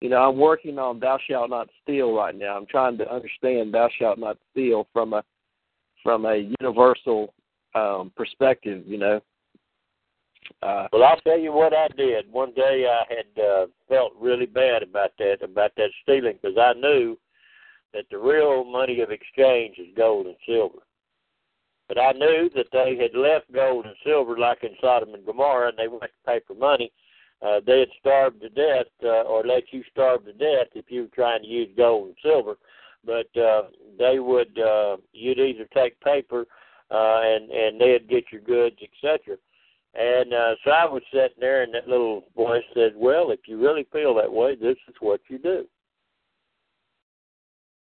you 0.00 0.10
know, 0.10 0.18
I'm 0.28 0.36
working 0.36 0.78
on 0.78 1.00
thou 1.00 1.18
shalt 1.26 1.48
not 1.50 1.70
steal 1.82 2.12
right 2.14 2.36
now. 2.36 2.56
I'm 2.56 2.66
trying 2.66 2.98
to 2.98 3.10
understand 3.10 3.72
thou 3.72 3.88
shalt 3.98 4.18
not 4.18 4.36
steal 4.50 4.86
from 4.92 5.14
a 5.14 5.22
from 6.02 6.26
a 6.26 6.50
universal 6.60 7.32
um 7.74 8.12
perspective, 8.16 8.82
you 8.86 8.98
know. 8.98 9.20
Uh 10.62 10.88
Well, 10.92 11.04
I'll 11.04 11.20
tell 11.20 11.38
you 11.38 11.52
what 11.52 11.72
I 11.74 11.88
did. 11.96 12.30
One 12.30 12.52
day 12.54 12.86
I 12.88 13.14
had 13.14 13.42
uh, 13.42 13.66
felt 13.88 14.12
really 14.18 14.46
bad 14.46 14.82
about 14.82 15.12
that, 15.18 15.42
about 15.42 15.72
that 15.76 15.90
stealing, 16.02 16.38
because 16.40 16.58
I 16.58 16.72
knew 16.74 17.18
that 17.92 18.06
the 18.10 18.18
real 18.18 18.64
money 18.64 19.00
of 19.00 19.10
exchange 19.10 19.78
is 19.78 19.86
gold 19.96 20.26
and 20.26 20.36
silver. 20.46 20.80
But 21.88 21.98
I 21.98 22.12
knew 22.12 22.50
that 22.54 22.66
they 22.72 22.96
had 22.96 23.14
left 23.14 23.52
gold 23.52 23.86
and 23.86 23.94
silver 24.04 24.38
like 24.38 24.64
in 24.64 24.74
Sodom 24.80 25.14
and 25.14 25.24
Gomorrah, 25.26 25.68
and 25.68 25.78
they 25.78 25.88
went 25.88 26.02
to 26.02 26.30
paper 26.32 26.54
money. 26.54 26.90
Uh, 27.42 27.60
they 27.66 27.80
had 27.80 27.88
starved 28.00 28.40
to 28.40 28.48
death, 28.48 28.86
uh, 29.02 29.22
or 29.22 29.44
let 29.44 29.64
you 29.70 29.82
starve 29.90 30.24
to 30.24 30.32
death 30.32 30.68
if 30.74 30.86
you 30.88 31.02
were 31.02 31.14
trying 31.14 31.42
to 31.42 31.48
use 31.48 31.68
gold 31.76 32.06
and 32.08 32.16
silver. 32.22 32.56
But 33.04 33.28
uh, 33.38 33.64
they 33.98 34.18
would, 34.18 34.58
uh, 34.58 34.96
you'd 35.12 35.38
either 35.38 35.68
take 35.74 36.00
paper, 36.00 36.46
uh, 36.90 37.20
and 37.22 37.50
and 37.50 37.78
they'd 37.78 38.08
get 38.08 38.24
your 38.32 38.40
goods, 38.40 38.76
etc. 38.82 39.36
And 39.94 40.34
uh, 40.34 40.54
so 40.64 40.72
I 40.72 40.84
was 40.86 41.02
sitting 41.12 41.38
there, 41.38 41.62
and 41.62 41.72
that 41.74 41.88
little 41.88 42.24
voice 42.34 42.64
said, 42.74 42.94
"Well, 42.96 43.30
if 43.30 43.40
you 43.46 43.60
really 43.60 43.86
feel 43.92 44.14
that 44.14 44.32
way, 44.32 44.56
this 44.56 44.76
is 44.88 44.94
what 44.98 45.20
you 45.28 45.38
do." 45.38 45.66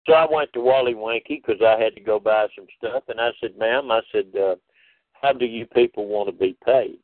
So 0.05 0.13
I 0.13 0.27
went 0.29 0.51
to 0.53 0.61
Wally 0.61 0.93
Winky 0.93 1.41
because 1.45 1.61
I 1.61 1.81
had 1.81 1.95
to 1.95 2.01
go 2.01 2.19
buy 2.19 2.47
some 2.55 2.67
stuff, 2.77 3.03
and 3.07 3.21
I 3.21 3.29
said, 3.39 3.57
"Ma'am, 3.57 3.91
I 3.91 4.01
said, 4.11 4.25
uh, 4.35 4.55
how 5.13 5.31
do 5.31 5.45
you 5.45 5.65
people 5.67 6.07
want 6.07 6.27
to 6.27 6.33
be 6.33 6.57
paid?" 6.65 6.99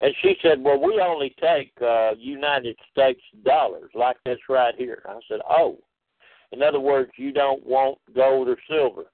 And 0.00 0.14
she 0.22 0.36
said, 0.40 0.62
"Well, 0.62 0.78
we 0.80 1.00
only 1.00 1.34
take 1.40 1.72
uh, 1.82 2.12
United 2.16 2.78
States 2.92 3.22
dollars, 3.44 3.90
like 3.94 4.18
this 4.24 4.38
right 4.48 4.74
here." 4.76 5.02
I 5.08 5.18
said, 5.26 5.40
"Oh, 5.48 5.78
in 6.52 6.62
other 6.62 6.80
words, 6.80 7.10
you 7.16 7.32
don't 7.32 7.64
want 7.66 7.98
gold 8.14 8.48
or 8.48 8.58
silver." 8.68 9.06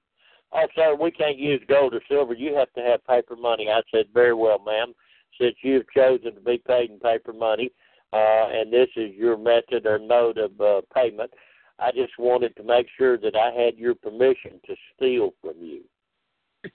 Oh, 0.53 0.65
sir, 0.75 0.95
we 0.99 1.11
can't 1.11 1.37
use 1.37 1.61
gold 1.67 1.93
or 1.93 2.01
silver. 2.09 2.33
You 2.33 2.55
have 2.55 2.71
to 2.73 2.81
have 2.81 3.05
paper 3.07 3.35
money. 3.35 3.69
I 3.69 3.81
said, 3.89 4.05
very 4.13 4.33
well, 4.33 4.59
ma'am. 4.59 4.93
Since 5.39 5.55
you've 5.63 5.89
chosen 5.95 6.35
to 6.35 6.41
be 6.41 6.61
paid 6.67 6.89
in 6.89 6.99
paper 6.99 7.31
money, 7.33 7.71
uh, 8.13 8.47
and 8.51 8.71
this 8.71 8.89
is 8.97 9.11
your 9.15 9.37
method 9.37 9.85
or 9.85 9.97
mode 9.97 10.37
of 10.37 10.59
uh, 10.59 10.81
payment, 10.93 11.31
I 11.79 11.91
just 11.91 12.13
wanted 12.19 12.55
to 12.57 12.63
make 12.63 12.87
sure 12.97 13.17
that 13.17 13.35
I 13.35 13.51
had 13.51 13.77
your 13.77 13.95
permission 13.95 14.59
to 14.67 14.75
steal 14.95 15.33
from 15.41 15.55
you. 15.59 15.81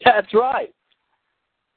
that's 0.04 0.32
right. 0.34 0.74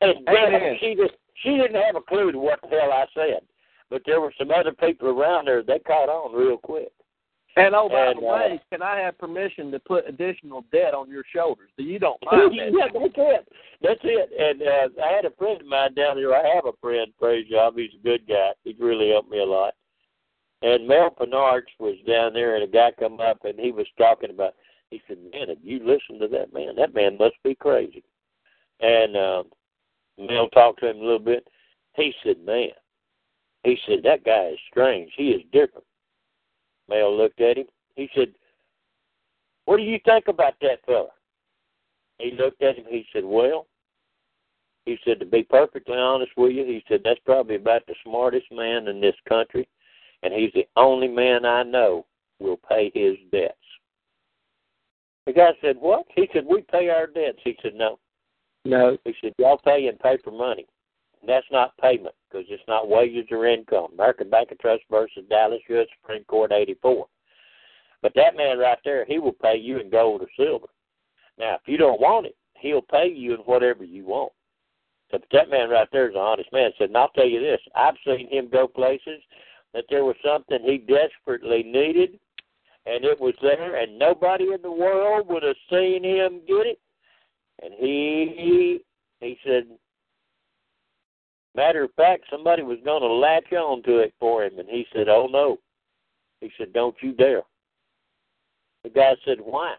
And 0.02 0.28
Amen. 0.28 0.78
she 0.80 0.96
just 0.96 1.14
she 1.44 1.52
didn't 1.52 1.82
have 1.82 1.96
a 1.96 2.02
clue 2.02 2.32
to 2.32 2.40
what 2.40 2.60
the 2.62 2.70
hell 2.70 2.92
I 2.92 3.06
said, 3.14 3.42
but 3.90 4.02
there 4.06 4.22
were 4.22 4.34
some 4.38 4.52
other 4.52 4.72
people 4.72 5.10
around 5.10 5.46
there. 5.46 5.62
They 5.62 5.80
caught 5.80 6.10
on 6.10 6.34
real 6.34 6.58
quick. 6.58 6.92
And 7.60 7.76
oh, 7.76 7.90
by 7.90 8.08
And, 8.08 8.22
the 8.22 8.28
uh, 8.28 8.58
can 8.72 8.82
I 8.82 9.00
have 9.00 9.18
permission 9.18 9.70
to 9.72 9.80
put 9.80 10.08
additional 10.08 10.64
debt 10.72 10.94
on 10.94 11.10
your 11.10 11.24
shoulders? 11.34 11.70
Do 11.78 11.84
you 11.84 12.00
don't 12.00 12.20
mind 12.26 12.52
that? 12.58 12.72
yeah, 12.72 12.88
that's 12.94 13.14
it. 13.18 13.48
That's 13.82 14.00
it. 14.04 14.30
And 14.38 14.62
uh, 14.62 15.04
I 15.04 15.14
had 15.14 15.26
a 15.26 15.36
friend 15.38 15.60
of 15.60 15.68
mine 15.68 15.94
down 15.94 16.16
there. 16.16 16.34
I 16.34 16.56
have 16.56 16.66
a 16.66 16.78
friend, 16.82 17.12
praise 17.20 17.46
God. 17.52 17.74
He's 17.76 17.92
a 18.00 18.04
good 18.04 18.28
guy. 18.28 18.52
He's 18.64 18.80
really 18.80 19.10
helped 19.10 19.30
me 19.30 19.40
a 19.40 19.46
lot. 19.46 19.74
And 20.62 20.88
Mel 20.88 21.12
Penarch 21.12 21.68
was 21.80 21.96
down 22.08 22.34
there, 22.34 22.56
and 22.56 22.64
a 22.64 22.68
guy 22.68 22.92
come 22.98 23.20
up, 23.20 23.44
and 23.44 23.60
he 23.60 23.72
was 23.72 23.88
talking 23.98 24.30
about. 24.30 24.56
He 24.90 25.02
said, 25.08 25.18
"Man, 25.32 25.50
have 25.50 25.64
you 25.64 25.80
listened 25.80 26.20
to 26.20 26.28
that 26.30 26.52
man? 26.54 26.76
That 26.76 26.94
man 26.94 27.18
must 27.18 27.36
be 27.44 27.56
crazy." 27.56 28.04
And 28.82 29.16
uh, 29.16 29.44
Mel 30.18 30.50
talked 30.50 30.80
to 30.82 30.90
him 30.90 30.98
a 30.98 31.04
little 31.04 31.20
bit. 31.20 31.48
He 31.96 32.14
said, 32.24 32.44
"Man," 32.44 32.70
he 33.64 33.78
said, 33.88 34.00
"that 34.04 34.26
guy 34.26 34.48
is 34.48 34.60
strange. 34.70 35.12
He 35.16 35.30
is 35.30 35.44
different." 35.54 35.86
Mel 36.90 37.16
looked 37.16 37.40
at 37.40 37.58
him. 37.58 37.68
He 37.96 38.10
said, 38.16 38.34
"What 39.66 39.78
do 39.78 39.84
you 39.84 40.00
think 40.06 40.28
about 40.28 40.56
that 40.62 40.84
fella?" 40.86 41.10
He 42.18 42.32
looked 42.32 42.62
at 42.62 42.76
him. 42.76 42.86
He 42.90 43.06
said, 43.14 43.24
"Well," 43.24 43.68
he 44.86 44.98
said, 45.06 45.20
"to 45.20 45.26
be 45.26 45.44
perfectly 45.44 45.96
honest 45.96 46.32
with 46.36 46.54
you, 46.54 46.66
he 46.66 46.84
said 46.88 47.02
that's 47.04 47.20
probably 47.26 47.56
about 47.56 47.86
the 47.86 47.96
smartest 48.04 48.52
man 48.52 48.88
in 48.88 49.00
this 49.00 49.16
country, 49.28 49.68
and 50.24 50.34
he's 50.34 50.52
the 50.54 50.68
only 50.76 51.08
man 51.08 51.46
I 51.46 51.64
know 51.64 52.06
will 52.40 52.58
pay 52.58 52.92
his 52.94 53.18
debts." 53.32 53.56
The 55.26 55.34
guy 55.34 55.52
said, 55.62 55.78
"What?" 55.80 56.08
He 56.16 56.28
said, 56.34 56.46
"We 56.46 56.64
pay 56.64 56.90
our 56.90 57.08
debts." 57.08 57.40
He 57.44 57.58
said, 57.62 57.76
"No." 57.76 58.00
No. 58.66 58.98
He 59.06 59.14
said, 59.22 59.34
"Y'all 59.38 59.60
pay 59.60 59.88
in 59.88 59.98
paper 59.98 60.32
money. 60.32 60.66
That's 61.26 61.46
not 61.52 61.78
payment 61.78 62.16
because 62.30 62.48
it's 62.50 62.68
not 62.68 62.88
wages 62.88 63.28
or 63.32 63.46
income." 63.46 63.92
American 63.94 64.30
Bank 64.30 64.52
and 64.52 64.60
Trust 64.60 64.84
versus 64.90 65.24
Dallas 65.30 65.62
U.S. 65.70 65.88
Supreme 66.02 66.24
Court, 66.26 66.52
'84. 66.52 67.08
But 68.02 68.14
that 68.16 68.38
man 68.38 68.58
right 68.58 68.78
there, 68.86 69.06
he 69.06 69.20
will 69.20 69.34
pay 69.34 69.58
you 69.58 69.80
in 69.80 69.90
gold 69.90 70.22
or 70.22 70.30
silver. 70.38 70.68
Now, 71.38 71.56
if 71.56 71.62
you 71.68 71.78
don't 71.78 72.00
want 72.00 72.28
it, 72.28 72.36
he'll 72.56 72.82
pay 72.82 73.08
you 73.08 73.34
in 73.34 73.42
whatever 73.42 73.84
you 73.84 74.06
want. 74.06 74.32
But 75.12 75.24
that 75.32 75.50
man 75.50 75.70
right 75.70 75.88
there 75.92 76.10
is 76.10 76.16
an 76.16 76.22
honest 76.22 76.52
man. 76.54 76.72
Said, 76.78 76.90
and 76.90 76.98
I'll 76.98 77.10
tell 77.10 77.28
you 77.28 77.40
this: 77.40 77.60
I've 77.76 77.96
seen 78.06 78.30
him 78.30 78.48
go 78.50 78.68
places 78.68 79.22
that 79.74 79.86
there 79.90 80.06
was 80.06 80.16
something 80.24 80.60
he 80.64 80.78
desperately 80.78 81.64
needed, 81.64 82.20
and 82.86 83.04
it 83.04 83.20
was 83.20 83.36
there, 83.42 83.76
and 83.76 84.00
nobody 84.00 84.54
in 84.54 84.62
the 84.62 84.72
world 84.72 85.28
would 85.28 85.44
have 85.44 85.56
seen 85.70 86.04
him 86.04 86.42
get 86.48 86.66
it. 86.66 86.80
And 87.62 87.74
he 87.74 88.80
he 89.20 89.38
said, 89.46 89.68
matter 91.60 91.84
of 91.84 91.94
fact, 91.96 92.24
somebody 92.32 92.64
was 92.64 92.78
going 92.86 93.02
to 93.02 93.08
latch 93.08 93.52
on 93.52 93.84
to 93.84 93.98
it 94.00 94.14
for 94.20 94.44
him, 94.44 94.58
and 94.60 94.70
he 94.70 94.86
said, 94.94 95.10
"Oh 95.10 95.28
no," 95.30 95.60
he 96.40 96.50
said, 96.58 96.74
"Don't 96.74 96.96
you 97.02 97.12
dare." 97.12 97.44
The 98.84 98.90
guy 98.90 99.16
said, 99.26 99.42
"Why?" 99.42 99.76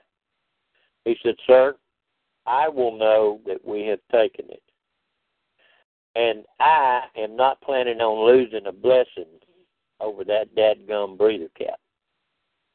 He 1.06 1.16
said, 1.22 1.36
"Sir, 1.46 1.76
I 2.46 2.68
will 2.68 2.96
know 2.96 3.40
that 3.46 3.64
we 3.64 3.86
have 3.86 4.00
taken 4.12 4.44
it, 4.50 4.62
and 6.14 6.44
I 6.60 7.04
am 7.16 7.34
not 7.34 7.62
planning 7.62 8.00
on 8.00 8.26
losing 8.26 8.66
a 8.66 8.72
blessing 8.72 9.40
over 10.00 10.22
that 10.24 10.54
dadgum 10.54 11.16
breather 11.16 11.48
cap." 11.58 11.80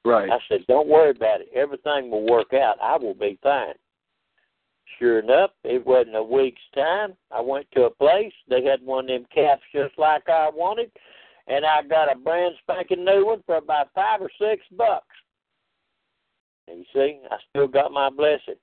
Right. 0.04 0.32
I 0.32 0.40
said, 0.50 0.66
"Don't 0.68 0.88
worry 0.88 1.12
about 1.12 1.42
it. 1.42 1.50
Everything 1.54 2.10
will 2.10 2.26
work 2.26 2.54
out. 2.54 2.82
I 2.82 2.98
will 2.98 3.14
be 3.14 3.38
fine." 3.44 3.76
Sure 5.00 5.20
enough, 5.20 5.52
it 5.64 5.86
wasn't 5.86 6.16
a 6.16 6.24
week's 6.24 6.62
time. 6.74 7.14
I 7.32 7.42
went 7.42 7.68
to 7.74 7.84
a 7.84 7.90
place. 7.90 8.32
They 8.50 8.64
had 8.64 8.82
one 8.82 9.06
of 9.06 9.10
them 9.10 9.26
caps 9.34 9.64
just 9.74 9.98
like 9.98 10.30
I 10.30 10.50
wanted, 10.54 10.92
and 11.48 11.66
I 11.66 11.82
got 11.84 12.12
a 12.12 12.18
brand 12.18 12.56
spanking 12.62 13.04
new 13.04 13.26
one 13.26 13.44
for 13.46 13.58
about 13.58 13.90
five 13.94 14.22
or 14.22 14.30
six 14.40 14.64
bucks. 14.78 15.08
And 16.68 16.80
you 16.80 16.86
see, 16.94 17.20
I 17.30 17.38
still 17.50 17.68
got 17.68 17.92
my 17.92 18.10
blessings. 18.10 18.58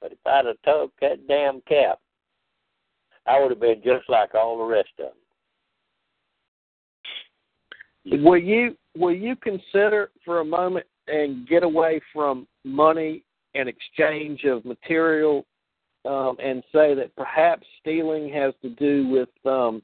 But 0.00 0.12
if 0.12 0.18
I'd 0.26 0.46
have 0.46 0.56
took 0.64 0.92
that 1.00 1.26
damn 1.26 1.60
cap, 1.62 1.98
I 3.26 3.40
would 3.40 3.50
have 3.50 3.60
been 3.60 3.82
just 3.82 4.08
like 4.08 4.34
all 4.34 4.58
the 4.58 4.64
rest 4.64 4.90
of 4.98 5.06
them. 5.06 5.14
Will 8.22 8.38
you 8.38 8.76
will 8.96 9.14
you 9.14 9.34
consider 9.34 10.10
for 10.24 10.40
a 10.40 10.44
moment 10.44 10.86
and 11.08 11.48
get 11.48 11.62
away 11.62 12.00
from 12.12 12.46
money 12.64 13.24
and 13.54 13.68
exchange 13.68 14.44
of 14.44 14.64
material 14.64 15.46
um, 16.04 16.36
and 16.42 16.62
say 16.72 16.94
that 16.94 17.14
perhaps 17.16 17.66
stealing 17.80 18.32
has 18.32 18.54
to 18.62 18.70
do 18.70 19.08
with 19.08 19.28
um, 19.46 19.82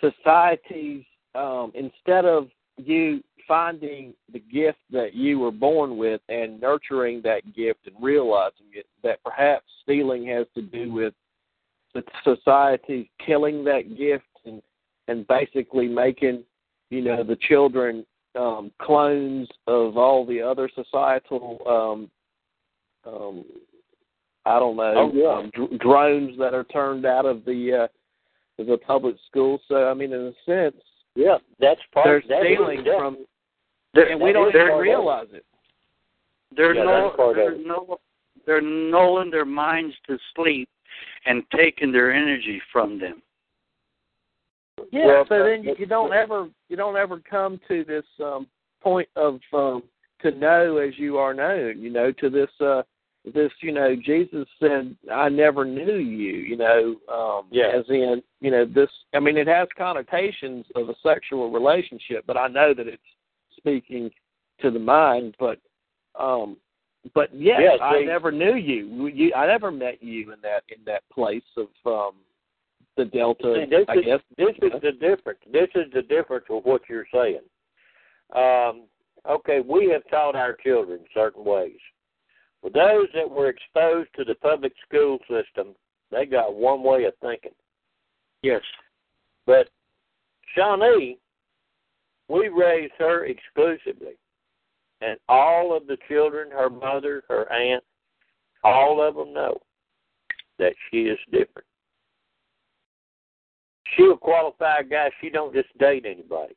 society's 0.00 1.04
um, 1.34 1.72
instead 1.74 2.24
of 2.24 2.48
you 2.76 3.22
finding 3.46 4.12
the 4.32 4.38
gift 4.38 4.78
that 4.90 5.14
you 5.14 5.38
were 5.38 5.50
born 5.52 5.96
with 5.96 6.20
and 6.28 6.60
nurturing 6.60 7.22
that 7.22 7.42
gift 7.54 7.80
and 7.86 7.94
realizing 8.00 8.66
it, 8.72 8.86
that 9.02 9.22
perhaps 9.24 9.64
stealing 9.82 10.26
has 10.26 10.46
to 10.54 10.62
do 10.62 10.92
with 10.92 11.14
the 11.94 12.02
society 12.24 13.10
killing 13.24 13.64
that 13.64 13.96
gift 13.96 14.24
and 14.44 14.60
and 15.08 15.26
basically 15.28 15.86
making 15.86 16.42
you 16.90 17.00
know 17.00 17.22
the 17.22 17.36
children 17.48 18.04
um, 18.34 18.70
clones 18.82 19.48
of 19.66 19.96
all 19.96 20.26
the 20.26 20.40
other 20.42 20.68
societal 20.74 21.58
um, 23.06 23.10
um, 23.10 23.44
I 24.46 24.58
don't 24.60 24.76
know 24.76 24.94
Oh, 24.96 25.10
yeah. 25.12 25.38
um, 25.38 25.50
dr- 25.54 25.78
drones 25.80 26.38
that 26.38 26.54
are 26.54 26.64
turned 26.64 27.04
out 27.04 27.26
of 27.26 27.44
the 27.44 27.88
uh, 28.58 28.62
the 28.62 28.78
public 28.86 29.16
schools. 29.28 29.60
So 29.68 29.88
I 29.88 29.94
mean, 29.94 30.12
in 30.12 30.20
a 30.20 30.32
sense, 30.46 30.80
Yeah, 31.14 31.38
that's 31.60 31.80
part. 31.92 32.06
they're 32.06 32.22
that 32.28 32.46
is 32.46 32.54
stealing 32.54 32.78
definitely- 32.84 32.98
from, 32.98 33.16
They're, 33.94 34.08
and 34.12 34.20
we 34.20 34.32
don't 34.32 34.48
even 34.54 34.76
realize 34.78 35.28
it. 35.32 35.44
they're 36.56 36.74
Yeah, 36.74 36.84
no, 36.84 37.02
that's 37.04 37.16
part 37.16 37.30
of 37.30 37.36
they're 37.36 37.52
it. 37.52 37.66
no, 37.66 37.98
they're 38.46 38.62
nulling 38.62 39.30
their 39.30 39.44
minds 39.44 39.94
to 40.06 40.16
sleep 40.34 40.68
and 41.26 41.42
taking 41.54 41.90
their 41.92 42.12
energy 42.12 42.62
from 42.72 42.98
them. 43.00 43.22
Yeah, 44.92 45.06
Well, 45.06 45.26
so 45.28 45.42
then 45.42 45.64
you, 45.64 45.74
you 45.78 45.86
don't 45.86 46.12
ever 46.12 46.48
you 46.68 46.76
don't 46.76 46.96
ever 46.96 47.18
come 47.28 47.58
to 47.68 47.82
this 47.84 48.04
um 48.22 48.46
point 48.82 49.08
of 49.16 49.40
um 49.52 49.82
to 50.22 50.30
know 50.30 50.76
as 50.78 50.96
you 50.98 51.18
are 51.18 51.34
known, 51.34 51.78
you 51.80 51.90
know, 51.90 52.12
to 52.12 52.30
this 52.30 52.50
uh 52.60 52.82
this, 53.34 53.50
you 53.60 53.72
know, 53.72 53.96
Jesus 53.96 54.46
said, 54.60 54.96
I 55.12 55.28
never 55.28 55.64
knew 55.64 55.96
you, 55.96 56.32
you 56.34 56.56
know, 56.56 56.96
um 57.12 57.46
Yeah. 57.50 57.72
as 57.78 57.84
in, 57.88 58.22
you 58.40 58.50
know, 58.50 58.64
this 58.64 58.90
I 59.14 59.20
mean 59.20 59.36
it 59.36 59.46
has 59.48 59.68
connotations 59.76 60.66
of 60.74 60.88
a 60.88 60.94
sexual 61.02 61.50
relationship, 61.50 62.24
but 62.26 62.36
I 62.36 62.48
know 62.48 62.72
that 62.74 62.86
it's 62.86 63.02
speaking 63.56 64.10
to 64.60 64.70
the 64.70 64.78
mind, 64.78 65.36
but 65.38 65.58
um 66.18 66.56
but 67.14 67.34
yes, 67.34 67.60
Yeah, 67.62 67.84
I 67.84 68.04
never 68.04 68.32
knew 68.32 68.56
you. 68.56 69.06
you. 69.08 69.32
I 69.34 69.46
never 69.46 69.70
met 69.70 70.02
you 70.02 70.32
in 70.32 70.40
that 70.42 70.62
in 70.68 70.84
that 70.86 71.02
place 71.12 71.42
of 71.56 71.68
um 71.84 72.14
the 72.96 73.04
Delta, 73.04 73.54
See, 73.62 73.70
this 73.70 73.84
I 73.88 73.98
is, 73.98 74.04
guess. 74.04 74.20
This 74.38 74.56
is 74.62 74.80
the 74.82 74.92
difference. 74.92 75.40
This 75.52 75.68
is 75.74 75.92
the 75.92 76.02
difference 76.02 76.46
with 76.48 76.64
what 76.64 76.82
you're 76.88 77.06
saying. 77.12 77.40
Um, 78.34 78.84
okay, 79.28 79.60
we 79.60 79.90
have 79.90 80.02
taught 80.08 80.34
our 80.34 80.54
children 80.54 81.00
certain 81.12 81.44
ways. 81.44 81.76
For 82.66 82.70
those 82.70 83.06
that 83.14 83.30
were 83.30 83.48
exposed 83.48 84.08
to 84.16 84.24
the 84.24 84.34
public 84.34 84.72
school 84.88 85.18
system, 85.30 85.76
they 86.10 86.26
got 86.26 86.56
one 86.56 86.82
way 86.82 87.04
of 87.04 87.14
thinking. 87.22 87.52
Yes. 88.42 88.60
But 89.46 89.68
Shawnee, 90.52 91.16
we 92.28 92.48
raised 92.48 92.94
her 92.98 93.26
exclusively. 93.26 94.14
And 95.00 95.16
all 95.28 95.76
of 95.76 95.86
the 95.86 95.96
children, 96.08 96.50
her 96.50 96.68
mother, 96.68 97.22
her 97.28 97.50
aunt, 97.52 97.84
all 98.64 99.00
of 99.00 99.14
them 99.14 99.32
know 99.32 99.58
that 100.58 100.74
she 100.90 101.02
is 101.02 101.18
different. 101.30 101.68
She'll 103.96 104.16
qualify 104.16 104.78
a 104.80 104.84
guy, 104.84 105.10
she 105.20 105.30
don't 105.30 105.54
just 105.54 105.68
date 105.78 106.04
anybody. 106.04 106.56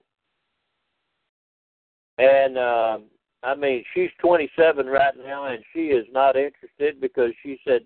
And 2.18 2.58
um 2.58 3.04
I 3.44 3.56
mean, 3.56 3.84
she's 3.94 4.10
27 4.20 4.86
right 4.86 5.14
now, 5.18 5.46
and 5.46 5.64
she 5.74 5.88
is 5.88 6.06
not 6.12 6.36
interested 6.36 7.00
because 7.00 7.32
she 7.42 7.60
said, 7.66 7.82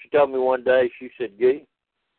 she 0.00 0.08
told 0.10 0.30
me 0.30 0.38
one 0.38 0.62
day, 0.62 0.90
she 0.98 1.10
said, 1.18 1.30
Gee, 1.38 1.66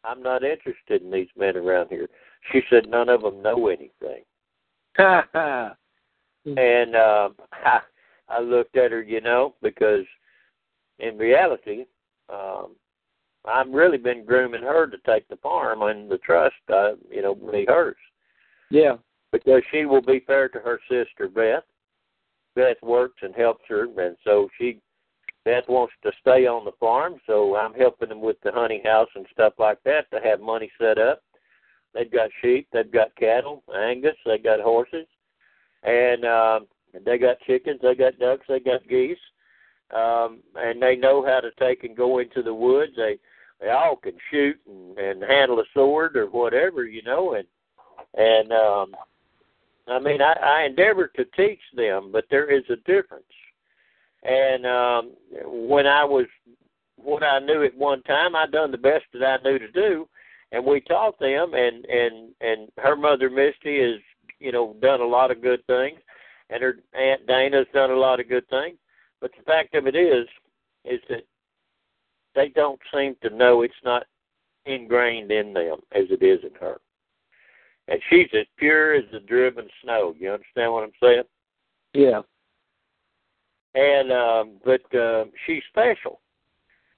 I'm 0.04 0.22
not 0.22 0.44
interested 0.44 1.02
in 1.02 1.12
these 1.12 1.30
men 1.38 1.56
around 1.56 1.88
here. 1.90 2.10
She 2.52 2.62
said, 2.70 2.90
none 2.90 3.10
of 3.10 3.22
them 3.22 3.42
know 3.42 3.68
anything. 3.68 4.24
And 6.46 6.96
um, 6.96 7.36
I, 7.54 7.80
I 8.30 8.40
looked 8.40 8.78
at 8.78 8.92
her, 8.92 9.02
you 9.02 9.22
know, 9.22 9.56
because 9.62 10.06
in 11.00 11.18
reality, 11.18 11.86
um, 12.32 12.76
I've 13.46 13.70
really 13.70 13.98
been 13.98 14.26
grooming 14.26 14.62
her 14.62 14.88
to 14.88 14.98
take 15.06 15.28
the 15.28 15.38
farm 15.38 15.82
and 15.84 16.10
the 16.10 16.18
trust, 16.20 16.56
uh, 16.72 16.92
you 17.10 17.22
know, 17.22 17.36
be 17.36 17.66
hers 17.68 17.96
yeah. 18.70 18.96
because 19.32 19.62
she 19.72 19.86
will 19.86 20.02
be 20.02 20.22
fair 20.26 20.50
to 20.50 20.60
her 20.60 20.80
sister 20.90 21.28
Beth. 21.28 21.64
Beth 22.56 22.78
works 22.82 23.22
and 23.22 23.36
helps 23.36 23.64
her, 23.70 23.84
and 23.84 24.18
so 24.24 24.50
she 24.58 24.80
Beth 25.46 25.68
wants 25.68 25.94
to 26.04 26.12
stay 26.20 26.46
on 26.48 26.66
the 26.66 26.74
farm, 26.80 27.16
so 27.26 27.56
I'm 27.56 27.74
helping 27.74 28.10
them 28.10 28.22
with 28.22 28.38
the 28.44 28.52
honey 28.52 28.82
house 28.84 29.10
and 29.16 29.26
stuff 29.32 29.54
like 29.58 29.82
that 29.84 30.10
to 30.12 30.20
have 30.22 30.42
money 30.42 30.72
set 30.80 30.98
up. 30.98 31.22
They've 31.94 32.12
got 32.12 32.30
sheep, 32.42 32.68
they've 32.72 32.92
got 32.92 33.16
cattle, 33.16 33.64
Angus, 33.76 34.18
they 34.26 34.38
got 34.38 34.60
horses, 34.60 35.08
and 35.84 36.26
um, 36.26 36.68
They 37.06 37.18
got 37.18 37.40
chickens, 37.42 37.80
they 37.82 37.96
got 37.96 38.20
ducks, 38.20 38.46
they 38.48 38.60
got 38.60 38.88
geese, 38.88 39.18
um, 39.96 40.40
and 40.56 40.82
they 40.82 40.96
know 40.96 41.24
how 41.26 41.40
to 41.40 41.52
take 41.60 41.84
and 41.84 41.96
go 41.96 42.20
into 42.20 42.42
the 42.42 42.54
woods. 42.54 42.94
They 42.96 43.18
they 43.60 43.70
all 43.70 43.96
can 43.96 44.18
shoot 44.32 44.58
and, 44.68 44.98
and 44.98 45.22
handle 45.24 45.60
a 45.60 45.66
sword 45.74 46.16
or 46.16 46.28
whatever, 46.28 46.86
you 46.86 47.04
know, 47.04 47.34
and 47.36 47.48
and 48.16 48.52
um, 48.52 48.96
I 49.90 50.00
mean 50.00 50.22
I, 50.22 50.34
I 50.34 50.64
endeavor 50.66 51.08
to 51.16 51.26
teach 51.36 51.60
them, 51.76 52.12
but 52.12 52.26
there 52.30 52.50
is 52.50 52.64
a 52.70 52.76
difference. 52.78 53.26
And 54.24 54.66
um, 54.66 55.12
when 55.46 55.88
I 55.88 56.04
was 56.04 56.26
what 56.98 57.24
I 57.24 57.40
knew 57.40 57.64
at 57.64 57.76
one 57.76 58.04
time, 58.04 58.36
I 58.36 58.46
done 58.48 58.72
the 58.72 58.78
best 58.78 59.06
that 59.14 59.24
I 59.24 59.44
knew 59.44 59.58
to 59.60 59.72
do, 59.72 60.08
and 60.52 60.66
we 60.66 60.82
taught 60.82 61.20
them. 61.20 61.54
And 61.54 61.86
and 61.86 62.30
and 62.42 62.70
her 62.78 62.96
mother 62.96 63.30
Misty 63.30 63.82
has 63.82 64.02
you 64.40 64.52
know 64.52 64.76
done 64.82 65.02
a 65.02 65.06
lot 65.06 65.32
of 65.32 65.42
good 65.42 65.66
things, 65.68 66.00
and 66.50 66.62
her 66.62 66.78
aunt 66.94 67.26
Dana's 67.28 67.68
done 67.74 67.92
a 67.92 67.96
lot 67.96 68.20
of 68.20 68.30
good 68.30 68.48
things. 68.50 68.78
But 69.22 69.32
the 69.38 69.44
fact 69.44 69.76
of 69.76 69.88
it 69.88 69.96
is, 69.96 70.28
is 70.86 71.02
that 71.10 71.26
they 72.36 72.50
don't 72.50 72.80
seem 72.94 73.16
to 73.22 73.30
know 73.30 73.62
it's 73.62 73.74
not 73.84 74.06
ingrained 74.66 75.32
in 75.32 75.54
them 75.54 75.80
as 75.92 76.06
it 76.10 76.24
is 76.24 76.40
in 76.44 76.56
her. 76.60 76.80
And 77.90 78.00
she's 78.10 78.28
as 78.34 78.46
pure 78.58 78.94
as 78.94 79.04
the 79.12 79.20
driven 79.20 79.68
snow. 79.84 80.14
You 80.18 80.32
understand 80.32 80.72
what 80.72 80.84
I'm 80.84 80.92
saying? 81.02 81.24
Yeah. 81.94 82.22
And 83.74 84.12
um, 84.12 84.58
but 84.64 84.98
uh, 84.98 85.26
she's 85.46 85.64
special, 85.70 86.22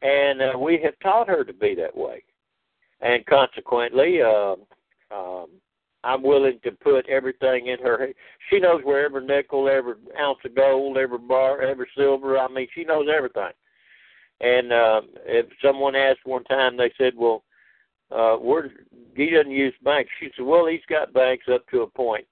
and 0.01 0.41
uh, 0.41 0.57
we 0.57 0.79
have 0.83 0.93
taught 1.01 1.27
her 1.27 1.43
to 1.43 1.53
be 1.53 1.75
that 1.75 1.95
way. 1.95 2.23
And 3.01 3.25
consequently, 3.25 4.21
uh, 4.21 4.55
um, 5.13 5.47
I'm 6.03 6.23
willing 6.23 6.59
to 6.63 6.71
put 6.71 7.07
everything 7.09 7.67
in 7.67 7.79
her. 7.79 8.07
She 8.49 8.59
knows 8.59 8.81
where 8.83 9.05
every 9.05 9.25
nickel, 9.25 9.67
every 9.69 9.95
ounce 10.19 10.39
of 10.45 10.55
gold, 10.55 10.97
every 10.97 11.17
bar, 11.19 11.61
every 11.61 11.87
silver. 11.95 12.37
I 12.37 12.47
mean, 12.47 12.67
she 12.73 12.83
knows 12.83 13.07
everything. 13.13 13.51
And 14.39 14.71
um, 14.71 15.09
if 15.25 15.47
someone 15.63 15.95
asked 15.95 16.25
one 16.25 16.43
time, 16.45 16.77
they 16.77 16.91
said, 16.97 17.13
"Well, 17.15 17.43
uh, 18.11 18.35
where 18.35 18.71
he 19.15 19.29
doesn't 19.29 19.51
use 19.51 19.73
banks?" 19.83 20.11
She 20.19 20.29
said, 20.35 20.45
"Well, 20.45 20.65
he's 20.65 20.85
got 20.87 21.13
banks 21.13 21.45
up 21.47 21.67
to 21.69 21.81
a 21.81 21.87
point." 21.87 22.27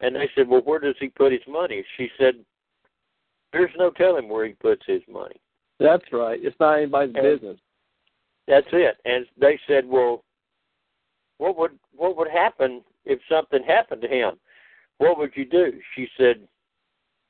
And 0.00 0.14
they 0.14 0.30
said, 0.34 0.48
"Well, 0.48 0.60
where 0.62 0.78
does 0.78 0.96
he 1.00 1.08
put 1.08 1.32
his 1.32 1.46
money?" 1.46 1.84
She 1.96 2.10
said, 2.18 2.44
"There's 3.52 3.74
no 3.76 3.90
telling 3.90 4.28
where 4.28 4.46
he 4.46 4.54
puts 4.54 4.84
his 4.86 5.02
money." 5.08 5.40
That's 5.78 6.12
right. 6.12 6.42
It's 6.42 6.58
not 6.60 6.78
anybody's 6.78 7.14
And- 7.14 7.22
business. 7.22 7.60
That's 8.46 8.66
it. 8.72 8.98
And 9.04 9.26
they 9.36 9.58
said, 9.66 9.86
"Well, 9.86 10.24
what 11.38 11.56
would 11.56 11.78
what 11.94 12.16
would 12.16 12.28
happen 12.30 12.84
if 13.04 13.20
something 13.28 13.62
happened 13.62 14.02
to 14.02 14.08
him? 14.08 14.38
What 14.98 15.18
would 15.18 15.36
you 15.36 15.44
do?" 15.44 15.80
She 15.94 16.08
said, 16.16 16.48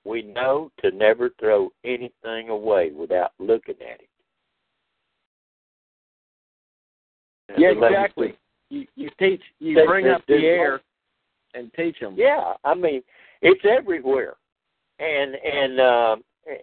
"We 0.04 0.22
know 0.22 0.70
to 0.78 0.90
never 0.90 1.30
throw 1.30 1.72
anything 1.84 2.48
away 2.48 2.90
without 2.90 3.32
looking 3.38 3.80
at 3.82 4.00
it." 4.00 4.08
Yeah, 7.57 7.70
exactly. 7.70 8.36
You 8.70 8.86
you 8.96 9.11
teach 9.18 9.42
you 9.61 9.74
They- 9.74 9.86
bring 9.86 10.05
they 10.05 10.11
up 10.11 10.26
the 10.26 10.46
air 10.46 10.80
and 11.55 11.72
teach 11.74 11.99
them. 12.01 12.14
Yeah, 12.16 12.55
I 12.64 12.74
mean, 12.74 13.03
it's 13.40 13.64
everywhere, 13.64 14.36
and 14.99 15.34
and 15.36 15.80
uh, 15.80 16.16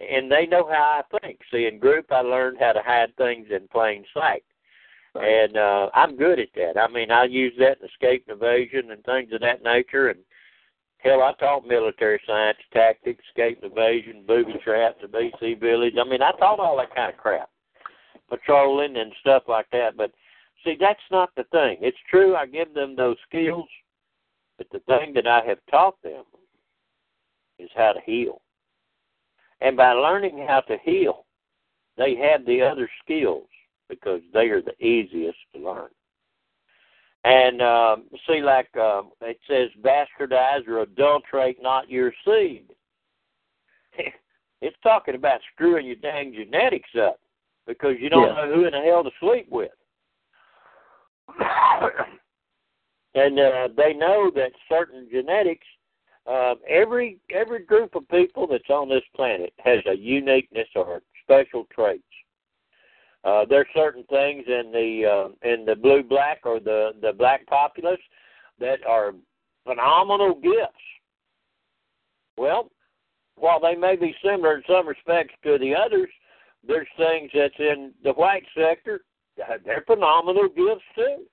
and 0.08 0.30
they 0.30 0.46
know 0.46 0.66
how 0.68 1.02
I 1.02 1.18
think. 1.18 1.40
See, 1.50 1.66
in 1.66 1.78
group, 1.78 2.12
I 2.12 2.20
learned 2.20 2.58
how 2.60 2.72
to 2.72 2.82
hide 2.82 3.14
things 3.16 3.48
in 3.50 3.66
plain 3.68 4.04
sight, 4.14 4.44
and 5.14 5.56
uh, 5.56 5.90
I'm 5.94 6.16
good 6.16 6.38
at 6.38 6.48
that. 6.54 6.78
I 6.78 6.88
mean, 6.88 7.10
I 7.10 7.24
use 7.24 7.54
that 7.58 7.78
in 7.80 7.86
escape 7.88 8.24
and 8.28 8.40
evasion 8.40 8.90
and 8.92 9.02
things 9.04 9.32
of 9.32 9.40
that 9.40 9.64
nature. 9.64 10.10
And 10.10 10.20
hell, 10.98 11.22
I 11.22 11.32
taught 11.34 11.66
military 11.66 12.20
science, 12.26 12.58
tactics, 12.72 13.24
escape 13.28 13.62
and 13.62 13.72
evasion, 13.72 14.24
booby 14.26 14.54
traps, 14.62 14.98
the 15.02 15.08
BC 15.08 15.58
village. 15.60 15.94
I 16.00 16.08
mean, 16.08 16.22
I 16.22 16.32
taught 16.32 16.60
all 16.60 16.76
that 16.78 16.94
kind 16.94 17.12
of 17.12 17.18
crap, 17.18 17.50
patrolling 18.28 18.96
and 18.96 19.12
stuff 19.20 19.44
like 19.48 19.66
that. 19.72 19.96
But 19.96 20.12
see, 20.66 20.76
that's 20.78 21.00
not 21.10 21.30
the 21.36 21.44
thing. 21.44 21.78
It's 21.80 21.96
true, 22.10 22.36
I 22.36 22.46
give 22.46 22.74
them 22.74 22.94
those 22.96 23.16
skills, 23.28 23.68
but 24.58 24.66
the 24.72 24.80
thing 24.80 25.14
that 25.14 25.26
I 25.26 25.42
have 25.46 25.58
taught 25.70 26.02
them 26.02 26.24
is 27.58 27.70
how 27.74 27.92
to 27.92 28.00
heal. 28.04 28.42
And 29.60 29.76
by 29.76 29.92
learning 29.92 30.44
how 30.46 30.60
to 30.62 30.76
heal, 30.84 31.24
they 31.96 32.14
have 32.16 32.44
the 32.44 32.60
other 32.60 32.90
skills 33.02 33.48
because 33.88 34.20
they 34.34 34.48
are 34.48 34.60
the 34.60 34.76
easiest 34.84 35.38
to 35.54 35.60
learn. 35.60 35.88
And 37.24 37.62
um, 37.62 38.04
see, 38.28 38.40
like 38.40 38.74
um, 38.76 39.10
it 39.20 39.38
says, 39.48 39.70
bastardize 39.82 40.68
or 40.68 40.80
adulterate 40.80 41.60
not 41.62 41.90
your 41.90 42.12
seed. 42.24 42.66
it's 44.60 44.76
talking 44.82 45.14
about 45.14 45.40
screwing 45.52 45.86
your 45.86 45.96
dang 45.96 46.32
genetics 46.34 46.90
up 47.00 47.18
because 47.66 47.96
you 47.98 48.08
don't 48.08 48.28
Yeah. 48.28 48.46
know 48.46 48.54
who 48.54 48.64
in 48.66 48.72
the 48.72 48.80
hell 48.80 49.02
to 49.02 49.10
sleep 49.18 49.48
with. 49.50 49.72
And 53.14 53.38
uh, 53.38 53.68
they 53.76 53.92
know 53.94 54.30
that 54.34 54.52
certain 54.68 55.08
genetics 55.10 55.66
um, 56.26 56.56
every 56.68 57.18
every 57.30 57.64
group 57.64 57.94
of 57.94 58.08
people 58.08 58.46
that's 58.46 58.68
on 58.68 58.88
this 58.88 59.04
planet 59.14 59.52
has 59.58 59.78
a 59.86 59.96
uniqueness 59.96 60.68
or 60.74 61.00
special 61.22 61.66
traits. 61.72 62.02
Uh, 63.24 63.44
there's 63.48 63.66
certain 63.74 64.04
things 64.04 64.44
in 64.46 64.72
the 64.72 65.04
uh, 65.06 65.48
in 65.48 65.64
the 65.64 65.76
blue 65.76 66.02
black 66.02 66.40
or 66.44 66.58
the 66.58 66.92
the 67.00 67.12
black 67.12 67.46
populace 67.46 68.00
that 68.58 68.84
are 68.86 69.12
phenomenal 69.64 70.34
gifts. 70.34 70.72
Well, 72.36 72.70
while 73.36 73.60
they 73.60 73.76
may 73.76 73.96
be 73.96 74.14
similar 74.22 74.56
in 74.56 74.62
some 74.68 74.88
respects 74.88 75.34
to 75.44 75.58
the 75.58 75.74
others, 75.74 76.10
there's 76.66 76.88
things 76.96 77.30
that's 77.32 77.54
in 77.58 77.92
the 78.02 78.12
white 78.12 78.44
sector 78.56 79.00
they're 79.64 79.84
phenomenal 79.86 80.48
gifts 80.48 80.84
too 80.94 81.24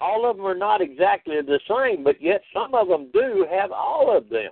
all 0.00 0.28
of 0.28 0.36
them 0.36 0.46
are 0.46 0.54
not 0.54 0.80
exactly 0.80 1.36
the 1.40 1.60
same, 1.68 2.04
but 2.04 2.20
yet 2.20 2.42
some 2.52 2.74
of 2.74 2.88
them 2.88 3.10
do 3.12 3.46
have 3.50 3.72
all 3.72 4.14
of 4.16 4.28
them. 4.28 4.50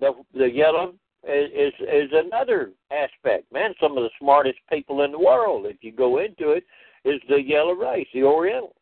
The 0.00 0.12
the 0.32 0.50
yellow 0.50 0.94
is, 1.26 1.50
is 1.52 1.72
is 1.80 2.10
another 2.12 2.72
aspect. 2.90 3.52
Man, 3.52 3.74
some 3.80 3.96
of 3.96 4.04
the 4.04 4.10
smartest 4.20 4.58
people 4.70 5.02
in 5.02 5.12
the 5.12 5.18
world, 5.18 5.66
if 5.66 5.76
you 5.82 5.92
go 5.92 6.18
into 6.18 6.50
it, 6.50 6.64
is 7.04 7.20
the 7.28 7.42
yellow 7.42 7.72
race, 7.72 8.08
the 8.12 8.22
Oriental, 8.22 8.74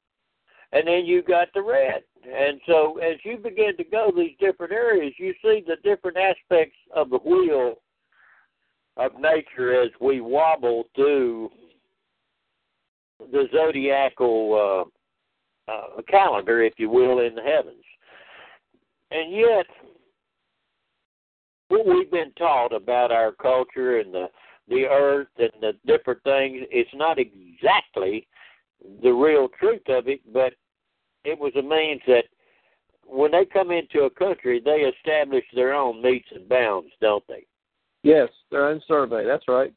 and 0.72 0.86
then 0.86 1.04
you 1.04 1.22
got 1.22 1.48
the 1.54 1.62
red. 1.62 2.02
And 2.24 2.60
so, 2.66 2.98
as 2.98 3.16
you 3.24 3.36
begin 3.36 3.76
to 3.76 3.84
go 3.84 4.12
these 4.14 4.36
different 4.38 4.72
areas, 4.72 5.14
you 5.18 5.34
see 5.42 5.64
the 5.66 5.76
different 5.82 6.16
aspects 6.16 6.76
of 6.94 7.10
the 7.10 7.18
wheel 7.18 7.76
of 8.96 9.12
nature 9.18 9.80
as 9.82 9.90
we 10.00 10.20
wobble 10.20 10.84
through 10.94 11.50
the 13.30 13.48
zodiacal. 13.52 14.86
Uh, 14.88 14.90
uh, 15.68 16.02
calendar, 16.08 16.62
if 16.62 16.74
you 16.76 16.90
will, 16.90 17.20
in 17.20 17.34
the 17.34 17.42
heavens. 17.42 17.84
And 19.10 19.32
yet, 19.32 19.66
what 21.68 21.86
we've 21.86 22.10
been 22.10 22.32
taught 22.36 22.74
about 22.74 23.12
our 23.12 23.32
culture 23.32 24.00
and 24.00 24.12
the 24.12 24.26
the 24.68 24.84
earth 24.86 25.28
and 25.38 25.50
the 25.60 25.72
different 25.86 26.22
things, 26.22 26.64
it's 26.70 26.90
not 26.94 27.18
exactly 27.18 28.26
the 29.02 29.10
real 29.10 29.48
truth 29.58 29.82
of 29.88 30.06
it, 30.06 30.20
but 30.32 30.54
it 31.24 31.38
was 31.38 31.52
a 31.56 31.62
means 31.62 32.00
that 32.06 32.24
when 33.04 33.32
they 33.32 33.44
come 33.44 33.70
into 33.70 34.04
a 34.04 34.10
country, 34.10 34.62
they 34.64 34.82
establish 34.96 35.44
their 35.54 35.74
own 35.74 36.00
metes 36.00 36.28
and 36.32 36.48
bounds, 36.48 36.90
don't 37.00 37.26
they? 37.28 37.44
Yes, 38.02 38.28
their 38.50 38.68
own 38.68 38.80
survey. 38.86 39.26
That's 39.26 39.48
right. 39.48 39.72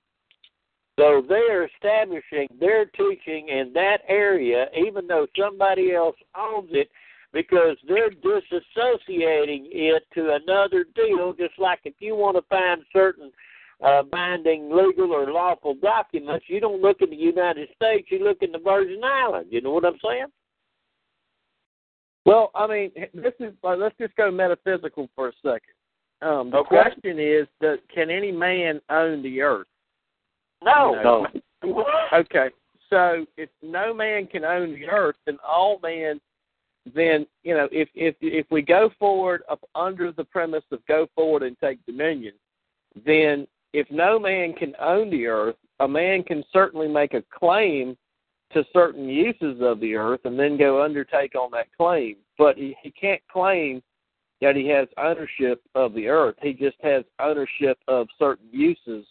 So 0.98 1.22
they're 1.28 1.66
establishing 1.66 2.48
their 2.60 2.86
teaching 2.86 3.50
in 3.50 3.72
that 3.74 4.00
area, 4.08 4.68
even 4.76 5.08
though 5.08 5.28
somebody 5.38 5.94
else 5.94 6.16
owns 6.38 6.70
it, 6.72 6.90
because 7.34 7.76
they're 7.86 8.12
disassociating 8.12 9.68
it 9.72 10.04
to 10.14 10.40
another 10.42 10.86
deal. 10.96 11.34
Just 11.34 11.60
like 11.60 11.80
if 11.84 11.96
you 12.00 12.16
want 12.16 12.38
to 12.38 12.44
find 12.44 12.82
certain 12.94 13.30
uh, 13.84 14.04
binding 14.04 14.74
legal 14.74 15.12
or 15.12 15.30
lawful 15.32 15.76
documents, 15.82 16.46
you 16.48 16.62
don't 16.62 16.82
look 16.82 17.02
in 17.02 17.10
the 17.10 17.16
United 17.16 17.68
States, 17.76 18.08
you 18.10 18.24
look 18.24 18.38
in 18.42 18.54
the 18.54 18.60
Virgin 18.60 19.04
Islands. 19.04 19.50
You 19.52 19.60
know 19.62 19.72
what 19.72 19.84
I'm 19.84 20.00
saying? 20.02 20.28
Well, 22.26 22.52
I 22.56 22.68
mean, 22.68 22.92
this 23.14 23.34
is. 23.40 23.54
Uh, 23.64 23.76
let's 23.76 23.98
just 24.00 24.16
go 24.16 24.32
metaphysical 24.32 25.10
for 25.14 25.28
a 25.28 25.34
second. 25.44 25.76
Um, 26.22 26.50
the 26.50 26.58
Okay. 26.58 26.70
question 26.70 27.20
is, 27.20 27.48
does, 27.62 27.80
can 27.94 28.10
any 28.10 28.32
man 28.32 28.80
own 28.90 29.22
the 29.22 29.42
earth? 29.42 29.68
No, 30.66 31.02
know, 31.64 31.84
Okay, 32.14 32.50
so 32.90 33.26
if 33.38 33.50
no 33.62 33.94
man 33.94 34.28
can 34.28 34.44
own 34.44 34.74
the 34.74 34.88
earth, 34.88 35.16
then 35.26 35.38
all 35.48 35.80
men, 35.82 36.20
then 36.94 37.26
you 37.44 37.54
know, 37.54 37.68
if 37.72 37.90
if 37.96 38.16
if 38.22 38.46
we 38.52 38.62
go 38.62 38.90
forward 39.00 39.44
up 39.50 39.64
under 39.76 40.12
the 40.12 40.24
premise 40.24 40.64
of 40.72 40.86
go 40.88 41.08
forward 41.16 41.44
and 41.44 41.58
take 41.60 41.84
dominion, 41.86 42.34
then 43.06 43.48
if 43.74 43.90
no 43.92 44.20
man 44.20 44.54
can 44.54 44.74
own 44.80 45.10
the 45.10 45.28
earth, 45.28 45.56
a 45.80 45.88
man 45.88 46.24
can 46.24 46.44
certainly 46.54 46.88
make 46.88 47.14
a 47.14 47.24
claim 47.38 47.98
to 48.54 48.64
certain 48.72 49.10
uses 49.10 49.62
of 49.62 49.80
the 49.80 49.96
earth 49.96 50.22
and 50.24 50.40
then 50.40 50.58
go 50.58 50.82
undertake 50.82 51.36
on 51.36 51.52
that 51.52 51.68
claim. 51.76 52.16
But 52.38 52.58
he, 52.58 52.76
he 52.82 52.92
can't 52.92 53.22
claim 53.32 53.82
that 54.42 54.56
he 54.56 54.68
has 54.70 54.88
ownership 54.98 55.62
of 55.76 55.94
the 55.94 56.08
earth. 56.08 56.36
He 56.42 56.54
just 56.54 56.78
has 56.82 57.04
ownership 57.20 57.78
of 57.88 58.08
certain 58.18 58.48
uses. 58.52 59.06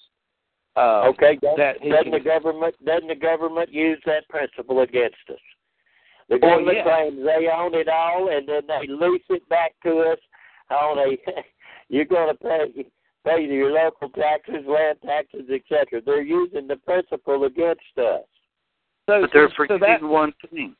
Uh, 0.76 1.06
okay, 1.08 1.36
doesn't, 1.40 1.56
that 1.58 1.80
doesn't 1.82 2.02
can- 2.04 2.10
the 2.12 2.20
government 2.20 2.74
doesn't 2.84 3.08
the 3.08 3.14
government 3.14 3.72
use 3.72 4.00
that 4.06 4.28
principle 4.28 4.80
against 4.80 5.16
us? 5.30 5.36
The 6.28 6.38
Well, 6.42 6.52
government 6.52 6.78
yeah. 6.78 6.82
claims 6.84 7.18
they 7.24 7.48
own 7.48 7.74
it 7.74 7.88
all, 7.88 8.28
and 8.30 8.48
then 8.48 8.62
they 8.66 8.86
lease 8.88 9.22
it 9.30 9.46
back 9.48 9.72
to 9.84 9.98
us 10.00 10.18
on 10.70 10.98
a. 10.98 11.16
you're 11.88 12.06
going 12.06 12.28
to 12.28 12.34
pay 12.42 12.86
pay 13.24 13.44
your 13.44 13.70
local 13.72 14.08
taxes, 14.10 14.64
land 14.66 14.98
taxes, 15.04 15.48
etc. 15.50 16.00
They're 16.04 16.22
using 16.22 16.66
the 16.66 16.76
principle 16.76 17.44
against 17.44 17.82
us. 17.98 18.22
So, 19.06 19.20
But 19.20 19.30
they're 19.32 19.48
so 19.50 19.54
forgetting 19.56 19.80
that 19.80 20.02
one 20.02 20.32
thing. 20.50 20.74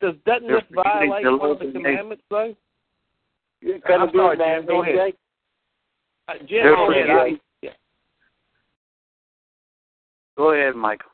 does 0.00 0.14
doesn't 0.26 0.46
they're 0.48 0.60
this 0.60 0.68
violate 0.72 1.24
the 1.24 1.36
one 1.36 1.50
of 1.52 1.58
the 1.60 1.70
commandments 1.72 2.24
though? 2.28 2.54
You're 3.60 3.78
gonna 3.86 4.06
I'm 4.06 4.10
sorry, 4.14 4.36
Jim, 4.36 4.66
go 4.66 4.82
ahead. 4.82 5.12
Uh, 6.28 6.32
Jim, 6.38 6.48
They're 6.50 6.74
go 6.76 6.90
ahead. 6.90 7.02
forgetting- 7.06 7.16
I, 7.16 7.28
yeah, 7.28 7.36
Go 10.36 10.52
ahead, 10.52 10.74
Michael. 10.74 11.10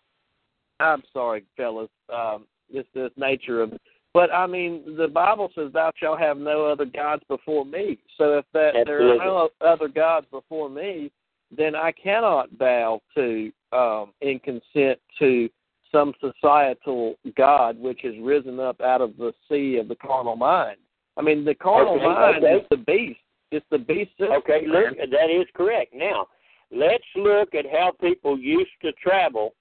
I'm 0.80 1.02
sorry, 1.12 1.44
fellas. 1.56 1.90
Um, 2.12 2.46
just 2.72 2.88
this 2.94 3.10
nature 3.16 3.62
of. 3.62 3.72
But 4.14 4.32
I 4.32 4.46
mean, 4.46 4.96
the 4.96 5.08
Bible 5.08 5.50
says, 5.54 5.72
"Thou 5.72 5.92
shalt 5.96 6.20
have 6.20 6.38
no 6.38 6.66
other 6.66 6.84
gods 6.84 7.22
before 7.28 7.64
me." 7.64 7.98
So 8.16 8.38
if 8.38 8.44
that 8.52 8.72
there 8.86 9.12
are 9.12 9.16
no 9.16 9.50
other 9.60 9.88
gods 9.88 10.26
before 10.30 10.68
me, 10.68 11.10
then 11.56 11.74
I 11.74 11.92
cannot 11.92 12.56
bow 12.58 13.00
to 13.14 13.52
um, 13.72 14.12
and 14.22 14.42
consent 14.42 14.98
to 15.18 15.48
some 15.90 16.12
societal 16.20 17.16
god 17.36 17.78
which 17.78 18.00
has 18.02 18.14
risen 18.20 18.60
up 18.60 18.80
out 18.80 19.00
of 19.00 19.16
the 19.16 19.32
sea 19.48 19.76
of 19.76 19.88
the 19.88 19.96
carnal 19.96 20.36
mind. 20.36 20.76
I 21.16 21.22
mean, 21.22 21.44
the 21.44 21.54
carnal 21.54 21.94
Okay, 21.94 22.04
mind 22.04 22.44
okay. 22.44 22.54
is 22.56 22.66
the 22.70 22.76
beast. 22.76 23.20
It's 23.50 23.66
the 23.70 23.78
beast 23.78 24.10
system. 24.18 24.36
Okay, 24.38 24.66
look, 24.66 24.96
that 24.96 25.30
is 25.30 25.46
correct. 25.54 25.94
Now, 25.94 26.26
let's 26.70 27.04
look 27.16 27.54
at 27.54 27.66
how 27.70 27.92
people 28.00 28.38
used 28.38 28.70
to 28.82 28.92
travel 28.92 29.54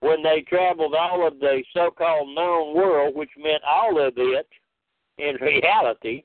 when 0.00 0.22
they 0.22 0.44
traveled 0.48 0.94
all 0.94 1.26
of 1.26 1.38
the 1.40 1.62
so-called 1.74 2.34
known 2.34 2.74
world, 2.74 3.16
which 3.16 3.30
meant 3.36 3.62
all 3.68 4.00
of 4.00 4.14
it 4.16 4.48
in 5.18 5.34
reality. 5.40 6.22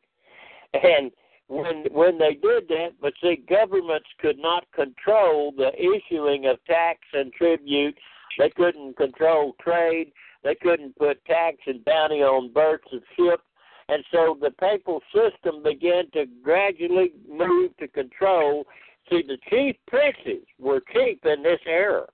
And 0.74 1.12
when 1.48 1.86
when 1.92 2.18
they 2.18 2.34
did 2.34 2.68
that, 2.70 2.92
but 3.02 3.14
see, 3.22 3.44
governments 3.48 4.08
could 4.20 4.38
not 4.38 4.66
control 4.74 5.54
the 5.56 5.72
issuing 5.76 6.46
of 6.46 6.64
tax 6.66 7.00
and 7.14 7.32
tribute. 7.34 7.98
They 8.40 8.50
couldn't 8.50 8.98
control 8.98 9.56
trade. 9.62 10.12
They 10.44 10.56
couldn't 10.56 10.98
put 10.98 11.24
tax 11.26 11.58
and 11.68 11.84
bounty 11.86 12.22
on 12.22 12.52
berths 12.52 12.92
of 12.92 13.02
ships. 13.16 13.44
And 13.90 14.04
so 14.12 14.38
the 14.40 14.52
papal 14.52 15.02
system 15.14 15.62
began 15.62 16.10
to 16.12 16.26
gradually 16.42 17.12
move 17.30 17.76
to 17.78 17.88
control. 17.88 18.66
See, 19.10 19.24
the 19.28 19.38
chief 19.50 19.76
princes 19.88 20.46
were 20.60 20.82
cheap 20.94 21.26
in 21.26 21.44
this 21.44 21.60
era 21.66 22.06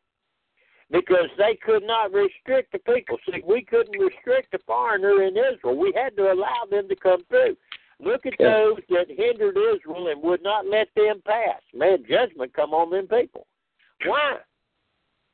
because 0.91 1.29
they 1.37 1.55
could 1.63 1.83
not 1.83 2.11
restrict 2.11 2.71
the 2.71 2.79
people. 2.79 3.17
See, 3.25 3.43
we 3.45 3.63
couldn't 3.63 3.99
restrict 3.99 4.51
the 4.51 4.59
foreigner 4.65 5.23
in 5.23 5.37
Israel. 5.37 5.77
We 5.77 5.93
had 5.95 6.15
to 6.17 6.31
allow 6.31 6.63
them 6.69 6.89
to 6.89 6.95
come 6.95 7.23
through. 7.29 7.55
Look 7.99 8.25
at 8.25 8.39
Yeah. 8.39 8.51
those 8.53 8.79
that 8.89 9.09
hindered 9.09 9.57
Israel 9.57 10.07
and 10.07 10.21
would 10.23 10.41
not 10.41 10.65
let 10.65 10.93
them 10.95 11.21
pass. 11.21 11.61
Man, 11.73 12.05
judgment 12.05 12.53
come 12.53 12.73
on 12.73 12.89
them 12.89 13.07
people. 13.07 13.45
Why? 14.05 14.39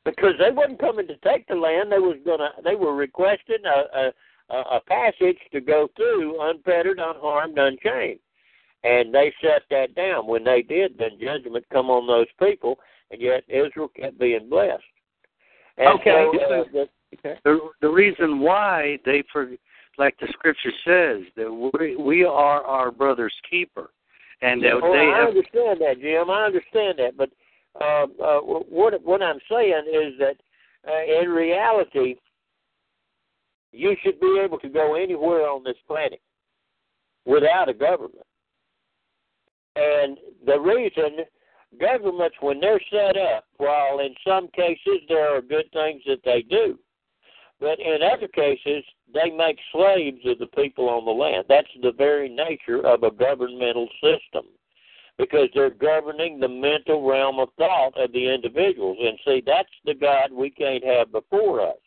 Because 0.03 0.37
they 0.39 0.51
wasn't 0.51 0.79
coming 0.79 1.07
to 1.07 1.15
take 1.17 1.47
the 1.47 1.55
land. 1.55 1.91
They 1.91 1.99
was 1.99 2.17
gonna. 2.25 2.53
They 2.63 2.75
were 2.75 2.95
requesting 2.95 3.65
a, 3.65 4.11
a, 4.49 4.57
a 4.57 4.81
passage 4.81 5.39
to 5.51 5.61
go 5.61 5.87
through 5.95 6.41
unfettered, 6.41 6.99
unharmed, 6.99 7.57
unchained. 7.57 8.19
And 8.85 9.13
they 9.13 9.33
shut 9.41 9.63
that 9.71 9.95
down. 9.95 10.27
When 10.27 10.43
they 10.43 10.61
did, 10.61 10.97
then 10.99 11.17
judgment 11.19 11.65
come 11.73 11.89
on 11.89 12.05
those 12.05 12.27
people, 12.39 12.77
and 13.09 13.19
yet 13.19 13.43
Israel 13.47 13.89
kept 13.99 14.19
being 14.19 14.47
blessed. 14.49 14.83
And 15.77 15.99
Okay, 15.99 16.29
so, 16.31 16.61
uh, 16.61 16.63
the, 16.71 16.87
The 17.43 17.69
the 17.81 17.89
reason 17.89 18.39
why 18.41 18.99
they 19.05 19.23
for 19.31 19.49
like 19.97 20.15
the 20.19 20.27
scripture 20.33 20.71
says 20.85 21.21
that 21.35 21.51
we 21.51 21.95
we 21.95 22.23
are 22.23 22.63
our 22.63 22.91
brother's 22.91 23.33
keeper, 23.49 23.89
and 24.41 24.61
that 24.63 24.73
Oh, 24.83 24.93
they 24.93 24.99
I 24.99 25.19
have 25.19 25.29
understand 25.29 25.81
that, 25.81 25.99
Jim. 25.99 26.29
I 26.29 26.45
understand 26.45 26.99
that, 26.99 27.17
but 27.17 27.29
uh, 27.81 28.05
uh, 28.23 28.39
what 28.41 29.01
what 29.03 29.21
I'm 29.21 29.39
saying 29.49 29.85
is 29.91 30.13
that 30.19 30.35
uh, 30.87 31.21
in 31.21 31.29
reality, 31.29 32.15
you 33.71 33.95
should 34.03 34.19
be 34.19 34.39
able 34.43 34.59
to 34.59 34.69
go 34.69 34.95
anywhere 34.95 35.47
on 35.47 35.63
this 35.63 35.77
planet 35.87 36.21
without 37.25 37.69
a 37.69 37.73
government. 37.73 38.25
And 39.75 40.17
the 40.45 40.59
reason 40.59 41.25
governments, 41.79 42.35
when 42.39 42.59
they're 42.59 42.81
set 42.89 43.17
up, 43.17 43.45
while 43.57 43.99
in 43.99 44.13
some 44.25 44.47
cases 44.49 45.01
there 45.07 45.35
are 45.35 45.41
good 45.41 45.65
things 45.73 46.01
that 46.07 46.23
they 46.23 46.41
do, 46.41 46.79
but 47.59 47.79
in 47.79 47.99
other 48.01 48.27
cases 48.27 48.83
they 49.13 49.29
make 49.29 49.57
slaves 49.71 50.19
of 50.25 50.39
the 50.39 50.47
people 50.47 50.89
on 50.89 51.05
the 51.05 51.11
land. 51.11 51.45
That's 51.47 51.67
the 51.81 51.91
very 51.91 52.29
nature 52.29 52.85
of 52.85 53.03
a 53.03 53.11
governmental 53.11 53.87
system 54.01 54.45
because 55.17 55.47
they're 55.53 55.69
governing 55.69 56.39
the 56.39 56.47
mental 56.47 57.07
realm 57.07 57.39
of 57.39 57.49
thought 57.57 57.93
of 57.97 58.11
the 58.11 58.33
individuals. 58.33 58.97
And 59.01 59.17
see, 59.25 59.41
that's 59.45 59.69
the 59.85 59.93
God 59.93 60.31
we 60.31 60.49
can't 60.49 60.83
have 60.83 61.11
before 61.11 61.61
us. 61.61 61.77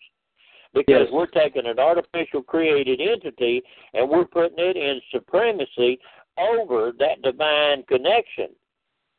Because 0.75 1.05
Yes. 1.05 1.11
we're 1.11 1.27
taking 1.27 1.67
an 1.67 1.79
artificial 1.79 2.43
created 2.43 3.01
entity 3.01 3.63
and 3.95 4.09
we're 4.09 4.27
putting 4.27 4.59
it 4.59 4.77
in 4.77 5.01
supremacy 5.11 5.99
over 6.39 6.93
that 6.99 7.23
divine 7.23 7.83
connection. 7.85 8.49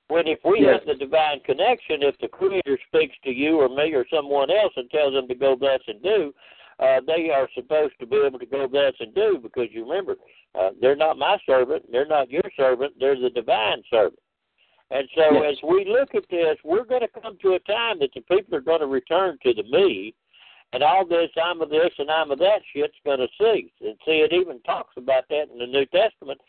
When 0.07 0.27
if 0.27 0.39
we 0.43 0.61
Yes. 0.61 0.79
have 0.79 0.85
the 0.85 0.95
divine 0.95 1.39
connection, 1.41 2.01
if 2.01 2.17
the 2.17 2.27
Creator 2.27 2.79
speaks 2.87 3.15
to 3.23 3.31
you 3.31 3.59
or 3.59 3.69
me 3.69 3.93
or 3.93 4.07
someone 4.07 4.49
else 4.49 4.73
and 4.75 4.89
tells 4.89 5.13
them 5.13 5.27
to 5.27 5.35
go 5.35 5.55
thus 5.55 5.81
and 5.87 6.01
do, 6.01 6.33
uh, 6.79 7.01
they 7.01 7.29
are 7.29 7.47
supposed 7.53 7.93
to 7.99 8.07
be 8.07 8.17
able 8.17 8.39
to 8.39 8.45
go 8.45 8.65
thus 8.65 8.93
and 8.99 9.13
do 9.13 9.37
because 9.37 9.67
you 9.71 9.83
remember, 9.83 10.15
uh, 10.55 10.71
they're 10.81 10.95
not 10.95 11.17
my 11.17 11.37
servant, 11.45 11.85
they're 11.91 12.07
not 12.07 12.29
your 12.29 12.49
servant, 12.55 12.93
they're 12.99 13.19
the 13.19 13.29
divine 13.29 13.83
servant. 13.89 14.19
And 14.89 15.07
so 15.13 15.43
Yes. 15.43 15.57
as 15.57 15.63
we 15.63 15.85
look 15.85 16.15
at 16.15 16.27
this, 16.29 16.57
we're 16.63 16.85
going 16.85 17.01
to 17.01 17.07
come 17.07 17.37
to 17.37 17.53
a 17.53 17.59
time 17.59 17.99
that 17.99 18.11
the 18.13 18.21
people 18.21 18.55
are 18.55 18.61
going 18.61 18.79
to 18.79 18.87
return 18.87 19.37
to 19.43 19.53
the 19.53 19.63
me, 19.63 20.15
and 20.73 20.81
all 20.81 21.05
this 21.05 21.29
I'm 21.37 21.61
of 21.61 21.69
this 21.69 21.91
and 21.97 22.09
I'm 22.09 22.31
of 22.31 22.39
that 22.39 22.61
shit's 22.73 22.97
going 23.03 23.19
to 23.19 23.27
cease. 23.39 23.71
And 23.81 23.97
see, 24.05 24.21
it 24.21 24.33
even 24.33 24.61
talks 24.61 24.95
about 24.97 25.25
that 25.29 25.49
in 25.51 25.59
the 25.59 25.67
New 25.67 25.85
Testament. 25.87 26.39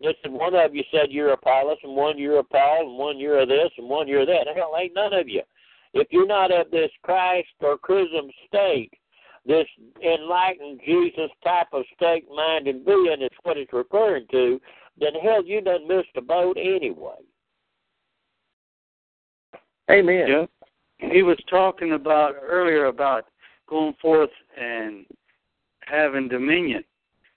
Listen, 0.00 0.32
one 0.32 0.54
of 0.54 0.74
you 0.74 0.84
said 0.90 1.10
you're 1.10 1.30
a 1.30 1.34
Apollos, 1.34 1.78
and 1.82 1.96
one 1.96 2.18
you're 2.18 2.38
a 2.38 2.44
Paul, 2.44 2.88
and 2.88 2.98
one 2.98 3.18
you're 3.18 3.40
of 3.40 3.48
this, 3.48 3.70
and 3.78 3.88
one 3.88 4.06
you're 4.06 4.26
that. 4.26 4.46
Hell, 4.54 4.74
ain't 4.78 4.94
none 4.94 5.14
of 5.14 5.28
you. 5.28 5.42
If 5.94 6.08
you're 6.10 6.26
not 6.26 6.52
of 6.52 6.70
this 6.70 6.90
Christ 7.02 7.48
or 7.60 7.78
chrism 7.78 8.30
state, 8.46 8.92
this 9.46 9.66
enlightened 10.04 10.80
Jesus 10.84 11.30
type 11.42 11.68
of 11.72 11.84
state, 11.94 12.26
mind, 12.34 12.68
and 12.68 12.84
being 12.84 13.22
is 13.22 13.30
what 13.44 13.56
it's 13.56 13.72
referring 13.72 14.26
to, 14.32 14.60
then 14.98 15.14
hell, 15.22 15.44
you 15.44 15.60
done 15.60 15.88
missed 15.88 16.08
the 16.14 16.20
boat 16.20 16.56
anyway. 16.58 17.16
Amen. 19.90 20.26
Yeah. 20.28 21.10
He 21.10 21.22
was 21.22 21.38
talking 21.48 21.92
about 21.92 22.34
earlier 22.42 22.86
about 22.86 23.26
going 23.68 23.94
forth 24.00 24.30
and 24.60 25.06
having 25.80 26.28
dominion. 26.28 26.84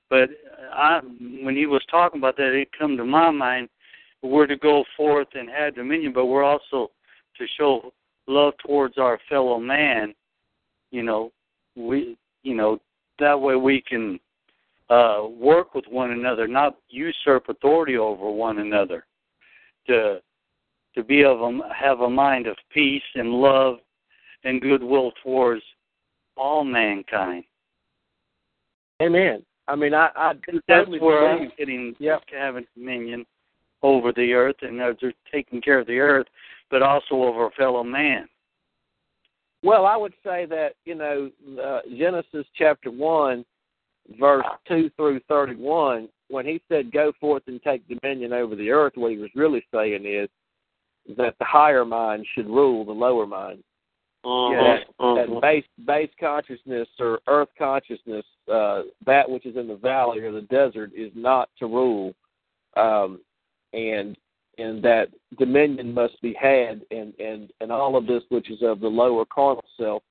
But 0.10 0.30
I, 0.73 1.02
when 1.44 1.56
he 1.56 1.65
was 1.65 1.84
talking 1.90 2.19
about 2.19 2.38
that, 2.38 2.53
it 2.53 2.69
come 2.77 2.98
to 2.98 3.06
my 3.06 3.30
mind. 3.31 3.69
We're 4.22 4.48
to 4.48 4.57
go 4.57 4.84
forth 4.98 5.27
and 5.34 5.49
have 5.49 5.76
dominion, 5.76 6.14
but 6.14 6.26
we're 6.26 6.44
also 6.44 6.91
to 7.38 7.45
show 7.57 7.94
love 8.27 8.53
towards 8.65 8.98
our 8.98 9.19
fellow 9.30 9.60
man. 9.60 10.14
You 10.91 11.03
know, 11.03 11.31
we, 11.76 12.18
you 12.44 12.56
know, 12.56 12.80
that 13.19 13.40
way 13.40 13.56
we 13.56 13.81
can 13.81 14.19
uh, 14.90 15.23
work 15.30 15.76
with 15.76 15.86
one 15.90 16.11
another, 16.11 16.48
not 16.48 16.77
usurp 16.90 17.48
authority 17.48 17.98
over 17.98 18.30
one 18.30 18.60
another. 18.60 19.06
To 19.88 20.22
to 20.95 21.03
be 21.03 21.23
of 21.23 21.40
a, 21.41 21.60
have 21.73 22.02
a 22.02 22.10
mind 22.10 22.48
of 22.48 22.57
peace 22.73 23.03
and 23.15 23.30
love 23.31 23.76
and 24.44 24.60
goodwill 24.60 25.11
towards 25.23 25.61
all 26.36 26.64
mankind. 26.64 27.44
Amen. 29.02 29.44
I 29.70 29.76
mean, 29.76 29.94
I, 29.94 30.10
I 30.16 30.34
That's 30.48 30.60
totally 30.68 31.00
where 31.00 31.36
believe. 31.36 31.52
I'm 31.52 31.58
getting 31.58 31.96
Yep. 32.00 32.24
having 32.38 32.66
dominion 32.76 33.26
over 33.84 34.12
the 34.12 34.34
earth 34.34 34.58
and 34.62 34.82
as 34.82 34.96
they're 35.00 35.14
taking 35.32 35.62
care 35.62 35.80
of 35.80 35.88
the 35.88 36.00
earth, 36.00 36.28
but 36.70 36.82
also 36.82 37.16
over 37.16 37.46
a 37.46 37.52
fellow 37.52 37.84
man. 37.84 38.28
Well, 39.62 39.86
I 39.86 39.96
would 39.96 40.14
say 40.24 40.46
that 40.48 40.74
you 40.86 40.96
know 40.96 41.30
uh, 41.62 41.82
Genesis 41.98 42.46
chapter 42.56 42.90
one, 42.90 43.46
verse 44.20 44.46
two 44.68 44.90
through 44.96 45.20
thirty-one, 45.28 46.10
when 46.30 46.46
he 46.46 46.62
said, 46.70 46.91
"Go 46.91 47.12
forth 47.20 47.44
and 47.48 47.62
take 47.62 47.84
dominion 47.88 48.34
over 48.34 48.56
the 48.56 48.72
earth," 48.72 48.94
what 48.96 49.12
he 49.12 49.18
was 49.18 49.30
really 49.36 49.64
saying 49.74 50.06
is 50.06 50.30
that 51.18 51.36
the 51.40 51.46
higher 51.46 51.86
mind 51.86 52.26
should 52.34 52.48
rule 52.48 52.86
the 52.86 52.91
lower 52.91 53.26
mind. 53.28 53.64
Uh-huh, 54.26 54.52
That, 54.52 54.82
uh-huh. 55.00 55.16
that 55.16 55.41
base 55.41 55.66
base 55.86 56.10
consciousness 56.20 56.88
or 57.00 57.20
earth 57.28 57.50
consciousness, 57.58 58.26
uh, 58.52 58.82
that 59.06 59.30
which 59.30 59.46
is 59.46 59.56
in 59.56 59.68
the 59.68 59.78
valley 59.78 60.20
or 60.20 60.32
the 60.32 60.41
desert, 60.41 60.91
is 60.96 61.12
not 61.16 61.50
to 61.60 61.66
rule 61.66 62.14
um, 62.76 63.20
and 63.74 64.18
and 64.58 64.84
that 64.84 65.08
dominion 65.38 65.94
must 65.94 66.22
be 66.22 66.34
had, 66.40 66.82
and 66.91 67.14
and 67.20 67.52
and 67.62 67.72
all 67.72 67.96
of 67.96 68.08
this, 68.08 68.24
which 68.30 68.50
is 68.50 68.62
of 68.62 68.80
the 68.80 68.88
lower 68.88 69.26
carnal 69.26 69.64
self, 69.78 70.04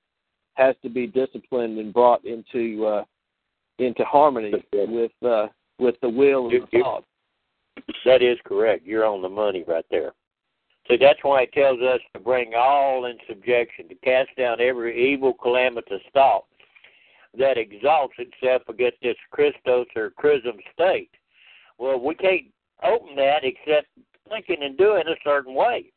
has 0.55 0.75
to 0.81 0.89
be 0.89 1.07
disciplined 1.07 1.77
and 1.77 1.93
brought 1.93 2.23
into 2.25 2.85
uh, 2.85 3.03
into 3.77 4.03
harmony 4.05 4.53
with 4.73 5.11
uh, 5.25 5.47
with 5.77 5.95
the 6.01 6.09
will 6.09 6.47
of 6.47 6.51
the 6.71 6.81
Father. 6.81 7.05
That 8.05 8.21
is 8.21 8.37
correct. 8.45 8.85
You're 8.85 9.05
on 9.05 9.21
the 9.21 9.29
money 9.29 9.63
right 9.67 9.85
there. 9.89 10.13
So 10.89 10.97
that's 10.99 11.19
why 11.21 11.43
it 11.43 11.53
tells 11.53 11.79
us 11.81 11.99
to 12.13 12.19
bring 12.19 12.53
all 12.57 13.05
in 13.05 13.17
subjection, 13.27 13.87
to 13.89 13.95
cast 13.95 14.29
down 14.37 14.59
every 14.59 15.13
evil, 15.13 15.33
calamitous 15.33 16.01
thought 16.13 16.45
that 17.37 17.57
exalts 17.59 18.15
itself 18.17 18.63
against 18.69 18.97
this 19.03 19.15
Christos 19.31 19.85
or 19.95 20.09
chrism 20.11 20.57
state. 20.73 21.11
Well, 21.77 21.99
we 21.99 22.15
can't 22.15 22.47
open 22.83 23.15
that 23.17 23.43
except 23.43 23.87
thinking 24.29 24.63
and 24.63 24.77
doing 24.77 25.03
a 25.07 25.15
certain 25.23 25.53
way. 25.53 25.91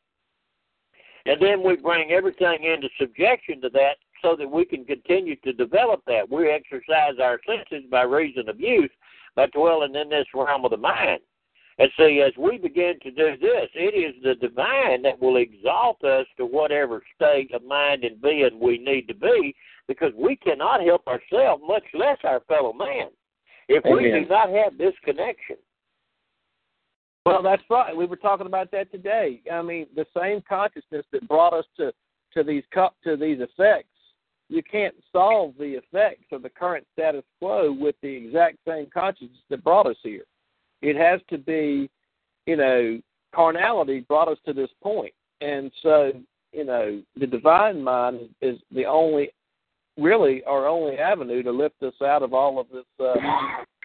And 1.25 1.41
then 1.41 1.63
we 1.63 1.75
bring 1.77 2.11
everything 2.11 2.63
into 2.63 2.89
subjection 2.99 3.61
to 3.61 3.69
that 3.69 3.95
so 4.21 4.35
that 4.35 4.49
we 4.49 4.65
can 4.65 4.85
continue 4.85 5.35
to 5.37 5.53
develop 5.53 6.01
that. 6.05 6.29
We 6.29 6.49
exercise 6.49 7.15
our 7.21 7.39
senses 7.47 7.89
by 7.89 8.03
reason 8.03 8.47
of 8.47 8.59
use 8.59 8.91
by 9.35 9.47
dwelling 9.47 9.95
in 9.95 10.09
this 10.09 10.27
realm 10.35 10.65
of 10.65 10.71
the 10.71 10.77
mind. 10.77 11.21
And 11.79 11.89
see, 11.97 12.21
as 12.25 12.33
we 12.37 12.57
begin 12.57 12.99
to 13.01 13.09
do 13.09 13.35
this, 13.41 13.69
it 13.73 13.95
is 13.95 14.21
the 14.23 14.35
divine 14.35 15.01
that 15.01 15.19
will 15.19 15.37
exalt 15.37 16.03
us 16.03 16.27
to 16.37 16.45
whatever 16.45 17.01
state 17.15 17.53
of 17.53 17.63
mind 17.63 18.03
and 18.03 18.21
being 18.21 18.59
we 18.61 18.77
need 18.77 19.07
to 19.07 19.15
be, 19.15 19.55
because 19.87 20.11
we 20.15 20.35
cannot 20.35 20.81
help 20.81 21.07
ourselves, 21.07 21.63
much 21.65 21.83
less 21.93 22.17
our 22.23 22.41
fellow 22.41 22.73
man, 22.73 23.07
if 23.69 23.83
we 23.85 24.03
do 24.03 24.25
not 24.29 24.49
have 24.49 24.77
this 24.77 24.93
connection. 25.03 25.57
Well, 27.25 27.41
that's 27.41 27.63
right. 27.69 27.95
We 27.95 28.05
were 28.05 28.17
talking 28.17 28.47
about 28.47 28.69
that 28.71 28.91
today. 28.91 29.41
I 29.51 29.61
mean, 29.61 29.87
the 29.95 30.05
same 30.15 30.43
consciousness 30.47 31.05
that 31.11 31.27
brought 31.27 31.53
us 31.53 31.65
to 31.77 31.93
to 32.33 32.43
these 32.43 32.63
co- 32.73 32.93
to 33.03 33.15
these 33.15 33.39
effects. 33.39 33.87
You 34.49 34.61
can't 34.61 34.95
solve 35.11 35.53
the 35.57 35.79
effects 35.79 36.25
of 36.31 36.43
the 36.43 36.49
current 36.49 36.85
status 36.93 37.23
quo 37.39 37.71
with 37.71 37.95
the 38.01 38.09
exact 38.09 38.57
same 38.67 38.87
consciousness 38.93 39.39
that 39.49 39.63
brought 39.63 39.87
us 39.87 39.95
here. 40.03 40.25
It 40.83 40.97
has 40.97 41.21
to 41.29 41.37
be, 41.37 41.89
you 42.45 42.57
know, 42.57 42.99
carnality 43.33 44.01
brought 44.01 44.27
us 44.27 44.37
to 44.45 44.53
this 44.53 44.69
point, 44.83 45.13
and 45.41 45.71
so 45.81 46.11
you 46.51 46.65
know 46.65 47.01
the 47.19 47.25
divine 47.25 47.81
mind 47.81 48.29
is, 48.41 48.59
the 48.71 48.85
only, 48.85 49.29
really, 49.97 50.43
our 50.43 50.67
only 50.67 50.97
avenue 50.97 51.41
to 51.41 51.51
lift 51.51 51.81
us 51.81 51.93
out 52.03 52.21
of 52.21 52.33
all 52.33 52.59
of 52.59 52.67
this 52.69 52.85
uh, 52.99 53.15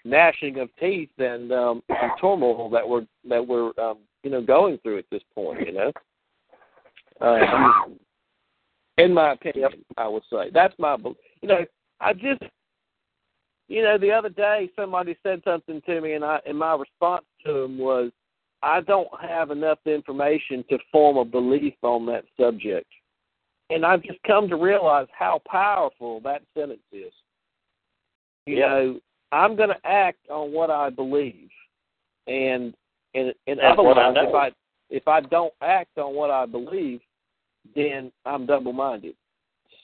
gnashing 0.05 0.59
of 0.59 0.69
teeth 0.81 1.11
and, 1.19 1.53
um, 1.53 1.83
and 1.89 2.11
turmoil 2.20 2.69
that 2.69 2.87
we're 2.87 3.07
that 3.29 3.47
we're 3.47 3.70
um, 3.81 3.99
you 4.25 4.31
know 4.31 4.43
going 4.43 4.79
through 4.79 4.99
at 4.99 5.07
this 5.11 5.23
point. 5.35 5.66
You 5.66 5.73
know, 5.73 5.93
uh, 7.20 7.39
in 8.99 9.15
my 9.15 9.33
opinion, 9.33 9.70
I 9.97 10.09
would 10.09 10.25
say 10.31 10.51
that's 10.53 10.75
my. 10.79 10.97
You 11.43 11.49
know, 11.49 11.65
I 12.01 12.12
just, 12.12 12.43
you 13.69 13.82
know, 13.82 13.99
the 13.99 14.11
other 14.11 14.31
day 14.31 14.70
somebody 14.74 15.16
said 15.23 15.43
something 15.45 15.81
to 15.86 16.01
me, 16.01 16.15
and 16.15 16.24
I 16.24 16.40
and 16.47 16.59
my 16.59 16.74
response 16.74 17.24
to 17.45 17.53
them 17.53 17.78
was, 17.78 18.11
I 18.62 18.81
don't 18.81 19.09
have 19.20 19.51
enough 19.51 19.78
information 19.86 20.65
to 20.70 20.78
form 20.90 21.16
a 21.19 21.24
belief 21.24 21.74
on 21.82 22.07
that 22.07 22.24
subject. 22.40 22.90
And 23.70 23.85
I've 23.85 24.03
just 24.03 24.19
come 24.27 24.49
to 24.49 24.57
realize 24.57 25.07
how 25.16 25.43
powerful 25.49 26.20
that 26.20 26.43
sentence 26.57 26.81
is. 26.90 27.12
You 28.47 28.57
Yeah. 28.57 28.69
know, 28.69 29.01
I'm 29.31 29.57
going 29.57 29.69
to 29.69 29.86
act 29.86 30.31
on 30.31 30.53
what 30.53 30.70
I 30.70 30.89
believe, 30.89 31.51
and 32.27 32.74
and 33.15 33.35
and 33.47 33.59
That's 33.59 33.77
what 33.77 33.99
I 33.99 34.09
otherwise, 34.09 34.28
if 34.28 34.35
I 34.35 34.53
if 34.90 35.09
I 35.09 35.20
don't 35.20 35.53
act 35.61 35.99
on 35.99 36.15
what 36.15 36.31
I 36.31 36.47
believe, 36.47 37.01
then 37.74 38.11
I'm 38.24 38.47
double-minded. 38.47 39.15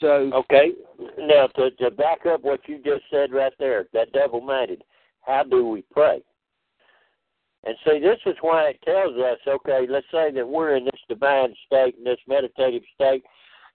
So 0.01 0.31
Okay. 0.35 0.73
Now, 1.19 1.47
to, 1.57 1.71
to 1.71 1.91
back 1.91 2.27
up 2.27 2.43
what 2.43 2.61
you 2.69 2.79
just 2.85 3.05
said 3.11 3.33
right 3.33 3.53
there, 3.59 3.87
that 3.93 4.13
double 4.13 4.41
minded, 4.41 4.83
how 5.23 5.43
do 5.45 5.67
we 5.67 5.83
pray? 5.93 6.23
And 7.65 7.77
see, 7.85 7.99
this 7.99 8.19
is 8.27 8.37
why 8.43 8.71
it 8.71 8.83
tells 8.85 9.17
us 9.17 9.39
okay, 9.47 9.87
let's 9.89 10.07
say 10.13 10.31
that 10.33 10.47
we're 10.47 10.77
in 10.77 10.85
this 10.85 11.01
divine 11.09 11.55
state, 11.67 11.95
in 11.97 12.05
this 12.05 12.19
meditative 12.29 12.83
state, 12.95 13.25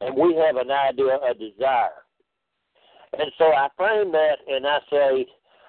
and 0.02 0.16
we 0.16 0.36
have 0.36 0.58
an 0.58 0.72
idea, 0.72 1.18
a 1.18 1.34
desire. 1.34 2.04
And 3.14 3.32
so 3.38 3.46
I 3.46 3.68
frame 3.76 4.12
that 4.12 4.38
and 4.48 4.68
I 4.68 4.80
say, 4.92 5.26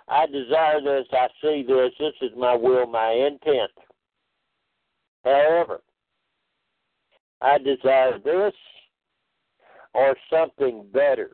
I 0.09 0.27
desire 0.27 0.81
this, 0.83 1.07
I 1.13 1.29
see 1.41 1.65
this, 1.67 1.93
this 1.99 2.15
is 2.21 2.37
my 2.37 2.55
will, 2.55 2.87
my 2.87 3.13
intent. 3.13 3.71
However, 5.25 5.81
I 7.41 7.59
desire 7.59 8.19
this 8.19 8.53
or 9.95 10.17
something 10.31 10.87
better 10.93 11.31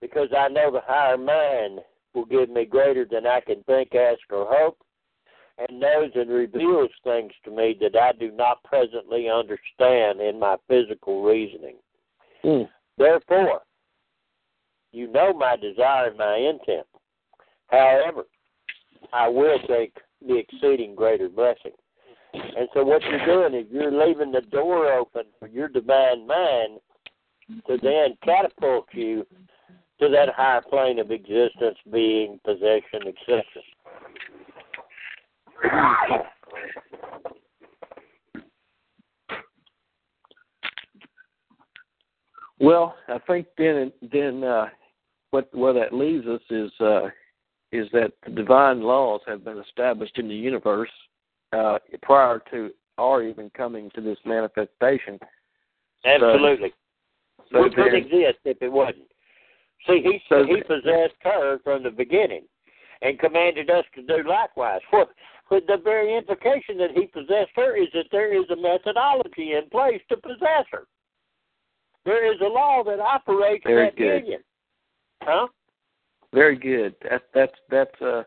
because 0.00 0.28
I 0.36 0.48
know 0.48 0.70
the 0.70 0.80
higher 0.84 1.16
mind 1.16 1.80
will 2.14 2.24
give 2.26 2.50
me 2.50 2.64
greater 2.64 3.06
than 3.10 3.26
I 3.26 3.40
can 3.40 3.62
think, 3.64 3.94
ask, 3.94 4.20
or 4.30 4.46
hope, 4.50 4.78
and 5.58 5.80
knows 5.80 6.10
and 6.14 6.30
reveals 6.30 6.90
things 7.04 7.32
to 7.44 7.50
me 7.50 7.76
that 7.80 7.96
I 7.96 8.12
do 8.12 8.30
not 8.32 8.62
presently 8.64 9.28
understand 9.28 10.20
in 10.20 10.38
my 10.38 10.56
physical 10.68 11.22
reasoning. 11.22 11.76
mm, 12.44 12.68
Therefore, 12.98 13.62
you 14.92 15.10
know 15.10 15.32
my 15.32 15.56
desire 15.56 16.08
and 16.08 16.18
my 16.18 16.36
intent. 16.36 16.86
However, 17.68 18.24
I 19.12 19.28
will 19.28 19.58
take 19.68 19.96
the 20.26 20.36
exceeding 20.36 20.94
greater 20.94 21.28
blessing. 21.28 21.72
And 22.34 22.68
so 22.74 22.84
what 22.84 23.02
you're 23.02 23.26
doing 23.26 23.54
is 23.54 23.66
you're 23.70 23.92
leaving 23.92 24.32
the 24.32 24.40
door 24.40 24.92
open 24.92 25.24
for 25.38 25.48
your 25.48 25.68
divine 25.68 26.26
mind 26.26 26.80
to 27.66 27.78
then 27.82 28.16
catapult 28.24 28.86
you 28.92 29.26
to 30.00 30.08
that 30.08 30.34
higher 30.34 30.62
plane 30.62 30.98
of 30.98 31.10
existence, 31.10 31.78
being, 31.92 32.40
possession, 32.44 33.02
etc. 33.06 33.42
Well, 42.58 42.94
I 43.08 43.18
think 43.26 43.46
then 43.58 43.92
then 44.12 44.44
uh, 44.44 44.66
what 45.30 45.52
where 45.52 45.72
that 45.72 45.92
leaves 45.92 46.26
us 46.26 46.40
is 46.48 46.70
uh, 46.80 47.08
is 47.72 47.88
that 47.92 48.12
the 48.24 48.30
divine 48.30 48.82
laws 48.82 49.20
have 49.26 49.44
been 49.44 49.58
established 49.58 50.18
in 50.18 50.28
the 50.28 50.34
universe 50.34 50.90
uh, 51.52 51.78
prior 52.02 52.40
to 52.50 52.70
our 52.98 53.22
even 53.22 53.50
coming 53.56 53.90
to 53.94 54.00
this 54.00 54.18
manifestation. 54.24 55.18
Absolutely. 56.04 56.72
So 57.52 57.62
we 57.62 57.70
couldn't 57.70 57.94
exist 57.94 58.38
if 58.44 58.60
it 58.60 58.72
wasn't. 58.72 59.10
See, 59.86 60.00
he 60.02 60.20
So 60.28 60.44
he 60.44 60.62
possessed 60.62 61.18
her 61.22 61.58
from 61.64 61.82
the 61.82 61.90
beginning, 61.90 62.44
and 63.02 63.18
commanded 63.18 63.70
us 63.70 63.84
to 63.94 64.02
do 64.02 64.28
likewise. 64.28 64.80
Well, 64.92 65.08
but 65.50 65.66
the 65.66 65.76
very 65.82 66.16
implication 66.16 66.78
that 66.78 66.92
he 66.94 67.06
possessed 67.06 67.50
her 67.56 67.76
is 67.76 67.88
that 67.92 68.06
there 68.10 68.32
is 68.34 68.48
a 68.50 68.56
methodology 68.56 69.52
in 69.52 69.68
place 69.70 70.00
to 70.08 70.16
possess 70.16 70.64
her. 70.70 70.86
There 72.04 72.32
is 72.32 72.40
a 72.40 72.48
law 72.48 72.82
that 72.84 73.00
operates 73.00 73.64
Very 73.64 73.86
that 73.86 73.96
good. 73.96 74.22
union. 74.22 74.40
Huh? 75.22 75.48
Very 76.32 76.56
good. 76.56 76.94
That 77.02 77.22
that's 77.34 77.52
that's 77.70 78.00
uh 78.00 78.22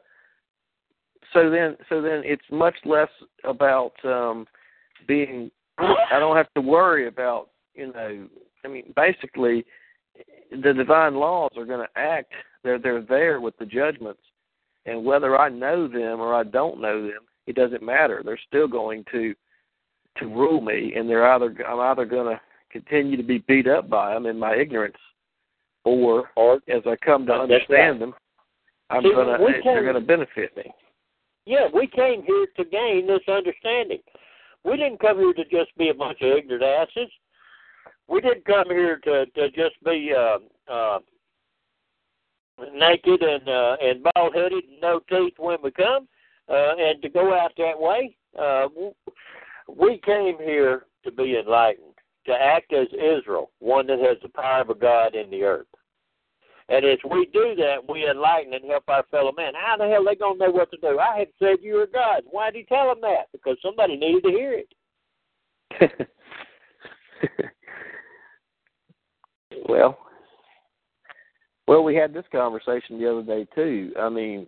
so 1.34 1.49
then 1.49 1.76
so 1.89 2.02
then 2.02 2.22
it's 2.23 2.45
much 2.52 2.76
less 2.85 3.10
about 3.43 3.93
um 4.06 4.45
being 5.07 5.49
I 5.77 6.19
don't 6.19 6.38
have 6.38 6.52
to 6.56 6.61
worry 6.61 7.07
about, 7.07 7.49
you 7.73 7.91
know, 7.91 8.27
I 8.66 8.68
mean 8.68 8.94
basically 8.96 9.66
the 10.52 10.74
divine 10.74 11.16
laws 11.16 11.52
are 11.58 11.66
going 11.66 11.86
to 11.86 12.00
act 12.00 12.32
they're 12.64 12.80
they're 12.80 13.02
there 13.02 13.42
with 13.42 13.58
the 13.58 13.66
judgments 13.66 14.22
and 14.86 15.06
whether 15.06 15.38
I 15.38 15.50
know 15.50 15.88
them 15.88 16.20
or 16.20 16.34
I 16.34 16.44
don't 16.44 16.80
know 16.80 17.02
them, 17.02 17.22
it 17.48 17.56
doesn't 17.56 17.82
matter. 17.82 18.22
They're 18.24 18.40
still 18.48 18.68
going 18.68 19.04
to 19.12 19.34
to 20.18 20.26
rule 20.28 20.62
me 20.62 20.94
and 20.96 21.10
they're 21.10 21.30
either 21.32 21.56
I'm 21.68 21.80
either 21.80 22.06
going 22.06 22.34
to 22.34 22.42
continue 22.72 23.16
to 23.18 23.24
be 23.24 23.40
beat 23.40 23.68
up 23.68 23.90
by 23.90 24.14
them 24.14 24.26
in 24.26 24.38
my 24.38 24.56
ignorance 24.56 24.98
or 25.86 26.32
Or 26.36 26.56
as 26.68 26.82
I 26.86 26.96
come 26.98 27.26
to 27.28 27.34
understand 27.34 27.70
right. 27.70 28.00
them, 28.00 28.14
I'm 28.90 29.04
See, 29.04 29.14
gonna 29.14 29.38
we 29.42 29.54
they're 29.64 29.86
gonna 29.86 30.02
benefit 30.02 30.56
me. 30.58 30.72
Yeah, 31.46 31.68
we 31.74 31.88
came 31.88 32.24
here 32.24 32.48
to 32.58 32.66
gain 32.66 33.08
this 33.08 33.22
understanding. 33.28 34.00
We 34.64 34.78
didn't 34.78 35.00
come 35.00 35.20
here 35.20 35.34
to 35.34 35.44
just 35.44 35.76
be 35.78 35.90
a 35.90 35.94
bunch 35.94 36.22
of 36.22 36.38
ignorant 36.38 36.64
asses. 36.64 37.10
We 38.07 38.22
didn't 38.22 38.45
come 38.45 38.69
here 38.69 38.98
to 39.03 39.26
to 39.26 39.49
just 39.52 39.76
be 39.84 40.14
uh, 40.15 40.38
uh, 40.72 40.99
naked 42.73 43.22
and 43.22 43.48
uh, 43.49 43.77
and 43.82 44.06
bald 44.15 44.36
headed 44.36 44.64
no 44.82 44.99
teeth 45.10 45.34
when 45.38 45.57
we 45.64 45.72
come, 45.72 46.07
uh, 46.49 46.76
and 46.77 47.02
to 47.02 47.10
go 47.10 47.34
out 47.34 47.53
that 47.57 47.80
way. 47.80 48.15
Uh, 48.38 48.68
we 49.68 49.99
came 50.06 50.38
here 50.38 50.86
to 51.03 51.11
be 51.11 51.38
enlightened, 51.38 51.94
to 52.27 52.34
act 52.34 52.73
as 52.73 52.88
Israel, 52.94 53.52
one 53.60 53.88
that 53.88 53.99
has 53.99 54.18
the 54.22 54.30
power 54.30 54.61
of 54.61 54.69
a 54.69 54.76
God 54.76 55.15
in 55.15 55.30
the 55.30 55.44
earth. 55.44 55.68
And 56.68 56.84
as 56.84 56.98
we 57.10 57.27
do 57.32 57.56
that, 57.57 57.77
we 57.88 58.10
enlighten 58.10 58.53
and 58.53 58.65
help 58.65 58.86
our 58.88 59.03
fellow 59.11 59.32
man. 59.32 59.53
How 59.56 59.77
the 59.77 59.88
hell 59.88 60.02
are 60.02 60.06
they 60.06 60.15
to 60.15 60.36
know 60.38 60.52
what 60.52 60.72
to 60.72 60.77
do? 60.77 60.99
I 60.99 61.19
had 61.19 61.27
said 61.38 61.57
you 61.61 61.76
were 61.76 61.88
God. 61.88 62.23
Why 62.30 62.49
did 62.49 62.60
he 62.60 62.65
tell 62.65 62.88
them 62.88 63.02
that? 63.02 63.27
Because 63.32 63.57
somebody 63.61 63.95
needed 63.95 64.23
to 64.23 64.30
hear 64.30 64.64
it. 65.80 66.07
well, 69.68 69.98
well, 71.68 71.84
we 71.84 71.95
had 71.95 72.14
this 72.14 72.26
conversation 72.32 72.99
the 72.99 73.11
other 73.11 73.23
day 73.23 73.48
too. 73.56 73.91
I 73.99 74.10
mean, 74.10 74.48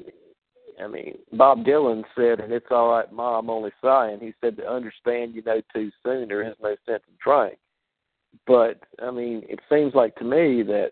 I 0.82 0.88
mean, 0.88 1.18
Bob 1.34 1.64
Dylan 1.66 2.04
said, 2.16 2.40
"And 2.40 2.54
it's 2.54 2.68
all 2.70 2.92
right, 2.92 3.12
Ma, 3.12 3.40
I'm 3.40 3.50
only 3.50 3.72
sighing." 3.82 4.20
He 4.20 4.34
said, 4.42 4.58
"To 4.58 4.70
understand 4.70 5.34
you 5.34 5.42
know 5.42 5.62
too 5.74 5.92
soon, 6.04 6.28
there 6.28 6.44
is 6.44 6.56
no 6.62 6.76
sense 6.86 7.04
in 7.08 7.16
trying." 7.20 7.58
But 8.46 8.80
I 9.02 9.10
mean, 9.10 9.44
it 9.50 9.60
seems 9.70 9.96
like 9.96 10.16
to 10.18 10.24
me 10.24 10.62
that 10.64 10.92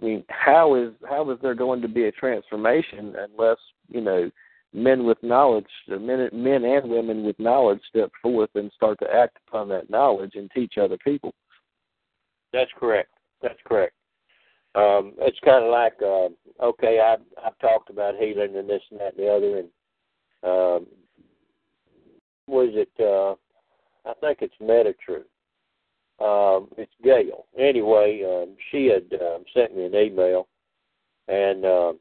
I 0.00 0.04
mean, 0.04 0.24
how 0.28 0.74
is 0.74 0.92
how 1.08 1.30
is 1.30 1.38
there 1.40 1.54
going 1.54 1.80
to 1.82 1.88
be 1.88 2.06
a 2.06 2.12
transformation 2.12 3.14
unless 3.16 3.58
you 3.88 4.00
know 4.00 4.30
men 4.72 5.04
with 5.04 5.22
knowledge, 5.22 5.66
men 5.88 6.28
men 6.32 6.64
and 6.64 6.90
women 6.90 7.24
with 7.24 7.38
knowledge, 7.38 7.80
step 7.88 8.10
forth 8.20 8.50
and 8.56 8.72
start 8.74 8.98
to 9.00 9.14
act 9.14 9.38
upon 9.46 9.68
that 9.68 9.90
knowledge 9.90 10.32
and 10.34 10.50
teach 10.50 10.74
other 10.78 10.98
people? 10.98 11.32
That's 12.52 12.70
correct. 12.78 13.10
That's 13.42 13.58
correct. 13.64 13.94
Um, 14.74 15.12
it's 15.18 15.38
kind 15.44 15.64
of 15.64 15.70
like 15.70 15.94
uh, 16.02 16.28
okay, 16.64 17.00
I've 17.00 17.20
I've 17.44 17.58
talked 17.58 17.90
about 17.90 18.16
healing 18.16 18.56
and 18.56 18.68
this 18.68 18.82
and 18.90 19.00
that 19.00 19.14
and 19.16 19.26
the 19.26 19.30
other, 19.30 19.58
and 19.58 19.68
um, 20.44 20.86
was 22.46 22.70
it? 22.72 22.90
Uh, 22.98 23.34
I 24.08 24.14
think 24.20 24.38
it's 24.40 24.54
Metatruth. 24.60 25.26
Um, 26.20 26.68
it's 26.78 26.92
Gail. 27.02 27.46
Anyway, 27.58 28.22
um, 28.24 28.56
she 28.70 28.86
had 28.86 29.04
um, 29.20 29.44
sent 29.52 29.76
me 29.76 29.84
an 29.84 29.94
email, 29.94 30.48
and 31.28 31.64
uh, 31.64 31.92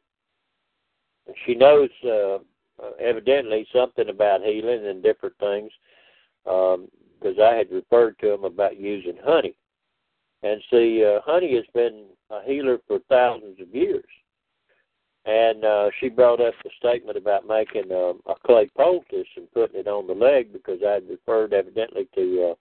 she 1.46 1.56
knows 1.56 1.90
uh, 2.06 2.38
evidently 3.00 3.68
something 3.74 4.10
about 4.10 4.44
healing 4.44 4.86
and 4.86 5.04
different 5.04 5.36
things 5.40 5.72
because 6.44 7.38
um, 7.38 7.44
I 7.44 7.56
had 7.56 7.72
referred 7.72 8.18
to 8.20 8.30
them 8.30 8.46
about 8.46 8.80
using 8.80 9.18
honey. 9.24 9.56
And 10.44 10.62
see, 10.72 11.06
uh, 11.06 11.22
honey 11.24 11.56
has 11.56 11.66
been 11.74 12.06
a 12.30 12.44
healer 12.44 12.80
for 12.88 13.00
thousands 13.10 13.60
of 13.60 13.74
years. 13.74 14.06
And 15.26 15.64
uh, 15.64 15.90
she 16.00 16.10
brought 16.10 16.42
up 16.42 16.56
the 16.64 16.72
statement 16.80 17.16
about 17.16 17.48
making 17.48 17.92
um, 17.92 18.22
a 18.26 18.34
clay 18.44 18.68
poultice 18.76 19.28
and 19.38 19.52
putting 19.52 19.80
it 19.80 19.88
on 19.88 20.08
the 20.08 20.14
leg 20.14 20.52
because 20.52 20.80
I 20.86 20.94
had 20.94 21.10
referred 21.10 21.54
evidently 21.54 22.08
to 22.16 22.52
uh, 22.52 22.56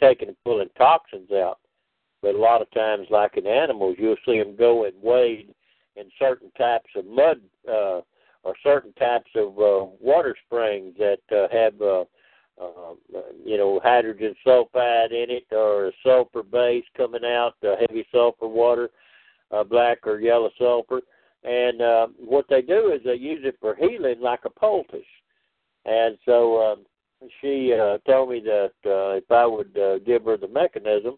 taking 0.00 0.28
and 0.28 0.36
pulling 0.44 0.70
toxins 0.78 1.30
out. 1.32 1.58
But 2.22 2.34
a 2.34 2.38
lot 2.38 2.62
of 2.62 2.70
times, 2.70 3.08
like 3.10 3.36
in 3.36 3.46
animals, 3.46 3.96
you'll 3.98 4.16
see 4.24 4.38
them 4.38 4.56
go 4.56 4.84
and 4.84 4.94
wade 5.02 5.54
in 5.96 6.04
certain 6.18 6.50
types 6.56 6.88
of 6.96 7.04
mud 7.04 7.40
uh, 7.68 8.00
or 8.44 8.54
certain 8.62 8.92
types 8.94 9.30
of 9.34 9.48
uh, 9.58 9.86
water 10.00 10.34
springs 10.46 10.94
that 10.98 11.20
uh, 11.30 11.48
have, 11.52 11.80
uh, 11.82 12.04
uh, 12.62 13.20
you 13.44 13.56
know, 13.56 13.80
hydrogen 13.82 14.34
sulfide 14.46 15.12
in 15.12 15.30
it 15.30 15.46
or 15.52 15.92
sulfur 16.04 16.42
base 16.42 16.84
coming 16.96 17.24
out, 17.24 17.54
uh, 17.64 17.74
heavy 17.80 18.06
sulfur 18.12 18.48
water, 18.48 18.90
uh, 19.50 19.64
black 19.64 20.06
or 20.06 20.20
yellow 20.20 20.50
sulfur. 20.58 21.00
And 21.44 21.82
uh, 21.82 22.06
what 22.18 22.46
they 22.48 22.62
do 22.62 22.92
is 22.92 23.00
they 23.04 23.14
use 23.14 23.40
it 23.44 23.56
for 23.60 23.74
healing 23.74 24.20
like 24.20 24.40
a 24.44 24.50
poultice. 24.50 25.00
And 25.84 26.16
so 26.24 26.62
um, 26.62 26.86
she 27.40 27.74
uh, 27.74 27.98
told 28.08 28.30
me 28.30 28.40
that 28.40 28.72
uh, 28.86 29.16
if 29.16 29.30
I 29.30 29.46
would 29.46 29.76
uh, 29.76 29.98
give 29.98 30.24
her 30.24 30.36
the 30.36 30.48
mechanism, 30.48 31.16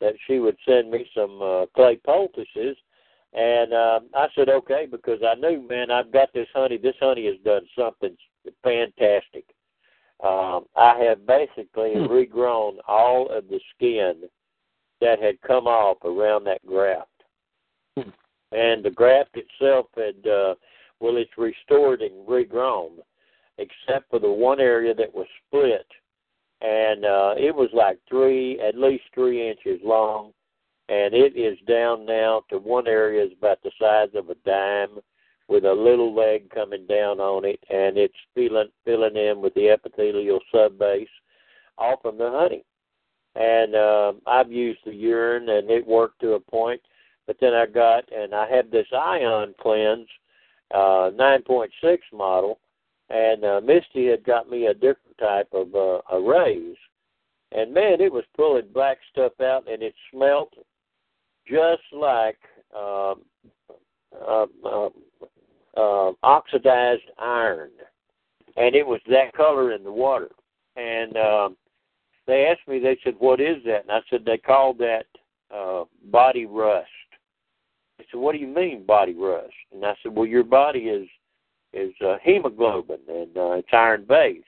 that 0.00 0.14
she 0.26 0.38
would 0.38 0.56
send 0.66 0.90
me 0.90 1.08
some 1.16 1.40
uh, 1.40 1.66
clay 1.74 1.98
poultices. 2.04 2.76
And 3.32 3.72
uh, 3.72 4.00
I 4.14 4.28
said 4.34 4.48
okay 4.48 4.86
because 4.90 5.20
I 5.26 5.34
knew, 5.34 5.66
man, 5.66 5.90
I've 5.90 6.12
got 6.12 6.32
this 6.32 6.46
honey. 6.54 6.76
This 6.76 6.94
honey 7.00 7.26
has 7.26 7.36
done 7.44 7.62
something 7.76 8.16
fantastic. 8.62 9.53
Um, 10.24 10.64
I 10.74 10.98
have 11.06 11.26
basically 11.26 11.92
hmm. 11.92 12.06
regrown 12.06 12.78
all 12.88 13.28
of 13.30 13.48
the 13.48 13.60
skin 13.74 14.22
that 15.00 15.20
had 15.20 15.40
come 15.42 15.66
off 15.66 15.98
around 16.02 16.44
that 16.44 16.64
graft, 16.64 17.08
hmm. 17.96 18.08
and 18.52 18.82
the 18.82 18.90
graft 18.90 19.36
itself 19.36 19.86
had, 19.94 20.26
uh, 20.26 20.54
well, 21.00 21.16
it's 21.16 21.36
restored 21.36 22.00
and 22.00 22.26
regrown 22.26 22.98
except 23.58 24.10
for 24.10 24.18
the 24.18 24.30
one 24.30 24.60
area 24.60 24.94
that 24.94 25.14
was 25.14 25.26
split, 25.46 25.86
and 26.60 27.04
uh, 27.04 27.34
it 27.36 27.54
was 27.54 27.68
like 27.72 27.98
three, 28.08 28.58
at 28.60 28.76
least 28.76 29.04
three 29.14 29.48
inches 29.48 29.80
long, 29.84 30.32
and 30.88 31.14
it 31.14 31.36
is 31.36 31.58
down 31.68 32.04
now 32.06 32.42
to 32.48 32.58
one 32.58 32.88
area 32.88 33.24
is 33.24 33.32
about 33.38 33.62
the 33.62 33.70
size 33.78 34.08
of 34.14 34.30
a 34.30 34.34
dime, 34.46 34.98
with 35.48 35.64
a 35.64 35.72
little 35.72 36.14
leg 36.14 36.50
coming 36.50 36.86
down 36.86 37.20
on 37.20 37.44
it, 37.44 37.60
and 37.70 37.98
it's 37.98 38.14
filling 38.34 38.70
filling 38.84 39.16
in 39.16 39.40
with 39.40 39.54
the 39.54 39.68
epithelial 39.68 40.40
subbase, 40.52 41.06
all 41.78 41.98
from 42.00 42.18
the 42.18 42.30
honey. 42.30 42.64
And 43.36 43.74
uh, 43.74 44.12
I've 44.26 44.52
used 44.52 44.80
the 44.84 44.94
urine, 44.94 45.48
and 45.48 45.70
it 45.70 45.86
worked 45.86 46.20
to 46.20 46.34
a 46.34 46.40
point. 46.40 46.80
But 47.26 47.36
then 47.40 47.54
I 47.54 47.66
got, 47.66 48.04
and 48.12 48.34
I 48.34 48.48
have 48.54 48.70
this 48.70 48.86
ion 48.92 49.54
cleanse, 49.60 50.08
uh, 50.72 51.10
9.6 51.18 51.68
model, 52.12 52.60
and 53.10 53.44
uh, 53.44 53.60
Misty 53.64 54.08
had 54.08 54.24
got 54.24 54.48
me 54.48 54.66
a 54.66 54.74
different 54.74 55.18
type 55.18 55.48
of 55.52 55.74
uh, 55.74 56.00
arrays, 56.12 56.76
and 57.52 57.72
man, 57.72 58.00
it 58.00 58.12
was 58.12 58.24
pulling 58.36 58.68
black 58.72 58.98
stuff 59.10 59.32
out, 59.40 59.70
and 59.70 59.82
it 59.82 59.94
smelt 60.10 60.52
just 61.46 61.82
like 61.92 62.38
um, 62.76 63.22
uh, 64.26 64.46
uh, 64.64 64.88
uh, 65.76 66.12
oxidized 66.22 67.10
iron, 67.18 67.70
and 68.56 68.74
it 68.74 68.86
was 68.86 69.00
that 69.08 69.32
color 69.34 69.72
in 69.72 69.82
the 69.82 69.92
water. 69.92 70.30
And 70.76 71.16
um, 71.16 71.56
they 72.26 72.46
asked 72.46 72.66
me, 72.68 72.78
they 72.78 72.98
said, 73.04 73.14
"What 73.18 73.40
is 73.40 73.62
that?" 73.64 73.82
And 73.82 73.92
I 73.92 74.00
said, 74.10 74.24
"They 74.24 74.38
call 74.38 74.74
that 74.74 75.06
uh, 75.54 75.84
body 76.10 76.46
rust." 76.46 76.88
They 77.98 78.06
said, 78.10 78.20
"What 78.20 78.32
do 78.32 78.38
you 78.38 78.48
mean 78.48 78.84
body 78.84 79.14
rust?" 79.14 79.54
And 79.72 79.84
I 79.84 79.94
said, 80.02 80.14
"Well, 80.14 80.26
your 80.26 80.44
body 80.44 80.80
is." 80.80 81.08
is 81.74 81.92
uh, 82.06 82.16
hemoglobin, 82.22 83.00
and 83.08 83.36
uh, 83.36 83.50
it's 83.52 83.68
iron 83.72 84.04
based. 84.08 84.46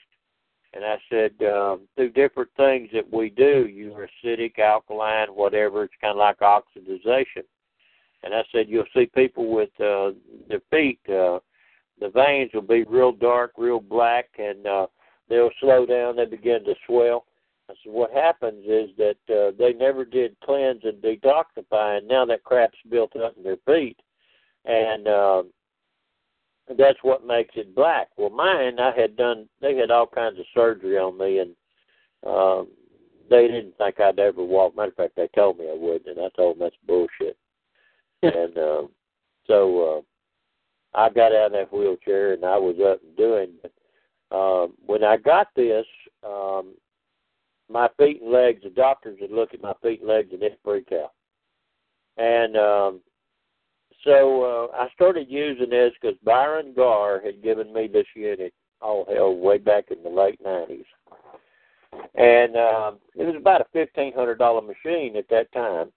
And 0.73 0.85
I 0.85 0.97
said, 1.11 1.32
um, 1.47 1.89
through 1.97 2.11
different 2.11 2.51
things 2.57 2.89
that 2.93 3.11
we 3.12 3.31
do, 3.31 3.66
you're 3.66 4.09
acidic, 4.24 4.59
alkaline, 4.59 5.28
whatever, 5.28 5.85
it's 5.85 5.94
kind 6.01 6.12
of 6.12 6.19
like 6.19 6.39
oxidization. 6.40 7.44
And 8.27 8.35
I 8.35 8.43
said, 8.51 8.66
you'll 8.69 8.85
see 8.93 9.07
people 9.15 9.55
with 9.55 9.70
uh, 9.78 10.11
their 10.48 10.61
feet, 10.69 10.98
uh, 11.09 11.39
the 12.01 12.11
veins 12.12 12.51
will 12.53 12.61
be 12.61 12.82
real 12.82 13.12
dark, 13.12 13.53
real 13.57 13.78
black, 13.78 14.27
and 14.36 14.66
uh, 14.66 14.89
they'll 15.28 15.53
slow 15.61 15.86
down, 15.86 16.16
they 16.16 16.24
begin 16.24 16.65
to 16.65 16.74
swell. 16.89 17.24
I 17.70 17.74
said, 17.85 17.93
what 17.93 18.11
happens 18.11 18.65
is 18.66 18.90
that 18.98 19.16
uh, 19.31 19.53
they 19.57 19.74
never 19.74 20.05
did 20.05 20.36
cleanse 20.43 20.82
and 20.82 21.01
detoxify, 21.01 21.98
and 21.98 22.09
now 22.09 22.24
that 22.24 22.43
crap's 22.43 22.77
built 22.90 23.15
up 23.15 23.36
in 23.36 23.44
their 23.44 23.59
feet. 23.65 23.97
And 24.65 25.07
uh, 25.07 25.43
that's 26.77 26.98
what 27.03 27.24
makes 27.24 27.55
it 27.55 27.77
black. 27.77 28.09
Well, 28.16 28.31
mine, 28.31 28.81
I 28.81 28.90
had 29.01 29.16
done. 29.16 29.48
They 29.61 29.77
had 29.77 29.93
all 29.93 30.09
kinds 30.09 30.40
of 30.40 30.47
surgery 30.53 30.98
on 30.98 31.16
me, 31.16 31.39
and 31.39 31.55
um, 32.27 32.66
they 33.31 33.47
didn't 33.47 33.78
think 33.78 34.01
I'd 34.01 34.19
ever 34.19 34.43
walk. 34.43 34.74
Matter 34.74 34.89
of 34.89 34.97
fact, 34.97 35.15
they 35.15 35.28
told 35.32 35.59
me 35.59 35.70
I 35.70 35.77
would, 35.77 36.07
and 36.07 36.19
I 36.19 36.28
told 36.36 36.57
them 36.57 36.65
that's 36.65 36.77
bullshit. 36.89 37.39
And 38.22 38.59
um, 38.59 38.88
so 39.47 40.05
uh, 40.94 40.98
I 40.98 41.10
got 41.10 41.32
out 41.32 41.47
of 41.47 41.52
that 41.52 41.72
wheelchair, 41.72 42.32
and 42.32 42.44
I 42.44 42.56
was 42.56 42.76
up 42.84 43.01
and 43.02 43.16
doing. 43.16 43.51
Um, 44.32 44.74
when 44.84 45.05
I 45.05 45.16
got 45.16 45.48
this, 45.55 45.86
um, 46.24 46.74
my 47.70 47.88
feet 47.98 48.22
and 48.22 48.32
legs, 48.32 48.62
the 48.62 48.70
doctors 48.70 49.18
would 49.20 49.30
look 49.30 49.55
at 49.55 49.62
my 49.62 49.74
feet 49.82 50.01
and 50.01 50.09
legs 50.09 50.30
and 50.32 50.40
they'd 50.40 50.56
freak 50.64 50.90
out. 50.93 51.12
And 52.16 52.56
um, 52.56 53.01
so 54.05 54.70
uh, 54.72 54.76
I 54.76 54.88
started 54.94 55.26
using 55.28 55.70
this 55.70 55.93
because 56.01 56.16
Byron 56.24 56.72
Garr 56.74 57.20
had 57.24 57.43
given 57.43 57.72
me 57.72 57.88
this 57.88 58.06
unit, 58.14 58.52
all 58.80 59.06
hell, 59.12 59.36
way 59.36 59.59
back 59.59 59.86
in 59.90 60.02
the 60.02 60.09
late 60.09 60.43
90s. 60.44 60.84
And 62.14 62.56
um, 62.56 62.98
it 63.14 63.24
was 63.24 63.36
about 63.36 63.60
a 63.62 63.76
$1,500 63.76 64.66
machine 64.66 65.16
at 65.16 65.28
that 65.28 65.51
time. 65.52 65.93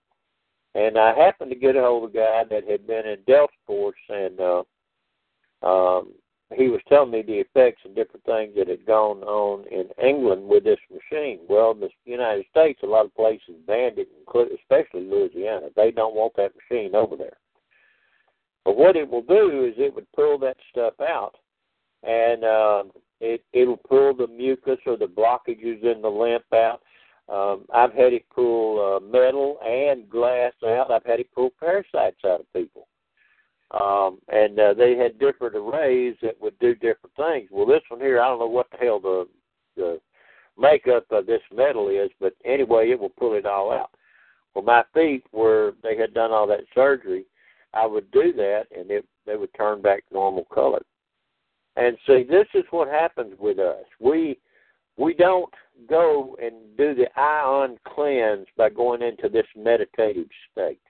And 0.79 0.97
I 0.97 1.13
happened 1.13 1.51
to 1.51 1.57
get 1.57 1.75
a 1.75 1.81
hold 1.81 2.05
of 2.05 2.11
a 2.11 2.13
guy 2.13 2.43
that 2.49 2.69
had 2.69 2.87
been 2.87 3.05
in 3.05 3.17
Delta 3.27 3.51
Force, 3.67 3.97
and 4.07 4.39
uh, 4.39 4.63
um, 5.61 6.13
he 6.55 6.69
was 6.69 6.79
telling 6.87 7.11
me 7.11 7.21
the 7.21 7.33
effects 7.33 7.81
and 7.83 7.93
different 7.93 8.25
things 8.25 8.53
that 8.55 8.69
had 8.69 8.85
gone 8.85 9.21
on 9.23 9.65
in 9.67 9.89
England 10.01 10.47
with 10.47 10.63
this 10.63 10.79
machine. 10.89 11.39
Well, 11.49 11.71
in 11.71 11.81
the 11.81 11.89
United 12.05 12.45
States, 12.51 12.79
a 12.81 12.85
lot 12.85 13.05
of 13.05 13.13
places 13.13 13.55
banned 13.67 13.97
it, 13.97 14.07
especially 14.27 15.01
Louisiana. 15.01 15.67
They 15.75 15.91
don't 15.91 16.15
want 16.15 16.37
that 16.37 16.53
machine 16.55 16.95
over 16.95 17.17
there. 17.17 17.37
But 18.63 18.77
what 18.77 18.95
it 18.95 19.09
will 19.09 19.23
do 19.23 19.65
is 19.65 19.73
it 19.77 19.93
would 19.93 20.09
pull 20.13 20.37
that 20.39 20.57
stuff 20.71 20.93
out, 21.01 21.35
and 22.03 22.45
uh, 22.45 22.83
it 23.19 23.43
it'll 23.51 23.75
pull 23.75 24.13
the 24.15 24.27
mucus 24.27 24.79
or 24.85 24.95
the 24.95 25.07
blockages 25.07 25.83
in 25.83 26.01
the 26.01 26.07
lymph 26.07 26.53
out. 26.53 26.81
Um, 27.31 27.65
I've 27.73 27.93
had 27.93 28.13
it 28.13 28.25
pull 28.33 28.97
uh, 28.97 28.99
metal 28.99 29.59
and 29.63 30.09
glass 30.09 30.53
out. 30.65 30.89
I've 30.91 31.05
had 31.05 31.19
it 31.19 31.29
pull 31.33 31.51
parasites 31.59 32.23
out 32.25 32.41
of 32.41 32.53
people. 32.53 32.87
um, 33.71 34.19
and 34.29 34.59
uh, 34.59 34.73
they 34.73 34.95
had 34.97 35.19
different 35.19 35.55
arrays 35.55 36.15
that 36.21 36.39
would 36.41 36.57
do 36.59 36.73
different 36.73 37.15
things. 37.15 37.49
Well, 37.51 37.65
this 37.67 37.81
one 37.89 37.99
here, 37.99 38.19
I 38.19 38.27
don't 38.27 38.39
know 38.39 38.47
what 38.47 38.67
the 38.71 38.77
hell 38.77 38.99
the 38.99 39.27
the 39.75 39.99
makeup 40.57 41.05
of 41.11 41.25
this 41.25 41.41
metal 41.55 41.87
is, 41.89 42.09
but 42.19 42.33
anyway, 42.43 42.89
it 42.89 42.99
will 42.99 43.09
pull 43.09 43.33
it 43.35 43.45
all 43.45 43.71
out. 43.71 43.91
Well, 44.53 44.65
my 44.65 44.83
feet, 44.93 45.23
where 45.31 45.73
they 45.83 45.95
had 45.95 46.13
done 46.13 46.31
all 46.31 46.47
that 46.47 46.65
surgery, 46.73 47.25
I 47.73 47.85
would 47.85 48.09
do 48.11 48.33
that, 48.33 48.63
and 48.75 48.89
it 48.89 49.05
they 49.25 49.37
would 49.37 49.53
turn 49.53 49.81
back 49.81 50.03
normal 50.11 50.45
color. 50.45 50.81
And 51.75 51.95
see, 52.07 52.23
this 52.23 52.47
is 52.55 52.65
what 52.71 52.87
happens 52.87 53.35
with 53.39 53.59
us. 53.59 53.85
We 53.99 54.39
we 54.99 55.13
don't 55.13 55.51
go 55.89 56.35
and 56.41 56.53
do 56.77 56.93
the 56.93 57.07
ion 57.19 57.77
cleanse 57.87 58.45
by 58.57 58.69
going 58.69 59.01
into 59.01 59.29
this 59.29 59.47
meditative 59.55 60.27
state. 60.51 60.81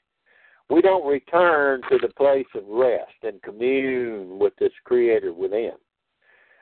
We 0.70 0.82
don't 0.82 1.08
return 1.08 1.82
to 1.90 1.98
the 2.02 2.14
place 2.16 2.48
of 2.56 2.64
rest 2.68 3.14
and 3.24 3.42
commune 3.42 4.40
with 4.40 4.54
this 4.60 4.74
Creator 4.84 5.34
within. 5.34 5.74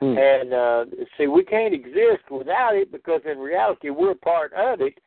Hmm. 0.00 0.16
And 0.16 0.52
uh, 0.52 0.84
see, 1.16 1.26
we 1.26 1.42
can't 1.42 1.74
exist 1.74 2.30
without 2.30 2.76
it 2.76 2.92
because 2.92 3.22
in 3.30 3.38
reality 3.38 3.90
we're 3.90 4.14
part 4.14 4.52
of 4.52 4.80
it, 4.80 4.98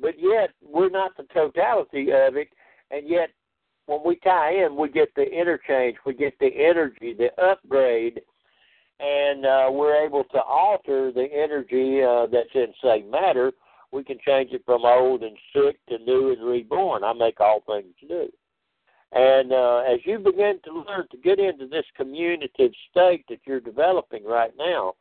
but 0.00 0.14
yet 0.18 0.50
we're 0.62 0.90
not 0.90 1.16
the 1.16 1.24
totality 1.32 2.08
of 2.12 2.36
it. 2.36 2.48
And 2.90 3.08
yet, 3.08 3.30
when 3.86 4.00
we 4.04 4.16
tie 4.16 4.64
in, 4.64 4.76
we 4.76 4.88
get 4.88 5.08
the 5.14 5.22
interchange, 5.22 5.96
we 6.04 6.14
get 6.14 6.38
the 6.38 6.50
energy, 6.54 7.14
the 7.16 7.30
upgrade 7.42 8.20
and 9.00 9.44
uh, 9.44 9.68
we're 9.70 10.04
able 10.04 10.24
to 10.24 10.40
alter 10.40 11.10
the 11.12 11.26
energy 11.32 12.02
uh, 12.02 12.26
that's 12.26 12.54
in, 12.54 12.72
say, 12.82 13.02
matter. 13.02 13.52
We 13.92 14.04
can 14.04 14.18
change 14.26 14.52
it 14.52 14.62
from 14.64 14.84
old 14.84 15.22
and 15.22 15.36
sick 15.52 15.78
to 15.88 15.98
new 15.98 16.32
and 16.32 16.42
reborn. 16.42 17.04
I 17.04 17.12
make 17.12 17.40
all 17.40 17.62
things 17.66 17.94
new. 18.02 18.28
And 19.12 19.52
uh, 19.52 19.82
as 19.86 20.00
you 20.04 20.18
begin 20.18 20.58
to 20.64 20.84
learn 20.88 21.06
to 21.12 21.16
get 21.18 21.38
into 21.38 21.68
this 21.68 21.84
communicative 21.96 22.72
state 22.90 23.24
that 23.28 23.38
you're 23.46 23.60
developing 23.60 24.24
right 24.24 24.50
now, 24.58 24.94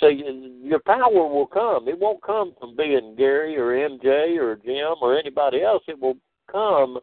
so 0.00 0.08
you, 0.08 0.60
your 0.62 0.80
power 0.80 1.10
will 1.10 1.46
come. 1.46 1.88
It 1.88 1.98
won't 1.98 2.22
come 2.22 2.54
from 2.60 2.76
being 2.76 3.14
Gary 3.16 3.56
or 3.56 3.72
MJ 3.88 4.38
or 4.38 4.56
Jim 4.56 4.96
or 5.00 5.18
anybody 5.18 5.62
else. 5.62 5.82
It 5.88 5.98
will 5.98 6.18
come 6.50 6.98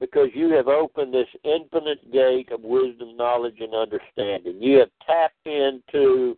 because 0.00 0.28
you 0.34 0.50
have 0.54 0.66
opened 0.66 1.12
this 1.12 1.28
infinite 1.44 2.10
gate 2.10 2.50
of 2.50 2.62
wisdom, 2.62 3.16
knowledge, 3.16 3.58
and 3.60 3.74
understanding. 3.74 4.60
You 4.60 4.78
have 4.78 4.88
tapped 5.06 5.46
into 5.46 6.36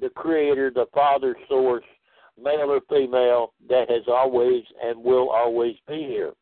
the 0.00 0.10
Creator, 0.10 0.72
the 0.74 0.86
Father 0.94 1.34
Source, 1.48 1.84
male 2.40 2.70
or 2.70 2.80
female, 2.88 3.54
that 3.68 3.90
has 3.90 4.02
always 4.06 4.62
and 4.84 5.02
will 5.02 5.30
always 5.30 5.76
be 5.88 6.04
here. 6.06 6.32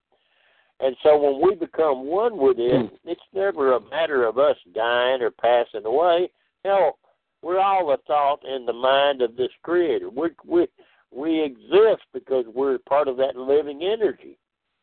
And 0.81 0.97
so 1.03 1.17
when 1.19 1.47
we 1.47 1.55
become 1.55 2.07
one 2.07 2.37
with 2.37 2.59
it, 2.59 2.91
hmm. 2.91 2.97
it's 3.05 3.21
never 3.35 3.75
a 3.75 3.91
matter 3.91 4.25
of 4.25 4.39
us 4.39 4.57
dying 4.75 5.23
or 5.23 5.31
passing 5.31 5.85
away. 5.85 6.31
Hell, 6.65 6.99
we're 7.43 7.61
all 7.61 7.93
a 7.93 7.97
thought 8.07 8.41
in 8.45 8.67
the 8.67 8.73
mind 8.73 9.23
of 9.23 9.37
this 9.37 9.51
Creator. 9.63 10.11
We 10.11 10.31
we 10.47 10.67
we 11.13 11.43
exist 11.43 12.03
because 12.13 12.45
we're 12.55 12.79
part 12.89 13.09
of 13.09 13.17
that 13.19 13.37
living 13.37 13.83
energy. 13.83 14.39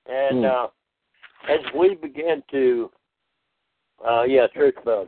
And 0.07 0.44
mm. 0.44 0.65
uh, 0.65 0.68
as 1.49 1.59
we 1.77 1.95
begin 1.95 2.43
to, 2.51 2.91
uh, 4.07 4.23
yeah, 4.23 4.47
truth 4.47 4.76
bug, 4.84 5.07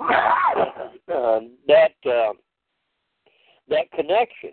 uh, 0.00 1.40
that 1.66 1.94
uh, 2.06 2.32
that 3.68 3.90
connection 3.94 4.52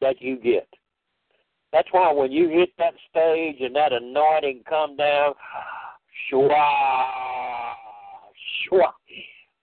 that 0.00 0.20
you 0.20 0.36
get. 0.36 0.68
That's 1.72 1.88
why 1.92 2.12
when 2.12 2.32
you 2.32 2.48
hit 2.48 2.70
that 2.78 2.94
stage 3.10 3.56
and 3.60 3.76
that 3.76 3.92
anointing 3.92 4.62
come 4.68 4.96
down, 4.96 5.34
shwa, 6.32 6.64
shwa, 8.72 8.92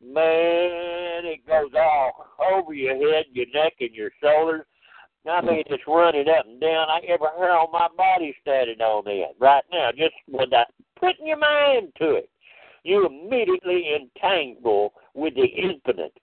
man, 0.01 1.25
it 1.25 1.45
goes 1.47 1.71
all 1.75 2.27
over 2.53 2.73
your 2.73 2.95
head, 2.95 3.25
your 3.33 3.47
neck, 3.53 3.73
and 3.79 3.93
your 3.93 4.11
shoulders. 4.21 4.65
I 5.27 5.41
mean, 5.41 5.63
just 5.67 5.87
running 5.87 6.27
up 6.29 6.45
and 6.45 6.61
down. 6.61 6.89
I 6.89 6.99
ever 7.07 7.29
hear 7.37 7.49
on 7.49 7.71
my 7.71 7.87
body 7.97 8.35
standing 8.41 8.81
on 8.81 9.03
it 9.07 9.35
right 9.39 9.63
now, 9.71 9.91
just 9.91 10.13
with 10.27 10.49
that 10.51 10.67
putting 10.99 11.27
your 11.27 11.37
mind 11.37 11.89
to 11.99 12.15
it. 12.15 12.29
You 12.83 13.07
immediately 13.07 13.95
entangle 13.95 14.93
with 15.13 15.33
the 15.35 15.45
infinite. 15.45 16.15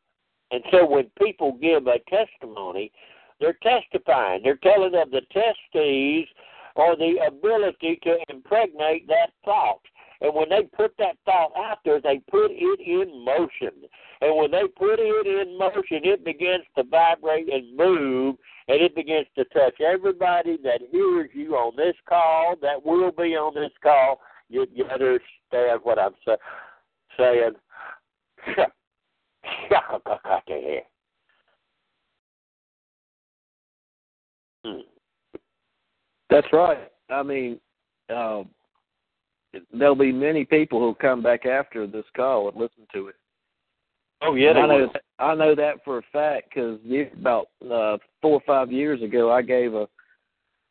And 0.52 0.62
so 0.70 0.86
when 0.86 1.10
people 1.20 1.58
give 1.60 1.86
a 1.86 1.98
testimony, 2.08 2.92
they're 3.40 3.58
testifying. 3.62 4.42
They're 4.44 4.56
telling 4.56 4.94
of 4.94 5.10
the 5.10 5.22
testes 5.32 6.28
or 6.76 6.96
the 6.96 7.16
ability 7.26 7.98
to 8.04 8.18
impregnate 8.28 9.08
that 9.08 9.30
thought. 9.44 9.80
And 10.20 10.32
when 10.34 10.48
they 10.48 10.62
put 10.76 10.94
that 10.98 11.16
thought 11.24 11.50
out 11.56 11.78
there, 11.84 12.00
they 12.00 12.20
put 12.30 12.52
it 12.52 12.80
in 12.80 13.24
motion. 13.24 13.88
And 14.20 14.36
when 14.36 14.52
they 14.52 14.68
put 14.76 15.00
it 15.00 15.26
in 15.26 15.58
motion, 15.58 16.02
it 16.04 16.24
begins 16.24 16.64
to 16.76 16.84
vibrate 16.84 17.52
and 17.52 17.76
move 17.76 18.36
and 18.68 18.80
it 18.80 18.94
begins 18.94 19.26
to 19.36 19.44
touch 19.46 19.80
everybody 19.80 20.58
that 20.62 20.80
hears 20.90 21.30
you 21.34 21.54
on 21.56 21.74
this 21.76 21.96
call, 22.08 22.54
that 22.62 22.84
will 22.84 23.10
be 23.10 23.34
on 23.36 23.54
this 23.54 23.72
call. 23.82 24.20
You, 24.48 24.66
you 24.72 24.84
understand 24.84 25.80
what 25.82 25.98
I'm 25.98 26.14
say, 26.24 26.36
saying? 27.18 27.52
Hmm. 34.64 34.80
That's 36.30 36.46
right. 36.52 36.88
I 37.10 37.22
mean, 37.22 37.58
uh, 38.08 38.44
there'll 39.72 39.94
be 39.94 40.12
many 40.12 40.44
people 40.44 40.78
who'll 40.78 40.94
come 40.94 41.22
back 41.22 41.46
after 41.46 41.86
this 41.86 42.04
call 42.16 42.48
and 42.48 42.56
listen 42.56 42.86
to 42.94 43.08
it. 43.08 43.16
Oh 44.24 44.34
yeah, 44.34 44.50
I 44.50 44.66
know. 44.66 44.88
That, 44.92 45.02
I 45.18 45.34
know 45.34 45.54
that 45.54 45.84
for 45.84 45.98
a 45.98 46.02
fact 46.12 46.50
because 46.54 46.78
about 47.18 47.46
uh, 47.64 47.98
four 48.20 48.34
or 48.34 48.42
five 48.46 48.70
years 48.70 49.02
ago, 49.02 49.32
I 49.32 49.42
gave 49.42 49.74
a, 49.74 49.86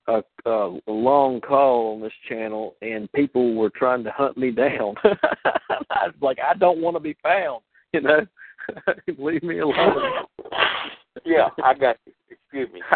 a 0.07 0.21
a 0.45 0.79
long 0.87 1.41
call 1.41 1.95
on 1.95 2.01
this 2.01 2.13
channel, 2.29 2.75
and 2.81 3.11
people 3.11 3.55
were 3.55 3.69
trying 3.69 4.03
to 4.03 4.11
hunt 4.11 4.37
me 4.37 4.51
down. 4.51 4.95
I 5.03 6.07
was 6.07 6.15
like, 6.21 6.37
I 6.39 6.57
don't 6.57 6.81
want 6.81 6.95
to 6.95 7.01
be 7.01 7.15
found. 7.21 7.61
You 7.93 8.01
know, 8.01 8.25
leave 9.17 9.43
me 9.43 9.59
alone. 9.59 10.25
yeah, 11.25 11.49
I 11.63 11.73
got 11.73 11.97
you. 12.05 12.13
Excuse 12.29 12.69
me. 12.73 12.81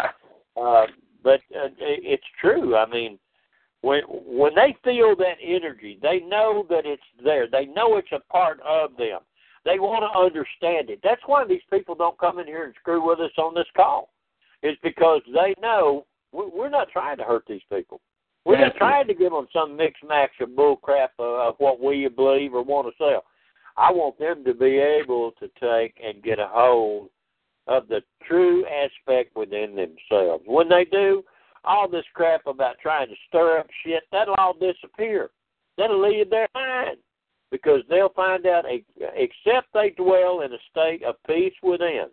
Uh, 0.58 0.86
but 1.22 1.40
uh, 1.54 1.68
it's 1.78 2.24
true. 2.40 2.76
I 2.76 2.88
mean, 2.88 3.18
when 3.82 4.00
when 4.08 4.54
they 4.54 4.74
feel 4.82 5.14
that 5.16 5.36
energy, 5.44 5.98
they 6.00 6.20
know 6.20 6.64
that 6.70 6.86
it's 6.86 7.02
there. 7.22 7.46
They 7.46 7.66
know 7.66 7.98
it's 7.98 8.12
a 8.12 8.20
part 8.32 8.58
of 8.66 8.96
them. 8.96 9.20
They 9.66 9.80
want 9.80 10.04
to 10.04 10.18
understand 10.18 10.90
it. 10.90 11.00
That's 11.02 11.20
why 11.26 11.44
these 11.44 11.60
people 11.70 11.96
don't 11.96 12.16
come 12.18 12.38
in 12.38 12.46
here 12.46 12.64
and 12.64 12.74
screw 12.80 13.04
with 13.04 13.18
us 13.18 13.32
on 13.36 13.52
this 13.52 13.66
call. 13.76 14.10
Is 14.62 14.76
because 14.82 15.20
they 15.26 15.54
know 15.60 16.06
we're 16.32 16.70
not 16.70 16.88
trying 16.90 17.18
to 17.18 17.24
hurt 17.24 17.44
these 17.46 17.60
people. 17.70 18.00
We're 18.44 18.60
not 18.60 18.76
trying 18.76 19.08
to 19.08 19.14
give 19.14 19.32
them 19.32 19.48
some 19.52 19.76
mix 19.76 20.00
match 20.06 20.30
of 20.40 20.54
bull 20.54 20.76
crap 20.76 21.12
of 21.18 21.56
what 21.58 21.80
we 21.80 22.08
believe 22.08 22.54
or 22.54 22.62
want 22.62 22.86
to 22.86 22.94
sell. 22.96 23.24
I 23.76 23.92
want 23.92 24.18
them 24.18 24.44
to 24.44 24.54
be 24.54 24.78
able 24.78 25.32
to 25.32 25.48
take 25.60 26.00
and 26.02 26.22
get 26.22 26.38
a 26.38 26.48
hold 26.48 27.10
of 27.66 27.88
the 27.88 28.02
true 28.26 28.64
aspect 28.66 29.36
within 29.36 29.74
themselves. 29.74 30.44
When 30.46 30.68
they 30.68 30.84
do, 30.84 31.24
all 31.64 31.88
this 31.88 32.04
crap 32.14 32.46
about 32.46 32.76
trying 32.80 33.08
to 33.08 33.14
stir 33.28 33.58
up 33.58 33.66
shit, 33.84 34.04
that'll 34.12 34.36
all 34.38 34.54
disappear. 34.54 35.30
That'll 35.76 36.00
leave 36.00 36.30
their 36.30 36.48
mind 36.54 36.98
because 37.50 37.80
they'll 37.88 38.08
find 38.10 38.46
out, 38.46 38.64
except 38.98 39.68
they 39.72 39.90
dwell 39.90 40.40
in 40.40 40.52
a 40.52 40.58
state 40.70 41.02
of 41.04 41.16
peace 41.26 41.54
within, 41.62 42.06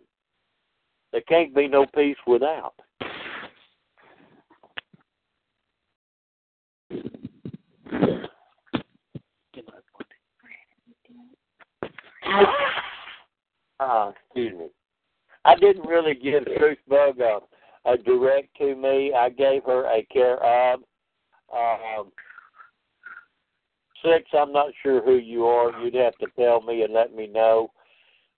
there 1.12 1.22
can't 1.22 1.54
be 1.54 1.68
no 1.68 1.86
peace 1.94 2.16
without. 2.26 2.74
Uh, 13.80 14.12
excuse 14.26 14.58
me. 14.58 14.66
I 15.44 15.56
didn't 15.56 15.86
really 15.86 16.14
give 16.14 16.44
Truth 16.56 16.78
Bug 16.88 17.20
a, 17.20 17.40
a 17.88 17.98
direct 17.98 18.56
to 18.58 18.74
me. 18.74 19.12
I 19.12 19.28
gave 19.28 19.64
her 19.64 19.84
a 19.86 20.02
care 20.10 20.42
of. 20.42 20.80
Um, 21.52 22.10
six, 24.04 24.28
I'm 24.32 24.52
not 24.52 24.72
sure 24.82 25.02
who 25.02 25.16
you 25.16 25.46
are. 25.46 25.72
You'd 25.82 25.94
have 25.94 26.16
to 26.18 26.26
tell 26.38 26.60
me 26.60 26.82
and 26.82 26.92
let 26.92 27.14
me 27.14 27.26
know. 27.26 27.70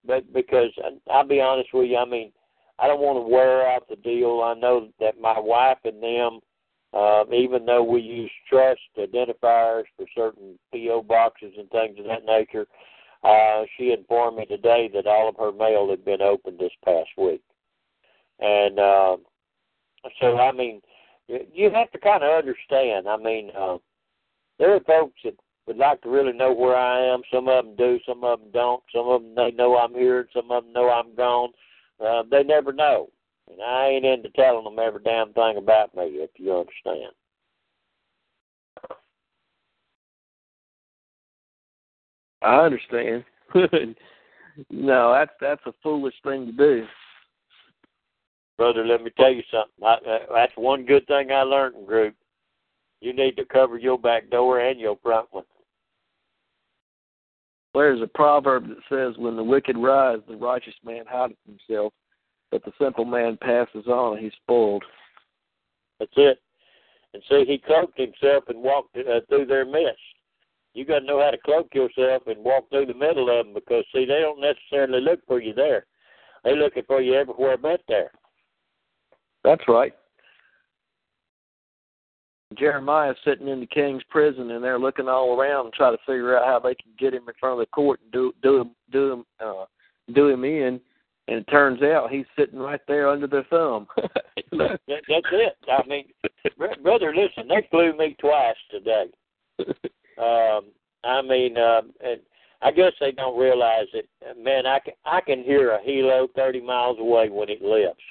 But 0.07 0.33
because 0.33 0.71
I'll 1.11 1.27
be 1.27 1.41
honest 1.41 1.71
with 1.75 1.91
you, 1.91 1.97
I 1.97 2.05
mean, 2.05 2.33
I 2.79 2.87
don't 2.87 3.01
want 3.01 3.17
to 3.17 3.33
wear 3.33 3.69
out 3.69 3.89
the 3.89 3.97
deal. 3.97 4.43
I 4.43 4.55
know 4.55 4.89
that 5.01 5.21
my 5.21 5.39
wife 5.39 5.79
and 5.85 6.03
them, 6.03 6.41
uh, 6.93 7.25
even 7.33 7.67
though 7.67 7.83
we 7.83 8.01
use 8.01 8.31
trust 8.49 8.81
identifiers 8.99 9.85
for 9.97 10.07
certain 10.15 10.59
PO 10.73 11.03
boxes 11.03 11.55
and 11.59 11.69
things 11.71 11.99
of 11.99 12.07
that 12.07 12.25
nature, 12.25 12.67
uh, 13.25 13.65
she 13.77 13.93
informed 13.93 14.37
me 14.37 14.47
today 14.47 14.91
that 14.95 15.07
all 15.07 15.29
of 15.29 15.37
her 15.37 15.53
mail 15.53 15.91
had 15.91 16.05
been 16.05 16.23
opened 16.23 16.59
this 16.59 16.73
past 16.85 17.11
week. 17.17 17.43
And 18.39 18.79
uh, 18.79 19.17
so, 20.21 20.39
I 20.39 20.53
mean, 20.53 20.81
you 21.27 21.71
have 21.71 21.91
to 21.91 21.99
kind 21.99 22.23
of 22.23 22.39
understand. 22.39 23.09
I 23.09 23.17
mean, 23.17 23.51
uh, 23.59 23.79
there 24.59 24.75
are 24.75 24.81
folks 24.81 25.19
that 25.25 25.35
would 25.67 25.77
like 25.77 26.01
to 26.03 26.09
really 26.09 26.33
know 26.33 26.53
where 26.53 26.77
I 26.77 27.13
am. 27.13 27.23
Some 27.33 27.49
of 27.49 27.65
them 27.65 27.77
do, 27.77 27.99
some 28.07 28.23
of 28.25 28.41
them 28.41 28.51
don't. 28.53 28.83
Some 28.95 29.09
of 29.09 29.23
them 29.23 29.35
they 29.35 29.51
know 29.51 29.77
I'm 29.77 29.95
here, 29.95 30.29
some 30.35 30.51
of 30.51 30.65
them 30.65 30.73
know 30.73 30.91
I'm 30.91 31.15
gone. 31.15 31.51
Uh, 32.05 32.23
they 32.31 32.43
never 32.43 32.73
know, 32.73 33.09
and 33.51 33.61
I 33.63 33.87
ain't 33.87 34.05
into 34.05 34.29
telling 34.31 34.65
them 34.65 34.79
every 34.79 35.03
damn 35.03 35.33
thing 35.33 35.57
about 35.57 35.95
me. 35.95 36.05
If 36.05 36.31
you 36.37 36.53
understand. 36.53 37.13
I 42.43 42.57
understand. 42.59 43.25
no, 44.71 45.13
that's 45.13 45.33
that's 45.41 45.67
a 45.67 45.73
foolish 45.83 46.15
thing 46.23 46.47
to 46.47 46.53
do. 46.53 46.87
Brother, 48.57 48.87
let 48.87 49.03
me 49.03 49.11
tell 49.17 49.33
you 49.33 49.43
something. 49.51 49.85
I, 49.85 49.95
uh, 50.09 50.19
that's 50.35 50.53
one 50.57 50.87
good 50.87 51.07
thing 51.07 51.31
I 51.31 51.43
learned 51.43 51.77
in 51.77 51.85
group. 51.85 52.15
You 53.01 53.13
need 53.13 53.37
to 53.37 53.45
cover 53.45 53.77
your 53.79 53.99
back 53.99 54.31
door 54.31 54.61
and 54.61 54.81
your 54.81 54.97
front 55.03 55.29
one. 55.31 55.45
There's 57.77 58.01
a 58.01 58.07
proverb 58.07 58.69
that 58.69 58.79
says, 58.89 59.19
"When 59.19 59.37
the 59.37 59.45
wicked 59.45 59.77
rise, 59.77 60.21
the 60.27 60.37
righteous 60.37 60.75
man 60.83 61.05
hideth 61.07 61.37
himself, 61.47 61.93
but 62.51 62.65
the 62.65 62.73
simple 62.81 63.05
man 63.05 63.37
passes 63.37 63.87
on, 63.87 64.15
and 64.15 64.25
he's 64.25 64.35
spoiled." 64.35 64.85
That's 65.99 66.13
it. 66.17 66.41
And 67.13 67.23
see, 67.29 67.45
he 67.47 67.59
cloaked 67.59 67.99
himself 67.99 68.45
and 68.49 68.63
walked 68.63 68.97
uh, 68.97 69.21
through 69.29 69.47
their 69.47 69.65
midst. 69.65 70.01
You 70.75 70.85
got 70.85 71.01
to 71.01 71.07
know 71.07 71.23
how 71.23 71.31
to 71.31 71.39
cloak 71.39 71.75
yourself 71.75 72.27
and 72.27 72.45
walk 72.45 72.69
through 72.69 72.87
the 72.87 72.95
middle 72.95 73.31
of 73.31 73.47
them 73.47 73.55
because 73.55 73.85
see, 73.93 74.05
they 74.05 74.21
don't 74.21 74.41
necessarily 74.41 75.01
look 75.01 75.21
for 75.27 75.41
you 75.41 75.55
there. 75.55 75.87
They're 76.45 76.57
looking 76.57 76.83
for 76.87 77.01
you 77.01 77.15
everywhere 77.15 77.57
but 77.57 77.81
there. 77.89 78.11
That's 79.43 79.67
right. 79.69 79.95
Jeremiah's 82.57 83.17
sitting 83.25 83.49
in 83.49 83.61
the 83.61 83.67
king's 83.67 84.03
prison, 84.11 84.51
and 84.51 84.63
they're 84.63 84.79
looking 84.79 85.09
all 85.09 85.39
around 85.39 85.67
and 85.67 85.75
try 85.75 85.91
to 85.91 85.99
figure 86.07 86.37
out 86.37 86.47
how 86.47 86.59
they 86.59 86.75
can 86.75 86.93
get 86.99 87.15
him 87.15 87.29
in 87.29 87.35
front 87.39 87.55
of 87.55 87.59
the 87.59 87.67
court 87.67 88.01
and 88.03 88.13
do 88.13 88.33
do 88.43 88.61
him 88.61 88.71
do 88.93 89.13
him 89.13 89.25
uh, 89.45 89.65
do 90.15 90.29
him 90.29 90.45
in. 90.45 90.81
And 91.29 91.39
it 91.39 91.51
turns 91.51 91.83
out 91.83 92.11
he's 92.11 92.27
sitting 92.39 92.59
right 92.59 92.81
there 92.87 93.09
under 93.09 93.27
their 93.27 93.45
thumb. 93.51 93.89
that, 94.53 94.79
that's 94.87 95.27
it. 95.33 95.57
I 95.69 95.87
mean, 95.89 96.05
brother, 96.83 97.13
listen, 97.15 97.49
they 97.49 97.67
flew 97.71 97.97
me 97.97 98.17
twice 98.21 98.57
today. 98.71 99.07
Um, 100.19 100.71
I 101.05 101.21
mean, 101.21 101.59
um, 101.59 101.93
and 102.03 102.23
I 102.63 102.73
guess 102.73 102.93
they 103.01 103.13
don't 103.13 103.39
realize 103.39 103.87
it. 103.93 104.09
Man, 104.43 104.65
I 104.65 104.79
can 104.79 104.95
I 105.05 105.21
can 105.21 105.43
hear 105.43 105.73
a 105.73 105.79
helo 105.79 106.27
thirty 106.35 106.61
miles 106.61 106.99
away 106.99 107.29
when 107.29 107.51
it 107.51 107.61
lifts. 107.61 108.03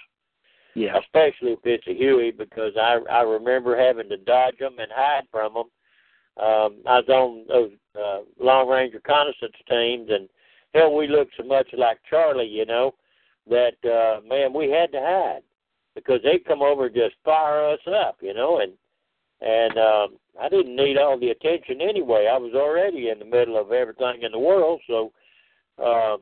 Yeah. 0.76 0.97
Especially 0.99 1.53
if 1.53 1.60
it's 1.64 1.88
a 1.88 1.93
Huey, 1.93 2.31
because 2.31 2.73
I 2.80 2.99
I 3.10 3.22
remember 3.22 3.77
having 3.77 4.10
to 4.10 4.18
dodge 4.18 4.57
them 4.60 4.77
and 4.77 4.91
hide 4.93 5.23
from 5.31 5.53
them. 5.53 5.64
Um, 6.38 6.81
I 6.85 6.99
was 6.99 7.07
on 7.07 7.45
those 7.47 7.72
uh, 7.97 8.43
long 8.43 8.68
range 8.68 8.93
reconnaissance 8.93 9.56
teams, 9.69 10.10
and 10.11 10.27
hell, 10.73 10.93
we 10.93 11.07
looked 11.07 11.31
so 11.38 11.43
much 11.43 11.68
like 11.77 11.99
Charlie, 12.10 12.45
you 12.45 12.65
know, 12.65 12.93
that 13.49 13.77
uh, 13.85 14.19
man, 14.27 14.53
we 14.53 14.69
had 14.69 14.91
to 14.91 14.99
hide 14.99 15.43
because 15.95 16.19
they'd 16.23 16.45
come 16.45 16.61
over 16.61 16.88
and 16.88 16.95
just 16.95 17.15
fire 17.23 17.69
us 17.69 17.80
up, 17.88 18.18
you 18.19 18.34
know, 18.34 18.60
and 18.60 18.73
and 19.39 19.77
um, 19.77 20.18
I 20.41 20.49
didn't 20.49 20.76
need 20.76 20.97
all 20.97 21.18
the 21.18 21.30
attention 21.30 21.80
anyway. 21.80 22.27
I 22.30 22.38
was 22.38 22.53
already 22.53 23.10
in 23.10 23.19
the 23.19 23.26
middle 23.26 23.57
of 23.57 23.72
everything 23.72 24.23
in 24.23 24.31
the 24.31 24.39
world, 24.39 24.81
so. 24.88 25.11
Uh, 25.77 26.18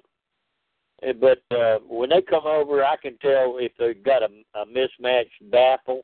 but 1.20 1.44
uh, 1.56 1.80
when 1.88 2.10
they 2.10 2.22
come 2.22 2.46
over, 2.46 2.84
I 2.84 2.96
can 2.98 3.18
tell 3.18 3.58
if 3.60 3.72
they've 3.78 4.04
got 4.04 4.24
a, 4.24 4.60
a 4.60 4.66
mismatched 4.66 5.52
baffle. 5.52 6.04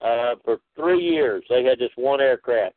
Uh, 0.00 0.34
for 0.44 0.58
three 0.76 1.00
years, 1.00 1.44
they 1.48 1.64
had 1.64 1.78
this 1.78 1.90
one 1.96 2.20
aircraft. 2.20 2.74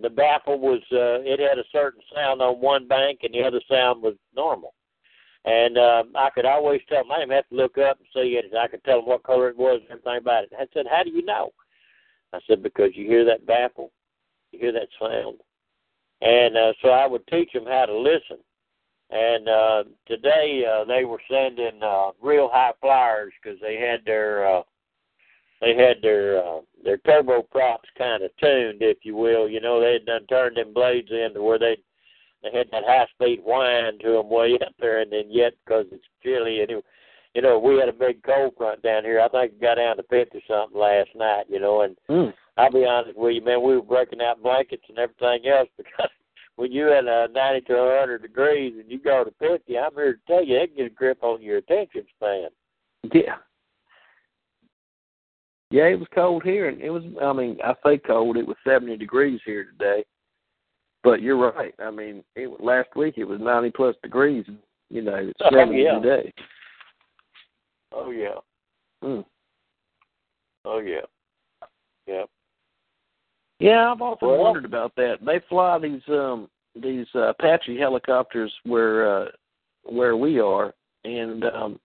The 0.00 0.10
baffle 0.10 0.58
was 0.58 0.80
uh, 0.92 1.22
it 1.24 1.40
had 1.40 1.58
a 1.58 1.64
certain 1.72 2.02
sound 2.14 2.42
on 2.42 2.60
one 2.60 2.86
bank, 2.86 3.20
and 3.22 3.32
the 3.32 3.42
other 3.42 3.60
sound 3.68 4.02
was 4.02 4.14
normal. 4.36 4.74
And 5.44 5.78
uh, 5.78 6.04
I 6.16 6.28
could 6.30 6.44
always 6.44 6.80
tell 6.88 7.02
them. 7.02 7.12
I 7.12 7.20
didn't 7.20 7.32
have 7.32 7.48
to 7.48 7.56
look 7.56 7.78
up 7.78 7.98
and 7.98 8.06
see 8.12 8.36
it. 8.36 8.54
I 8.54 8.68
could 8.68 8.84
tell 8.84 8.98
them 8.98 9.06
what 9.06 9.22
color 9.22 9.48
it 9.48 9.56
was 9.56 9.80
and 9.80 9.90
everything 9.90 10.18
about 10.18 10.44
it. 10.44 10.52
I 10.58 10.66
said, 10.74 10.86
"How 10.90 11.02
do 11.02 11.10
you 11.10 11.24
know?" 11.24 11.50
I 12.32 12.40
said, 12.46 12.62
"Because 12.62 12.90
you 12.94 13.06
hear 13.06 13.24
that 13.24 13.46
baffle, 13.46 13.90
you 14.52 14.58
hear 14.58 14.72
that 14.72 14.88
sound." 15.00 15.40
And 16.20 16.56
uh, 16.56 16.72
so 16.82 16.90
I 16.90 17.06
would 17.06 17.26
teach 17.28 17.52
them 17.52 17.64
how 17.66 17.86
to 17.86 17.96
listen 17.96 18.38
and 19.10 19.48
uh, 19.48 19.84
today 20.06 20.64
uh, 20.64 20.84
they 20.84 21.04
were 21.04 21.20
sending 21.30 21.82
uh, 21.82 22.10
real 22.22 22.48
high 22.52 22.72
flyers 22.80 23.32
because 23.42 23.58
they 23.60 23.76
had 23.76 24.04
their 24.04 24.46
uh, 24.46 24.62
they 25.60 25.74
had 25.74 25.96
their 26.02 26.38
uh, 26.38 26.60
their 26.84 26.98
turboprops 26.98 27.90
kind 27.98 28.22
of 28.22 28.30
tuned, 28.40 28.80
if 28.80 28.98
you 29.02 29.16
will. 29.16 29.48
You 29.48 29.60
know, 29.60 29.80
they 29.80 29.94
had 29.94 30.06
done 30.06 30.26
turned 30.26 30.56
them 30.56 30.72
blades 30.72 31.10
into 31.10 31.42
where 31.42 31.58
they 31.58 31.76
they 32.42 32.56
had 32.56 32.68
that 32.72 32.84
high 32.86 33.06
speed 33.14 33.40
whine 33.44 33.98
to 33.98 34.12
them 34.12 34.30
way 34.30 34.58
up 34.64 34.72
there, 34.78 35.00
and 35.00 35.12
then 35.12 35.24
yet 35.28 35.52
because 35.64 35.86
it's 35.92 36.04
chilly 36.22 36.60
and 36.60 36.70
it, 36.70 36.84
you 37.34 37.42
know 37.42 37.58
we 37.58 37.76
had 37.78 37.88
a 37.88 37.92
big 37.92 38.22
cold 38.22 38.54
front 38.56 38.82
down 38.82 39.04
here. 39.04 39.20
I 39.20 39.28
think 39.28 39.52
it 39.52 39.60
got 39.60 39.74
down 39.74 39.96
to 39.96 40.04
fifty 40.04 40.42
something 40.48 40.78
last 40.78 41.10
night. 41.16 41.44
You 41.48 41.60
know, 41.60 41.82
and 41.82 41.96
mm. 42.08 42.32
I'll 42.56 42.72
be 42.72 42.86
honest 42.86 43.18
with 43.18 43.34
you, 43.34 43.44
man, 43.44 43.62
we 43.62 43.74
were 43.74 43.82
breaking 43.82 44.20
out 44.20 44.42
blankets 44.42 44.84
and 44.88 44.98
everything 44.98 45.50
else 45.50 45.68
because 45.76 46.10
when 46.60 46.72
you're 46.72 46.94
at 46.94 47.06
a 47.06 47.32
90 47.32 47.60
to 47.68 47.72
100 47.72 48.20
degrees 48.20 48.74
and 48.78 48.90
you 48.90 49.00
go 49.00 49.24
to 49.24 49.30
50, 49.40 49.78
I'm 49.78 49.94
here 49.94 50.12
to 50.12 50.18
tell 50.26 50.44
you, 50.44 50.58
it 50.58 50.66
can 50.66 50.76
get 50.76 50.92
a 50.92 50.94
grip 50.94 51.22
on 51.22 51.40
your 51.40 51.56
attention 51.56 52.02
span. 52.14 52.48
Yeah. 53.14 53.36
Yeah, 55.70 55.84
it 55.84 55.98
was 55.98 56.08
cold 56.14 56.42
here, 56.42 56.68
and 56.68 56.80
it 56.82 56.90
was. 56.90 57.04
I 57.22 57.32
mean, 57.32 57.56
I 57.64 57.74
say 57.86 57.96
cold. 57.96 58.36
It 58.36 58.46
was 58.46 58.56
70 58.66 58.96
degrees 58.96 59.40
here 59.46 59.64
today. 59.64 60.04
But 61.02 61.22
you're 61.22 61.38
right. 61.38 61.72
I 61.78 61.90
mean, 61.92 62.24
it 62.34 62.60
last 62.60 62.88
week 62.96 63.14
it 63.16 63.24
was 63.24 63.40
90 63.40 63.70
plus 63.70 63.94
degrees. 64.02 64.44
You 64.90 65.02
know, 65.02 65.14
it's 65.14 65.38
70 65.50 65.80
yeah. 65.80 65.98
today. 66.00 66.32
Oh 67.94 68.10
yeah. 68.10 68.34
Mm. 69.02 69.24
Oh 70.64 70.80
yeah. 70.80 71.06
Yeah. 72.06 72.24
Yeah, 73.60 73.92
I've 73.92 74.00
often 74.00 74.28
well, 74.28 74.42
wondered 74.42 74.64
about 74.64 74.94
that. 74.96 75.16
They 75.24 75.40
fly 75.48 75.78
these 75.78 76.02
um 76.08 76.48
these 76.80 77.06
uh, 77.14 77.28
Apache 77.28 77.78
helicopters 77.78 78.52
where 78.64 79.22
uh 79.22 79.28
where 79.84 80.16
we 80.16 80.40
are 80.40 80.74
and 81.04 81.44
um 81.44 81.80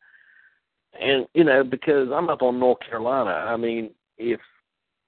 and 0.99 1.27
you 1.33 1.43
know 1.43 1.63
because 1.63 2.09
I'm 2.13 2.29
up 2.29 2.41
on 2.41 2.59
North 2.59 2.79
Carolina. 2.79 3.31
I 3.31 3.57
mean, 3.57 3.91
if 4.17 4.39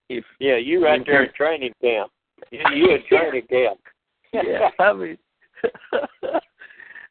if 0.10 0.26
yeah, 0.40 0.58
you 0.58 0.84
right 0.84 1.02
there 1.06 1.24
in 1.24 1.34
training 1.38 1.74
camp. 1.82 2.12
You, 2.52 2.60
you 2.76 2.96
in 2.96 3.02
training 3.08 3.48
camp. 3.50 3.80
yeah, 4.34 4.70
I 4.80 4.94
mean 4.94 5.18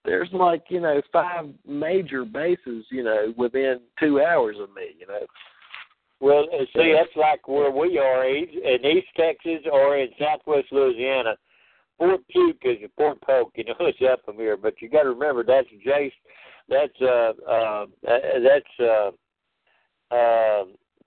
there's 0.05 0.29
like, 0.33 0.65
you 0.69 0.81
know, 0.81 1.01
five 1.13 1.47
major 1.67 2.25
bases, 2.25 2.85
you 2.91 3.03
know, 3.03 3.35
within 3.37 3.81
2 4.01 4.21
hours 4.21 4.57
of 4.61 4.71
me, 4.75 4.95
you 4.99 5.07
know. 5.07 5.27
Well, 6.21 6.47
uh, 6.53 6.65
see, 6.75 6.95
that's 6.97 7.15
like 7.15 7.47
where 7.47 7.71
we 7.71 7.99
are 7.99 8.27
in 8.27 8.87
East 8.87 9.09
Texas 9.17 9.61
or 9.71 9.99
in 9.99 10.09
Southwest 10.19 10.69
Louisiana. 10.73 11.37
Fort 11.99 12.21
Puke 12.31 12.63
is 12.63 12.79
a 12.85 12.89
Fort 12.97 13.21
Polk, 13.21 13.53
you 13.55 13.65
know, 13.65 13.75
it's 13.81 13.99
up 14.11 14.25
from 14.25 14.37
here. 14.37 14.57
But 14.57 14.81
you 14.81 14.89
got 14.89 15.03
to 15.03 15.11
remember 15.11 15.45
that's 15.45 15.69
Jace, 15.87 16.13
that's 16.69 17.01
uh, 17.01 17.33
uh, 17.49 17.87
that's 18.43 18.65
uh, 18.81 19.11
uh, 20.15 20.65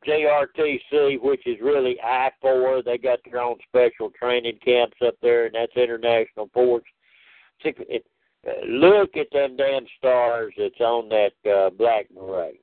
JRTC, 0.07 1.21
which 1.21 1.45
is 1.45 1.57
really 1.61 1.97
I 2.01 2.29
four. 2.39 2.81
They 2.83 2.97
got 2.97 3.19
their 3.25 3.41
own 3.41 3.57
special 3.67 4.11
training 4.11 4.59
camps 4.63 4.97
up 5.05 5.15
there, 5.21 5.47
and 5.47 5.55
that's 5.55 5.75
international 5.75 6.47
ports. 6.47 6.87
Look 7.65 9.17
at 9.17 9.31
them 9.31 9.57
damn 9.57 9.85
stars 9.97 10.53
that's 10.57 10.79
on 10.79 11.09
that 11.09 11.51
uh, 11.51 11.71
black 11.71 12.05
beret 12.13 12.61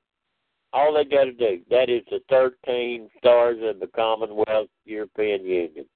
all 0.77 0.93
they 0.93 1.05
got 1.05 1.25
to 1.25 1.33
do. 1.33 1.61
That 1.71 1.89
is 1.89 2.03
the 2.11 2.21
13 2.29 3.09
stars 3.17 3.57
of 3.63 3.81
the 3.81 3.87
Commonwealth 3.87 4.69
European 4.85 5.45
Union. 5.45 5.87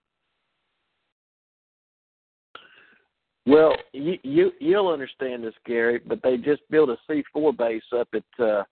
Well, 3.46 3.74
you, 3.92 4.18
you 4.22 4.52
you'll 4.58 4.88
understand 4.88 5.44
this, 5.44 5.54
Gary, 5.66 6.00
but 6.06 6.20
they 6.22 6.36
just 6.36 6.62
built 6.70 6.88
a 6.88 6.96
C 7.08 7.22
four 7.32 7.52
base 7.52 7.82
up 7.96 8.08
at 8.14 8.44
uh 8.44 8.62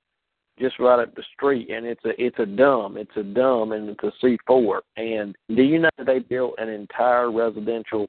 just 0.59 0.79
right 0.79 1.01
up 1.01 1.15
the 1.15 1.23
street 1.35 1.71
and 1.71 1.87
it's 1.87 2.05
a 2.05 2.11
it's 2.23 2.39
a 2.39 2.47
dumb. 2.47 2.97
It's 2.97 3.17
a 3.17 3.23
dumb 3.23 3.73
and 3.73 3.89
it's 3.91 4.03
a 4.03 4.13
C 4.21 4.39
four. 4.47 4.83
And 4.97 5.35
do 5.55 5.63
you 5.63 5.79
know 5.79 5.91
that 5.99 6.07
they 6.07 6.21
built 6.21 6.55
an 6.59 6.69
entire 6.69 7.31
residential 7.31 8.09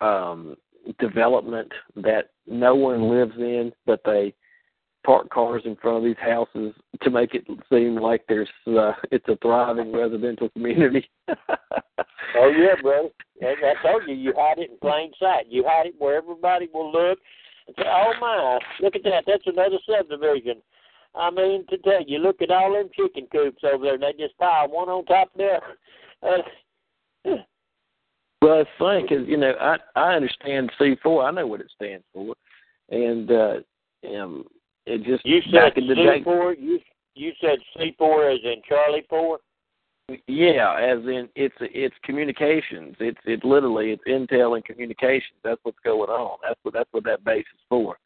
um 0.00 0.56
development 0.98 1.70
that 1.96 2.30
no 2.46 2.74
one 2.74 3.08
lives 3.08 3.36
in, 3.38 3.72
but 3.86 4.00
they 4.04 4.34
park 5.04 5.28
cars 5.30 5.62
in 5.64 5.76
front 5.76 5.98
of 5.98 6.04
these 6.04 6.16
houses 6.20 6.74
to 7.02 7.10
make 7.10 7.34
it 7.34 7.44
seem 7.70 7.96
like 7.96 8.22
there's 8.28 8.48
uh, 8.66 8.92
it's 9.10 9.28
a 9.28 9.36
thriving 9.42 9.92
residential 9.92 10.48
community. 10.50 11.08
oh 11.28 12.52
yeah, 12.56 12.74
bro. 12.80 13.10
And 13.40 13.56
I 13.64 13.82
told 13.82 14.02
you, 14.06 14.14
you 14.14 14.32
hide 14.36 14.58
it 14.58 14.70
in 14.70 14.76
plain 14.78 15.12
sight. 15.18 15.46
You 15.48 15.64
hide 15.66 15.86
it 15.86 15.94
where 15.98 16.16
everybody 16.16 16.68
will 16.72 16.92
look 16.92 17.18
and 17.66 17.76
say, 17.76 17.84
"Oh 17.86 18.12
my, 18.20 18.58
look 18.80 18.96
at 18.96 19.02
that! 19.04 19.24
That's 19.26 19.46
another 19.46 19.78
subdivision." 19.88 20.62
I 21.14 21.30
mean, 21.30 21.66
to 21.68 21.76
tell 21.78 22.02
you, 22.06 22.18
look 22.18 22.40
at 22.40 22.50
all 22.50 22.72
them 22.72 22.88
chicken 22.96 23.26
coops 23.30 23.62
over 23.64 23.84
there, 23.84 23.94
and 23.94 24.02
they 24.02 24.12
just 24.18 24.38
pile 24.38 24.68
one 24.68 24.88
on 24.88 25.04
top 25.04 25.28
of 25.34 25.38
the 25.38 25.58
other. 26.24 26.36
Uh, 27.26 27.42
Well, 28.42 28.62
it's 28.62 28.70
funny 28.76 29.02
because 29.02 29.28
you 29.28 29.36
know 29.36 29.52
I 29.60 29.76
I 29.94 30.14
understand 30.14 30.72
C 30.76 30.96
four. 31.00 31.22
I 31.24 31.30
know 31.30 31.46
what 31.46 31.60
it 31.60 31.70
stands 31.76 32.04
for, 32.12 32.34
and 32.90 33.30
uh, 33.30 33.54
um, 34.12 34.44
it 34.86 35.04
just 35.04 35.24
you 35.24 35.40
said 35.52 35.72
C 35.76 36.22
four. 36.24 36.54
You 36.54 36.78
you 37.14 37.32
said 37.40 37.58
C 37.76 37.94
four 37.98 38.28
as 38.30 38.40
in 38.44 38.62
Charlie 38.68 39.04
four. 39.08 39.38
Yeah, 40.26 40.76
as 40.78 40.98
in 41.04 41.28
it's 41.36 41.54
it's 41.60 41.94
communications. 42.04 42.96
It's 43.00 43.20
it 43.24 43.44
literally 43.44 43.92
it's 43.92 44.02
intel 44.08 44.56
and 44.56 44.64
communications. 44.64 45.38
That's 45.44 45.60
what's 45.62 45.78
going 45.84 46.10
on. 46.10 46.38
That's 46.42 46.58
what 46.62 46.74
that's 46.74 46.92
what 46.92 47.04
that 47.04 47.24
base 47.24 47.46
is 47.54 47.60
for. 47.68 47.96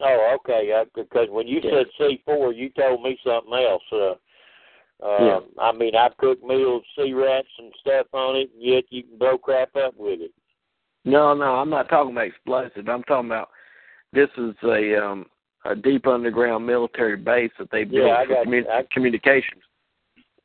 Oh, 0.00 0.36
okay. 0.36 0.72
Uh, 0.72 0.84
because 0.94 1.28
when 1.30 1.46
you 1.46 1.60
Yeah. 1.62 1.70
said 1.70 1.86
C 1.98 2.22
four, 2.24 2.52
you 2.52 2.68
told 2.70 3.02
me 3.02 3.18
something 3.24 3.54
else. 3.54 3.82
Uh, 3.92 4.14
Yeah. 5.00 5.36
um, 5.36 5.44
I 5.58 5.72
mean, 5.72 5.96
I've 5.96 6.16
cooked 6.18 6.44
meals, 6.44 6.84
C-rats 6.96 7.48
and 7.58 7.72
stuff 7.80 8.06
on 8.12 8.36
it, 8.36 8.50
and 8.52 8.62
yet 8.62 8.84
you 8.90 9.02
can 9.02 9.18
blow 9.18 9.38
crap 9.38 9.74
up 9.76 9.96
with 9.96 10.20
it. 10.20 10.32
No, 11.04 11.34
no, 11.34 11.56
I'm 11.56 11.70
not 11.70 11.88
talking 11.88 12.12
about 12.12 12.26
explosive. 12.26 12.88
I'm 12.88 13.02
talking 13.04 13.30
about 13.30 13.50
this 14.12 14.30
is 14.36 14.54
a 14.62 15.04
um 15.04 15.26
a 15.64 15.74
deep 15.74 16.06
underground 16.06 16.66
military 16.66 17.16
base 17.16 17.50
that 17.58 17.70
they 17.70 17.84
built 17.84 18.06
Yeah, 18.06 18.24
for 18.26 18.44
commu- 18.44 18.68
I- 18.68 18.86
communications. 18.92 19.62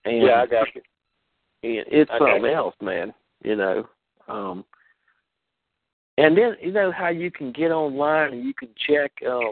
And 0.05 0.23
yeah, 0.23 0.41
I 0.43 0.45
got 0.45 0.67
you. 0.73 0.81
and 1.63 1.85
it's 1.91 2.09
I 2.11 2.17
something 2.19 2.43
you. 2.43 2.53
else, 2.53 2.75
man. 2.81 3.13
You 3.43 3.55
know. 3.55 3.87
Um 4.27 4.63
and 6.17 6.37
then 6.37 6.55
you 6.61 6.71
know 6.71 6.91
how 6.91 7.09
you 7.09 7.31
can 7.31 7.51
get 7.51 7.71
online 7.71 8.33
and 8.33 8.43
you 8.43 8.53
can 8.53 8.69
check 8.87 9.11
um 9.27 9.51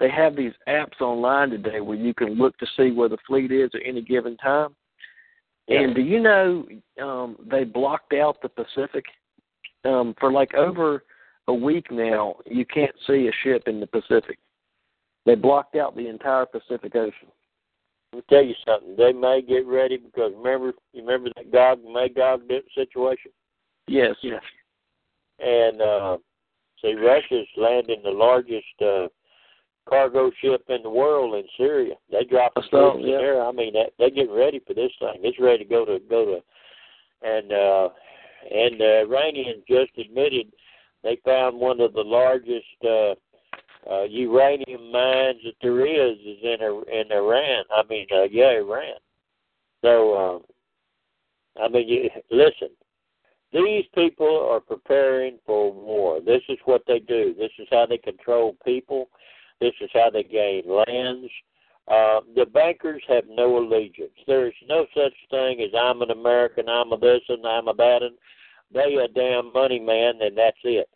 they 0.00 0.10
have 0.10 0.36
these 0.36 0.52
apps 0.68 1.00
online 1.00 1.50
today 1.50 1.80
where 1.80 1.96
you 1.96 2.14
can 2.14 2.34
look 2.34 2.56
to 2.58 2.66
see 2.76 2.90
where 2.92 3.08
the 3.08 3.18
fleet 3.26 3.50
is 3.50 3.70
at 3.74 3.80
any 3.84 4.00
given 4.02 4.36
time. 4.36 4.74
Yeah. 5.66 5.80
And 5.80 5.94
do 5.94 6.02
you 6.02 6.20
know 6.20 6.66
um 7.02 7.36
they 7.50 7.64
blocked 7.64 8.12
out 8.12 8.42
the 8.42 8.48
Pacific? 8.50 9.04
Um 9.84 10.14
for 10.20 10.30
like 10.32 10.54
over 10.54 11.04
a 11.46 11.54
week 11.54 11.90
now 11.90 12.36
you 12.44 12.66
can't 12.66 12.94
see 13.06 13.28
a 13.28 13.32
ship 13.42 13.64
in 13.68 13.80
the 13.80 13.86
Pacific. 13.86 14.38
They 15.28 15.34
blocked 15.34 15.76
out 15.76 15.94
the 15.94 16.08
entire 16.08 16.46
Pacific 16.46 16.96
Ocean. 16.96 17.28
Let 18.14 18.16
me 18.16 18.22
tell 18.30 18.42
you 18.42 18.54
something. 18.66 18.96
They 18.96 19.12
may 19.12 19.42
get 19.42 19.66
ready 19.66 19.98
because 19.98 20.32
remember, 20.34 20.72
you 20.94 21.02
remember 21.02 21.28
that 21.36 21.52
Gog 21.52 21.80
and 21.84 21.92
Magog 21.92 22.40
situation, 22.74 23.30
Yes, 23.86 24.16
yes. 24.22 24.40
and 25.38 25.82
uh, 25.82 26.16
see, 26.80 26.94
Russia's 26.94 27.46
landing 27.58 28.00
the 28.02 28.10
largest 28.10 28.64
uh, 28.80 29.08
cargo 29.86 30.30
ship 30.40 30.64
in 30.70 30.82
the 30.82 30.88
world 30.88 31.34
in 31.34 31.44
Syria. 31.58 31.96
They 32.10 32.24
dropping 32.24 32.62
I 32.62 32.70
saw, 32.70 32.92
troops 32.92 33.04
yeah. 33.06 33.16
in 33.16 33.20
there. 33.20 33.42
I 33.44 33.52
mean, 33.52 33.74
that, 33.74 33.90
they 33.98 34.08
getting 34.08 34.34
ready 34.34 34.62
for 34.66 34.72
this 34.72 34.92
thing. 34.98 35.20
It's 35.22 35.38
ready 35.38 35.64
to 35.64 35.68
go 35.68 35.84
to 35.84 35.98
go 36.08 36.24
to, 36.24 37.28
and 37.28 37.52
uh, 37.52 37.90
and 38.50 38.80
the 38.80 39.00
Iranians 39.06 39.62
just 39.68 39.90
admitted 39.98 40.46
they 41.02 41.18
found 41.22 41.60
one 41.60 41.82
of 41.82 41.92
the 41.92 42.00
largest. 42.00 42.64
Uh, 42.82 43.12
uh, 43.90 44.04
uranium 44.04 44.92
mines 44.92 45.40
that 45.44 45.54
there 45.62 45.86
is 45.86 46.18
is 46.18 46.38
in 46.42 46.84
in 46.92 47.12
Iran. 47.12 47.64
I 47.74 47.82
mean, 47.88 48.06
uh, 48.12 48.24
yeah, 48.30 48.52
Iran. 48.52 48.98
So, 49.82 50.16
um, 50.16 50.42
I 51.62 51.68
mean, 51.68 51.88
you, 51.88 52.10
listen. 52.30 52.68
These 53.50 53.84
people 53.94 54.46
are 54.50 54.60
preparing 54.60 55.38
for 55.46 55.72
war. 55.72 56.20
This 56.20 56.42
is 56.50 56.58
what 56.66 56.82
they 56.86 56.98
do. 56.98 57.34
This 57.38 57.52
is 57.58 57.66
how 57.70 57.86
they 57.86 57.96
control 57.96 58.54
people. 58.62 59.08
This 59.58 59.72
is 59.80 59.88
how 59.94 60.10
they 60.10 60.22
gain 60.22 60.64
lands. 60.66 61.30
Uh, 61.88 62.20
the 62.36 62.44
bankers 62.44 63.02
have 63.08 63.24
no 63.28 63.56
allegiance. 63.58 64.12
There 64.26 64.46
is 64.46 64.54
no 64.68 64.84
such 64.94 65.14
thing 65.30 65.62
as 65.62 65.70
I'm 65.74 66.02
an 66.02 66.10
American, 66.10 66.68
I'm 66.68 66.92
a 66.92 66.98
this 66.98 67.22
and 67.28 67.46
I'm 67.46 67.68
a 67.68 67.74
that. 67.74 68.02
And 68.02 68.16
they 68.72 68.96
a 68.96 69.08
damn 69.08 69.50
money 69.52 69.80
man, 69.80 70.20
and 70.20 70.36
that's 70.36 70.58
it. 70.64 70.88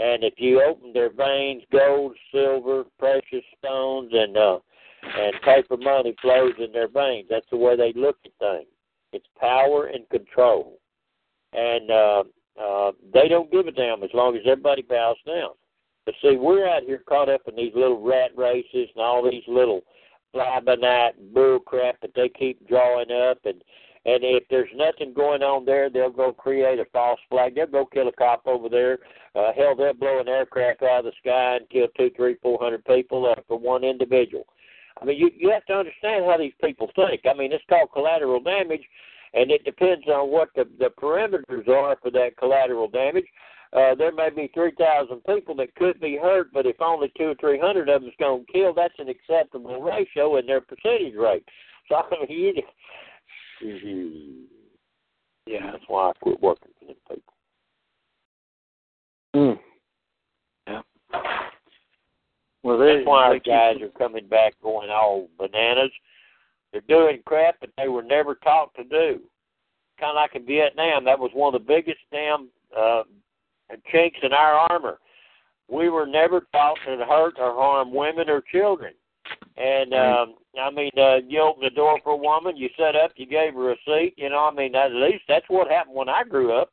And 0.00 0.22
if 0.22 0.34
you 0.36 0.62
open 0.62 0.92
their 0.92 1.10
veins, 1.10 1.62
gold, 1.72 2.16
silver, 2.32 2.84
precious 2.98 3.44
stones, 3.58 4.10
and 4.12 4.36
uh, 4.36 4.58
and 5.02 5.34
paper 5.42 5.76
money 5.76 6.14
flows 6.20 6.54
in 6.58 6.72
their 6.72 6.88
veins. 6.88 7.26
That's 7.30 7.46
the 7.50 7.56
way 7.56 7.76
they 7.76 7.92
look 7.94 8.16
at 8.24 8.32
things. 8.38 8.68
It's 9.12 9.26
power 9.40 9.86
and 9.86 10.08
control, 10.10 10.78
and 11.52 11.90
uh, 11.90 12.24
uh, 12.60 12.92
they 13.12 13.28
don't 13.28 13.50
give 13.50 13.66
a 13.66 13.72
damn 13.72 14.02
as 14.02 14.10
long 14.12 14.36
as 14.36 14.42
everybody 14.44 14.82
bows 14.82 15.16
down. 15.26 15.50
But 16.04 16.14
see, 16.22 16.36
we're 16.36 16.68
out 16.68 16.82
here 16.82 17.02
caught 17.08 17.28
up 17.28 17.42
in 17.46 17.56
these 17.56 17.72
little 17.74 18.02
rat 18.02 18.32
races 18.36 18.88
and 18.94 19.02
all 19.02 19.28
these 19.28 19.42
little 19.46 19.82
fly 20.32 20.60
by 20.60 20.74
night 20.74 21.12
bull 21.32 21.58
crap 21.60 22.00
that 22.00 22.10
they 22.14 22.28
keep 22.28 22.66
drawing 22.68 23.10
up 23.10 23.38
and 23.44 23.62
and 24.08 24.24
if 24.24 24.44
there's 24.48 24.70
nothing 24.74 25.12
going 25.12 25.42
on 25.42 25.66
there, 25.66 25.90
they'll 25.90 26.10
go 26.10 26.32
create 26.32 26.78
a 26.78 26.86
false 26.86 27.20
flag. 27.28 27.54
They'll 27.54 27.66
go 27.66 27.84
kill 27.84 28.08
a 28.08 28.12
cop 28.12 28.46
over 28.46 28.70
there. 28.70 28.98
Uh, 29.34 29.52
hell, 29.54 29.76
they'll 29.76 29.92
blow 29.92 30.20
an 30.20 30.28
aircraft 30.28 30.82
out 30.82 31.00
of 31.00 31.04
the 31.04 31.12
sky 31.20 31.56
and 31.56 31.68
kill 31.68 31.88
two, 31.96 32.10
three, 32.16 32.36
four 32.42 32.58
hundred 32.58 32.84
people 32.86 33.30
uh, 33.30 33.40
for 33.46 33.58
one 33.58 33.84
individual. 33.84 34.46
I 35.00 35.04
mean, 35.04 35.18
you 35.18 35.30
you 35.36 35.50
have 35.50 35.66
to 35.66 35.74
understand 35.74 36.24
how 36.24 36.38
these 36.38 36.54
people 36.64 36.88
think. 36.96 37.20
I 37.28 37.36
mean, 37.36 37.52
it's 37.52 37.64
called 37.68 37.92
collateral 37.92 38.40
damage, 38.40 38.80
and 39.34 39.50
it 39.50 39.64
depends 39.64 40.06
on 40.08 40.30
what 40.30 40.48
the 40.56 40.64
the 40.78 40.90
parameters 40.98 41.68
are 41.68 41.96
for 42.00 42.10
that 42.12 42.38
collateral 42.38 42.88
damage. 42.88 43.26
Uh, 43.70 43.94
there 43.94 44.12
may 44.12 44.30
be 44.30 44.50
3,000 44.54 45.22
people 45.24 45.54
that 45.54 45.74
could 45.74 46.00
be 46.00 46.16
hurt, 46.16 46.50
but 46.54 46.64
if 46.64 46.80
only 46.80 47.12
two 47.18 47.24
or 47.24 47.34
300 47.34 47.90
of 47.90 48.00
them 48.00 48.08
is 48.08 48.14
going 48.18 48.46
to 48.46 48.52
kill, 48.52 48.72
that's 48.72 48.94
an 48.98 49.10
acceptable 49.10 49.82
ratio 49.82 50.38
in 50.38 50.46
their 50.46 50.62
percentage 50.62 51.14
rate. 51.14 51.44
So, 51.90 51.96
I 52.10 52.26
mean, 52.26 52.54
you, 52.56 52.62
yeah, 55.46 55.70
that's 55.72 55.84
why 55.88 56.10
I 56.10 56.12
quit 56.20 56.40
working 56.42 56.72
for 56.78 56.86
them 56.86 56.96
people. 57.08 57.34
Mm. 59.34 59.58
Well, 62.68 62.78
they, 62.78 62.96
That's 62.96 63.06
why 63.06 63.24
our 63.24 63.38
guys 63.38 63.80
are 63.80 63.88
coming 63.96 64.26
back 64.26 64.54
going 64.62 64.90
all 64.90 65.28
bananas. 65.38 65.90
They're 66.72 66.82
doing 66.82 67.22
crap 67.24 67.58
that 67.60 67.70
they 67.78 67.88
were 67.88 68.02
never 68.02 68.34
taught 68.34 68.74
to 68.74 68.84
do. 68.84 69.20
Kind 69.98 70.10
of 70.10 70.16
like 70.16 70.34
in 70.34 70.44
Vietnam, 70.44 71.04
that 71.04 71.18
was 71.18 71.30
one 71.32 71.54
of 71.54 71.60
the 71.60 71.66
biggest 71.66 72.00
damn 72.12 72.48
uh, 72.76 73.04
chinks 73.90 74.18
in 74.22 74.32
our 74.32 74.54
armor. 74.70 74.98
We 75.70 75.88
were 75.88 76.06
never 76.06 76.46
taught 76.52 76.78
to 76.86 77.04
hurt 77.06 77.36
or 77.38 77.54
harm 77.54 77.94
women 77.94 78.28
or 78.28 78.42
children. 78.52 78.92
And 79.58 79.92
um, 79.92 80.34
I 80.60 80.70
mean, 80.70 80.90
uh, 80.96 81.16
you 81.26 81.40
open 81.40 81.64
the 81.64 81.70
door 81.70 81.98
for 82.04 82.12
a 82.12 82.16
woman, 82.16 82.56
you 82.56 82.68
set 82.78 82.94
up, 82.94 83.10
you 83.16 83.26
gave 83.26 83.54
her 83.54 83.72
a 83.72 83.76
seat. 83.84 84.14
You 84.16 84.30
know, 84.30 84.48
I 84.50 84.54
mean, 84.54 84.74
at 84.76 84.92
least 84.92 85.24
that's 85.26 85.46
what 85.48 85.68
happened 85.68 85.96
when 85.96 86.08
I 86.08 86.22
grew 86.22 86.52
up. 86.52 86.70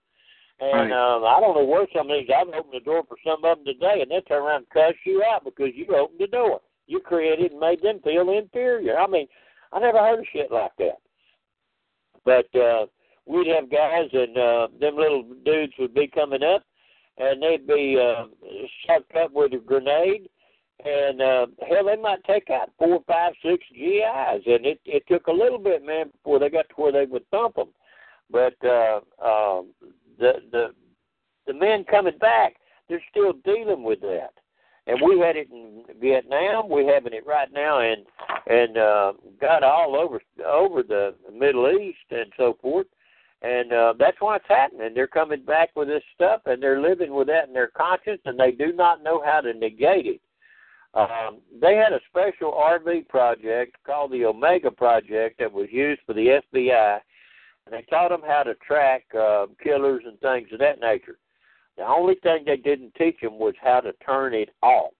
And 0.59 0.91
Right. 0.91 1.15
um, 1.15 1.23
I 1.25 1.39
don't 1.41 1.55
know 1.55 1.65
where 1.65 1.87
some 1.93 2.09
of 2.09 2.17
these. 2.17 2.29
I've 2.29 2.47
opened 2.47 2.73
the 2.73 2.79
door 2.79 3.03
for 3.07 3.17
some 3.25 3.43
of 3.43 3.57
them 3.57 3.65
today, 3.65 4.01
and 4.01 4.11
they 4.11 4.21
turn 4.21 4.43
around 4.43 4.57
and 4.57 4.69
cuss 4.69 4.93
you 5.03 5.23
out 5.23 5.43
because 5.43 5.71
you 5.73 5.87
opened 5.95 6.19
the 6.19 6.27
door. 6.27 6.61
You 6.87 6.99
created 6.99 7.51
and 7.51 7.59
made 7.59 7.81
them 7.81 7.99
feel 8.03 8.29
inferior. 8.29 8.97
I 8.99 9.07
mean, 9.07 9.27
I 9.73 9.79
never 9.79 9.97
heard 9.97 10.19
of 10.19 10.25
shit 10.31 10.51
like 10.51 10.71
that. 10.77 10.99
But 12.23 12.55
uh, 12.59 12.85
we'd 13.25 13.47
have 13.47 13.69
guys, 13.69 14.09
and 14.13 14.37
uh, 14.37 14.67
them 14.79 14.95
little 14.95 15.23
dudes 15.43 15.73
would 15.79 15.93
be 15.93 16.07
coming 16.07 16.43
up, 16.43 16.63
and 17.17 17.41
they'd 17.41 17.67
be 17.67 17.99
uh, 17.99 18.25
sucked 18.87 19.15
up 19.15 19.31
with 19.33 19.53
a 19.53 19.57
grenade, 19.57 20.29
and 20.83 21.21
uh, 21.21 21.47
hell, 21.67 21.85
they 21.85 21.95
might 21.95 22.23
take 22.25 22.49
out 22.49 22.71
four, 22.77 23.01
five, 23.07 23.33
six 23.41 23.63
GIs, 23.73 24.43
and 24.45 24.65
it 24.65 24.79
it 24.85 25.03
took 25.07 25.27
a 25.27 25.31
little 25.31 25.57
bit, 25.57 25.85
man, 25.85 26.09
before 26.11 26.39
they 26.39 26.49
got 26.49 26.67
to 26.69 26.75
where 26.75 26.91
they 26.91 27.05
would 27.05 27.27
thump 27.29 27.55
them. 27.55 27.69
But 28.29 28.55
uh, 28.63 28.99
um, 29.23 29.69
the 30.19 30.33
the 30.51 30.67
the 31.47 31.53
men 31.53 31.85
coming 31.89 32.17
back, 32.17 32.55
they're 32.89 33.03
still 33.09 33.33
dealing 33.45 33.83
with 33.83 34.01
that. 34.01 34.33
And 34.87 34.99
we 35.03 35.19
had 35.19 35.35
it 35.35 35.49
in 35.49 35.83
Vietnam. 35.99 36.69
We're 36.69 36.93
having 36.93 37.13
it 37.13 37.25
right 37.25 37.51
now, 37.51 37.79
and 37.79 38.05
and 38.47 38.77
uh, 38.77 39.13
got 39.39 39.63
all 39.63 39.95
over 39.95 40.21
over 40.45 40.83
the 40.83 41.15
Middle 41.33 41.71
East 41.71 41.97
and 42.11 42.31
so 42.37 42.57
forth. 42.61 42.87
And 43.41 43.73
uh, 43.73 43.93
that's 43.97 44.17
why 44.19 44.37
it's 44.37 44.45
happening. 44.47 44.93
They're 44.93 45.07
coming 45.07 45.43
back 45.43 45.69
with 45.75 45.87
this 45.87 46.03
stuff, 46.13 46.41
and 46.45 46.61
they're 46.61 46.81
living 46.81 47.13
with 47.13 47.27
that 47.27 47.47
in 47.47 47.53
their 47.53 47.67
conscience, 47.67 48.21
and 48.25 48.39
they 48.39 48.51
do 48.51 48.73
not 48.73 49.03
know 49.03 49.21
how 49.23 49.41
to 49.41 49.53
negate 49.53 50.05
it. 50.05 50.21
Um, 50.95 51.41
they 51.61 51.75
had 51.75 51.91
a 51.91 51.99
special 52.09 52.53
RV 52.53 53.09
project 53.09 53.75
called 53.85 54.11
the 54.11 54.25
Omega 54.25 54.71
Project 54.71 55.39
that 55.39 55.51
was 55.51 55.67
used 55.69 56.01
for 56.05 56.13
the 56.13 56.39
FBI, 56.53 56.99
and 57.65 57.73
they 57.73 57.85
taught 57.89 58.09
them 58.09 58.21
how 58.25 58.43
to 58.43 58.55
track 58.65 59.03
uh, 59.13 59.47
killers 59.61 60.03
and 60.05 60.17
things 60.21 60.47
of 60.53 60.59
that 60.59 60.79
nature. 60.79 61.17
The 61.77 61.85
only 61.85 62.15
thing 62.23 62.43
they 62.45 62.55
didn't 62.55 62.95
teach 62.95 63.19
them 63.21 63.37
was 63.37 63.55
how 63.61 63.81
to 63.81 63.91
turn 64.05 64.33
it 64.33 64.51
off. 64.61 64.93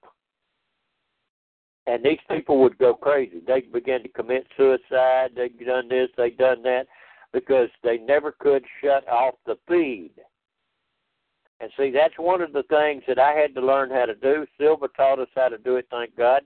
And 1.88 2.04
these 2.04 2.20
people 2.30 2.60
would 2.62 2.78
go 2.78 2.94
crazy. 2.94 3.42
They 3.46 3.62
began 3.62 4.04
to 4.04 4.10
commit 4.10 4.48
suicide. 4.58 5.30
They'd 5.36 5.58
done 5.66 5.88
this, 5.88 6.10
they'd 6.18 6.38
done 6.38 6.62
that, 6.64 6.88
because 7.32 7.70
they 7.84 8.00
never 8.00 8.34
could 8.38 8.66
shut 8.84 9.08
off 9.08 9.36
the 9.46 9.58
feed. 9.68 10.12
And 11.60 11.72
see, 11.78 11.92
that's 11.92 12.14
one 12.18 12.42
of 12.42 12.52
the 12.52 12.64
things 12.64 13.04
that 13.08 13.20
I 13.20 13.32
had 13.32 13.56
to 13.56 13.62
learn 13.62 13.90
how 13.90 14.06
to 14.06 14.16
do. 14.16 14.46
Silva 14.60 14.88
taught 14.90 15.20
us 15.20 15.30
how 15.36 15.48
to 15.48 15.58
do 15.58 15.78
it, 15.78 15.88
thank 15.90 16.16
God. 16.18 16.42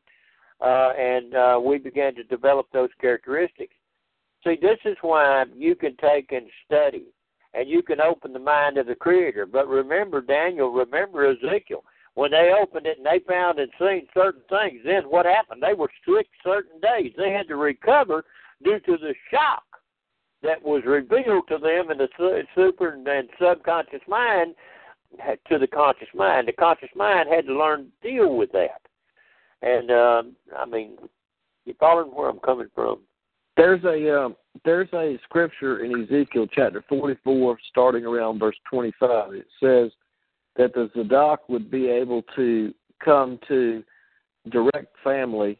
Uh, 0.61 0.91
and 0.98 1.34
uh, 1.36 1.60
we 1.64 1.77
began 1.77 2.14
to 2.15 2.23
develop 2.23 2.68
those 2.72 2.90
characteristics. 3.02 3.73
See, 4.44 4.57
this 4.61 4.77
is 4.86 4.98
why 5.02 5.45
you 5.56 5.76
can 5.76 5.95
take 5.98 6.31
and 6.31 6.48
study 6.65 7.07
and 7.53 7.68
you 7.68 7.81
can 7.81 7.99
open 7.99 8.34
the 8.34 8.40
mind 8.40 8.77
of 8.77 8.86
the 8.86 8.95
Creator. 8.95 9.48
But 9.48 9.68
remember, 9.68 10.22
Daniel, 10.22 10.72
remember 10.72 11.30
Ezekiel. 11.31 11.84
When 12.15 12.31
they 12.31 12.52
opened 12.61 12.86
it 12.86 12.98
and 12.98 13.06
they 13.06 13.23
found 13.27 13.60
and 13.60 13.72
seen 13.80 14.07
certain 14.14 14.41
things, 14.49 14.81
then 14.84 15.03
what 15.03 15.26
happened? 15.26 15.64
They 15.64 15.73
were 15.73 15.90
sick 16.06 16.27
certain 16.44 16.80
days. 16.81 17.14
They 17.18 17.31
had 17.31 17.48
to 17.48 17.56
recover 17.56 18.26
due 18.64 18.80
to 18.80 18.98
the 18.98 19.14
shock 19.31 19.64
that 20.44 20.61
was 20.61 20.84
revealed 20.86 21.48
to 21.48 21.57
them 21.57 21.91
in 21.91 21.98
the 21.98 22.45
super 22.56 22.94
and 22.94 23.30
subconscious 23.41 24.02
mind 24.07 24.56
to 25.49 25.57
the 25.57 25.68
conscious 25.68 26.07
mind. 26.14 26.48
The 26.48 26.53
conscious 26.53 26.90
mind 26.95 27.30
had 27.30 27.45
to 27.48 27.53
learn 27.53 27.91
to 28.02 28.10
deal 28.10 28.36
with 28.36 28.52
that. 28.52 28.81
And 29.61 29.91
um, 29.91 30.36
I 30.57 30.65
mean, 30.65 30.98
you 31.65 31.73
following 31.80 32.11
where 32.11 32.30
I'm 32.30 32.40
coming 32.40 32.69
from? 32.73 32.99
There's 33.57 33.84
a 33.84 34.18
um, 34.18 34.36
there's 34.64 34.88
a 34.94 35.19
scripture 35.23 35.84
in 35.84 36.03
Ezekiel 36.03 36.48
chapter 36.53 36.84
44, 36.88 37.57
starting 37.69 38.06
around 38.06 38.40
verse 38.40 38.56
25. 38.69 39.34
It 39.34 39.48
says 39.61 39.91
that 40.56 40.73
the 40.73 40.90
Zadok 40.95 41.48
would 41.49 41.69
be 41.69 41.88
able 41.88 42.23
to 42.36 42.73
come 43.03 43.40
to 43.48 43.84
direct 44.49 44.95
family 45.03 45.60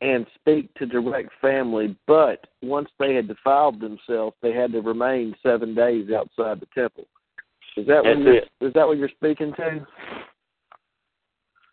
and 0.00 0.26
speak 0.36 0.72
to 0.74 0.86
direct 0.86 1.30
family, 1.40 1.96
but 2.06 2.46
once 2.62 2.88
they 2.98 3.14
had 3.14 3.26
defiled 3.26 3.80
themselves, 3.80 4.36
they 4.40 4.52
had 4.52 4.72
to 4.72 4.80
remain 4.80 5.34
seven 5.42 5.74
days 5.74 6.10
outside 6.10 6.60
the 6.60 6.68
temple. 6.74 7.06
Is 7.76 7.86
that 7.86 8.02
That's 8.04 8.16
what 8.16 8.24
you're, 8.24 8.34
it. 8.34 8.48
is 8.60 8.72
that 8.74 8.86
what 8.86 8.98
you're 8.98 9.08
speaking 9.08 9.52
to? 9.56 9.86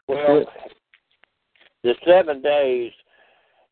Well, 0.07 0.45
the 1.83 1.95
seven 2.05 2.41
days, 2.41 2.91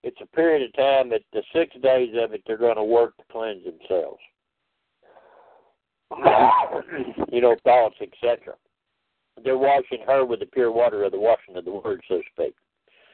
it's 0.04 0.20
a 0.22 0.26
period 0.36 0.64
of 0.64 0.74
time 0.76 1.10
that 1.10 1.22
the 1.32 1.44
six 1.54 1.76
days 1.82 2.14
of 2.20 2.34
it 2.34 2.42
they're 2.48 2.58
going 2.58 2.76
to 2.76 2.84
work 2.84 3.16
to 3.18 3.24
cleanse 3.32 3.64
themselves. 3.64 4.20
you 7.32 7.42
know, 7.42 7.56
thoughts, 7.64 7.96
etc. 8.02 8.56
They're 9.44 9.58
washing 9.58 10.04
her 10.06 10.26
with 10.26 10.40
the 10.42 10.46
pure 10.48 10.72
water 10.72 11.04
of 11.04 11.12
the 11.12 11.20
washing 11.20 11.56
of 11.58 11.66
the 11.66 11.72
word, 11.72 12.02
so 12.08 12.18
to 12.18 12.24
speak. 12.34 12.56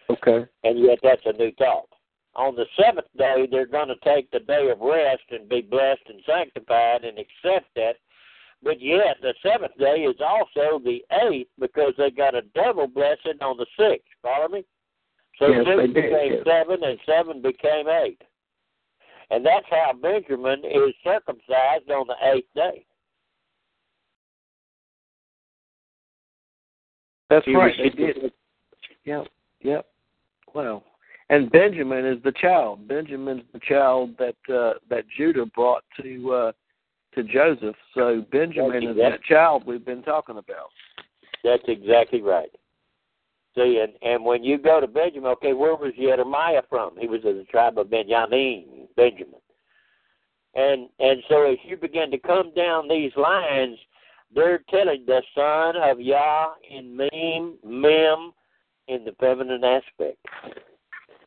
Okay. 0.10 0.46
And 0.64 0.80
yet 0.80 1.00
that's 1.04 1.22
a 1.26 1.34
new 1.34 1.52
thought. 1.58 1.88
On 2.36 2.56
the 2.56 2.66
seventh 2.82 3.08
day, 3.18 3.48
they're 3.50 3.66
going 3.66 3.88
to 3.88 3.96
take 4.04 4.30
the 4.32 4.40
day 4.40 4.70
of 4.70 4.80
rest 4.80 5.24
and 5.32 5.50
be 5.50 5.62
blessed 5.62 6.02
and 6.08 6.22
sanctified 6.26 7.04
and 7.04 7.18
accept 7.18 7.68
that. 7.76 7.96
But 8.62 8.82
yet, 8.82 9.18
the 9.22 9.34
seventh 9.42 9.78
day 9.78 10.04
is 10.04 10.18
also 10.20 10.80
the 10.84 11.02
eighth 11.30 11.50
because 11.60 11.94
they 11.98 12.12
got 12.12 12.36
a 12.36 12.42
double 12.54 12.88
blessing 12.88 13.40
on 13.42 13.58
the 13.58 13.66
sixth. 13.78 14.08
Follow 14.22 14.50
me? 14.50 14.66
So 15.38 15.48
Yes, 15.48 15.64
they 15.66 15.84
six 15.84 15.94
did, 15.94 16.04
became 16.04 16.34
yes. 16.34 16.44
seven, 16.46 16.84
and 16.84 17.00
seven 17.06 17.42
became 17.42 17.88
eight. 17.88 18.22
And 19.32 19.46
that's 19.46 19.66
how 19.70 19.94
Benjamin 20.02 20.60
is 20.66 20.94
circumcised 21.04 21.90
on 21.90 22.08
the 22.08 22.16
eighth 22.34 22.48
day. 22.54 22.86
That's 27.30 27.46
He 27.46 27.56
right. 27.56 27.74
They 27.78 27.84
received- 27.84 28.22
did. 28.22 28.34
Yep. 29.06 29.28
Yep. 29.62 29.86
Wow. 30.54 30.84
And 31.30 31.52
Benjamin 31.52 32.06
is 32.06 32.22
the 32.24 32.32
child. 32.34 32.88
Benjamin's 32.88 33.44
the 33.54 33.60
child 33.60 34.18
that 34.18 34.36
uh, 34.54 34.74
that 34.90 35.06
Judah 35.16 35.46
brought 35.46 35.84
to 36.02 36.34
uh, 36.34 36.52
to 37.16 37.24
Joseph. 37.24 37.76
So 37.94 38.26
Benjamin 38.32 38.84
is 38.84 38.98
that 38.98 39.24
child 39.24 39.64
we've 39.66 39.86
been 39.86 40.04
talking 40.04 40.38
about. 40.38 40.70
That's 41.44 41.64
exactly 41.68 42.22
right. 42.22 42.50
See, 43.56 43.84
and, 43.84 43.94
and 44.02 44.24
when 44.24 44.44
you 44.44 44.58
go 44.58 44.80
to 44.80 44.88
Benjamin, 44.88 45.32
okay, 45.32 45.54
where 45.54 45.76
was 45.76 45.94
Jeremiah 45.98 46.62
from? 46.70 46.92
He 47.00 47.08
was 47.08 47.22
of 47.26 47.36
the 47.36 47.46
tribe 47.46 47.78
of 47.80 47.90
Benjamin, 47.90 48.88
Benjamin. 48.96 49.40
And 50.56 50.90
and 51.00 51.22
so 51.30 51.50
as 51.50 51.58
you 51.64 51.78
begin 51.78 52.10
to 52.12 52.18
come 52.18 52.52
down 52.56 52.88
these 52.88 53.12
lines, 53.16 53.78
they're 54.34 54.64
telling 54.70 55.04
the 55.06 55.22
son 55.36 55.76
of 55.82 56.00
Yah 56.00 56.54
in 56.70 56.96
Mem, 56.96 57.58
Mem, 57.64 58.34
in 58.88 59.06
the 59.06 59.14
feminine 59.20 59.64
aspect. 59.64 60.18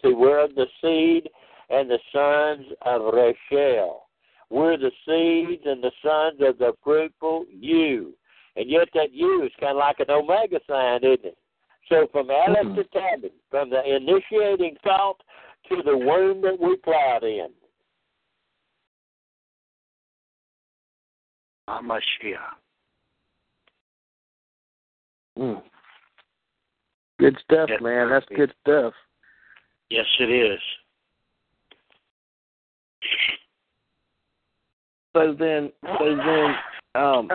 See, 0.03 0.13
we're 0.13 0.45
of 0.45 0.55
the 0.55 0.67
seed 0.81 1.29
and 1.71 1.89
the 1.89 1.99
sons 2.13 2.67
of 2.83 3.15
Rachel. 3.15 4.09
We're 4.53 4.77
the 4.77 4.91
seeds 5.07 5.63
and 5.65 5.83
the 5.83 5.91
sons 6.03 6.39
of 6.47 6.59
the 6.59 6.75
fruitful 6.85 7.47
you. 7.51 8.13
And 8.55 8.69
yet 8.69 8.89
that 8.93 9.11
you 9.11 9.45
is 9.45 9.51
kind 9.59 9.73
of 9.73 9.79
like 9.79 9.99
an 10.01 10.11
omega 10.11 10.61
sign, 10.69 10.99
isn't 11.03 11.25
it? 11.25 11.39
So 11.89 12.07
from 12.13 12.31
Aleph 12.31 12.77
to 12.77 12.85
Tabit, 12.85 13.33
from 13.51 13.71
the 13.71 13.83
initiating 13.83 14.77
thought 14.85 15.23
to 15.71 15.77
the 15.83 15.97
womb 15.97 16.43
that 16.43 16.59
we 16.61 16.77
plowed 16.77 17.25
in. 17.25 17.49
Hamashiach. 21.67 22.03
Mm. 25.39 25.63
Good 27.19 27.39
stuff, 27.43 27.71
Yes, 27.71 27.81
man. 27.81 28.11
That's 28.11 28.27
good 28.37 28.53
stuff. 28.61 28.93
Yes, 29.89 30.05
it 30.21 30.25
is. 30.31 30.61
So 35.15 35.35
then, 35.39 35.71
so 35.99 36.17
then, 36.17 36.55
um, 36.95 37.29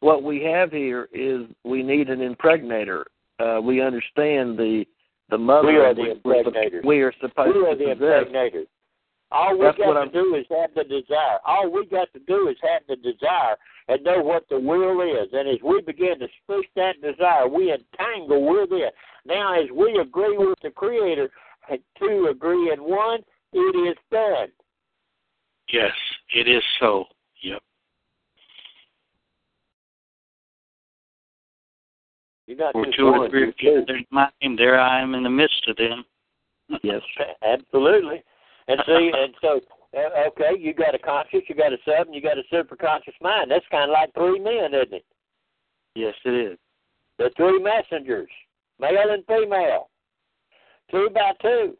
what 0.00 0.22
we 0.22 0.42
have 0.42 0.72
here 0.72 1.08
is 1.12 1.42
we 1.64 1.82
need 1.82 2.08
an 2.10 2.20
impregnator. 2.20 3.04
Uh, 3.38 3.60
we 3.62 3.80
understand 3.80 4.58
the 4.58 4.84
the 5.30 5.38
mother. 5.38 5.68
We 5.68 5.76
are 5.76 5.94
the 5.94 6.10
impregnators. 6.12 6.84
We 6.84 7.00
are 7.00 7.12
supposed 7.20 7.56
We 7.56 7.64
are 7.66 7.74
to 7.74 7.76
the 7.78 7.94
possess. 7.94 8.26
impregnators. 8.26 8.66
All 9.30 9.56
we 9.56 9.64
That's 9.64 9.78
got 9.78 9.92
to 9.94 9.98
I'm- 10.00 10.10
do 10.12 10.34
is 10.34 10.44
have 10.50 10.74
the 10.74 10.84
desire. 10.84 11.38
All 11.46 11.70
we 11.70 11.86
got 11.86 12.12
to 12.12 12.18
do 12.20 12.48
is 12.48 12.56
have 12.62 12.82
the 12.86 12.96
desire 12.96 13.56
and 13.88 14.02
know 14.04 14.20
what 14.20 14.46
the 14.50 14.58
will 14.60 15.00
is. 15.00 15.28
And 15.32 15.48
as 15.48 15.56
we 15.62 15.80
begin 15.80 16.18
to 16.18 16.28
speak 16.42 16.68
that 16.76 17.00
desire, 17.00 17.48
we 17.48 17.72
entangle 17.72 18.44
with 18.46 18.72
it. 18.72 18.92
Now, 19.24 19.54
as 19.58 19.70
we 19.70 19.98
agree 19.98 20.36
with 20.36 20.58
the 20.62 20.70
Creator, 20.70 21.30
and 21.70 21.78
two 21.98 22.26
agree 22.30 22.72
in 22.72 22.80
one, 22.80 23.20
it 23.54 23.88
is 23.88 23.96
done. 24.10 24.48
Yes, 25.72 25.92
it 26.34 26.48
is 26.48 26.62
so. 26.80 27.04
Yep. 27.42 27.60
You're 32.46 32.56
not 32.58 32.74
Or 32.74 32.86
two 32.96 33.06
or 33.08 33.28
three 33.30 33.40
you're 33.40 33.48
are 33.48 33.52
two. 33.52 33.80
gathered 33.86 33.98
in 34.00 34.06
my 34.10 34.28
name, 34.42 34.56
there 34.56 34.78
I 34.80 35.00
am 35.00 35.14
in 35.14 35.22
the 35.22 35.30
midst 35.30 35.66
of 35.68 35.76
them. 35.76 36.04
Yes. 36.82 37.02
Absolutely. 37.42 38.22
And 38.68 38.80
see, 38.86 39.12
and 39.14 39.34
so, 39.40 39.60
uh, 39.96 40.28
okay, 40.28 40.58
you 40.58 40.72
got 40.72 40.94
a 40.94 40.98
conscious, 40.98 41.40
you 41.48 41.54
got 41.54 41.72
a 41.72 41.78
sub, 41.84 42.06
and 42.06 42.14
you 42.14 42.22
got 42.22 42.38
a 42.38 42.42
superconscious 42.52 43.20
mind. 43.20 43.50
That's 43.50 43.64
kind 43.70 43.90
of 43.90 43.94
like 43.94 44.14
three 44.14 44.38
men, 44.38 44.72
isn't 44.74 44.94
it? 44.94 45.04
Yes, 45.94 46.14
it 46.24 46.52
is. 46.52 46.58
The 47.18 47.30
three 47.36 47.60
messengers, 47.62 48.30
male 48.80 49.10
and 49.10 49.24
female, 49.26 49.90
two 50.90 51.08
by 51.12 51.32
two. 51.42 51.76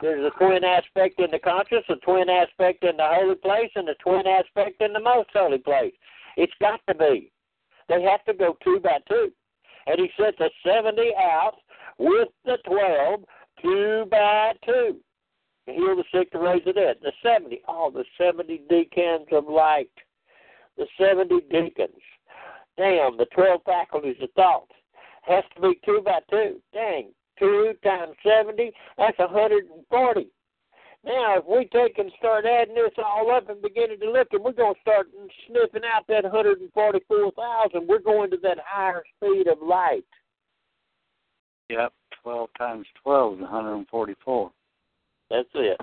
There's 0.00 0.24
a 0.24 0.38
twin 0.38 0.62
aspect 0.62 1.18
in 1.20 1.30
the 1.32 1.38
conscious, 1.38 1.84
a 1.88 1.96
twin 1.96 2.28
aspect 2.28 2.84
in 2.84 2.96
the 2.96 3.06
holy 3.06 3.34
place, 3.34 3.70
and 3.74 3.88
a 3.88 3.94
twin 3.96 4.26
aspect 4.26 4.80
in 4.80 4.92
the 4.92 5.00
most 5.00 5.30
holy 5.32 5.58
place. 5.58 5.94
It's 6.36 6.52
got 6.60 6.80
to 6.88 6.94
be. 6.94 7.32
They 7.88 8.02
have 8.02 8.24
to 8.26 8.34
go 8.34 8.56
two 8.62 8.80
by 8.80 8.98
two. 9.08 9.32
And 9.86 9.98
he 9.98 10.10
sent 10.20 10.36
the 10.38 10.50
70 10.64 11.12
out 11.16 11.54
with 11.98 12.28
the 12.44 12.58
12, 12.66 13.24
two 13.62 14.04
by 14.10 14.52
two. 14.64 14.96
To 15.66 15.72
heal 15.72 15.96
the 15.96 16.04
sick, 16.12 16.30
to 16.32 16.38
raise 16.38 16.62
the 16.64 16.72
dead. 16.72 16.96
The 17.02 17.12
70, 17.22 17.62
all 17.66 17.90
the 17.90 18.04
70 18.18 18.62
deacons 18.68 19.26
of 19.32 19.48
light. 19.48 19.90
The 20.76 20.86
70 20.98 21.40
deacons. 21.50 22.02
Damn, 22.76 23.16
the 23.16 23.26
12 23.34 23.62
faculties 23.64 24.16
of 24.20 24.30
thought. 24.36 24.70
Has 25.22 25.44
to 25.54 25.62
be 25.62 25.80
two 25.84 26.02
by 26.04 26.20
two. 26.30 26.60
Dang, 26.72 27.10
two 27.38 27.72
times 27.82 28.14
70, 28.24 28.72
that's 28.98 29.18
140. 29.18 30.28
Now, 31.04 31.38
if 31.38 31.44
we 31.46 31.66
take 31.66 31.98
and 31.98 32.10
start 32.18 32.44
adding 32.46 32.74
this 32.74 32.92
all 32.98 33.30
up 33.30 33.48
and 33.48 33.62
beginning 33.62 34.00
to 34.00 34.10
look, 34.10 34.28
and 34.32 34.42
we're 34.42 34.52
going 34.52 34.74
to 34.74 34.80
start 34.80 35.08
sniffing 35.46 35.82
out 35.84 36.04
that 36.08 36.24
144,000, 36.24 37.86
we're 37.86 37.98
going 38.00 38.30
to 38.30 38.36
that 38.42 38.58
higher 38.66 39.04
speed 39.16 39.46
of 39.46 39.58
light. 39.62 40.04
Yep. 41.70 41.92
12 42.22 42.48
times 42.58 42.86
12 43.04 43.34
is 43.34 43.40
144. 43.42 44.50
That's 45.30 45.48
it. 45.54 45.80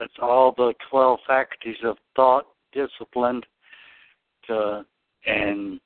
That's 0.00 0.12
all 0.20 0.52
the 0.56 0.74
12 0.90 1.20
faculties 1.24 1.76
of 1.84 1.96
thought, 2.16 2.46
disciplined, 2.72 3.46
to, 4.48 4.54
uh, 4.54 4.82
and 5.26 5.80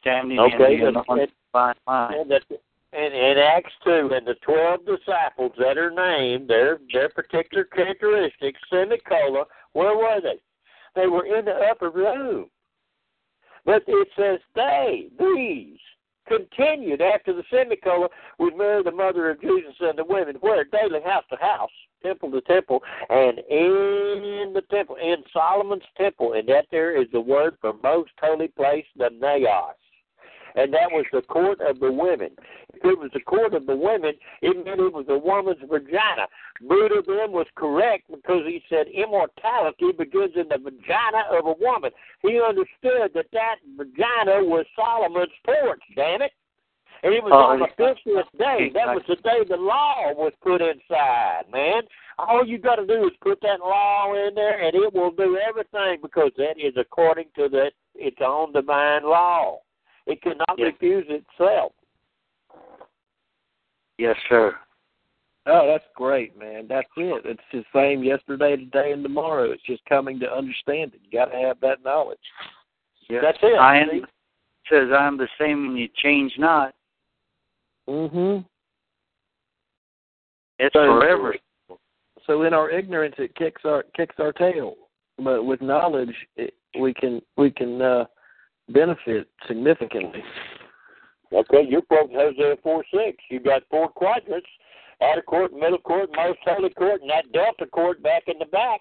standing 0.00 0.38
Okay, 0.38 0.80
in 0.80 0.94
the 0.94 1.26
And 2.12 2.30
that, 2.30 2.42
and 2.92 3.14
in 3.14 3.38
Acts 3.38 3.72
two, 3.84 4.10
and 4.12 4.26
the 4.26 4.34
twelve 4.42 4.80
disciples 4.86 5.52
that 5.58 5.78
are 5.78 5.90
named, 5.90 6.48
their 6.48 6.78
their 6.92 7.08
particular 7.08 7.64
characteristics, 7.64 8.60
semicolon, 8.70 9.44
where 9.72 9.96
were 9.96 10.20
they? 10.22 10.40
They 10.94 11.06
were 11.06 11.26
in 11.26 11.44
the 11.44 11.54
upper 11.70 11.90
room. 11.90 12.48
But 13.64 13.82
it 13.86 14.08
says 14.16 14.38
they, 14.54 15.08
these, 15.18 15.78
continued 16.26 17.00
after 17.00 17.32
the 17.32 17.44
semicolon 17.50 18.08
with 18.38 18.54
Mary, 18.56 18.82
the 18.82 18.90
mother 18.90 19.30
of 19.30 19.40
Jesus, 19.40 19.74
and 19.80 19.98
the 19.98 20.04
women, 20.04 20.36
where 20.36 20.64
daily 20.64 21.00
house 21.04 21.24
to 21.30 21.36
house, 21.36 21.70
temple 22.02 22.30
to 22.30 22.40
temple, 22.42 22.82
and 23.10 23.38
in 23.38 24.52
the 24.54 24.62
temple, 24.70 24.96
in 24.96 25.16
Solomon's 25.32 25.82
temple, 25.96 26.34
and 26.34 26.48
that 26.48 26.66
there 26.70 27.00
is 27.00 27.08
the 27.12 27.20
word 27.20 27.56
for 27.60 27.74
most 27.82 28.12
holy 28.20 28.48
place, 28.48 28.86
the 28.96 29.10
naos 29.20 29.74
and 30.58 30.74
that 30.74 30.90
was 30.90 31.06
the 31.12 31.22
court 31.22 31.60
of 31.60 31.78
the 31.78 31.90
women. 31.90 32.30
If 32.74 32.84
it 32.84 32.98
was 32.98 33.10
the 33.14 33.20
court 33.20 33.54
of 33.54 33.66
the 33.66 33.76
women, 33.76 34.14
it 34.42 34.64
meant 34.64 34.80
it 34.80 34.92
was 34.92 35.06
a 35.08 35.16
woman's 35.16 35.62
vagina. 35.70 36.26
Buddha 36.60 37.02
then 37.06 37.30
was 37.30 37.46
correct 37.54 38.10
because 38.10 38.42
he 38.44 38.62
said 38.68 38.88
immortality 38.88 39.92
begins 39.96 40.32
in 40.34 40.48
the 40.48 40.58
vagina 40.58 41.30
of 41.30 41.46
a 41.46 41.54
woman. 41.60 41.92
He 42.22 42.40
understood 42.42 43.14
that 43.14 43.30
that 43.32 43.56
vagina 43.76 44.42
was 44.42 44.66
Solomon's 44.74 45.30
porch, 45.44 45.82
damn 45.94 46.22
it. 46.22 46.32
And 47.04 47.14
it 47.14 47.22
was 47.22 47.30
Oh, 47.32 47.54
on 47.54 47.60
the 47.60 47.68
fiftieth 47.76 48.26
day. 48.36 48.72
That 48.74 48.90
was 48.90 49.04
the 49.06 49.14
day 49.16 49.46
the 49.48 49.56
law 49.56 50.12
was 50.14 50.32
put 50.42 50.60
inside, 50.60 51.44
man. 51.52 51.82
All 52.18 52.44
you 52.44 52.58
got 52.58 52.76
to 52.76 52.86
do 52.86 53.06
is 53.06 53.12
put 53.20 53.40
that 53.42 53.60
law 53.60 54.12
in 54.14 54.34
there, 54.34 54.60
and 54.60 54.74
it 54.74 54.92
will 54.92 55.12
do 55.12 55.38
everything 55.38 55.98
because 56.02 56.32
that 56.36 56.58
is 56.58 56.74
according 56.76 57.26
to 57.36 57.48
that 57.50 57.70
its 57.94 58.18
own 58.20 58.52
divine 58.52 59.04
law. 59.04 59.60
It 60.08 60.22
cannot 60.22 60.58
Yes. 60.58 60.72
refuse 60.72 61.06
itself. 61.08 61.72
Yes, 63.98 64.16
sir. 64.28 64.58
Oh, 65.46 65.66
that's 65.66 65.84
great, 65.94 66.36
man. 66.36 66.66
That's 66.66 66.88
it. 66.96 67.24
It's 67.24 67.42
the 67.52 67.64
same 67.72 68.02
yesterday, 68.02 68.56
today, 68.56 68.92
and 68.92 69.02
tomorrow. 69.02 69.50
It's 69.50 69.62
just 69.62 69.84
coming 69.86 70.18
to 70.20 70.32
understand 70.32 70.94
it. 70.94 71.00
You 71.04 71.10
got 71.10 71.26
to 71.26 71.36
have 71.38 71.60
that 71.60 71.82
knowledge. 71.84 72.18
Yes. 73.08 73.22
That's 73.22 73.38
it. 73.42 73.58
I 73.58 73.78
am 73.78 74.06
says 74.70 74.90
I'm 74.92 75.16
the 75.16 75.28
same 75.38 75.66
when 75.68 75.76
you 75.76 75.88
change 75.96 76.36
not. 76.38 76.74
Mm-hmm. 77.88 78.40
It's 80.58 80.74
So- 80.74 81.00
forever. 81.00 81.36
So 82.26 82.42
in 82.42 82.52
our 82.52 82.68
ignorance, 82.68 83.14
it 83.16 83.34
kicks 83.36 83.64
our 83.64 83.84
kicks 83.96 84.16
our 84.18 84.32
tail, 84.34 84.76
but 85.18 85.44
with 85.44 85.62
knowledge, 85.62 86.14
it, 86.36 86.52
we 86.78 86.92
can 86.92 87.22
we 87.38 87.50
can 87.50 87.80
uh, 87.80 88.04
benefit 88.70 89.28
significantly. 89.46 90.22
Okay, 91.32 91.66
you're 91.68 91.82
quoting 91.82 92.16
Hosea 92.16 92.56
4 92.62 92.84
6. 92.90 93.16
You 93.30 93.40
got 93.40 93.62
four 93.70 93.88
quadrants 93.88 94.48
outer 95.02 95.22
court, 95.22 95.52
middle 95.52 95.78
court, 95.78 96.10
most 96.14 96.38
holy 96.44 96.70
court, 96.70 97.02
and 97.02 97.10
that 97.10 97.30
delta 97.32 97.66
court 97.66 98.02
back 98.02 98.24
in 98.26 98.38
the 98.38 98.46
back. 98.46 98.80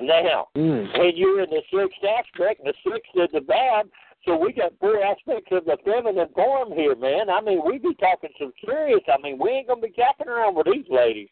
Now, 0.00 0.48
Mm. 0.56 0.98
when 0.98 1.16
you're 1.16 1.42
in 1.42 1.50
the 1.50 1.62
sixth 1.70 2.02
aspect, 2.02 2.64
the 2.64 2.74
sixth 2.82 3.14
is 3.14 3.30
the 3.30 3.40
bad, 3.40 3.90
so 4.24 4.36
we 4.36 4.52
got 4.52 4.76
four 4.78 5.02
aspects 5.02 5.52
of 5.52 5.64
the 5.66 5.76
feminine 5.84 6.28
form 6.30 6.72
here, 6.72 6.96
man. 6.96 7.30
I 7.30 7.40
mean, 7.40 7.62
we 7.64 7.78
be 7.78 7.94
talking 7.94 8.32
some 8.38 8.52
serious. 8.64 9.02
I 9.08 9.18
mean, 9.18 9.38
we 9.38 9.50
ain't 9.50 9.68
going 9.68 9.80
to 9.80 9.86
be 9.86 9.92
capping 9.92 10.28
around 10.28 10.54
with 10.56 10.66
these 10.66 10.88
ladies. 10.88 11.28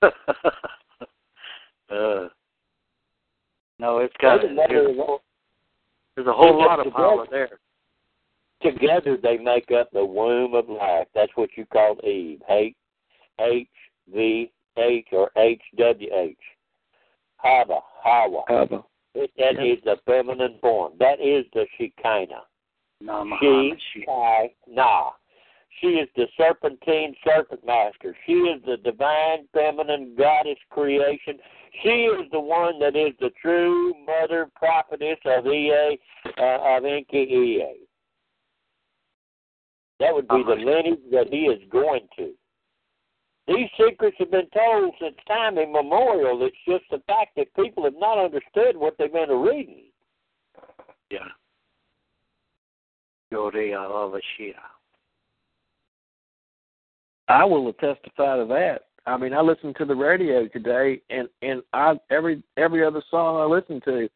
uh, 0.02 0.10
no, 3.78 3.98
it's 3.98 4.16
got 4.18 4.40
there's, 6.14 6.26
a 6.28 6.32
whole 6.32 6.58
lot 6.58 6.76
get 6.78 6.86
of 6.88 6.92
power 6.92 7.26
there. 7.30 7.58
Together 8.62 9.16
they 9.20 9.38
make 9.38 9.70
up 9.72 9.90
the 9.92 10.04
womb 10.04 10.54
of 10.54 10.68
life. 10.68 11.08
That's 11.14 11.32
what 11.34 11.50
you 11.56 11.66
call 11.66 11.96
Eve. 12.04 12.40
H 12.48 12.74
H 13.40 13.68
V 14.12 14.52
H 14.78 15.06
or 15.12 15.30
H 15.36 15.62
W 15.76 16.08
H. 16.14 16.36
Hava, 17.38 17.80
Hawa. 18.02 18.42
Hava. 18.48 18.84
It, 19.14 19.30
that 19.36 19.56
Yeah. 19.56 19.72
is 19.74 19.78
the 19.84 19.96
feminine 20.06 20.58
form. 20.60 20.92
That 20.98 21.20
is 21.20 21.44
the 21.52 21.66
Shekinah. 21.76 22.44
No, 23.00 23.24
She, 23.24 23.46
Muhammad, 23.46 23.80
she, 23.92 24.02
Kai, 24.06 24.54
Na. 24.68 25.10
She 25.80 25.88
is 25.98 26.08
the 26.14 26.28
serpentine 26.36 27.14
serpent 27.24 27.64
master. 27.66 28.16
She 28.26 28.32
is 28.32 28.62
the 28.64 28.76
divine 28.76 29.48
feminine 29.52 30.14
goddess 30.16 30.58
creation. 30.70 31.38
She 31.80 31.88
is 31.88 32.30
the 32.30 32.40
one 32.40 32.78
that 32.80 32.94
is 32.94 33.12
the 33.20 33.30
true 33.40 33.94
mother 34.04 34.48
prophetess 34.54 35.18
of 35.24 35.46
Ea, 35.46 35.98
uh, 36.38 36.76
of 36.76 36.84
Enki 36.84 37.18
Ea. 37.18 37.86
That 39.98 40.14
would 40.14 40.28
be 40.28 40.42
the 40.42 40.52
Uh-huh. 40.52 40.64
lineage 40.64 41.10
that 41.10 41.32
he 41.32 41.46
is 41.46 41.62
going 41.70 42.08
to. 42.16 42.36
These 43.46 43.70
secrets 43.76 44.16
have 44.18 44.30
been 44.30 44.48
told 44.50 44.94
since 45.00 45.16
time 45.26 45.58
immemorial. 45.58 46.42
It's 46.44 46.56
just 46.66 46.84
the 46.90 47.00
fact 47.06 47.34
that 47.36 47.52
people 47.54 47.84
have 47.84 47.96
not 47.96 48.18
understood 48.18 48.76
what 48.76 48.96
they've 48.98 49.12
been 49.12 49.30
reading. 49.30 49.90
yeah. 51.10 51.28
Yorea 53.32 53.88
Avashia. 53.88 54.58
I 57.28 57.44
will 57.44 57.72
testify 57.74 58.36
to 58.36 58.44
that. 58.46 58.88
I 59.06 59.16
mean, 59.16 59.34
I 59.34 59.40
listened 59.40 59.76
to 59.76 59.84
the 59.84 59.94
radio 59.94 60.46
today, 60.48 61.00
and 61.10 61.28
and 61.42 61.62
I 61.72 61.98
every 62.10 62.42
every 62.56 62.84
other 62.84 63.02
song 63.10 63.40
I 63.40 63.44
listened 63.44 63.82
to, 63.84 64.08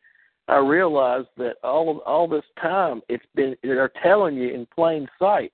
I 0.48 0.58
realized 0.58 1.28
that 1.38 1.56
all 1.64 1.90
of 1.90 1.98
all 1.98 2.28
this 2.28 2.44
time 2.60 3.02
it's 3.08 3.24
been 3.34 3.56
they're 3.62 3.90
telling 4.02 4.36
you 4.36 4.54
in 4.54 4.66
plain 4.74 5.08
sight, 5.18 5.52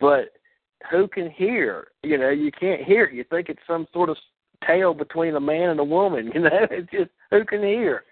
but 0.00 0.30
who 0.90 1.06
can 1.08 1.30
hear? 1.30 1.88
You 2.02 2.18
know, 2.18 2.30
you 2.30 2.50
can't 2.52 2.82
hear. 2.82 3.04
it. 3.04 3.14
You 3.14 3.24
think 3.24 3.48
it's 3.48 3.60
some 3.66 3.86
sort 3.92 4.08
of 4.08 4.16
tale 4.66 4.94
between 4.94 5.36
a 5.36 5.40
man 5.40 5.70
and 5.70 5.80
a 5.80 5.84
woman. 5.84 6.30
You 6.34 6.40
know, 6.40 6.66
it's 6.70 6.90
just 6.90 7.10
who 7.30 7.44
can 7.44 7.62
hear? 7.62 8.04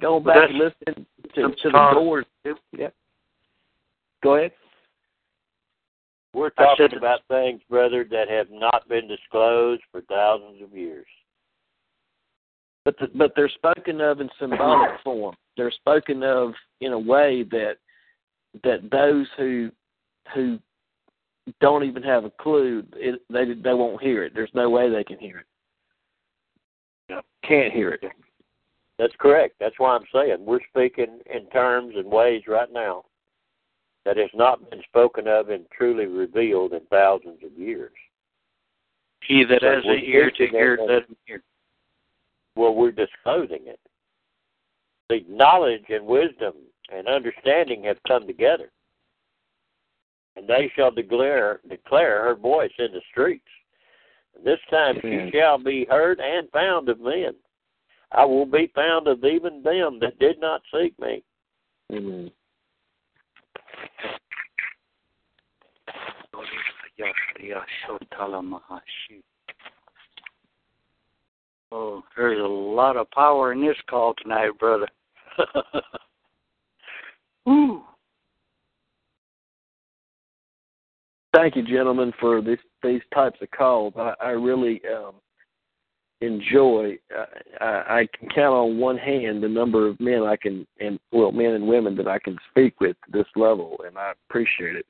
Going 0.00 0.24
back 0.24 0.48
and 0.48 0.58
listening 0.58 1.06
to, 1.34 1.42
to 1.42 1.70
the 1.70 1.90
doors. 1.92 2.26
Yeah. 2.72 2.88
Go 4.22 4.36
ahead. 4.36 4.52
We're 6.34 6.50
talking 6.50 6.96
about 6.96 7.20
things, 7.28 7.60
brother, 7.68 8.06
that 8.10 8.28
have 8.30 8.48
not 8.50 8.88
been 8.88 9.06
disclosed 9.06 9.82
for 9.90 10.00
thousands 10.02 10.62
of 10.62 10.76
years. 10.76 11.06
but 12.84 12.96
the, 12.98 13.08
but 13.14 13.32
they're 13.36 13.50
spoken 13.50 14.00
of 14.00 14.20
in 14.20 14.30
symbolic 14.40 15.00
form. 15.04 15.34
They're 15.56 15.70
spoken 15.70 16.22
of 16.22 16.52
in 16.80 16.92
a 16.92 16.98
way 16.98 17.44
that 17.50 17.74
that 18.64 18.90
those 18.90 19.26
who 19.36 19.70
who 20.34 20.58
don't 21.60 21.84
even 21.84 22.02
have 22.02 22.24
a 22.24 22.30
clue, 22.30 22.82
it, 22.94 23.20
they 23.30 23.44
they 23.52 23.74
won't 23.74 24.02
hear 24.02 24.24
it. 24.24 24.32
There's 24.34 24.50
no 24.54 24.70
way 24.70 24.88
they 24.88 25.04
can 25.04 25.18
hear 25.18 25.38
it. 25.38 25.46
Yep. 27.10 27.24
Can't 27.46 27.72
hear 27.72 27.90
it. 27.90 28.04
That's 28.98 29.14
correct. 29.18 29.56
That's 29.60 29.78
why 29.78 29.96
I'm 29.96 30.04
saying 30.14 30.36
we're 30.40 30.60
speaking 30.70 31.20
in 31.32 31.46
terms 31.50 31.94
and 31.96 32.10
ways 32.10 32.42
right 32.46 32.72
now 32.72 33.04
that 34.04 34.16
has 34.16 34.30
not 34.34 34.68
been 34.70 34.82
spoken 34.88 35.28
of 35.28 35.48
and 35.48 35.64
truly 35.76 36.06
revealed 36.06 36.72
in 36.72 36.80
thousands 36.90 37.38
of 37.44 37.52
years. 37.56 37.92
He 39.26 39.44
that 39.44 39.60
So 39.60 39.74
has 39.74 39.84
an 39.84 40.00
ear 40.04 40.30
to 40.30 40.46
hear, 40.48 40.74
of- 40.74 40.88
let 40.88 41.08
him 41.08 41.16
hear. 41.26 41.42
Well, 42.56 42.74
we're 42.74 42.92
disclosing 42.92 43.66
it. 43.66 43.80
The 45.08 45.24
knowledge 45.28 45.84
and 45.88 46.06
wisdom 46.06 46.54
and 46.92 47.06
understanding 47.06 47.84
have 47.84 47.98
come 48.06 48.26
together. 48.26 48.70
And 50.36 50.48
they 50.48 50.72
shall 50.74 50.90
declare 50.90 51.60
declare 51.68 52.24
her 52.24 52.34
voice 52.34 52.72
in 52.78 52.92
the 52.92 53.02
streets. 53.10 53.44
And 54.34 54.44
this 54.44 54.58
time 54.70 54.98
Amen. 55.04 55.30
she 55.30 55.38
shall 55.38 55.58
be 55.58 55.84
heard 55.84 56.20
and 56.20 56.50
found 56.50 56.88
of 56.88 57.00
men. 57.00 57.34
I 58.12 58.24
will 58.24 58.46
be 58.46 58.70
found 58.74 59.08
of 59.08 59.24
even 59.24 59.62
them 59.62 59.98
that 60.00 60.18
did 60.18 60.40
not 60.40 60.62
seek 60.72 60.98
me. 60.98 61.22
Amen. 61.92 62.30
Oh, 71.70 72.02
there's 72.16 72.38
a 72.38 72.46
lot 72.46 72.96
of 72.96 73.10
power 73.10 73.52
in 73.52 73.60
this 73.60 73.76
call 73.88 74.14
tonight, 74.22 74.50
brother. 74.58 74.88
Woo. 77.46 77.82
Thank 81.34 81.56
you, 81.56 81.62
gentlemen, 81.62 82.12
for 82.20 82.42
this, 82.42 82.58
these 82.82 83.00
types 83.14 83.38
of 83.40 83.50
calls. 83.52 83.94
I, 83.96 84.12
I 84.20 84.28
really 84.30 84.82
um, 84.94 85.14
enjoy. 86.22 86.98
I, 87.60 87.64
I, 87.64 87.98
I 88.00 88.08
can 88.18 88.28
count 88.30 88.54
on 88.54 88.78
one 88.78 88.96
hand 88.96 89.42
the 89.42 89.48
number 89.48 89.86
of 89.86 90.00
men 90.00 90.22
I 90.22 90.36
can, 90.36 90.66
and 90.80 90.98
well, 91.12 91.32
men 91.32 91.52
and 91.52 91.66
women 91.66 91.96
that 91.96 92.08
I 92.08 92.18
can 92.18 92.38
speak 92.50 92.80
with 92.80 92.96
to 93.04 93.18
this 93.18 93.26
level, 93.36 93.78
and 93.86 93.98
I 93.98 94.12
appreciate 94.28 94.76
it. 94.76 94.86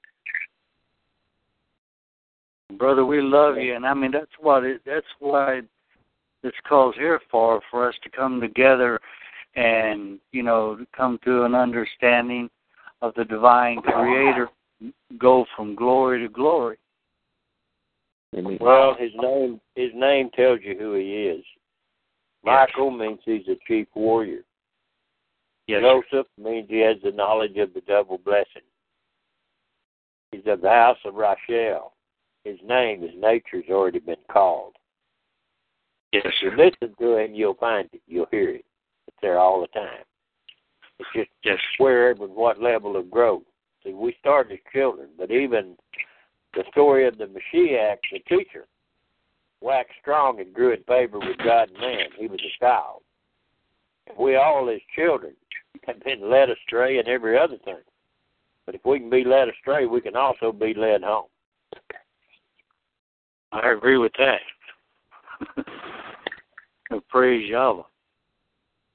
brother, 2.78 3.04
we 3.04 3.20
love 3.20 3.56
you, 3.56 3.74
and 3.74 3.86
I 3.86 3.94
mean 3.94 4.10
that's 4.10 4.30
what 4.40 4.64
it. 4.64 4.82
That's 4.84 5.06
why 5.18 5.62
this 6.42 6.52
call's 6.68 6.94
here 6.96 7.20
for, 7.30 7.60
for 7.70 7.88
us 7.88 7.94
to 8.02 8.10
come 8.10 8.40
together 8.40 9.00
and 9.54 10.18
you 10.32 10.42
know 10.42 10.78
come 10.96 11.18
to 11.24 11.44
an 11.44 11.54
understanding 11.54 12.48
of 13.02 13.14
the 13.14 13.24
divine 13.24 13.82
Creator, 13.82 14.48
go 15.18 15.44
from 15.56 15.74
glory 15.74 16.20
to 16.22 16.28
glory. 16.28 16.76
Well, 18.32 18.96
his 18.98 19.10
name 19.14 19.60
his 19.74 19.90
name 19.94 20.30
tells 20.34 20.60
you 20.62 20.76
who 20.78 20.94
he 20.94 21.26
is. 21.26 21.44
Yes. 22.44 22.68
Michael 22.74 22.90
means 22.90 23.20
he's 23.24 23.46
a 23.48 23.56
chief 23.66 23.86
warrior. 23.94 24.42
Yes. 25.66 25.82
Joseph 25.82 26.26
means 26.38 26.66
he 26.68 26.80
has 26.80 26.96
the 27.04 27.12
knowledge 27.12 27.56
of 27.58 27.72
the 27.74 27.82
double 27.82 28.18
blessing. 28.18 28.62
He's 30.32 30.42
of 30.46 30.62
the 30.62 30.70
house 30.70 30.98
of 31.04 31.14
Rachel. 31.14 31.92
His 32.44 32.58
name, 32.66 33.02
his 33.02 33.12
nature's 33.16 33.66
already 33.70 34.00
been 34.00 34.16
called. 34.30 34.74
Yes, 36.12 36.24
If 36.26 36.34
you 36.42 36.50
listen 36.50 36.94
to 36.98 37.16
him, 37.16 37.34
you'll 37.34 37.54
find 37.54 37.88
it. 37.92 38.00
You'll 38.06 38.26
hear 38.30 38.50
it. 38.50 38.64
It's 39.06 39.16
there 39.22 39.38
all 39.38 39.60
the 39.60 39.68
time. 39.68 40.04
It's 40.98 41.08
just 41.14 41.30
Yes. 41.44 41.58
where 41.78 42.10
and 42.10 42.18
what 42.18 42.60
level 42.60 42.96
of 42.96 43.10
growth. 43.10 43.44
See, 43.84 43.92
we 43.92 44.14
started 44.20 44.52
as 44.54 44.72
children, 44.72 45.10
but 45.16 45.30
even 45.30 45.76
the 46.54 46.64
story 46.70 47.06
of 47.06 47.18
the 47.18 47.24
Mashiach, 47.24 47.96
the 48.12 48.18
teacher, 48.28 48.66
waxed 49.60 49.92
strong 50.00 50.40
and 50.40 50.52
grew 50.52 50.72
in 50.72 50.82
favor 50.84 51.18
with 51.18 51.38
God 51.38 51.70
and 51.70 51.80
man. 51.80 52.06
He 52.18 52.26
was 52.26 52.40
a 52.40 52.64
child. 52.64 53.02
And 54.08 54.18
we 54.18 54.36
all, 54.36 54.68
as 54.68 54.80
children, 54.94 55.34
have 55.86 56.02
been 56.04 56.30
led 56.30 56.50
astray 56.50 56.98
in 56.98 57.08
every 57.08 57.38
other 57.38 57.56
thing. 57.64 57.76
But 58.66 58.74
if 58.74 58.84
we 58.84 58.98
can 58.98 59.10
be 59.10 59.24
led 59.24 59.48
astray, 59.48 59.86
we 59.86 60.00
can 60.00 60.16
also 60.16 60.52
be 60.52 60.74
led 60.74 61.02
home. 61.02 61.26
I 63.52 63.70
agree 63.70 63.98
with 63.98 64.12
that. 64.18 64.40
Praise 67.08 67.48
Yahweh. 67.48 67.82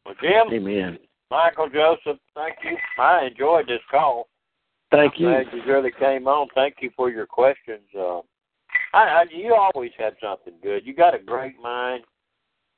Well, 0.06 0.16
Jim, 0.22 0.54
Amen. 0.54 0.98
Michael, 1.30 1.70
Joseph, 1.70 2.20
thank 2.34 2.56
you. 2.64 2.78
I 3.00 3.26
enjoyed 3.26 3.68
this 3.68 3.82
call. 3.92 4.28
Thank 4.92 5.14
I'm 5.18 5.22
you. 5.22 5.30
Glad 5.30 5.46
you 5.54 5.64
really 5.72 5.92
came 6.00 6.28
on. 6.28 6.48
Thank 6.56 6.76
you 6.82 6.92
for 6.96 7.10
your 7.10 7.26
questions. 7.26 7.84
Uh, 7.98 8.20
I, 8.94 9.00
I, 9.00 9.26
you 9.30 9.54
always 9.54 9.92
had 9.98 10.14
something 10.22 10.54
good. 10.64 10.86
You 10.86 10.96
got 10.96 11.16
a 11.16 11.20
great 11.20 11.60
mind. 11.62 12.04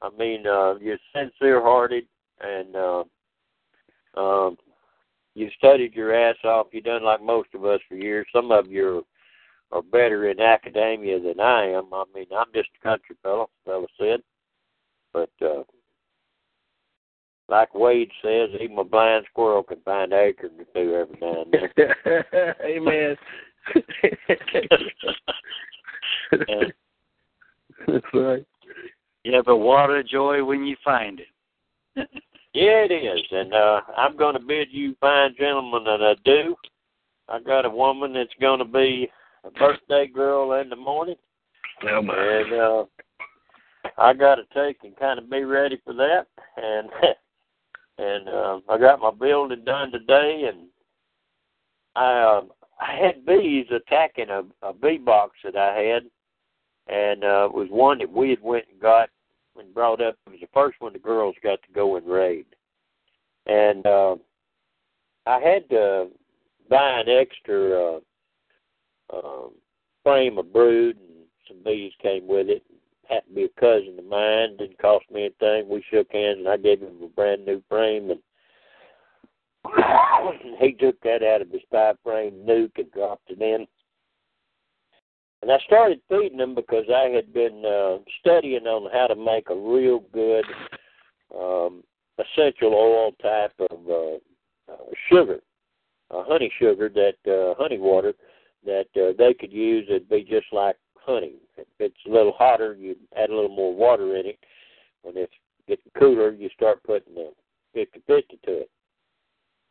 I 0.02 0.10
mean, 0.18 0.48
uh, 0.48 0.76
you're 0.80 0.98
sincere-hearted, 1.14 2.06
and 2.41 2.76
uh, 2.76 3.03
um, 4.18 4.57
you 5.36 5.49
studied 5.57 5.94
your 5.94 6.15
ass 6.15 6.38
off. 6.44 6.68
You've 6.72 6.86
done 6.86 7.03
like 7.03 7.22
most 7.22 7.49
of 7.53 7.65
us 7.65 7.80
for 7.88 7.95
years. 7.95 8.26
Some 8.34 8.52
of 8.52 8.68
you 8.68 9.06
are, 9.72 9.80
are 9.80 9.84
better 9.84 10.30
in 10.30 10.40
academia 10.40 11.19
than 11.19 11.40
I 11.40 11.65
am. 11.65 11.94
I 11.94 12.06
mean, 12.15 12.26
I'm 12.36 12.48
just 12.56 12.69
a 12.80 12.88
country 12.88 13.15
fellow, 13.22 13.49
fella 13.65 13.88
said. 13.99 14.22
But 15.14 15.31
uh, 15.41 15.64
like 17.49 17.73
Wade 17.73 18.11
says, 18.21 18.49
even 18.61 18.77
a 18.77 18.84
blind 18.84 19.26
squirrel 19.31 19.63
can 19.63 19.80
find 19.81 20.13
an 20.13 20.19
acorn 20.19 20.51
or 20.59 20.65
two 20.73 20.95
every 20.95 21.17
now 21.21 21.41
and 21.41 21.53
then. 21.53 22.53
Amen. 22.65 23.17
Yeah. 26.47 26.63
That's 27.88 28.05
right. 28.13 28.45
You 29.23 29.35
have 29.35 29.47
a 29.47 29.55
water 29.55 30.03
joy 30.03 30.43
when 30.43 30.63
you 30.65 30.76
find 30.84 31.19
it. 31.19 32.07
Yeah, 32.53 32.85
it 32.89 32.91
is. 32.91 33.21
And 33.31 33.53
uh 33.53 33.81
I'm 33.95 34.15
gonna 34.17 34.39
bid 34.39 34.69
you 34.71 34.95
fine 34.99 35.35
gentlemen 35.38 35.84
that 35.85 36.01
I 36.01 36.15
do. 36.23 36.55
I 37.27 37.39
got 37.39 37.65
a 37.65 37.69
woman 37.69 38.13
that's 38.13 38.34
gonna 38.41 38.65
be 38.65 39.09
a 39.43 39.51
birthday 39.51 40.07
girl 40.07 40.53
in 40.53 40.69
the 40.69 40.76
morning 40.76 41.15
Oh 41.84 42.01
my. 42.01 42.15
and 42.15 42.53
uh 42.53 42.85
I 43.97 44.13
gotta 44.13 44.43
take 44.53 44.77
and 44.84 44.97
kinda 44.97 45.21
be 45.21 45.43
ready 45.43 45.80
for 45.84 45.93
that 45.93 46.27
and 46.57 46.89
and 47.99 48.30
uh 48.30 48.59
I 48.69 48.77
got 48.77 49.01
my 49.01 49.11
building 49.11 49.63
done 49.65 49.91
today 49.91 50.49
and 50.51 50.67
I 51.95 52.38
um 52.38 52.51
I 52.80 52.95
had 52.95 53.26
bees 53.26 53.67
attacking 53.71 54.30
a, 54.30 54.43
a 54.61 54.73
bee 54.73 54.97
box 54.97 55.35
that 55.43 55.55
I 55.55 55.77
had 55.77 56.03
and 56.88 57.23
uh 57.23 57.45
it 57.45 57.53
was 57.53 57.67
one 57.69 57.99
that 57.99 58.11
we 58.11 58.30
had 58.30 58.41
went 58.41 58.65
and 58.71 58.81
got 58.81 59.09
and 59.59 59.73
brought 59.73 60.01
up. 60.01 60.15
It 60.26 60.31
was 60.31 60.39
the 60.41 60.47
first 60.53 60.80
one 60.80 60.93
the 60.93 60.99
girls 60.99 61.35
got 61.43 61.61
to 61.61 61.73
go 61.73 61.97
and 61.97 62.07
raid. 62.07 62.45
And 63.45 63.85
uh, 63.85 64.15
I 65.26 65.39
had 65.39 65.69
to 65.69 66.07
buy 66.69 67.01
an 67.01 67.09
extra 67.09 67.97
uh, 67.97 67.99
um, 69.13 69.51
frame 70.03 70.38
of 70.38 70.51
brood, 70.53 70.97
and 70.97 71.26
some 71.47 71.57
bees 71.63 71.93
came 72.01 72.27
with 72.27 72.47
it. 72.49 72.63
Happened 73.10 73.30
to 73.30 73.36
be 73.36 73.44
a 73.45 73.60
cousin 73.60 73.98
of 73.98 74.06
mine. 74.06 74.57
Didn't 74.57 74.77
cost 74.77 75.06
me 75.11 75.26
anything. 75.26 75.68
We 75.68 75.84
shook 75.90 76.11
hands, 76.11 76.40
and 76.40 76.48
I 76.48 76.57
gave 76.57 76.81
him 76.81 77.02
a 77.03 77.07
brand 77.07 77.45
new 77.45 77.61
frame. 77.68 78.11
And 78.11 78.19
he 80.60 80.73
took 80.73 81.02
that 81.02 81.23
out 81.23 81.41
of 81.41 81.49
his 81.49 81.61
five 81.72 81.95
frame 82.03 82.34
nuc 82.48 82.72
and 82.77 82.91
dropped 82.91 83.30
it 83.30 83.41
in. 83.41 83.65
And 85.41 85.52
I 85.52 85.57
started 85.65 86.02
feeding 86.10 86.38
them 86.38 86.53
because 86.53 86.86
I 86.94 87.10
had 87.10 87.34
been 87.34 87.64
uh, 87.65 88.03
studying 88.19 88.68
on 88.68 88.91
how 88.91 89.07
to 89.07 89.15
make 89.15 89.49
a 89.49 89.56
real 89.56 90.03
good 90.14 90.45
um, 91.36 91.84
essential 92.19 92.73
oil 92.73 93.11
type 93.22 93.53
of 93.72 93.80
uh, 93.90 94.72
uh, 94.72 94.86
sugar, 95.10 95.40
uh, 96.11 96.23
honey 96.27 96.52
sugar, 96.60 96.90
that 96.90 97.31
uh, 97.31 97.56
honey 97.57 97.77
water 97.77 98.14
that 98.65 98.88
uh, 98.98 99.14
they 99.18 99.34
could 99.34 99.53
use. 99.53 99.86
It'd 99.90 100.10
be 100.10 100.23
just 100.30 100.48
like 100.52 100.76
honey. 101.05 101.34
If 101.57 101.67
it's 101.80 101.95
a 102.07 102.09
little 102.09 102.34
hotter, 102.38 102.76
you 102.76 102.95
add 103.15 103.30
a 103.30 103.35
little 103.35 103.55
more 103.55 103.73
water 103.73 104.15
in 104.15 104.26
it. 104.26 104.39
When 105.01 105.17
it's 105.17 105.34
getting 105.67 105.91
cooler, 105.97 106.31
you 106.31 106.49
start 106.49 106.84
putting 106.84 107.15
the 107.15 107.31
fifty 107.73 108.01
fifty 108.07 108.39
to 108.45 108.61
it. 108.61 108.69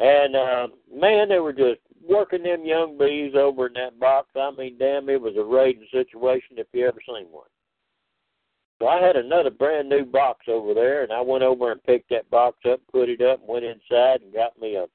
And 0.01 0.37
uh, 0.37 0.69
man, 0.95 1.29
they 1.29 1.41
were 1.41 1.53
just 1.53 1.81
working 2.09 2.45
them 2.45 2.65
young 2.65 2.97
bees 2.97 3.35
over 3.35 3.67
in 3.67 3.73
that 3.75 3.99
box. 3.99 4.29
I 4.37 4.51
mean, 4.57 4.79
damn, 4.79 5.09
it 5.09 5.21
was 5.21 5.35
a 5.37 5.43
raiding 5.43 5.87
situation 5.91 6.57
if 6.57 6.69
you 6.73 6.87
ever 6.87 7.01
seen 7.07 7.27
one. 7.31 7.49
So 8.79 8.87
I 8.87 9.05
had 9.05 9.17
another 9.17 9.51
brand 9.51 9.89
new 9.89 10.05
box 10.05 10.47
over 10.47 10.73
there, 10.73 11.03
and 11.03 11.13
I 11.13 11.21
went 11.21 11.43
over 11.43 11.73
and 11.73 11.83
picked 11.83 12.11
that 12.11 12.31
box 12.31 12.59
up, 12.71 12.81
put 12.93 13.09
it 13.09 13.21
up, 13.21 13.41
went 13.45 13.65
inside 13.65 14.21
and 14.23 14.33
got 14.33 14.59
me 14.61 14.77
a 14.77 14.87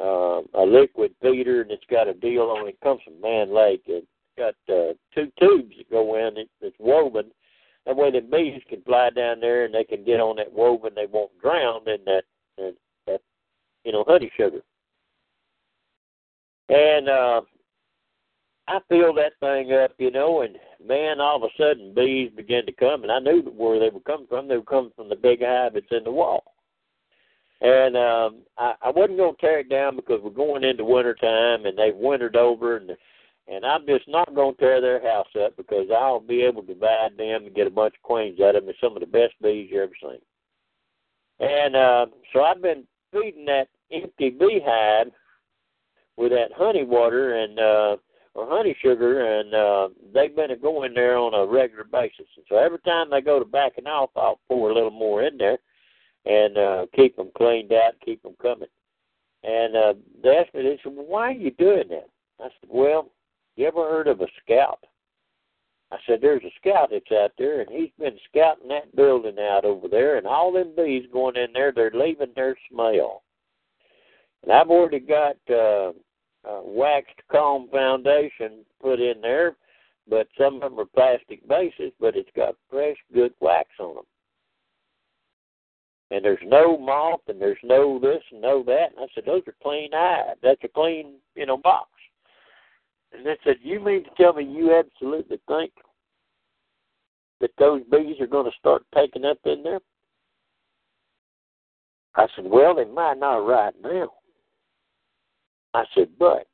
uh, 0.00 0.40
a 0.54 0.64
liquid 0.64 1.14
feeder, 1.22 1.62
and 1.62 1.70
it's 1.70 1.84
got 1.88 2.08
a 2.08 2.14
deal 2.14 2.44
on 2.44 2.66
it. 2.66 2.80
Comes 2.82 3.00
from 3.04 3.20
Mann 3.20 3.54
Lake. 3.54 3.82
It's 3.86 4.06
got 4.36 4.54
uh, 4.68 4.92
two 5.14 5.30
tubes 5.38 5.74
that 5.76 5.90
go 5.90 6.16
in. 6.16 6.38
It, 6.38 6.48
it's 6.60 6.76
woven. 6.78 7.30
That 7.86 7.96
way 7.96 8.10
the 8.10 8.20
bees 8.20 8.62
can 8.68 8.82
fly 8.82 9.10
down 9.10 9.40
there 9.40 9.64
and 9.64 9.74
they 9.74 9.84
can 9.84 10.04
get 10.04 10.20
on 10.20 10.36
that 10.36 10.52
woven. 10.52 10.92
They 10.94 11.06
won't 11.06 11.38
drown 11.40 11.86
in 11.86 11.98
that, 12.06 12.22
that, 12.56 12.74
that 13.06 13.20
you 13.84 13.92
know, 13.92 14.04
honey 14.06 14.30
sugar. 14.36 14.60
And 16.70 17.08
uh, 17.08 17.42
I 18.66 18.78
filled 18.88 19.18
that 19.18 19.38
thing 19.40 19.72
up, 19.72 19.92
you 19.98 20.10
know, 20.10 20.42
and 20.42 20.56
man, 20.84 21.20
all 21.20 21.36
of 21.36 21.42
a 21.42 21.62
sudden 21.62 21.94
bees 21.94 22.30
began 22.34 22.64
to 22.66 22.72
come, 22.72 23.02
and 23.02 23.12
I 23.12 23.18
knew 23.18 23.42
where 23.42 23.78
they 23.78 23.90
were 23.90 24.00
coming 24.00 24.26
from. 24.26 24.48
They 24.48 24.56
were 24.56 24.62
coming 24.62 24.92
from 24.96 25.10
the 25.10 25.16
big 25.16 25.40
hive 25.42 25.74
that's 25.74 25.86
in 25.90 26.04
the 26.04 26.10
wall. 26.10 26.42
And 27.60 27.96
um, 27.96 28.42
I, 28.58 28.74
I 28.82 28.90
wasn't 28.90 29.18
going 29.18 29.34
to 29.34 29.40
tear 29.40 29.60
it 29.60 29.68
down 29.68 29.96
because 29.96 30.20
we're 30.22 30.30
going 30.30 30.64
into 30.64 30.84
winter 30.84 31.14
time, 31.14 31.66
and 31.66 31.76
they've 31.76 31.94
wintered 31.94 32.36
over, 32.36 32.78
and 32.78 32.90
and 33.46 33.64
I'm 33.64 33.86
just 33.86 34.08
not 34.08 34.34
going 34.34 34.54
to 34.54 34.60
tear 34.60 34.80
their 34.80 35.02
house 35.02 35.28
up 35.42 35.56
because 35.56 35.86
I'll 35.94 36.20
be 36.20 36.42
able 36.42 36.62
to 36.62 36.74
divide 36.74 37.16
them 37.16 37.44
and 37.44 37.54
get 37.54 37.66
a 37.66 37.70
bunch 37.70 37.94
of 37.96 38.02
queens 38.02 38.40
out 38.40 38.56
of 38.56 38.64
them. 38.64 38.74
Some 38.80 38.96
of 38.96 39.00
the 39.00 39.06
best 39.06 39.34
bees 39.42 39.68
you 39.70 39.82
ever 39.82 39.92
seen. 40.00 40.18
And 41.40 41.76
uh, 41.76 42.06
so 42.32 42.42
I've 42.42 42.62
been 42.62 42.84
feeding 43.12 43.44
that 43.46 43.68
empty 43.92 44.30
beehive 44.30 45.08
with 46.16 46.32
that 46.32 46.52
honey 46.56 46.84
water 46.84 47.36
and 47.36 47.58
uh 47.58 47.96
or 48.34 48.48
honey 48.48 48.76
sugar 48.82 49.40
and 49.40 49.54
uh 49.54 49.88
they've 50.12 50.34
been 50.34 50.50
going 50.60 50.94
there 50.94 51.16
on 51.16 51.34
a 51.34 51.46
regular 51.46 51.84
basis. 51.84 52.26
And 52.36 52.44
so 52.48 52.56
every 52.56 52.78
time 52.80 53.08
they 53.10 53.20
go 53.20 53.38
to 53.38 53.44
backing 53.44 53.86
off 53.86 54.10
I'll 54.16 54.40
pour 54.48 54.70
a 54.70 54.74
little 54.74 54.90
more 54.90 55.22
in 55.22 55.36
there 55.38 55.58
and 56.24 56.56
uh 56.56 56.86
keep 56.94 57.16
them 57.16 57.30
cleaned 57.36 57.72
out, 57.72 57.94
keep 58.04 58.22
them 58.22 58.34
coming. 58.40 58.68
And 59.42 59.76
uh 59.76 59.94
they 60.22 60.36
asked 60.36 60.54
me, 60.54 60.62
they 60.62 60.78
said, 60.82 60.92
why 60.94 61.28
are 61.28 61.32
you 61.32 61.50
doing 61.52 61.88
that? 61.90 62.08
I 62.40 62.44
said, 62.44 62.68
well, 62.68 63.10
you 63.56 63.66
ever 63.66 63.88
heard 63.88 64.08
of 64.08 64.20
a 64.20 64.26
scout? 64.42 64.84
I 65.92 65.96
said, 66.06 66.18
there's 66.20 66.42
a 66.42 66.50
scout 66.60 66.88
that's 66.90 67.12
out 67.12 67.32
there, 67.38 67.60
and 67.60 67.70
he's 67.70 67.90
been 67.98 68.18
scouting 68.28 68.68
that 68.68 68.94
building 68.96 69.36
out 69.38 69.64
over 69.64 69.86
there, 69.86 70.16
and 70.16 70.26
all 70.26 70.52
them 70.52 70.72
bees 70.76 71.04
going 71.12 71.36
in 71.36 71.52
there, 71.52 71.72
they're 71.72 71.92
leaving 71.94 72.32
their 72.34 72.56
smell. 72.70 73.22
And 74.42 74.52
I've 74.52 74.70
already 74.70 74.98
got 74.98 75.36
uh, 75.48 75.92
waxed 76.64 77.20
comb 77.30 77.68
foundation 77.70 78.64
put 78.82 79.00
in 79.00 79.20
there, 79.20 79.56
but 80.08 80.26
some 80.36 80.56
of 80.56 80.62
them 80.62 80.80
are 80.80 80.84
plastic 80.84 81.46
bases, 81.48 81.92
but 82.00 82.16
it's 82.16 82.30
got 82.34 82.56
fresh, 82.68 82.96
good 83.12 83.32
wax 83.40 83.68
on 83.78 83.96
them. 83.96 84.04
And 86.10 86.24
there's 86.24 86.38
no 86.44 86.76
moth, 86.76 87.20
and 87.28 87.40
there's 87.40 87.56
no 87.62 87.98
this 87.98 88.22
and 88.32 88.42
no 88.42 88.62
that. 88.64 88.90
And 88.94 88.98
I 89.00 89.06
said, 89.14 89.24
those 89.26 89.42
are 89.46 89.54
clean 89.62 89.94
eyes. 89.94 90.36
That's 90.42 90.62
a 90.64 90.68
clean, 90.68 91.14
you 91.34 91.46
know, 91.46 91.56
box. 91.56 91.88
And 93.14 93.24
they 93.24 93.36
said, 93.44 93.56
you 93.62 93.80
mean 93.80 94.04
to 94.04 94.10
tell 94.16 94.32
me 94.32 94.44
you 94.44 94.74
absolutely 94.74 95.38
think 95.46 95.72
that 97.40 97.50
those 97.58 97.82
bees 97.90 98.20
are 98.20 98.26
going 98.26 98.50
to 98.50 98.58
start 98.58 98.84
taking 98.94 99.24
up 99.24 99.38
in 99.44 99.62
there? 99.62 99.80
I 102.16 102.26
said, 102.34 102.44
well, 102.46 102.74
they 102.74 102.84
might 102.84 103.18
not 103.18 103.46
right 103.46 103.74
now. 103.82 104.10
I 105.74 105.84
said, 105.94 106.08
but 106.18 106.46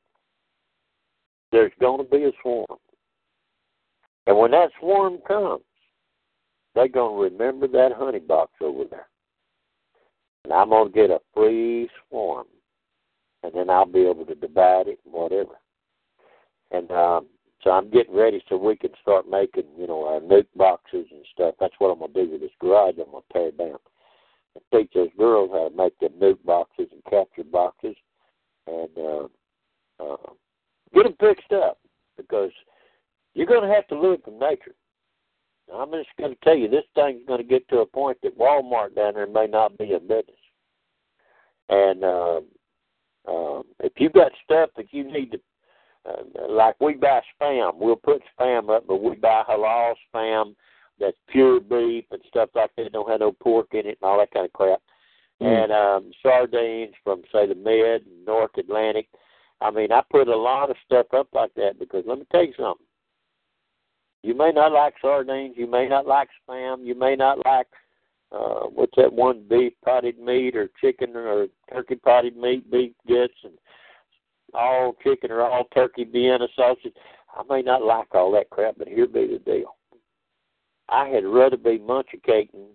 there's 1.52 1.72
going 1.80 2.04
to 2.04 2.10
be 2.10 2.24
a 2.24 2.32
swarm. 2.42 2.66
And 4.26 4.38
when 4.38 4.50
that 4.52 4.70
swarm 4.78 5.18
comes, 5.26 5.62
they're 6.74 6.88
going 6.88 7.16
to 7.16 7.34
remember 7.34 7.66
that 7.68 7.92
honey 7.96 8.20
box 8.20 8.52
over 8.60 8.84
there. 8.90 9.08
and 10.44 10.52
I'm 10.52 10.70
gonna 10.70 10.90
get 10.90 11.10
a 11.10 11.20
free 11.34 11.88
swarm, 12.08 12.46
and 13.42 13.52
then 13.54 13.70
I'll 13.70 13.86
be 13.86 14.06
able 14.06 14.24
to 14.26 14.34
divide 14.34 14.88
it 14.88 14.98
and 15.04 15.14
whatever. 15.14 15.54
And 16.70 16.90
um, 16.90 17.26
so 17.62 17.70
I'm 17.70 17.90
getting 17.90 18.14
ready 18.14 18.42
so 18.48 18.56
we 18.56 18.76
can 18.76 18.90
start 19.02 19.28
making, 19.28 19.64
you 19.76 19.86
know, 19.86 20.06
our 20.06 20.20
nuc 20.20 20.46
boxes 20.56 21.06
and 21.10 21.24
stuff. 21.32 21.54
That's 21.60 21.74
what 21.78 21.90
I'm 21.90 22.00
gonna 22.00 22.12
do 22.12 22.30
with 22.30 22.40
this 22.40 22.50
garage. 22.60 22.94
I'm 22.98 23.10
gonna 23.12 23.24
tear 23.32 23.48
it 23.48 23.58
down 23.58 23.78
and 24.54 24.64
teach 24.72 24.90
those 24.94 25.10
girls 25.18 25.50
how 25.52 25.68
to 25.68 25.76
make 25.76 25.98
them 25.98 26.12
nuc 26.20 26.42
boxes 26.44 26.88
and 26.92 27.04
capture 27.08 27.44
boxes, 27.44 27.96
and 28.66 28.88
uh, 28.98 29.28
uh, 30.02 30.32
get 30.94 31.04
them 31.04 31.14
fixed 31.20 31.52
up 31.52 31.78
because 32.16 32.50
you're 33.34 33.46
gonna 33.46 33.72
have 33.72 33.86
to 33.88 34.00
learn 34.00 34.18
from 34.24 34.38
nature. 34.38 34.74
I'm 35.72 35.92
just 35.92 36.08
to 36.18 36.34
tell 36.42 36.56
you, 36.56 36.68
this 36.68 36.84
thing's 36.94 37.26
to 37.26 37.42
get 37.44 37.68
to 37.68 37.78
a 37.78 37.86
point 37.86 38.18
that 38.22 38.38
Walmart 38.38 38.96
down 38.96 39.14
there 39.14 39.26
may 39.26 39.46
not 39.46 39.78
be 39.78 39.92
in 39.92 40.00
business. 40.00 40.36
And 41.68 42.02
uh, 42.02 42.40
um, 43.28 43.62
if 43.78 43.92
you've 43.98 44.12
got 44.12 44.32
stuff 44.44 44.70
that 44.76 44.92
you 44.92 45.04
need 45.04 45.32
to, 45.32 45.40
uh, 46.08 46.22
like 46.48 46.74
we 46.80 46.94
buy 46.94 47.20
spam, 47.40 47.72
we'll 47.76 47.96
put 47.96 48.22
spam 48.38 48.74
up, 48.74 48.86
but 48.86 49.02
we 49.02 49.16
buy 49.16 49.42
halal 49.48 49.94
spam 50.14 50.54
that's 50.98 51.16
pure 51.28 51.60
beef 51.60 52.04
and 52.10 52.20
stuff 52.28 52.50
like 52.54 52.70
that. 52.76 52.92
Don't 52.92 53.08
have 53.08 53.20
no 53.20 53.32
pork 53.32 53.68
in 53.72 53.80
it 53.80 53.98
and 54.00 54.02
all 54.02 54.18
that 54.18 54.30
kind 54.32 54.46
of 54.46 54.52
crap. 54.52 54.80
Mm. 55.42 55.64
And 55.64 55.72
um, 55.72 56.12
sardines 56.22 56.94
from 57.02 57.22
say 57.32 57.46
the 57.46 57.54
Mid 57.54 58.04
North 58.26 58.50
Atlantic. 58.58 59.08
I 59.60 59.70
mean, 59.70 59.92
I 59.92 60.02
put 60.10 60.28
a 60.28 60.36
lot 60.36 60.70
of 60.70 60.76
stuff 60.84 61.06
up 61.14 61.28
like 61.34 61.52
that 61.54 61.78
because 61.78 62.04
let 62.06 62.18
me 62.18 62.26
tell 62.30 62.44
you 62.44 62.54
something. 62.58 62.86
You 64.22 64.34
may 64.34 64.52
not 64.52 64.72
like 64.72 64.94
sardines. 65.00 65.54
You 65.56 65.66
may 65.66 65.88
not 65.88 66.06
like 66.06 66.28
spam. 66.48 66.84
You 66.84 66.94
may 66.94 67.16
not 67.16 67.38
like 67.44 67.66
uh, 68.32 68.66
what's 68.66 68.92
that 68.96 69.12
one 69.12 69.44
beef 69.48 69.72
potted 69.84 70.18
meat 70.18 70.54
or 70.56 70.70
chicken 70.80 71.16
or 71.16 71.46
turkey 71.72 71.96
potted 71.96 72.36
meat, 72.36 72.70
beef 72.70 72.92
guts 73.08 73.32
and 73.44 73.54
all 74.54 74.96
chicken 75.02 75.30
or 75.30 75.42
all 75.42 75.64
turkey 75.74 76.04
Vienna 76.04 76.46
sausage. 76.56 76.94
I 77.36 77.42
may 77.48 77.62
not 77.62 77.82
like 77.82 78.14
all 78.14 78.32
that 78.32 78.50
crap, 78.50 78.76
but 78.78 78.88
here 78.88 79.06
be 79.06 79.26
the 79.26 79.38
deal. 79.38 79.76
I 80.88 81.08
had 81.08 81.24
rather 81.24 81.56
be 81.56 81.78
munchicating 81.78 82.66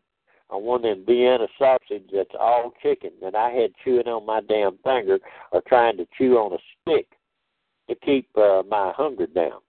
on 0.49 0.63
one 0.63 0.85
of 0.85 0.97
them 0.97 1.05
Vienna 1.05 1.47
sausage 1.57 2.09
that's 2.13 2.29
all 2.39 2.71
chicken 2.81 3.11
than 3.21 3.35
I 3.35 3.51
had 3.51 3.71
chewing 3.83 4.07
on 4.07 4.25
my 4.25 4.41
damn 4.41 4.77
finger 4.83 5.19
or 5.51 5.61
trying 5.67 5.97
to 5.97 6.07
chew 6.17 6.37
on 6.37 6.53
a 6.53 6.57
stick 6.81 7.07
to 7.89 7.95
keep 7.95 8.29
uh, 8.37 8.63
my 8.69 8.93
hunger 8.95 9.27
down. 9.27 9.59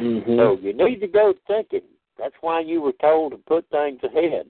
Mm-hmm. 0.00 0.36
So 0.36 0.58
you 0.60 0.72
need 0.72 1.00
to 1.00 1.08
go 1.08 1.34
thinking. 1.46 1.82
That's 2.18 2.34
why 2.40 2.60
you 2.60 2.80
were 2.80 2.94
told 3.00 3.32
to 3.32 3.38
put 3.38 3.68
things 3.70 4.00
ahead. 4.04 4.46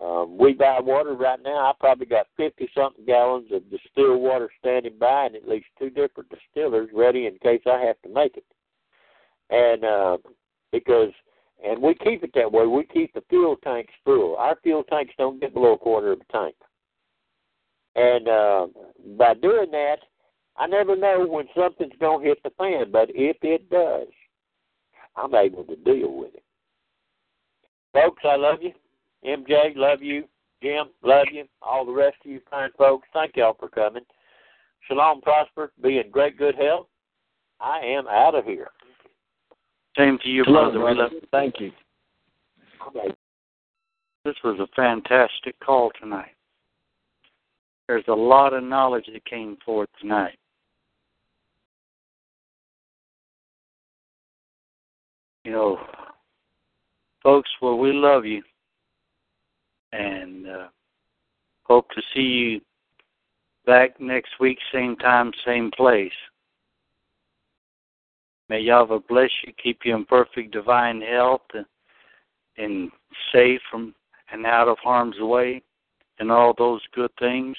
Um, 0.00 0.38
we 0.38 0.54
buy 0.54 0.80
water 0.80 1.14
right 1.14 1.38
now. 1.42 1.70
I 1.70 1.72
probably 1.78 2.06
got 2.06 2.26
fifty 2.36 2.68
something 2.74 3.04
gallons 3.04 3.50
of 3.52 3.62
distilled 3.70 4.22
water 4.22 4.48
standing 4.58 4.98
by, 4.98 5.26
and 5.26 5.36
at 5.36 5.48
least 5.48 5.66
two 5.78 5.90
different 5.90 6.30
distillers 6.30 6.88
ready 6.94 7.26
in 7.26 7.36
case 7.42 7.62
I 7.66 7.80
have 7.80 8.00
to 8.02 8.08
make 8.08 8.36
it. 8.36 8.46
And 9.50 9.84
uh, 9.84 10.16
because 10.70 11.10
and 11.64 11.80
we 11.80 11.94
keep 11.94 12.24
it 12.24 12.32
that 12.34 12.50
way. 12.50 12.66
We 12.66 12.84
keep 12.84 13.12
the 13.14 13.22
fuel 13.28 13.56
tanks 13.62 13.92
full. 14.04 14.36
Our 14.36 14.56
fuel 14.62 14.82
tanks 14.84 15.14
don't 15.16 15.40
get 15.40 15.54
below 15.54 15.74
a 15.74 15.78
quarter 15.78 16.12
of 16.12 16.20
a 16.20 16.32
tank. 16.32 16.54
And 17.94 18.26
uh, 18.26 18.66
by 19.18 19.34
doing 19.34 19.70
that, 19.70 19.98
I 20.56 20.66
never 20.66 20.96
know 20.96 21.26
when 21.28 21.46
something's 21.56 21.92
going 22.00 22.22
to 22.22 22.28
hit 22.28 22.42
the 22.42 22.50
fan. 22.58 22.90
But 22.90 23.10
if 23.14 23.36
it 23.42 23.70
does, 23.70 24.08
I'm 25.16 25.34
able 25.34 25.64
to 25.64 25.76
deal 25.76 26.12
with 26.12 26.34
it. 26.34 26.42
Folks, 27.92 28.22
I 28.24 28.36
love 28.36 28.58
you. 28.62 28.72
MJ, 29.24 29.76
love 29.76 30.02
you. 30.02 30.24
Jim, 30.62 30.86
love 31.02 31.26
you. 31.32 31.44
All 31.60 31.84
the 31.84 31.92
rest 31.92 32.16
of 32.24 32.30
you 32.30 32.40
fine 32.50 32.70
folks, 32.78 33.08
thank 33.12 33.36
y'all 33.36 33.56
for 33.58 33.68
coming. 33.68 34.04
Shalom, 34.88 35.20
prosper, 35.20 35.72
be 35.82 35.98
in 35.98 36.10
great 36.10 36.36
good 36.36 36.54
health. 36.54 36.86
I 37.60 37.80
am 37.80 38.06
out 38.08 38.34
of 38.34 38.44
here. 38.44 38.70
Same 39.96 40.18
to 40.22 40.28
you, 40.28 40.44
Shalom, 40.44 40.72
brother. 40.72 40.78
brother. 40.78 41.08
We 41.10 41.20
love 41.20 41.22
Thank 41.30 41.54
you. 41.60 41.72
This 44.24 44.34
was 44.44 44.58
a 44.60 44.66
fantastic 44.74 45.58
call 45.60 45.90
tonight. 46.00 46.34
There's 47.88 48.04
a 48.08 48.14
lot 48.14 48.54
of 48.54 48.62
knowledge 48.62 49.06
that 49.12 49.24
came 49.24 49.56
forth 49.64 49.88
tonight. 50.00 50.38
You 55.44 55.50
know, 55.50 55.78
folks, 57.22 57.50
well, 57.60 57.78
we 57.78 57.92
love 57.92 58.24
you 58.24 58.42
and 59.92 60.48
uh, 60.48 60.68
hope 61.64 61.88
to 61.90 62.02
see 62.14 62.20
you 62.20 62.60
back 63.66 64.00
next 64.00 64.32
week, 64.40 64.58
same 64.72 64.96
time, 64.96 65.32
same 65.44 65.70
place. 65.70 66.12
May 68.48 68.60
Yahweh 68.60 68.98
bless 69.08 69.30
you, 69.46 69.52
keep 69.62 69.80
you 69.84 69.94
in 69.94 70.04
perfect 70.04 70.52
divine 70.52 71.00
health 71.00 71.42
and, 71.54 71.66
and 72.58 72.90
safe 73.32 73.60
from 73.70 73.94
and 74.32 74.46
out 74.46 74.68
of 74.68 74.78
harm's 74.82 75.18
way 75.20 75.62
and 76.18 76.30
all 76.30 76.54
those 76.56 76.80
good 76.94 77.10
things. 77.18 77.56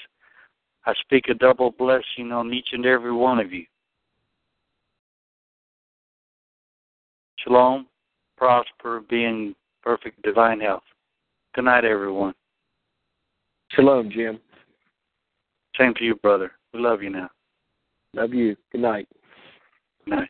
I 0.85 0.93
speak 1.01 1.25
a 1.29 1.33
double 1.33 1.71
blessing 1.71 2.31
on 2.31 2.53
each 2.53 2.69
and 2.73 2.85
every 2.85 3.13
one 3.13 3.39
of 3.39 3.53
you. 3.53 3.65
Shalom, 7.37 7.87
prosper, 8.37 9.01
be 9.09 9.23
in 9.23 9.55
perfect 9.81 10.21
divine 10.23 10.59
health. 10.59 10.83
Good 11.53 11.65
night, 11.65 11.85
everyone. 11.85 12.33
Shalom, 13.71 14.09
Jim. 14.09 14.39
Same 15.77 15.93
to 15.95 16.03
you, 16.03 16.15
brother. 16.15 16.51
We 16.73 16.79
love 16.79 17.03
you 17.03 17.11
now. 17.11 17.29
Love 18.15 18.33
you. 18.33 18.55
Good 18.71 18.81
night. 18.81 19.07
Good 20.05 20.15
night. 20.15 20.29